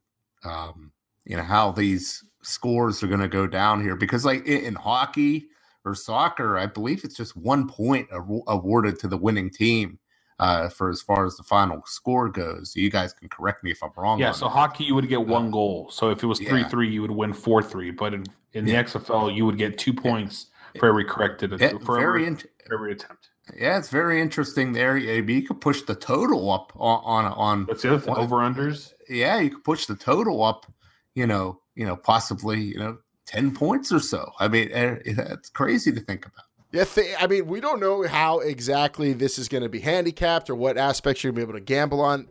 um 0.44 0.92
you 1.24 1.34
know 1.34 1.42
how 1.42 1.72
these 1.72 2.22
scores 2.42 3.02
are 3.02 3.06
gonna 3.06 3.26
go 3.26 3.46
down 3.46 3.80
here 3.80 3.96
because 3.96 4.26
like 4.26 4.44
in, 4.46 4.64
in 4.64 4.74
hockey 4.74 5.48
or 5.86 5.94
soccer, 5.94 6.58
I 6.58 6.66
believe 6.66 7.04
it's 7.04 7.16
just 7.16 7.36
one 7.36 7.68
point 7.68 8.08
awarded 8.12 8.98
to 8.98 9.08
the 9.08 9.16
winning 9.16 9.48
team 9.50 9.98
uh 10.42 10.68
for 10.68 10.90
as 10.90 11.00
far 11.00 11.24
as 11.24 11.36
the 11.36 11.42
final 11.44 11.80
score 11.86 12.28
goes. 12.28 12.74
You 12.74 12.90
guys 12.90 13.12
can 13.12 13.28
correct 13.28 13.62
me 13.64 13.70
if 13.70 13.82
I'm 13.82 13.90
wrong. 13.96 14.18
Yeah, 14.18 14.32
so 14.32 14.46
that. 14.46 14.50
hockey 14.50 14.84
you 14.84 14.94
would 14.94 15.08
get 15.08 15.24
one 15.26 15.50
goal. 15.50 15.88
So 15.90 16.10
if 16.10 16.22
it 16.22 16.26
was 16.26 16.40
Yeah. 16.40 16.48
three 16.50 16.64
three, 16.64 16.88
you 16.90 17.00
would 17.02 17.10
win 17.22 17.32
four 17.32 17.62
three. 17.62 17.90
But 17.92 18.14
in, 18.14 18.24
in 18.52 18.64
the 18.64 18.72
Yeah. 18.72 18.82
XFL, 18.84 19.34
you 19.36 19.46
would 19.46 19.58
get 19.58 19.78
two 19.78 19.92
points 19.92 20.46
for 20.78 20.88
every 20.88 21.04
corrected 21.04 21.48
Yeah, 21.60 21.78
for 21.84 22.00
every, 22.00 22.26
int- 22.26 22.46
every 22.72 22.92
attempt. 22.92 23.28
yeah, 23.56 23.78
it's 23.78 23.90
very 23.90 24.20
interesting 24.20 24.72
there. 24.72 24.96
Yeah, 24.96 25.20
You 25.34 25.42
could 25.46 25.60
push 25.60 25.82
the 25.82 25.94
total 25.94 26.50
up 26.50 26.72
on 26.76 27.00
on, 27.04 27.32
on 27.32 27.66
That's 27.66 27.82
the 27.82 27.90
Over 28.24 28.36
unders. 28.48 28.92
yeah, 29.08 29.38
you 29.38 29.50
could 29.50 29.64
push 29.64 29.86
the 29.86 29.96
total 29.96 30.42
up, 30.42 30.66
you 31.14 31.26
know, 31.26 31.60
you 31.74 31.86
know, 31.86 31.96
possibly, 31.96 32.60
you 32.60 32.78
know, 32.78 32.98
10 33.26 33.54
points 33.54 33.92
or 33.92 34.00
so. 34.00 34.32
I 34.40 34.48
mean, 34.48 34.68
eh, 34.72 34.96
it's 35.04 35.50
crazy 35.50 35.92
to 35.92 36.00
think 36.00 36.26
about. 36.26 36.44
Yeah, 36.72 36.84
th- 36.84 37.14
I 37.20 37.26
mean, 37.26 37.46
we 37.46 37.60
don't 37.60 37.80
know 37.80 38.02
how 38.06 38.40
exactly 38.40 39.12
this 39.12 39.38
is 39.38 39.48
going 39.48 39.62
to 39.62 39.68
be 39.68 39.80
handicapped 39.80 40.48
or 40.48 40.54
what 40.54 40.78
aspects 40.78 41.22
you're 41.22 41.32
going 41.32 41.42
to 41.42 41.46
be 41.46 41.50
able 41.50 41.60
to 41.60 41.64
gamble 41.64 42.00
on, 42.00 42.28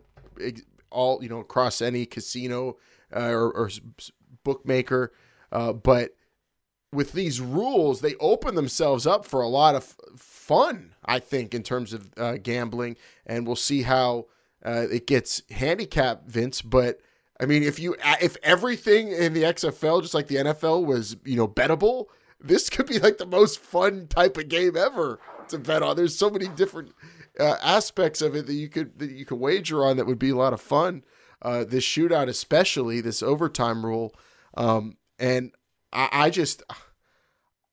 all 0.90 1.22
you 1.22 1.28
know, 1.28 1.38
across 1.38 1.80
any 1.80 2.06
casino 2.06 2.76
uh, 3.14 3.28
or, 3.28 3.52
or 3.52 3.70
bookmaker. 4.42 5.12
Uh, 5.52 5.72
but 5.72 6.16
with 6.92 7.12
these 7.12 7.40
rules, 7.40 8.00
they 8.00 8.14
open 8.16 8.54
themselves 8.54 9.06
up 9.06 9.24
for 9.24 9.40
a 9.40 9.48
lot 9.48 9.74
of 9.76 9.82
f- 9.82 10.18
fun. 10.18 10.94
I 11.04 11.20
think 11.20 11.54
in 11.54 11.62
terms 11.62 11.92
of 11.92 12.10
uh, 12.16 12.36
gambling, 12.36 12.96
and 13.26 13.46
we'll 13.46 13.56
see 13.56 13.82
how 13.82 14.26
uh, 14.64 14.86
it 14.90 15.06
gets 15.06 15.42
handicapped, 15.50 16.28
Vince. 16.28 16.62
But 16.62 17.00
I 17.40 17.46
mean, 17.46 17.62
if 17.62 17.78
you 17.78 17.96
if 18.20 18.36
everything 18.42 19.12
in 19.12 19.34
the 19.34 19.42
XFL, 19.44 20.02
just 20.02 20.14
like 20.14 20.28
the 20.28 20.36
NFL, 20.36 20.84
was 20.84 21.16
you 21.24 21.36
know 21.36 21.48
bettable, 21.48 22.06
this 22.42 22.68
could 22.68 22.86
be 22.86 22.98
like 22.98 23.18
the 23.18 23.26
most 23.26 23.58
fun 23.60 24.06
type 24.08 24.36
of 24.36 24.48
game 24.48 24.76
ever 24.76 25.18
to 25.48 25.58
bet 25.58 25.82
on. 25.82 25.96
There's 25.96 26.16
so 26.16 26.30
many 26.30 26.48
different 26.48 26.92
uh, 27.38 27.56
aspects 27.62 28.20
of 28.22 28.34
it 28.34 28.46
that 28.46 28.54
you 28.54 28.68
could 28.68 28.98
that 28.98 29.10
you 29.10 29.24
could 29.24 29.38
wager 29.38 29.84
on 29.84 29.96
that 29.96 30.06
would 30.06 30.18
be 30.18 30.30
a 30.30 30.36
lot 30.36 30.52
of 30.52 30.60
fun. 30.60 31.04
Uh, 31.40 31.64
this 31.64 31.84
shootout, 31.84 32.28
especially 32.28 33.00
this 33.00 33.22
overtime 33.22 33.84
rule, 33.84 34.14
um, 34.56 34.96
and 35.18 35.52
I, 35.92 36.08
I 36.12 36.30
just. 36.30 36.62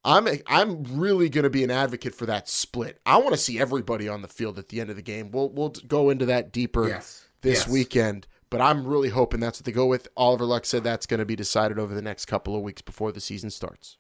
I'm 0.05 0.27
I'm 0.47 0.97
really 0.97 1.27
going 1.27 1.43
to 1.43 1.49
be 1.49 1.63
an 1.63 1.71
advocate 1.71 2.15
for 2.15 2.25
that 2.25 2.47
split. 2.47 2.99
I 3.05 3.17
want 3.17 3.31
to 3.31 3.37
see 3.37 3.59
everybody 3.59 4.07
on 4.07 4.21
the 4.21 4.29
field 4.29 4.57
at 4.57 4.69
the 4.69 4.79
end 4.79 4.89
of 4.89 4.95
the 4.95 5.01
game. 5.01 5.29
We'll 5.31 5.49
we'll 5.49 5.73
go 5.87 6.09
into 6.09 6.25
that 6.27 6.53
deeper 6.53 6.87
Yes. 6.87 7.25
this 7.41 7.59
Yes. 7.59 7.67
weekend, 7.67 8.25
but 8.49 8.61
I'm 8.61 8.87
really 8.87 9.09
hoping 9.09 9.41
that's 9.41 9.59
what 9.59 9.65
they 9.65 9.73
go 9.73 9.87
with. 9.87 10.07
Oliver 10.15 10.45
Luck 10.45 10.65
said 10.65 10.85
that's 10.85 11.05
going 11.05 11.19
to 11.19 11.25
be 11.25 11.35
decided 11.35 11.77
over 11.77 11.93
the 11.93 12.01
next 12.01 12.25
couple 12.27 12.55
of 12.55 12.61
weeks 12.61 12.81
before 12.81 13.11
the 13.11 13.19
season 13.19 13.49
starts. 13.49 13.97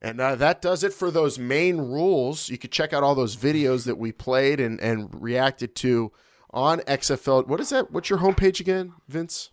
And 0.00 0.20
uh, 0.20 0.36
that 0.36 0.62
does 0.62 0.84
it 0.84 0.92
for 0.92 1.10
those 1.10 1.38
main 1.38 1.78
rules. 1.78 2.48
You 2.48 2.58
could 2.58 2.70
check 2.70 2.92
out 2.92 3.02
all 3.02 3.14
those 3.14 3.36
videos 3.36 3.84
that 3.86 3.98
we 3.98 4.12
played 4.12 4.60
and, 4.60 4.80
and 4.80 5.08
reacted 5.12 5.74
to 5.76 6.12
on 6.50 6.80
XFL. 6.80 7.46
What 7.48 7.60
is 7.60 7.70
that? 7.70 7.90
What's 7.90 8.08
your 8.08 8.20
homepage 8.20 8.60
again, 8.60 8.92
Vince? 9.08 9.50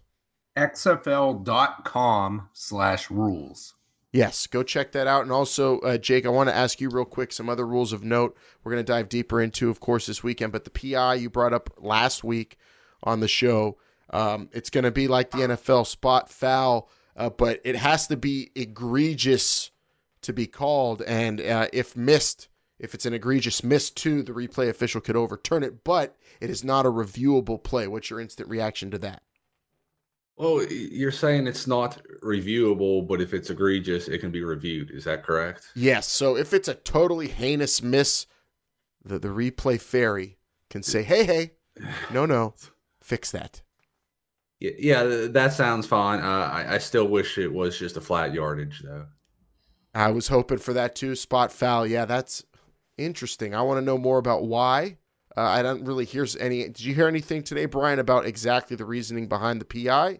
XFL.com 0.56 2.50
slash 2.54 3.10
rules. 3.10 3.74
Yes, 4.12 4.48
go 4.48 4.64
check 4.64 4.94
that 4.94 5.08
out. 5.08 5.24
And 5.24 5.32
also, 5.32 5.80
uh, 5.80 5.98
Jake, 5.98 6.26
I 6.26 6.30
want 6.30 6.48
to 6.48 6.56
ask 6.56 6.80
you 6.80 6.90
real 6.90 7.04
quick 7.04 7.34
some 7.34 7.50
other 7.50 7.68
rules 7.68 7.92
of 7.92 8.04
note. 8.04 8.38
We're 8.64 8.72
going 8.72 8.86
to 8.86 8.90
dive 8.92 9.10
deeper 9.10 9.42
into, 9.42 9.70
of 9.70 9.82
course, 9.82 10.06
this 10.06 10.24
weekend. 10.24 10.54
But 10.54 10.64
the 10.64 10.70
PI 10.70 11.16
you 11.16 11.30
brought 11.30 11.52
up 11.52 11.70
last 11.78 12.24
week 12.24 12.58
on 13.04 13.20
the 13.20 13.28
show, 13.28 13.78
um, 14.12 14.48
it's 14.54 14.70
going 14.70 14.86
to 14.86 14.92
be 14.92 15.10
like 15.10 15.32
the 15.32 15.40
NFL 15.40 15.86
spot 15.86 16.30
foul, 16.30 16.90
uh, 17.18 17.30
but 17.30 17.60
it 17.66 17.76
has 17.76 18.08
to 18.08 18.16
be 18.16 18.52
egregious 18.56 19.72
to 20.26 20.34
be 20.34 20.48
called. 20.48 21.02
And 21.04 21.42
uh, 21.42 21.68
if 21.74 21.96
missed, 21.96 22.50
if 22.78 22.94
it's 22.94 23.06
an 23.06 23.14
egregious 23.14 23.64
miss 23.64 23.90
too, 23.90 24.22
the 24.22 24.34
replay 24.34 24.70
official 24.70 25.02
could 25.02 25.16
overturn 25.16 25.64
it. 25.64 25.84
But 25.84 26.16
it 26.42 26.50
is 26.50 26.64
not 26.64 26.86
a 26.86 26.92
reviewable 26.92 27.64
play. 27.64 27.88
What's 27.88 28.10
your 28.10 28.20
instant 28.20 28.50
reaction 28.50 28.92
to 28.92 28.98
that? 29.00 29.24
Well, 30.38 30.64
you're 30.70 31.12
saying 31.12 31.48
it's 31.48 31.66
not 31.66 32.02
reviewable, 32.22 33.08
but 33.08 33.22
if 33.22 33.34
it's 33.34 33.50
egregious, 33.50 34.10
it 34.10 34.20
can 34.20 34.32
be 34.32 34.44
reviewed. 34.44 34.92
Is 34.92 35.06
that 35.06 35.24
correct? 35.24 35.70
Yes. 35.76 36.08
So 36.08 36.36
if 36.36 36.54
it's 36.54 36.68
a 36.68 36.74
totally 36.76 37.30
heinous 37.30 37.82
miss, 37.82 38.28
the, 39.02 39.18
the 39.18 39.30
replay 39.30 39.80
fairy 39.80 40.38
can 40.70 40.84
say, 40.84 41.04
hey, 41.04 41.24
hey, 41.24 41.52
no, 42.12 42.26
no, 42.26 42.54
fix 43.02 43.32
that. 43.32 43.62
Yeah, 44.60 45.04
that 45.30 45.54
sounds 45.54 45.86
fine. 45.86 46.20
Uh, 46.20 46.50
I, 46.52 46.76
I 46.76 46.78
still 46.80 47.08
wish 47.08 47.38
it 47.38 47.54
was 47.54 47.78
just 47.80 47.98
a 47.98 48.02
flat 48.02 48.34
yardage, 48.34 48.82
though. 48.84 49.06
I 49.96 50.12
was 50.12 50.28
hoping 50.28 50.58
for 50.58 50.74
that 50.74 50.96
too. 50.96 51.16
Spot 51.16 51.52
foul. 51.52 51.88
Yeah, 51.88 52.06
that's 52.06 52.44
interesting. 52.98 53.56
I 53.56 53.62
want 53.62 53.78
to 53.78 53.86
know 53.86 53.98
more 53.98 54.18
about 54.18 54.44
why. 54.44 54.98
Uh, 55.38 55.42
I 55.42 55.62
don't 55.62 55.86
really 55.86 56.06
hear 56.06 56.28
any. 56.40 56.64
Did 56.64 56.82
you 56.82 56.94
hear 56.94 57.08
anything 57.08 57.44
today, 57.44 57.66
Bryant, 57.66 58.00
about 58.00 58.26
exactly 58.26 58.76
the 58.76 58.86
reasoning 58.86 59.28
behind 59.28 59.62
the 59.62 59.66
PI? 59.66 60.20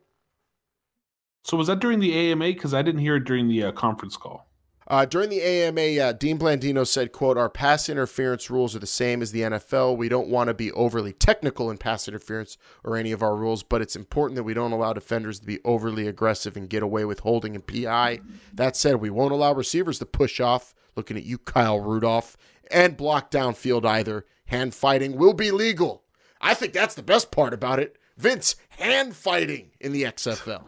So 1.44 1.58
was 1.58 1.68
that 1.68 1.80
during 1.80 2.00
the 2.00 2.14
AMA? 2.14 2.46
Because 2.48 2.74
I 2.74 2.82
didn't 2.82 3.02
hear 3.02 3.18
it 3.18 3.26
during 3.26 3.48
the 3.48 3.66
uh, 3.66 3.72
conference 3.74 4.18
call. 4.18 4.48
Uh, 4.88 5.04
during 5.04 5.30
the 5.30 5.42
AMA, 5.42 6.00
uh, 6.00 6.12
Dean 6.14 6.38
Blandino 6.38 6.86
said, 6.86 7.12
"quote 7.12 7.38
Our 7.38 7.50
pass 7.50 7.90
interference 7.90 8.52
rules 8.52 8.76
are 8.76 8.80
the 8.80 8.86
same 8.86 9.24
as 9.24 9.32
the 9.32 9.42
NFL. 9.42 9.98
We 9.98 10.10
don't 10.10 10.28
want 10.28 10.50
to 10.50 10.54
be 10.54 10.72
overly 10.74 11.12
technical 11.12 11.72
in 11.72 11.78
pass 11.78 12.08
interference 12.08 12.58
or 12.84 12.96
any 12.96 13.12
of 13.12 13.24
our 13.24 13.36
rules, 13.36 13.64
but 13.64 13.82
it's 13.82 13.96
important 13.96 14.36
that 14.36 14.44
we 14.44 14.54
don't 14.54 14.74
allow 14.74 14.94
defenders 14.94 15.40
to 15.40 15.46
be 15.46 15.60
overly 15.66 16.08
aggressive 16.08 16.56
and 16.56 16.70
get 16.70 16.84
away 16.84 17.04
with 17.04 17.22
holding 17.22 17.56
and 17.56 17.66
PI. 17.66 18.20
That 18.54 18.76
said, 18.76 18.98
we 18.98 19.10
won't 19.10 19.34
allow 19.34 19.54
receivers 19.54 19.98
to 20.00 20.06
push 20.06 20.40
off. 20.40 20.76
Looking 20.96 21.18
at 21.18 21.26
you, 21.26 21.40
Kyle 21.40 21.80
Rudolph, 21.80 22.38
and 22.70 22.96
block 22.96 23.32
downfield 23.32 23.86
either. 23.86 24.26
Hand 24.46 24.76
fighting 24.76 25.18
will 25.18 25.34
be 25.34 25.50
legal. 25.50 26.04
I 26.40 26.54
think 26.54 26.74
that's 26.74 26.96
the 26.96 27.04
best 27.04 27.32
part 27.32 27.54
about 27.54 27.80
it. 27.80 27.98
Vince, 28.18 28.56
hand 28.70 29.16
fighting 29.16 29.72
in 29.80 29.92
the 29.92 30.04
XFL. 30.04 30.66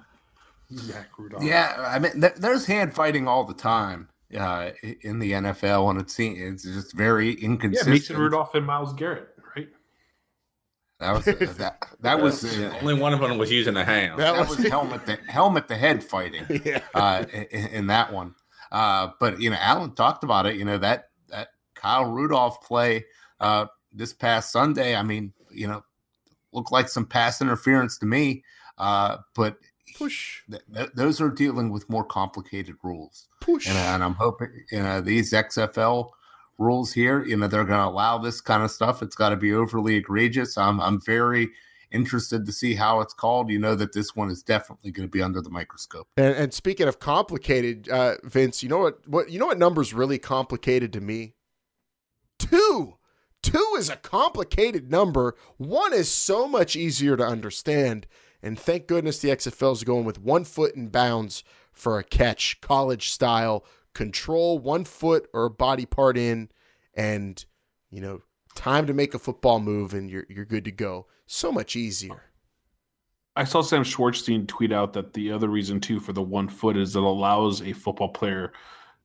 Zach 0.76 1.10
Rudolph. 1.18 1.44
Yeah, 1.44 1.76
I 1.77 1.99
mean, 1.99 2.19
th- 2.22 2.35
there's 2.35 2.65
hand 2.65 2.94
fighting 2.94 3.27
all 3.27 3.44
the 3.45 3.53
time 3.53 4.10
uh, 4.38 4.72
in 5.02 5.19
the 5.19 5.31
NFL, 5.34 5.89
and 5.91 5.99
it's 6.02 6.19
it's 6.19 6.64
just 6.64 6.94
very 6.95 7.31
inconsistent. 7.31 7.44
Yeah, 7.45 7.52
inconsistent. 7.52 7.89
Mason 7.89 8.18
Rudolph 8.18 8.56
and 8.56 8.65
Myles 8.65 8.94
Garrett, 8.94 9.30
right? 9.56 9.69
That 10.99 11.11
was 11.14 11.27
uh, 11.27 11.53
that, 11.57 11.88
that 12.02 12.22
was 12.22 12.44
uh, 12.44 12.73
Only 12.81 12.95
one 12.95 13.14
of 13.14 13.19
them 13.22 13.38
was 13.38 13.52
using 13.52 13.77
a 13.77 13.85
hand. 13.85 14.19
That 14.19 14.34
that 14.34 14.48
was- 14.49 14.57
was 14.57 14.68
helmet 14.69 15.06
the 15.06 15.18
helmet 15.27 15.68
the 15.68 15.76
head 15.77 16.03
fighting 16.03 16.45
Yeah. 16.65 16.81
uh, 16.94 17.26
in, 17.31 17.68
in 17.68 17.88
that 17.88 18.11
one. 18.11 18.35
Uh, 18.72 19.10
but 19.19 19.39
you 19.39 19.49
know, 19.49 19.57
Alan 19.60 19.95
talked 19.95 20.23
about 20.23 20.45
it. 20.45 20.56
You 20.57 20.65
know 20.65 20.77
that 20.80 21.10
that 21.30 21.49
Kyle 21.76 22.06
Rudolph 22.06 22.61
play 22.61 23.06
uh, 23.39 23.68
this 23.94 24.14
past 24.14 24.52
Sunday. 24.52 24.95
I 24.95 25.03
mean, 25.03 25.31
you 25.52 25.68
know, 25.68 25.84
looked 26.52 26.72
like 26.72 26.89
some 26.89 27.06
pass 27.06 27.41
interference 27.41 27.98
to 27.99 28.06
me. 28.06 28.44
Uh, 28.77 29.18
but 29.35 29.57
Push, 29.98 30.41
th- 30.49 30.61
th- 30.74 30.90
those 30.94 31.19
are 31.19 31.30
dealing 31.30 31.72
with 31.72 31.90
more 31.90 32.03
complicated 32.03 32.76
rules, 32.84 33.28
push. 33.40 33.68
and, 33.68 33.78
and 33.78 34.03
I'm 34.03 34.14
hoping 34.14 34.49
you 34.72 34.84
know 34.84 35.02
these 35.02 35.34
XFL 35.34 36.11
rules 36.57 36.94
here. 36.94 37.24
You 37.26 37.38
know, 37.38 37.48
they're 37.48 37.64
going 37.64 37.80
to 37.80 37.88
allow 37.88 38.18
this 38.18 38.41
kind 38.41 38.64
of 38.64 38.72
stuff. 38.72 39.02
It's 39.02 39.15
got 39.15 39.30
to 39.30 39.36
be 39.36 39.53
overly 39.53 39.95
egregious. 39.95 40.57
I'm 40.57 40.80
I'm 40.80 41.02
very 41.02 41.49
interested 41.91 42.45
to 42.45 42.52
see 42.52 42.76
how 42.76 42.99
it's 43.02 43.14
called. 43.14 43.49
You 43.49 43.60
know 43.60 43.76
that 43.76 43.94
this 43.94 44.15
one 44.15 44.30
is 44.30 44.44
definitely 44.44 44.91
going 44.91 45.07
to 45.07 45.11
be 45.11 45.22
under 45.22 45.41
the 45.41 45.49
microscope. 45.49 46.07
And, 46.18 46.36
and 46.36 46.53
speaking 46.53 46.88
of 46.88 46.99
complicated, 46.99 47.90
uh, 47.90 48.15
Vince, 48.24 48.61
you 48.61 48.69
know 48.69 48.80
what? 48.80 49.07
What 49.07 49.32
you 49.32 49.40
know 49.40 49.48
what 49.48 49.57
number's 49.57 49.94
really 49.94 50.19
complicated 50.19 50.94
to 50.94 51.02
me? 51.02 51.34
Two. 52.38 52.95
Two 53.44 53.76
is 53.78 53.90
a 53.90 53.95
complicated 53.95 54.91
number. 54.91 55.36
One 55.57 55.94
is 55.94 56.11
so 56.11 56.48
much 56.48 56.76
easier 56.76 57.15
to 57.15 57.24
understand. 57.24 58.07
And 58.42 58.60
thank 58.60 58.88
goodness 58.88 59.20
the 59.20 59.30
XFL 59.30 59.74
is 59.74 59.84
going 59.84 60.06
with 60.06 60.20
one 60.20 60.44
foot 60.44 60.76
in 60.76 60.90
bounds 60.90 61.44
for 61.72 62.00
a 62.00 62.04
catch, 62.04 62.62
college 62.62 63.10
style 63.10 63.66
control, 63.94 64.60
one 64.60 64.86
foot 64.86 65.28
or 65.34 65.50
body 65.50 65.86
part 65.86 66.18
in, 66.18 66.50
and 66.94 67.44
you 67.90 68.02
know, 68.02 68.22
time 68.56 68.88
to 68.88 68.94
make 68.94 69.14
a 69.14 69.20
football 69.20 69.60
move, 69.60 69.94
and 69.94 70.10
you're 70.10 70.26
you're 70.30 70.46
good 70.46 70.66
to 70.66 70.72
go. 70.72 71.08
So 71.26 71.52
much 71.52 71.76
easier. 71.76 72.24
I 73.36 73.44
saw 73.44 73.62
Sam 73.62 73.84
Schwartzstein 73.84 74.48
tweet 74.48 74.72
out 74.72 74.94
that 74.94 75.14
the 75.14 75.32
other 75.32 75.48
reason 75.48 75.80
too 75.80 76.00
for 76.00 76.12
the 76.12 76.24
one 76.24 76.48
foot 76.48 76.76
is 76.76 76.96
it 76.96 77.04
allows 77.04 77.62
a 77.62 77.74
football 77.74 78.10
player 78.10 78.52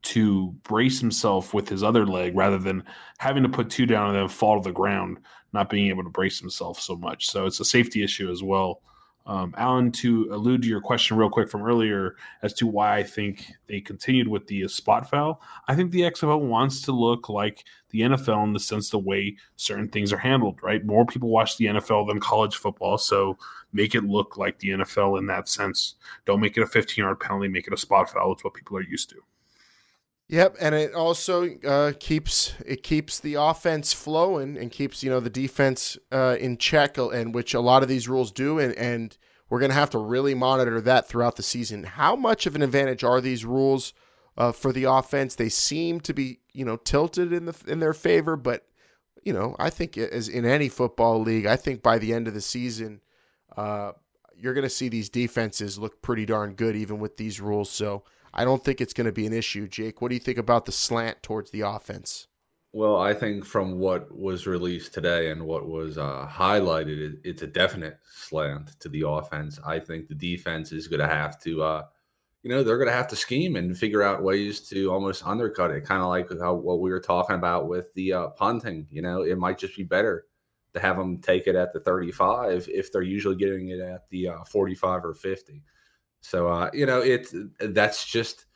to 0.03 0.49
brace 0.63 1.01
himself 1.01 1.55
with 1.55 1.69
his 1.69 1.83
other 1.83 2.07
leg 2.07 2.37
rather 2.37 2.59
than 2.59 2.83
having 3.19 3.43
to 3.43 3.49
put 3.49 3.71
two 3.71 3.87
down 3.87 4.09
and 4.09 4.17
then 4.17 4.29
fall 4.29 4.61
to 4.61 4.67
the 4.67 4.73
ground, 4.73 5.19
not 5.53 5.69
being 5.69 5.89
able 5.89 6.03
to 6.03 6.11
brace 6.11 6.41
himself 6.41 6.81
so 6.81 6.97
much. 6.97 7.29
So 7.29 7.47
it's 7.47 7.61
a 7.61 7.65
safety 7.65 8.03
issue 8.03 8.31
as 8.31 8.43
well. 8.43 8.81
Um, 9.27 9.55
Alan, 9.57 9.93
to 9.93 10.29
allude 10.33 10.63
to 10.63 10.69
your 10.69 10.81
question 10.81 11.17
real 11.17 11.31
quick 11.31 11.49
from 11.49 11.63
earlier 11.63 12.17
as 12.43 12.53
to 12.55 12.67
why 12.67 12.97
I 12.97 13.03
think 13.03 13.53
they 13.69 13.81
continued 13.81 14.29
with 14.29 14.47
the 14.47 14.67
spot 14.69 15.09
foul, 15.09 15.41
I 15.69 15.75
think 15.75 15.93
the 15.93 16.03
XFL 16.03 16.41
wants 16.41 16.83
to 16.83 16.93
look 16.93 17.29
like 17.29 17.65
the 17.91 18.01
NFL 18.01 18.45
in 18.45 18.53
the 18.53 18.61
sense 18.61 18.91
the 18.91 18.99
way 18.99 19.37
certain 19.57 19.89
things 19.89 20.13
are 20.13 20.19
handled, 20.19 20.61
right? 20.63 20.85
More 20.85 21.07
people 21.07 21.29
watch 21.29 21.57
the 21.57 21.67
NFL 21.67 22.09
than 22.09 22.21
college 22.21 22.57
football, 22.57 22.99
so 22.99 23.39
make 23.73 23.95
it 23.95 24.05
look 24.05 24.37
like 24.37 24.59
the 24.59 24.71
NFL 24.71 25.19
in 25.19 25.27
that 25.27 25.49
sense. 25.49 25.95
Don't 26.25 26.41
make 26.41 26.57
it 26.57 26.63
a 26.63 26.67
15 26.67 27.05
yard 27.05 27.21
penalty, 27.21 27.49
make 27.49 27.67
it 27.67 27.73
a 27.73 27.77
spot 27.77 28.11
foul. 28.11 28.33
It's 28.33 28.45
what 28.45 28.55
people 28.55 28.77
are 28.77 28.83
used 28.83 29.11
to. 29.11 29.17
Yep, 30.33 30.57
and 30.63 30.75
it 30.75 30.95
also 30.95 31.47
uh, 31.59 31.93
keeps 32.01 32.55
it 32.65 32.83
keeps 32.83 33.21
the 33.21 33.35
offense 33.35 33.93
flowing 33.93 34.57
and 34.57 34.71
keeps 34.71 35.03
you 35.03 35.11
know 35.11 35.21
the 35.21 35.29
defense 35.29 35.99
uh, 36.11 36.39
in 36.41 36.57
check, 36.57 36.97
and 36.97 37.35
which 37.35 37.53
a 37.53 37.61
lot 37.61 37.83
of 37.83 37.91
these 37.91 38.09
rules 38.09 38.33
do, 38.33 38.59
and 38.59 38.75
and 38.77 39.19
we're 39.51 39.61
gonna 39.61 39.75
have 39.75 39.91
to 39.91 39.99
really 39.99 40.35
monitor 40.35 40.81
that 40.81 41.07
throughout 41.07 41.37
the 41.37 41.43
season. 41.43 41.85
How 41.85 42.17
much 42.17 42.47
of 42.47 42.57
an 42.57 42.63
advantage 42.63 43.05
are 43.05 43.21
these 43.21 43.45
rules 43.45 43.93
uh, 44.39 44.53
for 44.53 44.73
the 44.73 44.85
offense? 44.85 45.35
They 45.35 45.51
seem 45.51 46.01
to 46.01 46.15
be 46.15 46.41
you 46.55 46.65
know 46.65 46.79
tilted 46.79 47.31
in 47.31 47.45
the 47.45 47.55
in 47.67 47.81
their 47.81 47.93
favor, 47.93 48.35
but 48.35 48.67
you 49.23 49.35
know 49.35 49.55
I 49.59 49.69
think 49.69 49.99
as 49.99 50.31
in 50.31 50.47
any 50.47 50.71
football 50.71 51.21
league, 51.21 51.45
I 51.45 51.57
think 51.57 51.83
by 51.83 51.99
the 51.99 52.15
end 52.15 52.27
of 52.27 52.33
the 52.33 52.41
season, 52.41 53.03
uh, 53.55 53.93
you're 54.35 54.55
gonna 54.55 54.71
see 54.71 54.89
these 54.89 55.11
defenses 55.11 55.79
look 55.79 56.01
pretty 56.01 56.25
darn 56.25 56.55
good 56.55 56.75
even 56.75 57.01
with 57.01 57.19
these 57.19 57.39
rules. 57.39 57.69
So. 57.69 58.05
I 58.35 58.45
don't 58.45 58.65
think 58.65 58.81
it's 58.81 58.95
going 58.95 59.07
to 59.07 59.13
be 59.13 59.27
an 59.27 59.33
issue. 59.33 59.69
Jake, 59.69 60.01
what 60.01 60.09
do 60.09 60.15
you 60.15 60.21
think 60.21 60.39
about 60.39 60.65
the 60.65 60.73
slant 60.73 61.23
towards 61.23 61.51
the 61.51 61.63
offense? 61.63 62.29
Well, 62.75 62.97
I 62.97 63.13
think 63.13 63.45
from 63.45 63.79
what 63.79 64.17
was 64.17 64.47
released 64.47 64.95
today 64.95 65.31
and 65.31 65.45
what 65.45 65.69
was 65.69 65.99
uh, 65.99 66.27
highlighted, 66.27 67.19
it's 67.23 67.43
a 67.43 67.47
definite 67.47 67.99
slant 68.11 68.81
to 68.81 68.89
the 68.89 69.07
offense. 69.07 69.61
I 69.65 69.79
think 69.79 70.09
the 70.09 70.15
defense 70.15 70.73
is 70.73 70.89
going 70.89 71.01
to 71.01 71.15
have 71.15 71.39
to, 71.43 71.63
uh, 71.63 71.85
you 72.43 72.51
know, 72.51 72.63
they're 72.63 72.79
going 72.79 72.89
to 72.89 72.95
have 72.95 73.09
to 73.09 73.17
scheme 73.17 73.57
and 73.57 73.77
figure 73.77 74.03
out 74.03 74.23
ways 74.23 74.61
to 74.71 74.91
almost 74.91 75.27
undercut 75.27 75.71
it, 75.71 75.85
kind 75.85 76.01
of 76.01 76.09
like 76.09 76.29
how 76.41 76.55
what 76.55 76.81
we 76.81 76.91
were 76.91 77.01
talking 77.01 77.37
about 77.37 77.69
with 77.69 77.93
the 77.93 78.15
uh, 78.15 78.29
punting. 78.29 78.87
You 78.91 79.03
know, 79.03 79.21
it 79.21 79.37
might 79.37 79.59
just 79.59 79.77
be 79.77 79.83
better 79.83 80.25
to 80.73 80.81
have 80.81 80.97
them 80.97 81.19
take 81.19 81.47
it 81.47 81.55
at 81.55 81.75
the 81.75 81.81
35 81.81 82.71
if 82.73 82.91
they're 82.91 83.03
usually 83.03 83.37
getting 83.37 83.69
it 83.69 83.81
at 83.81 84.09
the 84.09 84.29
uh, 84.29 84.45
45 84.45 85.05
or 85.05 85.13
50. 85.13 85.63
So 86.23 86.49
uh, 86.49 86.71
you 86.73 86.87
know, 86.87 87.01
it's 87.01 87.35
that's 87.61 88.07
just 88.07 88.47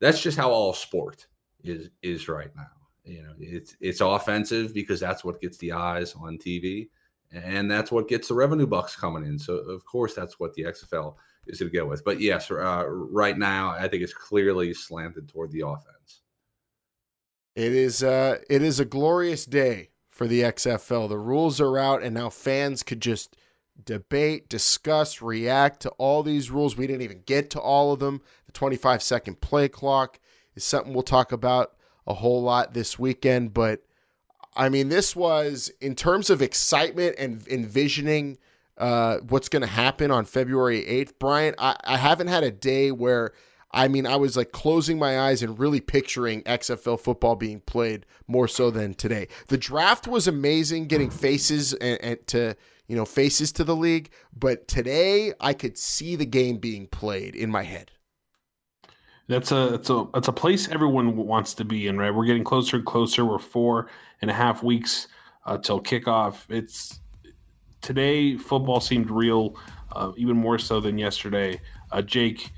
that's 0.00 0.22
just 0.22 0.38
how 0.38 0.50
all 0.50 0.72
sport 0.72 1.26
is 1.62 1.90
is 2.02 2.28
right 2.28 2.54
now. 2.56 2.66
You 3.04 3.22
know, 3.22 3.34
it's 3.38 3.76
it's 3.80 4.00
offensive 4.00 4.72
because 4.72 4.98
that's 5.00 5.24
what 5.24 5.40
gets 5.40 5.58
the 5.58 5.72
eyes 5.72 6.14
on 6.14 6.38
TV, 6.38 6.88
and 7.32 7.70
that's 7.70 7.92
what 7.92 8.08
gets 8.08 8.28
the 8.28 8.34
revenue 8.34 8.66
bucks 8.66 8.96
coming 8.96 9.24
in. 9.24 9.38
So 9.38 9.54
of 9.56 9.84
course, 9.84 10.14
that's 10.14 10.40
what 10.40 10.54
the 10.54 10.64
XFL 10.64 11.14
is 11.46 11.58
to 11.58 11.68
go 11.68 11.86
with. 11.86 12.04
But 12.04 12.20
yes, 12.20 12.50
uh, 12.50 12.84
right 12.88 13.36
now, 13.36 13.70
I 13.70 13.88
think 13.88 14.02
it's 14.02 14.14
clearly 14.14 14.72
slanted 14.72 15.28
toward 15.28 15.50
the 15.52 15.66
offense. 15.66 16.22
It 17.54 17.72
is 17.72 18.02
uh, 18.02 18.38
it 18.48 18.62
is 18.62 18.80
a 18.80 18.84
glorious 18.84 19.46
day 19.46 19.90
for 20.10 20.26
the 20.26 20.42
XFL. 20.42 21.08
The 21.08 21.18
rules 21.18 21.60
are 21.60 21.78
out, 21.78 22.02
and 22.02 22.14
now 22.14 22.28
fans 22.28 22.82
could 22.82 23.00
just 23.00 23.36
debate, 23.84 24.48
discuss, 24.48 25.22
react 25.22 25.80
to 25.80 25.90
all 25.90 26.22
these 26.22 26.50
rules. 26.50 26.76
We 26.76 26.86
didn't 26.86 27.02
even 27.02 27.22
get 27.26 27.50
to 27.50 27.60
all 27.60 27.92
of 27.92 28.00
them. 28.00 28.22
The 28.46 28.52
25 28.52 29.02
second 29.02 29.40
play 29.40 29.68
clock 29.68 30.18
is 30.54 30.64
something 30.64 30.92
we'll 30.92 31.02
talk 31.02 31.32
about 31.32 31.72
a 32.06 32.14
whole 32.14 32.42
lot 32.42 32.74
this 32.74 32.98
weekend. 32.98 33.54
But 33.54 33.82
I 34.56 34.68
mean, 34.68 34.88
this 34.88 35.14
was 35.14 35.70
in 35.80 35.94
terms 35.94 36.30
of 36.30 36.42
excitement 36.42 37.16
and 37.18 37.46
envisioning 37.48 38.38
uh, 38.78 39.18
what's 39.28 39.48
going 39.48 39.62
to 39.62 39.68
happen 39.68 40.10
on 40.10 40.24
February 40.24 40.82
8th. 40.82 41.18
Bryant, 41.18 41.56
I, 41.58 41.76
I 41.84 41.96
haven't 41.96 42.28
had 42.28 42.44
a 42.44 42.50
day 42.50 42.90
where. 42.90 43.32
I 43.72 43.88
mean, 43.88 44.06
I 44.06 44.16
was 44.16 44.38
like 44.38 44.52
closing 44.52 44.98
my 44.98 45.20
eyes 45.20 45.42
and 45.42 45.58
really 45.58 45.80
picturing 45.80 46.42
XFL 46.44 46.98
football 46.98 47.36
being 47.36 47.60
played 47.60 48.06
more 48.26 48.48
so 48.48 48.70
than 48.70 48.94
today. 48.94 49.28
The 49.48 49.58
draft 49.58 50.06
was 50.06 50.26
amazing, 50.26 50.86
getting 50.86 51.10
faces 51.10 51.74
and, 51.74 52.00
and 52.00 52.26
to 52.28 52.56
you 52.88 52.96
know, 52.96 53.04
faces 53.04 53.52
to 53.52 53.64
the 53.64 53.76
league. 53.76 54.10
But 54.36 54.68
today, 54.68 55.32
I 55.40 55.52
could 55.52 55.76
see 55.78 56.16
the 56.16 56.26
game 56.26 56.58
being 56.58 56.86
played 56.86 57.34
in 57.34 57.50
my 57.50 57.62
head. 57.62 57.90
That's 59.28 59.50
a 59.50 59.74
it's 59.74 59.90
a 59.90 60.06
it's 60.14 60.28
a 60.28 60.32
place 60.32 60.68
everyone 60.68 61.16
wants 61.16 61.54
to 61.54 61.64
be 61.64 61.88
in, 61.88 61.98
right? 61.98 62.14
We're 62.14 62.26
getting 62.26 62.44
closer 62.44 62.76
and 62.76 62.86
closer. 62.86 63.24
We're 63.24 63.40
four 63.40 63.88
and 64.22 64.30
a 64.30 64.34
half 64.34 64.62
weeks 64.62 65.08
uh, 65.46 65.58
till 65.58 65.80
kickoff. 65.80 66.48
It's 66.48 67.00
today. 67.80 68.36
Football 68.36 68.80
seemed 68.80 69.10
real, 69.10 69.56
uh, 69.92 70.12
even 70.16 70.36
more 70.36 70.60
so 70.60 70.80
than 70.80 70.96
yesterday. 70.96 71.60
Uh, 71.90 72.02
Jake, 72.02 72.52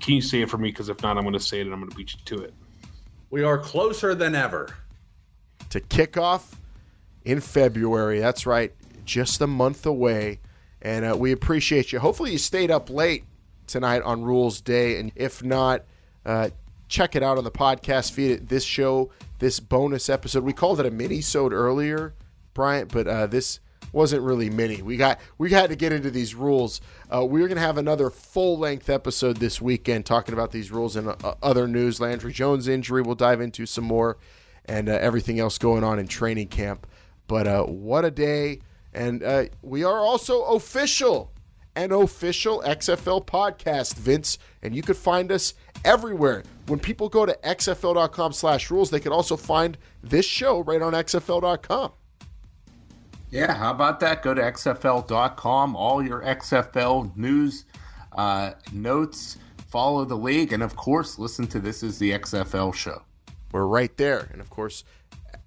can 0.00 0.14
you 0.14 0.20
say 0.20 0.42
it 0.42 0.50
for 0.50 0.58
me? 0.58 0.68
Because 0.68 0.90
if 0.90 1.02
not, 1.02 1.16
I'm 1.16 1.24
going 1.24 1.32
to 1.32 1.40
say 1.40 1.60
it 1.60 1.62
and 1.62 1.72
I'm 1.72 1.80
going 1.80 1.90
to 1.90 1.96
beat 1.96 2.12
you 2.12 2.20
to 2.26 2.44
it. 2.44 2.52
We 3.30 3.42
are 3.42 3.56
closer 3.56 4.14
than 4.14 4.34
ever 4.34 4.76
to 5.70 5.80
kickoff 5.80 6.52
in 7.24 7.40
February. 7.40 8.20
That's 8.20 8.44
right 8.44 8.74
just 9.06 9.40
a 9.40 9.46
month 9.46 9.86
away. 9.86 10.40
And 10.82 11.04
uh, 11.10 11.16
we 11.16 11.32
appreciate 11.32 11.92
you. 11.92 11.98
Hopefully, 11.98 12.32
you 12.32 12.38
stayed 12.38 12.70
up 12.70 12.90
late 12.90 13.24
tonight 13.66 14.02
on 14.02 14.22
Rules 14.22 14.60
Day. 14.60 15.00
And 15.00 15.10
if 15.16 15.42
not, 15.42 15.84
uh, 16.24 16.50
check 16.88 17.16
it 17.16 17.22
out 17.22 17.38
on 17.38 17.44
the 17.44 17.50
podcast 17.50 18.12
feed. 18.12 18.48
This 18.48 18.64
show, 18.64 19.10
this 19.38 19.60
bonus 19.60 20.08
episode, 20.08 20.44
we 20.44 20.52
called 20.52 20.80
it 20.80 20.86
a 20.86 20.90
mini-sode 20.90 21.52
earlier, 21.52 22.14
Bryant, 22.54 22.92
but 22.92 23.06
uh, 23.06 23.26
this 23.26 23.60
wasn't 23.92 24.22
really 24.22 24.50
mini. 24.50 24.82
We 24.82 24.96
got 24.96 25.20
we 25.38 25.50
had 25.50 25.70
to 25.70 25.76
get 25.76 25.92
into 25.92 26.10
these 26.10 26.34
rules. 26.34 26.80
Uh, 27.12 27.24
we're 27.24 27.48
gonna 27.48 27.60
have 27.60 27.78
another 27.78 28.10
full 28.10 28.58
length 28.58 28.90
episode 28.90 29.38
this 29.38 29.60
weekend 29.60 30.04
talking 30.06 30.34
about 30.34 30.52
these 30.52 30.70
rules 30.70 30.96
and 30.96 31.08
uh, 31.08 31.34
other 31.42 31.66
news. 31.66 32.00
Landry 32.00 32.32
Jones 32.32 32.68
injury, 32.68 33.02
we'll 33.02 33.14
dive 33.14 33.40
into 33.40 33.66
some 33.66 33.84
more, 33.84 34.18
and 34.66 34.88
uh, 34.88 34.92
everything 34.92 35.38
else 35.40 35.58
going 35.58 35.84
on 35.84 35.98
in 35.98 36.08
training 36.08 36.48
camp. 36.48 36.86
But 37.26 37.46
uh, 37.46 37.64
what 37.64 38.04
a 38.04 38.10
day! 38.10 38.60
And 38.96 39.22
uh, 39.22 39.44
we 39.60 39.84
are 39.84 39.98
also 39.98 40.42
official, 40.44 41.30
an 41.76 41.92
official 41.92 42.62
XFL 42.66 43.26
podcast, 43.26 43.94
Vince. 43.94 44.38
And 44.62 44.74
you 44.74 44.82
could 44.82 44.96
find 44.96 45.30
us 45.30 45.52
everywhere. 45.84 46.42
When 46.66 46.80
people 46.80 47.10
go 47.10 47.26
to 47.26 47.38
xfl.com 47.44 48.32
slash 48.32 48.70
rules, 48.70 48.90
they 48.90 48.98
can 48.98 49.12
also 49.12 49.36
find 49.36 49.76
this 50.02 50.24
show 50.24 50.62
right 50.62 50.80
on 50.80 50.94
xfl.com. 50.94 51.92
Yeah, 53.30 53.52
how 53.52 53.72
about 53.72 54.00
that? 54.00 54.22
Go 54.22 54.32
to 54.32 54.40
xfl.com, 54.40 55.76
all 55.76 56.02
your 56.02 56.22
XFL 56.22 57.14
news, 57.16 57.66
uh, 58.16 58.52
notes, 58.72 59.36
follow 59.68 60.04
the 60.06 60.16
league, 60.16 60.52
and 60.52 60.62
of 60.62 60.76
course, 60.76 61.18
listen 61.18 61.46
to 61.48 61.60
This 61.60 61.82
is 61.82 61.98
the 61.98 62.12
XFL 62.12 62.72
show. 62.72 63.02
We're 63.52 63.66
right 63.66 63.94
there. 63.96 64.28
And 64.32 64.40
of 64.40 64.48
course, 64.48 64.84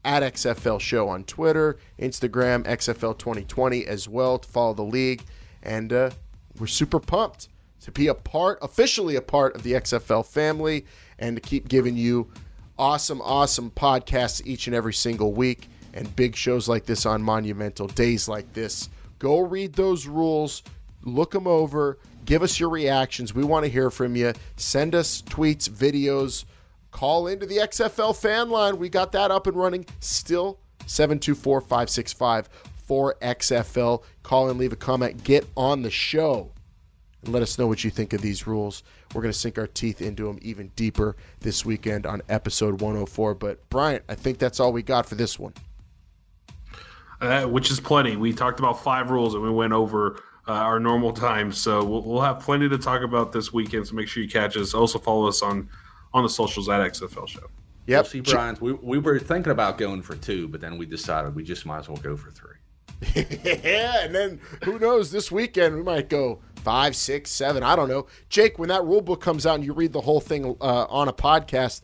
at 0.05 0.23
XFL 0.23 0.79
Show 0.79 1.09
on 1.09 1.23
Twitter, 1.25 1.77
Instagram, 1.99 2.63
XFL 2.65 3.17
2020 3.17 3.85
as 3.85 4.07
well 4.07 4.37
to 4.37 4.47
follow 4.47 4.73
the 4.73 4.83
league. 4.83 5.23
And 5.61 5.91
uh, 5.91 6.11
we're 6.59 6.67
super 6.67 6.99
pumped 6.99 7.49
to 7.81 7.91
be 7.91 8.07
a 8.07 8.13
part, 8.13 8.59
officially 8.61 9.15
a 9.15 9.21
part 9.21 9.55
of 9.55 9.63
the 9.63 9.73
XFL 9.73 10.25
family, 10.25 10.85
and 11.17 11.35
to 11.35 11.41
keep 11.41 11.67
giving 11.67 11.95
you 11.95 12.31
awesome, 12.77 13.21
awesome 13.21 13.71
podcasts 13.71 14.41
each 14.45 14.67
and 14.67 14.75
every 14.75 14.93
single 14.93 15.33
week 15.33 15.67
and 15.93 16.15
big 16.15 16.35
shows 16.35 16.67
like 16.67 16.85
this 16.85 17.05
on 17.05 17.21
Monumental, 17.21 17.87
days 17.87 18.27
like 18.27 18.51
this. 18.53 18.89
Go 19.17 19.41
read 19.41 19.73
those 19.73 20.07
rules, 20.07 20.63
look 21.03 21.31
them 21.31 21.47
over, 21.47 21.97
give 22.25 22.43
us 22.43 22.59
your 22.59 22.69
reactions. 22.69 23.33
We 23.33 23.43
want 23.43 23.65
to 23.65 23.71
hear 23.71 23.89
from 23.89 24.15
you. 24.15 24.33
Send 24.55 24.95
us 24.95 25.21
tweets, 25.23 25.69
videos, 25.69 26.45
call 26.91 27.27
into 27.27 27.45
the 27.45 27.57
XFL 27.57 28.15
fan 28.15 28.49
line. 28.49 28.77
We 28.77 28.89
got 28.89 29.11
that 29.13 29.31
up 29.31 29.47
and 29.47 29.55
running 29.55 29.85
still. 29.99 30.59
724 30.85 31.61
565 31.61 32.49
4XFL. 32.87 34.03
Call 34.23 34.49
and 34.49 34.59
leave 34.59 34.73
a 34.73 34.77
comment. 34.77 35.23
Get 35.23 35.47
on 35.55 35.83
the 35.83 35.91
show 35.91 36.51
and 37.23 37.33
let 37.33 37.43
us 37.43 37.57
know 37.57 37.67
what 37.67 37.83
you 37.83 37.91
think 37.91 38.13
of 38.13 38.21
these 38.21 38.47
rules. 38.47 38.83
We're 39.13 39.21
going 39.21 39.31
to 39.31 39.37
sink 39.37 39.57
our 39.57 39.67
teeth 39.67 40.01
into 40.01 40.25
them 40.25 40.39
even 40.41 40.71
deeper 40.75 41.15
this 41.39 41.65
weekend 41.65 42.05
on 42.05 42.21
episode 42.29 42.81
104. 42.81 43.35
But, 43.35 43.69
Bryant, 43.69 44.03
I 44.09 44.15
think 44.15 44.39
that's 44.39 44.59
all 44.59 44.71
we 44.71 44.83
got 44.83 45.05
for 45.05 45.15
this 45.15 45.37
one. 45.37 45.53
Uh, 47.21 47.43
which 47.43 47.69
is 47.69 47.79
plenty. 47.79 48.15
We 48.15 48.33
talked 48.33 48.59
about 48.59 48.81
five 48.81 49.11
rules 49.11 49.33
and 49.33 49.43
we 49.43 49.49
went 49.49 49.73
over 49.73 50.21
uh, 50.47 50.53
our 50.53 50.79
normal 50.79 51.11
time. 51.11 51.51
So 51.51 51.83
we'll, 51.83 52.01
we'll, 52.03 52.21
have 52.21 52.39
plenty 52.39 52.69
to 52.69 52.77
talk 52.77 53.01
about 53.01 53.33
this 53.33 53.51
weekend. 53.51 53.87
So 53.87 53.95
make 53.95 54.07
sure 54.07 54.23
you 54.23 54.29
catch 54.29 54.55
us. 54.55 54.73
Also 54.73 54.99
follow 54.99 55.27
us 55.27 55.41
on 55.41 55.69
on 56.13 56.23
the 56.23 56.29
socials 56.29 56.69
at 56.69 56.81
XFL 56.81 57.27
Show. 57.27 57.47
Yep. 57.87 58.07
see, 58.07 58.19
Bryant, 58.19 58.61
we, 58.61 58.73
we 58.73 58.99
were 58.99 59.19
thinking 59.19 59.51
about 59.51 59.77
going 59.77 60.01
for 60.01 60.15
two, 60.15 60.47
but 60.47 60.61
then 60.61 60.77
we 60.77 60.85
decided 60.85 61.35
we 61.35 61.43
just 61.43 61.65
might 61.65 61.79
as 61.79 61.89
well 61.89 61.97
go 61.97 62.15
for 62.15 62.29
three. 62.29 62.55
yeah, 63.63 64.03
and 64.03 64.13
then 64.13 64.39
who 64.63 64.77
knows? 64.77 65.11
This 65.11 65.31
weekend 65.31 65.75
we 65.75 65.81
might 65.81 66.09
go 66.09 66.39
five, 66.57 66.95
six, 66.95 67.31
seven. 67.31 67.63
I 67.63 67.75
don't 67.75 67.89
know. 67.89 68.07
Jake, 68.27 68.59
when 68.59 68.69
that 68.69 68.83
rule 68.83 69.01
book 69.01 69.21
comes 69.21 69.45
out 69.45 69.55
and 69.55 69.65
you 69.65 69.73
read 69.73 69.93
the 69.93 70.01
whole 70.01 70.19
thing 70.19 70.55
uh, 70.61 70.85
on 70.89 71.07
a 71.07 71.13
podcast, 71.13 71.81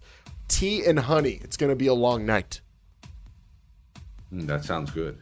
tea 0.47 0.85
and 0.85 0.99
honey. 0.99 1.39
It's 1.41 1.57
going 1.57 1.71
to 1.71 1.75
be 1.75 1.87
a 1.87 1.93
long 1.93 2.25
night. 2.25 2.61
Mm, 4.31 4.45
that 4.47 4.63
sounds 4.63 4.91
good. 4.91 5.17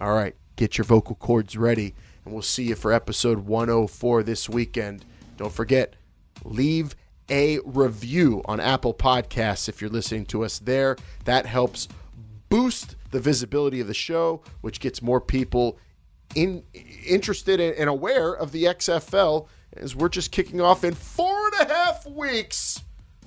All 0.00 0.14
right, 0.14 0.34
get 0.54 0.78
your 0.78 0.84
vocal 0.84 1.16
cords 1.16 1.56
ready 1.56 1.94
and 2.26 2.34
we'll 2.34 2.42
see 2.42 2.64
you 2.64 2.74
for 2.74 2.92
episode 2.92 3.38
104 3.38 4.24
this 4.24 4.48
weekend. 4.48 5.04
Don't 5.36 5.52
forget, 5.52 5.94
leave 6.44 6.96
a 7.30 7.58
review 7.64 8.42
on 8.44 8.60
Apple 8.60 8.94
Podcasts 8.94 9.68
if 9.68 9.80
you're 9.80 9.90
listening 9.90 10.26
to 10.26 10.44
us 10.44 10.58
there. 10.58 10.96
That 11.24 11.46
helps 11.46 11.88
boost 12.48 12.96
the 13.10 13.20
visibility 13.20 13.80
of 13.80 13.86
the 13.86 13.94
show, 13.94 14.42
which 14.60 14.80
gets 14.80 15.02
more 15.02 15.20
people 15.20 15.78
in 16.34 16.62
interested 17.06 17.60
in, 17.60 17.74
and 17.74 17.88
aware 17.88 18.32
of 18.32 18.52
the 18.52 18.64
XFL 18.64 19.48
as 19.76 19.94
we're 19.94 20.08
just 20.08 20.30
kicking 20.32 20.60
off 20.60 20.84
in 20.84 20.94
four 20.94 21.46
and 21.46 21.68
a 21.68 21.72
half 21.72 22.06
weeks 22.06 22.82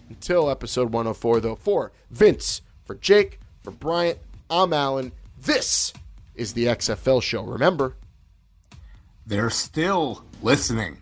until 0.09 0.49
episode 0.49 0.91
104, 0.91 1.39
though. 1.39 1.55
For 1.55 1.91
Vince, 2.09 2.61
for 2.85 2.95
Jake, 2.95 3.39
for 3.63 3.71
Bryant, 3.71 4.19
I'm 4.49 4.73
Alan. 4.73 5.11
This 5.41 5.93
is 6.35 6.53
the 6.53 6.65
XFL 6.65 7.21
show. 7.21 7.43
Remember, 7.43 7.95
they're 9.26 9.49
still 9.49 10.23
listening. 10.41 11.01